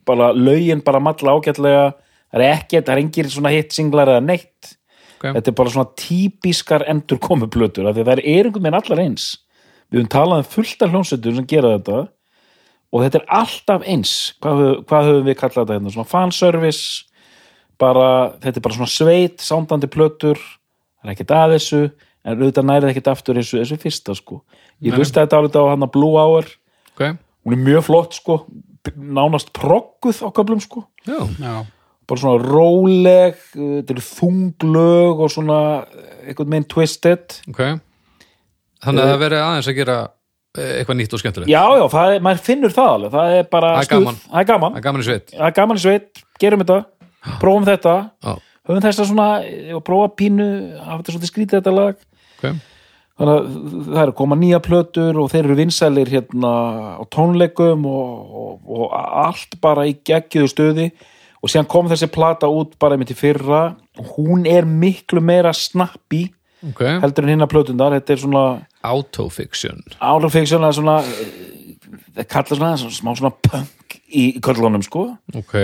bara 0.06 0.32
lögin 0.32 0.84
bara 0.84 1.01
matla 1.01 1.32
ágætlega 1.32 1.94
það 2.32 2.43
er 2.43 2.52
ekkert, 2.52 2.86
það 2.86 2.93
er 2.93 3.02
engir 3.02 3.24
svona 3.32 3.51
hit 3.51 3.72
singlar 3.72 4.09
eða 4.09 4.24
neitt. 4.24 4.76
Ok. 5.22 5.32
þetta 5.34 5.48
er 5.48 5.55
bara 5.55 5.70
svona 5.70 5.90
típiskar 5.97 6.84
endur 6.90 7.18
komu 7.18 7.47
plötur 7.47 7.86
af 7.89 7.94
því 7.94 8.02
að 8.02 8.09
það 8.10 8.18
er 8.18 8.22
einhvern 8.44 8.62
veginn 8.62 8.74
allar 8.80 8.98
eins. 9.05 9.39
Við 9.90 10.01
höfum 10.01 10.09
talað 10.10 10.39
um 10.43 10.48
fullt 10.51 10.82
af 10.82 10.90
hljónsettur 10.90 11.34
sem 11.36 11.47
gera 11.47 11.78
þetta 11.78 12.09
og 12.93 13.02
þetta 13.05 13.20
er 13.20 13.26
alltaf 13.28 13.82
eins. 13.86 14.34
Hvað, 14.43 14.84
hvað 14.84 15.09
höfum 15.09 15.28
við 15.28 15.39
kallað 15.39 15.62
þetta 15.66 15.76
hérna? 15.78 15.93
Svona 15.94 16.10
fanservice 16.10 17.05
bara, 17.78 18.09
þetta 18.43 18.56
er 18.59 18.64
bara 18.66 18.74
svona 18.74 18.90
sveit, 18.90 19.39
sándandi 19.39 19.89
plötur 19.90 20.39
það 21.03 21.11
er 21.11 21.15
ekkert 21.16 21.37
að 21.37 21.55
þessu 21.57 21.83
en 22.23 22.39
auðvitað 22.39 22.69
nærið 22.69 22.91
ekkert 22.93 23.12
aftur 23.12 23.39
þessu, 23.41 23.61
þessu 23.62 23.79
fyrsta 23.83 24.16
sko. 24.16 24.41
Ég 24.83 24.97
hlusta 24.99 25.24
þetta 25.24 25.43
álítið 25.43 25.66
á 25.66 25.73
hann 25.73 25.87
að 25.87 25.95
Blue 25.97 26.19
Hour. 26.20 26.51
Ok, 26.95 27.05
hún 27.43 27.57
er 27.57 27.62
mjög 27.66 27.87
flott 27.89 28.19
sko. 28.19 28.39
Nánast 28.95 29.53
progguð 29.55 30.23
á 30.27 30.29
köflum 30.35 30.62
sko. 30.62 30.85
Já, 31.07 31.19
já, 31.39 31.55
bara 32.11 32.23
svona 32.23 32.43
róleg 32.43 33.39
uh, 33.55 33.79
þetta 33.81 33.95
eru 33.97 34.07
þunglög 34.07 35.23
og 35.23 35.33
svona 35.35 35.61
uh, 35.83 36.09
einhvern 36.27 36.55
veginn 36.55 36.69
twisted. 36.70 37.39
Ok. 37.51 37.62
Þannig 38.83 39.05
að 39.05 39.12
það 39.12 39.23
verið 39.23 39.45
aðeins 39.47 39.70
að 39.70 39.77
gera 39.79 39.97
eh, 40.59 40.70
eitthvað 40.81 40.97
nýtt 40.99 41.12
og 41.15 41.20
skemmtilegt. 41.23 41.51
Já 41.53 41.62
já, 41.79 41.85
það 41.93 42.15
er, 42.15 42.24
maður 42.27 42.41
finnur 42.49 42.73
það 42.74 42.95
alveg. 42.97 43.12
Það 43.12 43.35
er 43.37 43.45
bara 43.53 43.69
það 43.77 43.83
er 43.83 43.91
gaman. 43.93 44.16
Það 44.24 44.41
er 44.81 44.87
gaman 44.87 45.05
í 45.05 45.07
sveit. 45.07 45.29
Það 45.31 45.47
er 45.47 45.55
gaman 45.59 45.79
í 45.79 45.85
sveit, 45.85 46.23
gerum 46.43 46.65
þetta. 46.65 46.79
Prófum 47.43 47.69
þetta. 47.69 47.95
Já, 48.27 48.33
höfum 48.68 48.82
þess 48.84 49.02
að 49.02 49.09
svona 49.10 49.28
og 49.76 49.84
prófa 49.86 50.10
pínu, 50.18 50.48
hafa 50.80 51.01
þetta 51.01 51.14
svolítið 51.14 51.32
skrítið 51.32 51.59
þetta 51.60 51.74
lag. 51.76 52.05
Ok, 52.36 52.44
þannig 53.20 53.32
að 53.32 53.48
það 53.86 54.02
eru 54.02 54.12
að 54.12 54.18
koma 54.20 54.39
nýja 54.40 54.60
plötur 54.64 55.22
og 55.22 55.32
þeir 55.32 55.43
eru 55.44 55.59
vinsælir 55.59 56.12
hérna 56.12 56.52
á 56.98 57.02
tónleikum 57.12 57.89
og, 57.90 58.36
og, 58.43 58.52
og 58.78 58.94
allt 59.26 59.59
bara 59.62 59.86
í 59.90 59.97
geggiðu 60.06 60.51
stöði 60.51 60.90
og 61.43 61.51
síðan 61.51 61.70
kom 61.70 61.90
þessi 61.90 62.09
plata 62.14 62.51
út 62.51 62.76
bara 62.80 62.97
einmitt 62.97 63.14
í 63.14 63.18
fyrra. 63.18 63.72
Og 64.01 64.14
hún 64.16 64.47
er 64.48 64.64
miklu 64.64 65.20
meira 65.20 65.51
snappi 65.52 66.24
ok. 66.70 66.84
heldur 67.02 67.26
en 67.26 67.34
hinna 67.34 67.48
plötundar, 67.51 67.97
þetta 67.98 68.14
er 68.14 68.22
svona 68.22 68.44
autofiction. 68.86 69.82
Árafiksjón 69.98 70.64
að 70.66 70.78
svona 70.78 71.01
það 72.16 72.28
kallar 72.30 72.59
svona, 72.59 72.76
svona 72.80 72.97
smá 72.97 73.12
svona 73.18 73.34
punk 73.48 73.98
í, 74.09 74.24
köllunum 74.44 74.84
sko. 74.86 75.09
Ok, 75.39 75.56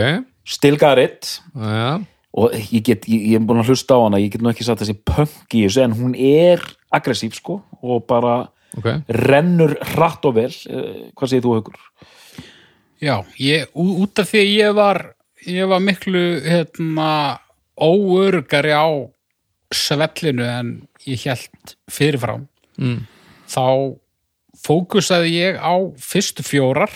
Still 0.49 0.79
got 0.81 0.97
it. 0.97 1.43
Já, 1.53 2.01
og 2.39 2.55
ég 2.55 2.85
get, 2.87 3.09
ég, 3.11 3.25
ég 3.33 3.41
er 3.41 3.45
búin 3.47 3.63
að 3.63 3.73
hlusta 3.73 3.99
á 3.99 4.05
hana 4.05 4.23
ég 4.23 4.33
get 4.35 4.45
nú 4.45 4.53
ekki 4.53 4.67
satt 4.67 4.83
þessi 4.85 4.97
punk 5.09 5.57
í 5.57 5.65
þessu 5.67 5.85
en 5.85 5.99
hún 5.99 6.15
er 6.15 6.63
aggressív 6.95 7.37
sko 7.39 7.61
og 7.83 8.07
bara 8.09 8.41
ok 8.79 8.89
rennur 9.09 9.77
hratt 9.95 10.27
og 10.29 10.39
vel 10.39 10.53
Eh, 10.69 11.11
hvað 11.17 11.31
segir 11.31 11.45
þú 11.45 11.55
Haukur? 11.57 11.79
Já, 12.99 13.15
ég, 13.39 13.69
út 13.79 14.19
af 14.19 14.29
því 14.31 14.41
að 14.43 14.53
ég 14.53 14.75
var 14.75 15.03
ég 15.47 15.69
var 15.71 15.83
miklu 15.83 16.25
hérna 16.43 17.39
óörgari 17.79 18.75
á 18.75 18.89
svellinu 19.71 20.45
en 20.45 20.73
ég 21.07 21.23
held 21.29 21.75
fyrirfram 21.93 22.49
mm. 22.81 23.05
þá 23.47 23.95
fókusaði 24.59 25.37
ég 25.37 25.61
á 25.63 25.75
fyrstu 26.03 26.43
fjórar 26.43 26.91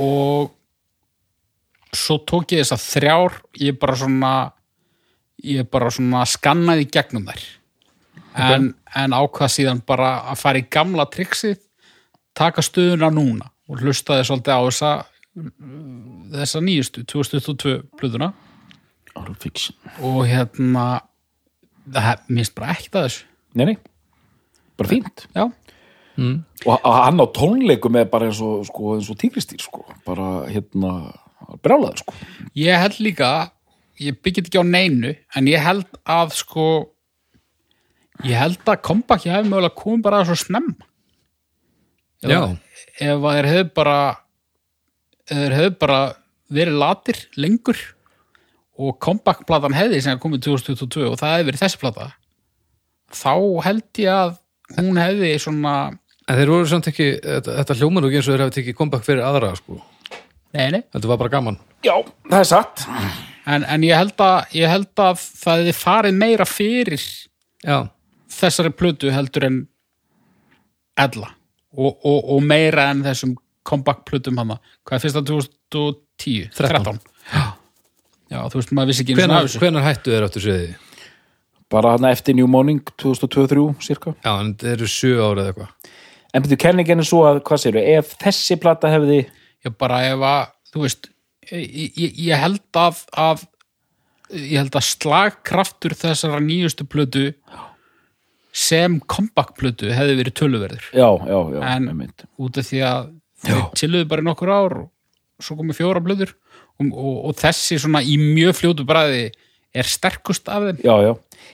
og 0.00 0.52
svo 1.96 2.18
tók 2.28 2.54
ég 2.54 2.64
þess 2.64 2.76
að 2.76 2.86
þrjár 2.86 3.38
ég 3.60 3.78
bara 3.80 3.96
svona 3.98 4.32
ég 5.44 5.68
bara 5.72 5.90
svona 5.92 6.24
skannaði 6.28 6.86
gegnum 6.92 7.26
þær. 7.28 7.46
En, 8.40 8.68
en 8.94 9.16
ákvað 9.16 9.54
síðan 9.56 9.80
bara 9.86 10.20
að 10.30 10.42
fara 10.42 10.60
í 10.60 10.66
gamla 10.70 11.08
trixið 11.10 11.58
taka 12.36 12.62
stöðuna 12.62 13.10
núna 13.12 13.50
og 13.70 13.82
hlustaði 13.82 14.26
svolítið 14.28 14.54
á 14.54 14.62
þessa 14.66 14.92
þessa 16.34 16.62
nýjustu, 16.64 17.04
2022 17.06 17.76
plöðuna 17.98 18.32
Árafiksjón 19.18 20.02
og 20.06 20.24
hérna 20.30 20.84
það 21.90 22.26
minnst 22.30 22.54
bara 22.54 22.74
ekkert 22.74 22.98
að 22.98 23.06
þessu. 23.08 23.24
Nei, 23.58 23.64
nei, 23.70 23.76
bara 24.78 24.90
fínt. 24.90 25.24
Já, 25.34 25.44
og 26.66 26.84
að 26.86 26.98
hann 27.00 27.22
á 27.22 27.26
tónleikum 27.34 27.98
er 27.98 28.10
bara 28.10 28.28
eins 28.28 28.40
og, 28.44 28.62
sko, 28.68 28.94
og 29.00 29.18
tígristýr 29.18 29.62
sko. 29.62 29.86
bara 30.06 30.46
hérna 30.50 30.92
brjálaður 31.64 31.98
sko 32.02 32.14
Ég 32.56 32.78
held 32.82 32.98
líka, 33.00 33.30
ég 34.00 34.16
byggit 34.22 34.46
ekki 34.50 34.60
á 34.62 34.64
neinu, 34.66 35.14
en 35.36 35.46
ég 35.50 35.60
held 35.62 35.86
að 36.06 36.32
sko, 36.38 36.64
ég 38.26 38.36
held 38.38 38.58
að 38.68 38.82
kompakki 38.86 39.30
hefði 39.32 39.50
mögulega 39.52 39.76
komið 39.78 40.02
bara 40.06 40.24
svo 40.28 40.36
snemma. 40.36 40.74
Ef 42.22 42.30
Já. 42.30 42.40
að- 42.40 42.58
Ef 43.00 43.22
að 43.24 43.36
þeir 43.36 43.46
hefðu 43.48 43.74
bara, 43.74 43.98
þeir 45.30 45.52
hefðu 45.56 45.78
bara 45.78 46.00
verið 46.52 46.78
latir 46.82 47.16
lengur 47.36 47.78
og 48.80 48.98
kompaktplatan 49.00 49.72
hefði 49.76 50.02
sem 50.02 50.18
komið 50.18 50.42
2022 50.48 51.06
og 51.12 51.16
það 51.20 51.32
hefði 51.36 51.48
verið 51.50 51.62
þessi 51.62 51.78
plata, 51.80 52.08
þá 53.12 53.32
held 53.64 53.82
ég 54.02 54.10
að 54.10 54.38
hún 54.76 54.96
hefði 55.00 55.30
svona, 55.40 55.74
en 56.28 56.36
þeir 56.36 56.52
voru 56.52 56.66
samt 56.66 56.88
ekki 56.90 57.08
þetta, 57.22 57.74
hljómar 57.78 58.04
og 58.04 58.12
eins 58.12 58.28
og 58.28 58.34
þeir 58.36 58.44
hafi 58.46 58.56
tekið 58.60 58.76
comeback 58.76 59.04
fyrir 59.06 59.22
aðra 59.24 59.54
sko, 59.56 59.80
nei, 60.56 60.66
nei, 60.74 60.80
þetta 60.92 61.10
var 61.10 61.20
bara 61.20 61.32
gaman. 61.32 61.58
Já, 61.86 61.94
það 62.28 62.38
er 62.38 62.48
satt. 62.50 62.84
En, 63.50 63.64
en 63.64 63.84
ég, 63.86 63.96
held 63.96 64.20
að, 64.22 64.38
ég 64.58 64.70
held 64.70 65.02
að 65.02 65.22
það 65.40 65.62
hefði 65.62 65.76
farið 65.78 66.18
meira 66.20 66.46
fyrir 66.48 67.04
já, 67.64 67.78
þessari 68.40 68.72
plötu 68.76 69.12
heldur 69.14 69.48
en 69.48 69.62
ella. 71.00 71.32
Og, 71.70 71.94
og, 71.94 72.18
og 72.34 72.44
meira 72.44 72.90
en 72.90 73.04
þessum 73.06 73.36
comeback 73.66 74.04
plötum 74.08 74.38
hana. 74.42 74.58
Hvað 74.84 74.98
er 74.98 75.04
fyrsta 75.06 75.24
2010? 75.26 76.52
13. 76.58 77.00
Já. 77.30 77.42
Já, 78.30 78.38
þú 78.46 78.60
veist, 78.60 78.72
maður 78.76 78.92
vissi 78.92 79.02
ekki 79.02 79.16
einu 79.16 79.24
sinni 79.24 79.40
af 79.40 79.62
hvenar, 79.64 79.86
hættu 79.88 80.12
þeir 80.12 80.26
áttu 80.28 80.42
sviði 80.42 80.70
bara 81.70 81.94
hann 81.94 82.06
eftir 82.10 82.34
New 82.34 82.48
Morning 82.50 82.82
2023 82.98 83.74
cirka. 83.84 84.14
Já, 84.24 84.32
en 84.40 84.54
þeir 84.58 84.72
eru 84.74 84.88
sjö 84.90 85.12
ára 85.22 85.44
eða 85.44 85.52
eitthvað. 85.52 85.92
En 86.30 86.44
betur 86.44 86.60
kenningin 86.62 87.02
er 87.02 87.06
svo 87.06 87.22
að, 87.26 87.40
hvað 87.46 87.62
séru, 87.64 87.82
ef 87.98 88.14
þessi 88.20 88.56
plata 88.62 88.90
hefði 88.90 89.20
Ég 89.66 89.74
bara 89.80 90.02
ef 90.08 90.22
að, 90.24 90.52
þú 90.72 90.84
veist 90.86 91.10
ég, 91.52 91.64
ég, 91.98 92.14
ég 92.30 92.40
held 92.40 92.78
að, 92.80 93.02
að 93.20 93.42
ég 94.32 94.56
held 94.60 94.76
að 94.78 94.86
slagkraftur 94.88 95.94
þessara 95.98 96.40
nýjustu 96.44 96.86
plötu 96.88 97.26
sem 98.52 98.96
comeback 99.10 99.52
plötu 99.58 99.90
hefði 99.94 100.16
verið 100.18 100.34
töluverður. 100.40 100.86
Já, 100.96 101.06
já, 101.28 101.38
já, 101.54 101.60
En- 101.76 101.88
einmitt. 101.92 102.24
út 102.40 102.58
af 102.58 102.66
því 102.66 102.80
að 102.86 103.10
þeir 103.44 103.60
chilluðu 103.78 104.08
bara 104.10 104.24
í 104.24 104.26
nokkur 104.26 104.50
ár 104.52 104.74
og 104.80 104.88
svo 105.44 105.56
komið 105.60 105.78
fjóra 105.78 106.02
blöður 106.04 106.32
og, 106.80 106.90
og, 106.90 107.14
og 107.30 107.36
þessi 107.38 107.78
svona 107.80 108.02
í 108.02 108.16
mjög 108.20 108.56
fljótu 108.58 108.84
bræði 108.88 109.30
er 109.70 109.86
sterkust 109.86 110.48
af 110.50 110.66
þeim. 110.66 110.80
Já, 110.82 110.96
já, 111.06 111.12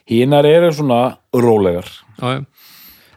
hinar 0.08 0.46
eru 0.48 0.70
svona 0.72 1.00
rólegar. 1.36 1.90
Já, 2.16 2.38
já. 2.38 2.44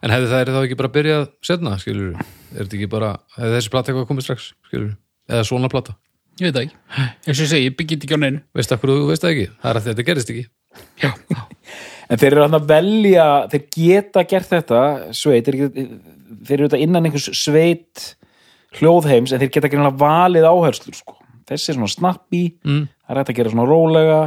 En 0.04 0.14
hefði 0.14 0.30
það 0.32 0.54
þá 0.56 0.62
ekki 0.64 0.78
bara 0.80 0.94
byrjað 0.98 1.26
setna, 1.46 1.78
skilur 1.82 2.14
er 2.20 2.62
þetta 2.64 2.78
ekki 2.78 2.92
bara, 2.92 3.16
hefði 3.38 3.56
þessi 3.58 3.74
plata 3.74 3.92
eitthvað 3.92 4.08
komið 4.12 4.28
strax 4.28 4.52
skilur, 4.70 4.94
eða 5.30 5.48
svona 5.48 5.72
plata? 5.72 5.98
Ég 6.40 6.48
veit 6.48 6.56
það 6.56 6.64
ekki, 6.66 6.78
eins 7.28 7.36
og 7.36 7.44
ég 7.44 7.52
segi, 7.52 7.68
ég 7.68 7.76
byggit 7.76 8.06
ekki 8.06 8.16
á 8.16 8.24
neinu. 8.24 8.40
Veist 8.56 8.72
akkur 8.72 8.94
þú 8.94 9.10
veist 9.10 9.24
það 9.26 9.34
ekki, 9.34 9.48
það 9.60 9.70
er 9.72 9.80
að 9.80 9.88
þetta 9.90 10.06
gerist 10.08 10.30
ekki. 10.32 10.46
Já, 11.02 11.12
en 12.10 12.22
þeir 12.22 12.32
eru 12.32 12.46
hann 12.46 12.56
að 12.56 12.70
velja 12.70 13.26
þeir 13.52 13.66
geta 13.76 14.24
gert 14.30 14.50
þetta 14.54 14.82
sveit, 15.18 15.50
þeir, 15.50 15.58
eru 16.56 16.70
þetta 16.70 16.82
innan 16.86 17.06
einhvers 17.10 17.28
sveit 17.36 18.16
hljóðheims 18.78 19.34
en 19.34 19.42
þeir 19.42 19.52
geta 19.56 19.68
ekki 19.68 19.82
valið 20.00 20.48
áherslur 20.48 20.96
sko. 20.96 21.18
þessi 21.50 21.72
er 21.72 21.76
svona 21.80 21.90
snappi 21.90 22.44
mm. 22.64 22.84
það 23.04 23.12
er 23.12 23.20
hægt 23.20 23.32
að 23.34 23.40
gera 23.40 23.54
svona 23.54 23.68
rólega 23.68 24.20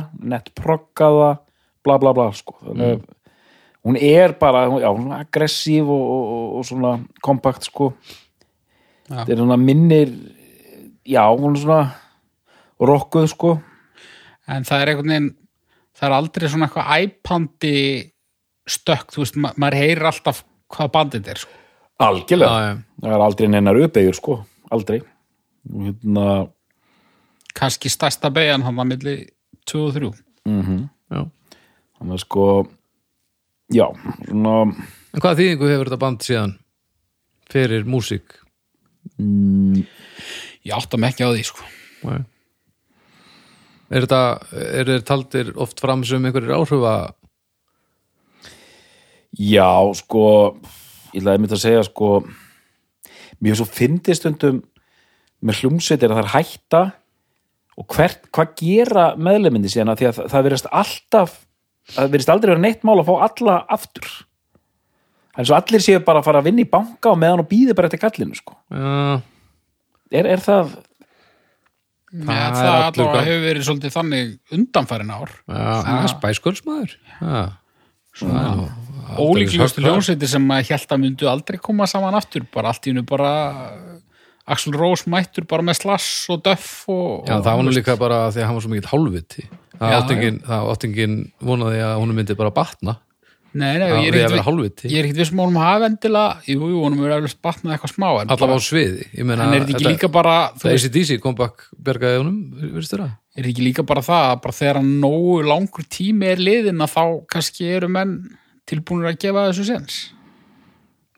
hún 3.84 3.96
er 3.98 4.34
bara 4.38 4.66
já, 4.80 4.88
hún 4.94 5.10
er 5.12 5.24
aggressív 5.24 5.90
og, 5.90 6.02
og, 6.14 6.56
og, 6.58 6.64
svona 6.66 6.92
kompakt 7.22 7.66
sko 7.66 7.92
Já. 9.08 9.24
þetta 9.24 9.32
er 9.34 9.40
svona 9.42 9.58
minnir 9.58 10.12
já, 11.04 11.24
hún 11.34 11.56
er 11.56 11.62
svona 11.64 11.82
rokkuð 12.80 13.26
sko 13.32 13.56
en 14.48 14.64
það 14.64 14.82
er 14.82 14.92
einhvern 14.92 15.12
veginn 15.12 15.30
það 15.98 16.08
er 16.08 16.16
aldrei 16.16 16.48
svona 16.52 16.68
eitthvað 16.68 16.92
æpandi 17.02 17.74
stökk, 18.72 19.10
þú 19.10 19.24
veist, 19.24 19.36
ma 19.42 19.50
maður 19.58 19.78
heyrir 19.80 20.06
alltaf 20.06 20.44
hvað 20.72 20.92
bandið 20.94 21.28
er 21.32 21.40
sko. 21.42 21.58
algjörlega, 22.02 22.50
Já, 22.50 22.68
já. 22.70 22.76
það 23.02 23.16
er 23.16 23.24
aldrei 23.26 23.48
neinar 23.50 23.80
uppeyjur 23.82 24.18
sko, 24.18 24.36
aldrei 24.70 25.00
hérna 25.66 26.26
kannski 27.58 27.90
stærsta 27.92 28.30
beigjan 28.32 28.62
hann 28.66 28.78
að 28.80 28.88
milli 28.94 29.16
2 29.68 29.82
og 29.86 29.94
3 29.98 30.12
Já. 31.12 31.20
þannig 31.98 32.14
að 32.16 32.22
sko 32.24 32.46
já, 33.72 33.86
svona 34.28 34.56
en 35.12 35.20
hvaða 35.20 35.38
þýðingu 35.40 35.70
hefur 35.70 35.90
þetta 35.90 36.02
band 36.02 36.26
síðan 36.26 36.54
fyrir 37.52 37.88
músík 37.88 38.36
mm, 39.18 39.82
ég 40.66 40.76
átta 40.76 41.00
mig 41.00 41.12
ekki 41.12 41.26
á 41.28 41.32
því 41.32 41.46
sko. 41.46 41.66
Nei. 42.02 42.22
er 43.92 44.06
þetta 44.06 44.22
er 44.72 44.88
þeir 44.90 45.04
taldir 45.06 45.52
oft 45.60 45.82
fram 45.82 46.04
sem 46.06 46.24
einhverjir 46.24 46.56
áhrufa 46.56 46.94
já, 49.38 49.68
sko 49.98 50.24
ég 51.12 51.20
ætlaði 51.22 51.44
mitt 51.44 51.54
að 51.56 51.64
segja 51.66 51.84
sko 51.86 52.14
mér 53.42 53.58
svo 53.58 53.68
fyndið 53.68 54.18
stundum 54.18 54.62
með 55.42 55.62
hljómsveitir 55.62 56.12
að 56.12 56.20
það 56.20 56.24
er 56.24 56.34
hætta 56.36 56.82
og 57.80 57.88
hvert, 57.88 58.28
hvað 58.30 58.52
gera 58.60 59.06
meðlemindi 59.16 59.70
síðan 59.72 59.92
að 59.92 60.02
því 60.02 60.08
að 60.08 60.18
það, 60.18 60.28
það 60.32 60.46
verðast 60.46 60.70
alltaf 60.82 61.38
það 61.90 62.12
verðist 62.14 62.32
aldrei 62.32 62.52
vera 62.54 62.62
neitt 62.62 62.86
mál 62.86 63.00
að 63.00 63.08
fá 63.10 63.14
alla 63.28 63.56
aftur. 63.72 64.08
En 65.32 65.48
svo 65.48 65.56
allir 65.56 65.80
séu 65.80 66.00
bara 66.04 66.20
að 66.20 66.28
fara 66.28 66.42
að 66.42 66.50
vinna 66.50 66.64
í 66.64 66.68
banka 66.68 67.12
og 67.12 67.20
meðan 67.20 67.42
og 67.42 67.48
býði 67.48 67.76
bara 67.76 67.88
eftir 67.88 68.02
kallinu 68.02 68.36
sko. 68.36 68.56
já, 68.68 69.22
er, 70.12 70.28
er 70.34 70.42
það 70.44 70.74
það, 72.12 72.26
Það 72.26 72.36
er 72.36 72.52
það 72.58 72.68
allur 72.68 72.84
allavega 72.84 73.24
hefur 73.28 73.46
verið 73.46 73.66
svolítið 73.68 73.94
þannig 73.96 74.32
undanfærin 74.58 75.14
ár. 75.16 75.34
Svona. 78.12 78.68
Ólíklegustu 79.16 79.80
högg 79.80 79.86
þar. 79.86 79.88
hljómsveitir 79.88 80.28
sem 80.28 80.50
að 80.52 80.68
held 80.68 80.92
að 80.92 81.00
myndu 81.00 81.28
aldrei 81.30 81.58
koma 81.64 81.88
saman 81.88 82.16
aftur. 82.18 82.44
Bara 82.52 82.72
allt 82.72 82.84
í 82.84 82.92
hennu 82.92 83.04
bara 83.08 83.32
Axl 84.52 84.74
Rós 84.74 85.04
mættur 85.06 85.46
bara 85.48 85.64
með 85.64 85.78
slass 85.80 86.26
og 86.32 86.42
döff 86.44 86.88
og, 86.90 87.28
Já, 87.28 87.36
það 87.38 87.58
var 87.58 87.66
nú 87.66 87.74
líka 87.74 87.94
bara 87.98 88.24
því 88.34 88.42
að 88.42 88.48
hann 88.48 88.56
var 88.58 88.64
svo 88.64 88.72
mikill 88.72 88.90
hálfviti 88.90 89.44
það 89.82 89.94
Já, 89.94 90.00
átt 90.00 90.12
engin, 90.16 90.42
það 90.48 90.68
átt 90.74 90.86
engin 90.88 91.16
vonaði 91.42 91.80
að 91.86 91.96
hún 92.00 92.14
myndi 92.16 92.38
bara 92.38 92.54
batna. 92.54 92.98
Nei, 93.52 93.74
nei, 93.76 93.88
ég 94.06 94.14
er 94.14 94.16
er 94.16 94.30
að 94.30 94.38
ekkert 94.38 94.84
er 94.86 95.04
ekkert 95.04 95.18
vissum 95.18 95.42
að 95.44 95.58
hafa 95.60 95.88
endilega 95.90 96.38
jú, 96.48 96.70
jú, 96.70 96.78
honum 96.86 97.02
er 97.04 97.18
eftir 97.18 97.42
batnað 97.44 97.74
eitthvað 97.74 97.90
smá 97.92 98.06
en, 98.22 98.30
allavega 98.32 98.62
á 98.64 98.64
sviði. 98.64 99.08
Ég 99.12 99.26
meina, 99.28 99.44
en 99.44 99.56
er 99.58 99.66
þetta 99.66 99.74
ekki 99.76 99.90
líka 99.90 100.08
bara 100.14 100.36
ACDC 100.56 101.18
comeback 101.20 101.66
bjargaði 101.76 102.22
honum, 102.22 102.38
veistu 102.78 102.96
það? 102.96 103.10
er 103.32 103.46
þetta 103.46 103.52
ekki 103.52 103.64
líka 103.64 103.84
bara 103.88 104.02
það 104.04 104.26
að 104.30 104.40
bara 104.44 104.56
þegar 104.56 104.80
nógu 104.84 105.36
langur 105.46 105.86
tími 105.88 106.28
er 106.28 106.42
liðin 106.42 106.84
að 106.84 106.92
þá 106.92 107.04
kannski 107.32 107.68
eru 107.78 107.88
menn 107.92 108.18
tilbúinir 108.68 109.12
að 109.12 109.22
gefa 109.24 109.46
þessu 109.48 109.68
sens 109.68 110.00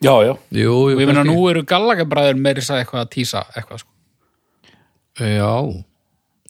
já, 0.02 0.14
já, 0.22 0.34
Jú, 0.54 0.60
jú, 0.60 0.76
og 0.76 1.02
ég 1.02 1.10
meina 1.10 1.24
nú 1.26 1.38
eru 1.50 1.64
gallagabræður 1.66 2.38
meiri 2.38 2.62
sagði 2.62 2.84
eitthvað 2.84 3.02
að 3.02 3.10
tísa 3.14 3.42
eitthvað 3.54 3.82
sko. 3.82 3.90
Já, 5.14 5.50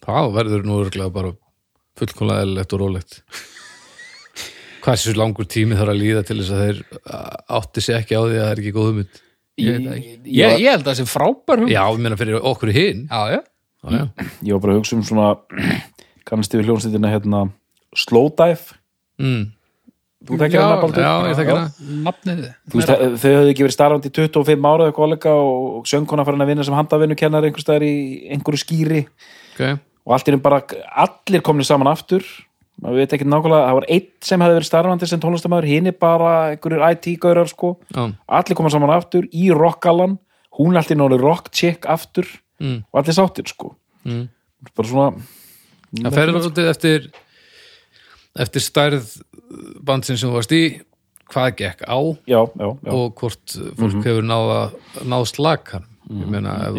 það 0.04 0.30
verður 0.36 0.68
nú 0.68 0.78
örglega 0.82 1.12
bara 1.12 1.32
fullkomlega 2.00 2.44
eðlilegt 2.44 2.74
og 2.76 2.82
rólegt 2.84 3.20
Hvað 4.84 4.98
þessu 4.98 5.14
langur 5.16 5.46
tími 5.48 5.76
þarf 5.78 5.92
að 5.94 6.00
líða 6.02 6.22
til 6.28 6.36
þess 6.42 6.52
að 6.52 6.62
þeir 6.64 6.80
átti 7.56 7.84
sig 7.86 7.94
ekki 7.96 8.18
á 8.18 8.22
því 8.24 8.34
að 8.36 8.42
það 8.42 8.50
er 8.52 8.60
ekki 8.60 8.72
góð 8.76 8.88
hugmynd 8.90 9.20
ég, 9.64 9.78
ekki. 9.94 10.14
ég, 10.28 10.56
ég 10.60 10.70
held 10.74 10.82
að 10.84 10.90
það 10.90 10.98
sé 10.98 11.06
frábær 11.08 11.62
hugmynd. 11.62 11.72
Já, 11.72 11.82
ég 11.94 12.02
meina 12.04 12.18
fyrir 12.20 12.36
okkur 12.52 12.72
í 12.72 12.76
hinn 12.76 13.04
já, 13.08 13.20
já. 13.32 13.40
Já, 13.84 13.94
já. 13.96 14.04
ég 14.44 14.52
var 14.56 14.62
bara 14.66 14.74
að 14.74 14.80
hugsa 14.82 14.96
um 14.98 15.04
svona 15.08 15.28
kannast 16.28 16.56
yfir 16.56 16.68
hljónstættina 16.68 17.12
hérna 17.14 17.44
Slow 17.96 18.30
Dive 18.36 18.80
Mm. 19.14 19.44
þú 20.26 20.36
þekkir 20.40 20.56
Já, 20.58 20.62
hana 20.66 20.78
Baldur 20.82 21.04
já, 21.04 21.10
ég 21.30 21.36
þekki 21.38 21.52
hana. 21.54 21.90
nafnið 22.02 22.38
Þú 22.72 22.78
veist, 22.80 22.88
þau 23.22 23.28
höfðu 23.30 23.50
ekki 23.52 23.62
verið 23.62 23.74
starfandi 23.76 24.10
í 24.10 24.14
25 24.16 24.64
ára 24.72 24.88
kollega 24.96 25.34
og 25.38 25.84
söngkona 25.86 26.24
farin 26.26 26.42
að 26.42 26.50
vinna 26.50 26.64
sem 26.66 26.74
staðar 27.62 27.84
í 27.86 27.92
einhverju 28.34 28.58
skýri 28.64 29.04
Okay. 29.54 29.76
Og 30.04 30.16
allt 30.16 30.28
er 30.28 30.36
bara, 30.42 30.60
allir 31.04 31.44
komnir 31.44 31.68
saman 31.68 31.90
aftur. 31.90 32.24
Maður 32.82 33.04
veit 33.04 33.12
ekki 33.14 33.26
nákvæmlega, 33.28 33.66
það 33.68 33.76
var 33.78 33.84
einn 33.94 34.06
sem 34.26 34.42
hefði 34.42 34.56
verið 34.58 34.68
starfandi 34.68 35.08
sem 35.08 35.20
tónlistamæður, 35.22 35.68
hinn 35.70 35.88
er 35.88 35.94
bara 36.02 36.30
einhverjur 36.52 36.86
IT-gaurar 36.90 37.50
sko, 37.50 37.76
Já, 37.94 38.08
allir 38.38 38.58
koma 38.58 38.72
saman 38.74 38.92
aftur 38.96 39.28
í 39.30 39.50
rockallan, 39.54 40.16
hún 40.58 40.74
er 40.74 40.82
allir 40.82 40.98
náli 40.98 41.20
rock 41.22 41.52
check 41.54 41.86
aftur. 41.86 42.26
Mm. 42.62 42.84
og 42.92 43.00
allir 43.00 43.16
sáttir 43.16 43.48
sko. 43.50 43.74
Mm. 44.06 44.28
bara 44.76 44.88
svona 44.88 45.06
það 46.02 46.16
fer 46.16 46.32
svolítið 46.32 46.68
eftir 46.70 47.06
eftir 48.44 48.64
stærð 48.64 49.08
bandsin 49.86 50.18
sem 50.18 50.28
þú 50.28 50.36
varst 50.38 50.54
í 50.54 50.62
hvað 51.32 51.48
gekk 51.60 51.84
á 51.88 51.98
já, 52.28 52.40
já, 52.44 52.68
já, 52.68 52.92
og 52.92 53.14
hvort 53.18 53.56
fólk 53.80 54.06
hefur 54.06 54.28
náð 54.28 54.52
að 54.54 54.76
náð 55.10 55.26
slakan 55.32 55.88
ég 56.10 56.30
meina, 56.30 56.54
ef, 56.68 56.78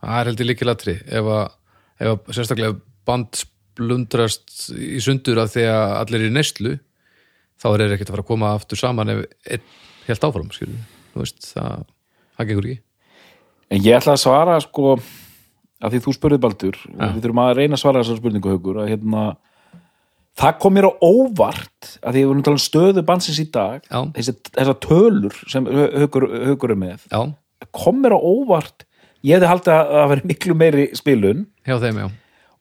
það 0.00 0.20
er 0.20 0.30
heldur 0.30 0.50
líkilatri 0.50 0.96
ef 1.04 1.30
að, 1.36 1.56
ef 2.02 2.30
sérstaklega 2.32 2.76
band 3.06 3.38
splundrast 3.40 4.70
í 4.76 5.00
sundur 5.04 5.42
að 5.42 5.52
því 5.56 5.66
að 5.72 5.94
allir 6.00 6.22
er 6.22 6.30
í 6.30 6.34
neyslu 6.34 6.74
þá 7.60 7.68
er 7.70 7.82
þeir 7.82 7.94
ekkert 7.96 8.10
að 8.10 8.16
fara 8.16 8.24
að 8.24 8.30
koma 8.30 8.54
aftur 8.56 8.80
saman 8.80 9.12
ef 9.12 9.22
einn 9.46 9.68
helt 10.06 10.26
áfram 10.28 10.50
skilur. 10.54 10.82
þú 11.12 11.22
veist, 11.22 11.46
það, 11.52 11.86
það 12.36 12.50
gengur 12.50 12.68
ekki. 12.70 12.82
En 13.66 13.82
ég 13.82 13.96
ætla 13.98 14.14
að 14.14 14.22
svara 14.22 14.58
sko 14.62 14.92
að 14.96 15.92
því 15.92 16.02
þú 16.04 16.14
spurði 16.16 16.38
Baldur 16.42 16.78
og 16.86 17.02
við 17.02 17.24
þurfum 17.24 17.42
að 17.42 17.56
reyna 17.58 17.76
að 17.76 17.82
svara 17.82 18.02
þessar 18.02 18.20
spurningu 18.20 18.54
hugur 18.54 18.80
að 18.80 18.90
hérna 18.94 19.24
það 20.36 20.58
kom 20.62 20.76
mér 20.76 20.88
á 20.88 20.92
óvart 21.00 21.90
að 22.00 22.16
því 22.16 22.22
við 22.22 22.28
vorum 22.30 22.42
að 22.42 22.48
tala 22.48 22.58
um 22.58 22.64
stöðu 22.64 23.04
bansins 23.08 23.40
í 23.40 23.46
dag 23.52 23.88
þessar 24.16 24.78
tölur 24.84 25.40
sem 25.50 25.66
hugur 25.66 26.72
er 26.72 26.80
með 26.80 27.06
já, 27.10 27.20
kom 27.76 28.00
mér 28.04 28.16
á 28.16 28.20
óvart 28.20 28.86
ég 29.26 29.36
hefði 29.36 29.50
haldið 29.50 29.74
að 29.74 29.90
það 29.96 30.12
veri 30.12 30.30
miklu 30.30 30.56
meiri 30.60 30.86
spilun. 30.96 31.42
Hjá 31.66 31.76
þeim 31.82 32.00
já. 32.02 32.06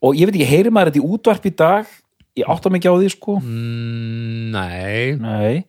Og 0.05 0.17
ég 0.19 0.29
veit 0.29 0.35
ekki, 0.35 0.49
heyri 0.49 0.73
maður 0.73 0.91
þetta 0.91 1.01
í 1.01 1.13
útvarp 1.15 1.45
í 1.47 1.53
dag? 1.61 1.93
Ég 2.35 2.49
átta 2.51 2.71
mikið 2.73 2.91
á 2.91 2.99
því 2.99 3.11
sko. 3.13 3.37
Mm, 3.39 4.49
nei, 4.51 5.15
Nei, 5.15 5.61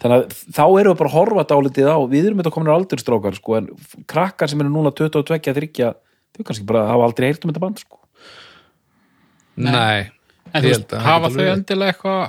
þannig 0.00 0.22
að 0.22 0.38
þá 0.56 0.62
erum 0.64 0.94
við 0.94 1.00
bara 1.02 1.10
að 1.10 1.16
horfa 1.18 1.44
dálítið 1.50 1.90
á, 1.92 1.98
við 2.08 2.28
erum 2.30 2.40
þetta 2.40 2.52
komin 2.54 2.72
á 2.72 2.78
aldurstrákar 2.78 3.36
sko, 3.36 3.58
en 3.58 3.68
krakkar 4.10 4.50
sem 4.50 4.62
eru 4.64 4.72
núna 4.72 4.92
22, 4.96 5.42
30, 5.44 5.92
þau 6.34 6.46
kannski 6.48 6.66
bara 6.70 6.86
hafa 6.88 7.10
aldrei 7.10 7.28
heyrt 7.28 7.44
um 7.44 7.52
þetta 7.52 7.64
band 7.66 7.82
sko. 7.82 8.00
nei, 9.60 10.08
en 10.50 10.64
þú 10.64 10.72
veist, 10.72 10.96
hafa 11.04 11.30
þau 11.36 11.44
endilega 11.52 11.92
eitthvað 11.92 12.24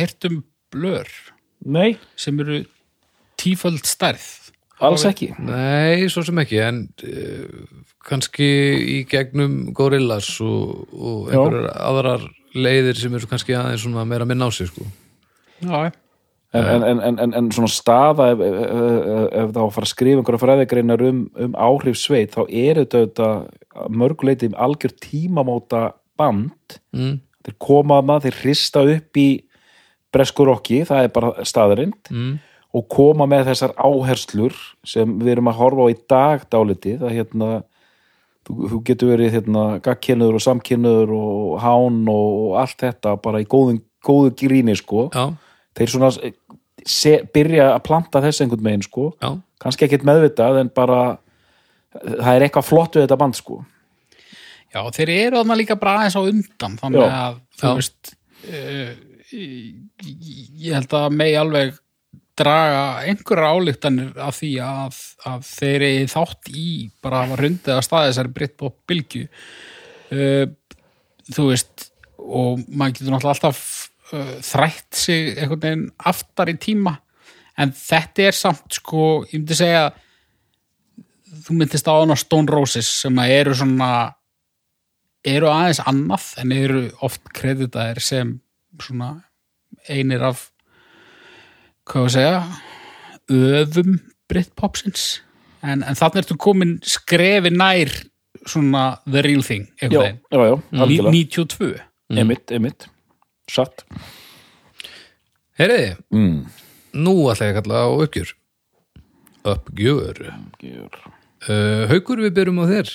heyrt 0.00 0.30
um 0.30 0.40
blör 0.72 1.12
Nei, 1.60 1.98
sem 2.16 2.38
eru 2.40 2.62
tíföld 3.40 3.84
stærð 3.84 4.24
alls 4.86 5.06
ekki? 5.08 5.30
Nei, 5.44 6.08
svo 6.12 6.24
sem 6.26 6.42
ekki 6.42 6.60
en 6.64 6.82
uh, 7.06 7.86
kannski 8.08 8.50
í 8.96 8.98
gegnum 9.08 9.72
Gorillaz 9.76 10.32
og, 10.44 10.86
og 10.92 11.32
einhverjar 11.32 11.72
aðrar 11.76 12.28
leiðir 12.56 12.98
sem 12.98 13.14
eru 13.14 13.28
kannski 13.30 13.54
aðeins 13.54 13.84
svona 13.84 14.06
meira 14.08 14.26
minna 14.28 14.48
á 14.48 14.50
sig 14.54 14.70
sko. 14.70 14.86
já, 15.60 15.92
en, 16.52 16.64
en, 16.64 16.82
en, 16.82 17.00
en, 17.06 17.18
en, 17.22 17.34
en 17.38 17.50
svona 17.54 17.70
staða 17.70 18.30
ef, 18.32 18.40
ef, 18.42 19.52
þá 19.54 19.60
að 19.62 19.74
fara 19.76 19.86
að 19.86 19.92
skrifa 19.92 20.22
einhverja 20.22 20.42
fræðigreinar 20.42 21.04
um, 21.06 21.20
um 21.38 21.54
áhrif 21.54 22.00
sveit 22.00 22.34
þá 22.34 22.42
er 22.48 22.82
þetta 22.82 23.04
auðvitað 23.04 23.90
mörguleiti 24.00 24.50
algjör 24.58 24.96
tímamóta 24.98 25.84
band. 26.18 26.80
Mm, 26.96 27.20
þeir 27.46 27.56
koma 27.62 28.00
að 28.02 28.26
þeir 28.26 28.40
hrista 28.42 28.82
upp 28.96 29.20
í 29.20 29.28
breskurokki, 30.10 30.82
það 30.88 31.06
er 31.06 31.12
bara 31.14 31.46
staðarind 31.46 32.10
mm, 32.10 32.32
og 32.70 32.86
koma 32.92 33.26
með 33.30 33.50
þessar 33.50 33.74
áherslur 33.78 34.56
sem 34.86 35.18
við 35.18 35.34
erum 35.34 35.50
að 35.50 35.58
horfa 35.58 35.86
á 35.86 35.88
í 35.90 35.96
dag 36.12 36.44
dálítið 36.52 37.02
að 37.02 37.16
hérna 37.16 37.48
þú, 38.46 38.56
þú 38.72 38.80
getur 38.86 39.12
verið 39.14 39.34
hérna 39.38 39.64
gagkinnur 39.84 40.38
og 40.38 40.44
samkinnur 40.44 41.14
og 41.16 41.56
hán 41.64 42.04
og 42.12 42.58
allt 42.60 42.78
þetta 42.84 43.16
bara 43.22 43.42
í 43.42 43.48
góðum, 43.50 43.80
góðu 44.06 44.34
gríni 44.38 44.76
sko. 44.78 45.08
Já, 45.14 45.34
þeir 45.78 45.94
svona 45.94 46.12
se, 46.86 47.16
byrja 47.34 47.72
að 47.74 47.82
planta 47.88 48.22
þess 48.24 48.44
einhvern 48.44 48.64
megin 48.66 48.86
sko. 48.86 49.10
Já. 49.18 49.34
Kannski 49.60 49.86
ekkert 49.86 50.06
meðvitað 50.08 50.62
en 50.62 50.72
bara 50.72 51.02
það 51.90 52.32
er 52.32 52.46
eitthvað 52.46 52.68
flott 52.68 52.96
við 52.96 53.06
þetta 53.06 53.20
band 53.20 53.38
sko. 53.38 53.60
Já, 54.70 54.82
þeir 54.94 55.10
eru 55.16 55.40
þarna 55.40 55.58
líka 55.58 55.76
bara 55.78 55.98
aðeins 55.98 56.16
á 56.16 56.22
undan 56.22 56.76
þannig 56.78 57.02
Já. 57.02 57.10
að 57.10 57.38
þú 57.58 57.72
veist 57.80 58.12
uh, 58.46 58.90
ég 59.34 60.76
held 60.76 60.94
að 60.94 61.16
megi 61.18 61.38
alveg 61.40 61.72
draga 62.40 62.82
einhverjar 63.04 63.54
álíktanir 63.54 64.16
af 64.20 64.40
því 64.40 64.50
að, 64.64 64.98
að 65.28 65.46
þeir 65.50 65.86
eru 65.90 66.10
þátt 66.14 66.50
í 66.52 66.66
bara 67.04 67.20
að 67.20 67.28
hafa 67.28 67.40
hrundið 67.42 67.76
að 67.76 67.86
staði 67.86 68.10
þessari 68.10 68.34
britt 68.38 68.66
og 68.66 68.76
bylgju. 68.90 69.28
Uh, 70.10 70.44
þú 71.30 71.46
veist 71.52 71.86
og 72.20 72.62
maður 72.68 72.96
getur 72.98 73.14
náttúrulega 73.14 73.36
alltaf 73.36 73.62
uh, 74.12 74.36
þrætt 74.44 75.00
sig 75.00 75.32
einhvern 75.36 75.64
veginn 75.64 75.88
aftar 76.10 76.52
í 76.52 76.58
tíma. 76.60 76.96
En 77.60 77.74
þetta 77.76 78.30
er 78.30 78.36
samt 78.36 78.80
sko, 78.80 79.26
ég 79.28 79.42
myndi 79.42 79.58
segja 79.58 79.90
þú 81.44 81.56
myndist 81.58 81.88
á 81.88 81.94
hana 81.94 82.16
Stone 82.18 82.50
Roses 82.50 82.88
sem 83.02 83.18
að 83.20 83.34
eru 83.36 83.56
svona 83.56 83.90
eru 85.26 85.50
aðeins 85.52 85.82
annað 85.84 86.30
en 86.40 86.54
eru 86.56 86.84
oft 87.04 87.28
kreditaðir 87.36 88.00
sem 88.02 88.32
svona 88.80 89.12
einir 89.88 90.24
af 90.24 90.49
hvað 91.90 92.06
var 92.06 92.10
að 92.10 92.14
segja? 92.16 92.38
Öfum 93.60 93.98
Britpopsins. 94.30 95.08
En, 95.60 95.82
en 95.84 95.98
þannig 95.98 96.22
ertu 96.22 96.38
komin 96.40 96.78
skrefi 96.86 97.52
nær 97.52 97.90
svona 98.48 98.84
the 99.04 99.22
real 99.26 99.42
thing 99.44 99.66
já, 99.82 99.90
já, 99.90 100.00
já, 100.00 100.38
veginn, 100.40 100.60
algjörlega. 100.72 101.12
92 101.12 102.20
emitt, 102.22 102.52
emitt, 102.54 102.86
satt. 103.50 103.84
Heyriði, 105.60 105.90
mm. 106.14 106.38
nú 107.04 107.14
ætla 107.30 107.50
ég 107.50 107.58
að 107.58 107.58
kalla 107.60 107.82
á 107.84 107.88
uppgjör. 107.92 108.32
Uppgjör. 109.50 110.22
Gjör. 110.64 110.96
uh, 111.50 111.84
Haukur 111.90 112.22
við 112.24 112.34
byrjum 112.38 112.62
á 112.64 112.66
þér. 112.70 112.94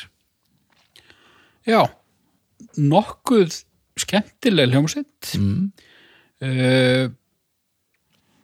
Já, 1.69 1.81
nokkuð 2.81 3.61
skemmtileg 4.01 4.73
hljómsveit. 4.73 5.35
Mm. 5.37 5.69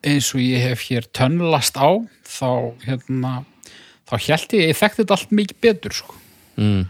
Eins 0.08 0.32
og 0.36 0.42
ég 0.42 0.64
hef 0.66 0.88
hér 0.90 1.08
tönnlast 1.14 1.78
á 1.78 1.90
þá 2.26 2.74
hérna 2.86 3.34
þá 4.10 4.16
held 4.18 4.56
ég, 4.58 4.72
ég 4.72 4.80
þekkti 4.80 5.04
þetta 5.04 5.18
allt 5.18 5.36
mikið 5.38 5.62
betur 5.64 5.96
sko. 5.96 6.18
mm. 6.58 6.82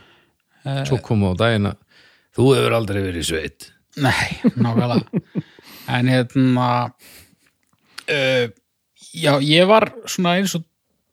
Svo 0.85 0.99
kom 1.01 1.23
á 1.25 1.33
daginn 1.33 1.71
að 1.71 1.79
þú 2.37 2.47
hefur 2.55 2.75
aldrei 2.77 3.01
verið 3.01 3.27
sveit 3.31 3.71
Nei, 4.01 4.39
nákvæmlega 4.55 5.01
en 5.97 6.11
hérna 6.11 6.67
uh, 8.07 8.45
já, 9.11 9.33
ég 9.41 9.67
var 9.67 9.89
svona 10.05 10.37
eins 10.39 10.55
og 10.55 10.63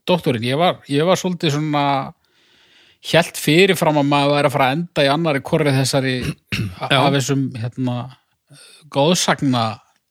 doktorinn, 0.09 0.47
ég 0.47 0.61
var, 0.61 0.79
ég 0.89 1.05
var 1.09 1.19
svolítið 1.21 1.57
svona 1.57 1.85
hélt 3.09 3.39
fyrirfram 3.39 4.01
að 4.01 4.09
maður 4.11 4.35
væri 4.37 4.49
að 4.49 4.55
fara 4.55 4.69
að 4.69 4.77
enda 4.77 5.05
í 5.05 5.11
annari 5.13 5.43
korri 5.45 5.75
þessari 5.75 6.15
af 6.87 7.11
þessum 7.17 7.45
hérna 7.59 7.99
góðsagna 8.93 9.65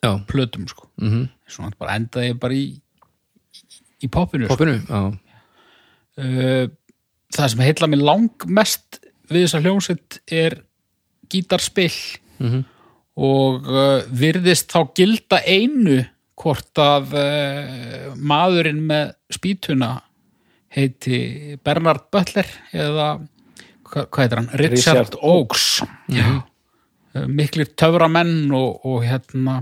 Já, 0.07 0.13
plötum 0.31 0.67
sko. 0.71 0.87
mm 1.01 1.27
svona 1.47 1.71
bara 1.79 1.95
endaði 1.99 2.31
ég 2.33 2.39
bara 2.41 2.53
í 2.57 2.65
í 4.03 4.09
poppinu 4.11 4.47
sko. 4.47 4.55
poppinu 4.55 4.79
Já, 4.87 5.01
uh, 6.17 6.65
það 7.35 7.51
sem 7.53 7.63
heilla 7.65 7.87
mig 7.91 8.01
langmest 8.03 8.99
við 9.31 9.45
þessa 9.45 9.61
hljómsveit 9.63 10.19
er 10.31 10.57
gítarspill 11.31 11.95
Mhm. 12.39 12.59
og 13.17 13.65
uh, 13.65 14.03
virðist 14.13 14.69
þá 14.71 14.93
gilda 14.95 15.39
einu 15.49 16.03
hvort 16.37 16.77
að 16.77 17.15
uh, 17.17 18.11
maðurinn 18.15 18.83
með 18.85 19.15
spýtuna 19.33 19.95
heiti 20.69 21.57
Bernard 21.65 22.05
Butler 22.13 22.45
eða 22.77 23.07
hva, 23.87 24.03
hvað 24.05 24.21
heitir 24.21 24.37
hann? 24.41 24.49
Richard, 24.61 24.99
Richard 25.01 25.17
Oakes 25.23 25.65
Já. 26.13 26.21
Eh, 26.21 26.37
miklir 27.27 27.71
töframenn 27.79 28.51
og, 28.55 28.85
og 28.85 29.05
hérna 29.05 29.61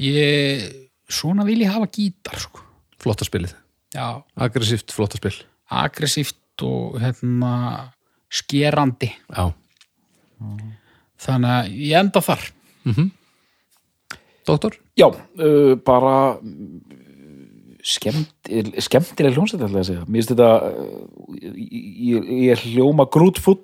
ég 0.00 0.66
svona 1.08 1.46
vil 1.46 1.62
ég 1.64 1.72
hafa 1.72 1.88
gítar 1.92 2.40
sko. 2.42 2.62
flotta 3.00 3.26
spilið, 3.26 3.54
já, 3.94 4.22
aggressíft 4.36 4.94
flotta 4.94 5.20
spil. 5.20 5.36
Aggressíft 5.70 6.62
og 6.66 6.98
hérna 7.02 7.92
skerandi. 8.32 9.12
Já, 9.30 9.52
þannig 11.22 11.54
að 11.56 11.70
ég 11.86 12.00
enda 12.00 12.22
þar. 12.24 12.50
Doktor? 14.46 14.76
Já, 14.96 15.08
uh, 15.10 15.74
bara 15.82 16.38
mm, 16.38 16.78
skemmt, 17.82 18.50
skemmtileg 18.86 19.34
hljómsveit 19.34 19.64
ætla 19.66 19.80
ég 19.80 19.82
að 19.82 19.88
segja. 19.90 20.04
Mér 20.06 20.22
finnst 20.22 20.32
þetta 20.34 20.50
uh, 20.70 21.50
ég, 21.50 22.30
ég 22.46 22.54
er 22.54 22.62
hljóma 22.62 23.08
grútfull 23.10 23.58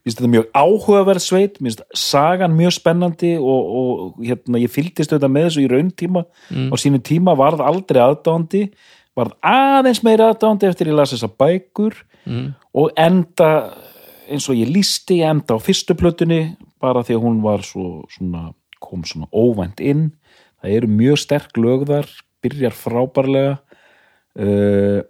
mér 0.00 0.08
finnst 0.08 0.20
þetta 0.20 0.32
mjög 0.34 0.46
áhugaverð 0.56 1.24
sveit 1.24 1.58
mér 1.60 1.70
finnst 1.70 1.84
sagan 2.00 2.56
mjög 2.56 2.76
spennandi 2.78 3.34
og, 3.38 3.74
og 3.80 4.24
hérna, 4.24 4.62
ég 4.62 4.72
fylgdist 4.72 5.12
auðvitað 5.12 5.34
með 5.36 5.48
þessu 5.48 5.64
í 5.64 5.70
rauntíma 5.74 6.24
á 6.72 6.74
sínu 6.80 7.02
tíma 7.04 7.36
varð 7.38 7.64
aldrei 7.64 8.00
aðdáandi 8.04 8.64
varð 9.18 9.36
aðeins 9.44 10.02
meira 10.06 10.30
aðdáandi 10.30 10.70
eftir 10.70 10.92
ég 10.92 10.98
las 10.98 11.12
þessa 11.14 11.30
bækur 11.40 11.98
og 12.72 12.90
enda 12.96 13.50
eins 14.30 14.48
og 14.50 14.58
ég 14.58 14.70
lísti 14.70 15.20
ég 15.20 15.30
enda 15.30 15.56
á 15.56 15.58
fyrstu 15.62 15.96
plötunni 15.98 16.54
bara 16.80 17.02
því 17.04 17.16
að 17.18 17.24
hún 17.24 17.40
var 17.44 17.64
svo 17.66 18.04
svona, 18.12 18.50
kom 18.80 19.04
svona 19.04 19.28
óvænt 19.32 19.82
inn. 19.84 20.10
Það 20.60 20.76
eru 20.76 20.92
mjög 20.94 21.20
sterk 21.20 21.58
lögðar 21.60 22.08
byrjar 22.44 22.76
frábærlega 22.76 23.58
uh, 24.40 25.00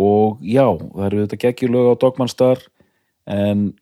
og 0.00 0.42
já 0.44 0.66
það 0.74 1.06
eru 1.06 1.24
þetta 1.24 1.40
geggjulög 1.44 1.90
á 1.94 2.00
Dogmanstar 2.02 2.64
en 3.30 3.72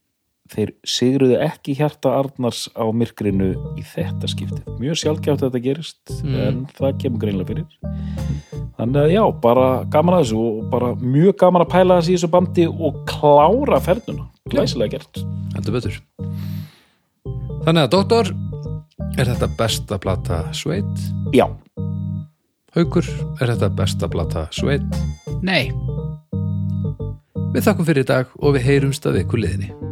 þeir 0.53 0.73
sigruðu 0.89 1.39
ekki 1.43 1.75
hjarta 1.79 2.15
Arnars 2.21 2.67
á 2.77 2.85
myrkrinu 2.93 3.53
í 3.79 3.85
þetta 3.87 4.31
skiptið 4.31 4.79
mjög 4.83 5.01
sjálfgjátt 5.03 5.43
að 5.43 5.49
þetta 5.49 5.65
gerist 5.67 6.15
en 6.23 6.63
það 6.77 6.99
kemur 7.03 7.25
greinlega 7.25 7.51
fyrir. 7.53 7.67
Þannig 8.79 9.01
að 9.03 9.13
já, 9.13 9.23
bara 9.43 9.67
gaman 9.93 10.17
að 10.17 10.25
þessu 10.25 10.41
og 10.43 10.63
bara 10.73 10.95
mjög 11.03 11.37
gaman 11.43 11.67
að 11.67 11.73
pæla 11.75 11.99
þessu 12.01 12.13
í 12.13 12.17
þessu 12.17 12.33
bandi 12.33 12.69
og 12.71 13.03
klára 13.11 13.83
ferðuna 13.85 14.29
glæsilega 14.53 14.99
gert. 14.99 15.23
Þannig 17.63 17.85
að 17.85 17.93
doktor 17.93 18.33
er 19.21 19.29
þetta 19.29 19.49
besta 19.59 19.99
plata 20.01 20.39
sveit 20.57 21.05
já, 21.37 21.45
haukur, 22.77 23.07
er 23.41 23.53
þetta 23.53 23.71
besta 23.77 24.09
plata 24.13 24.47
sveit 24.55 24.85
nei, 25.45 25.71
við 27.53 27.67
þakkum 27.67 27.89
fyrir 27.89 28.07
í 28.07 28.11
dag 28.13 28.33
og 28.41 28.57
við 28.57 28.69
heyrumst 28.71 29.09
að 29.09 29.21
viku 29.21 29.43
liðinni 29.43 29.92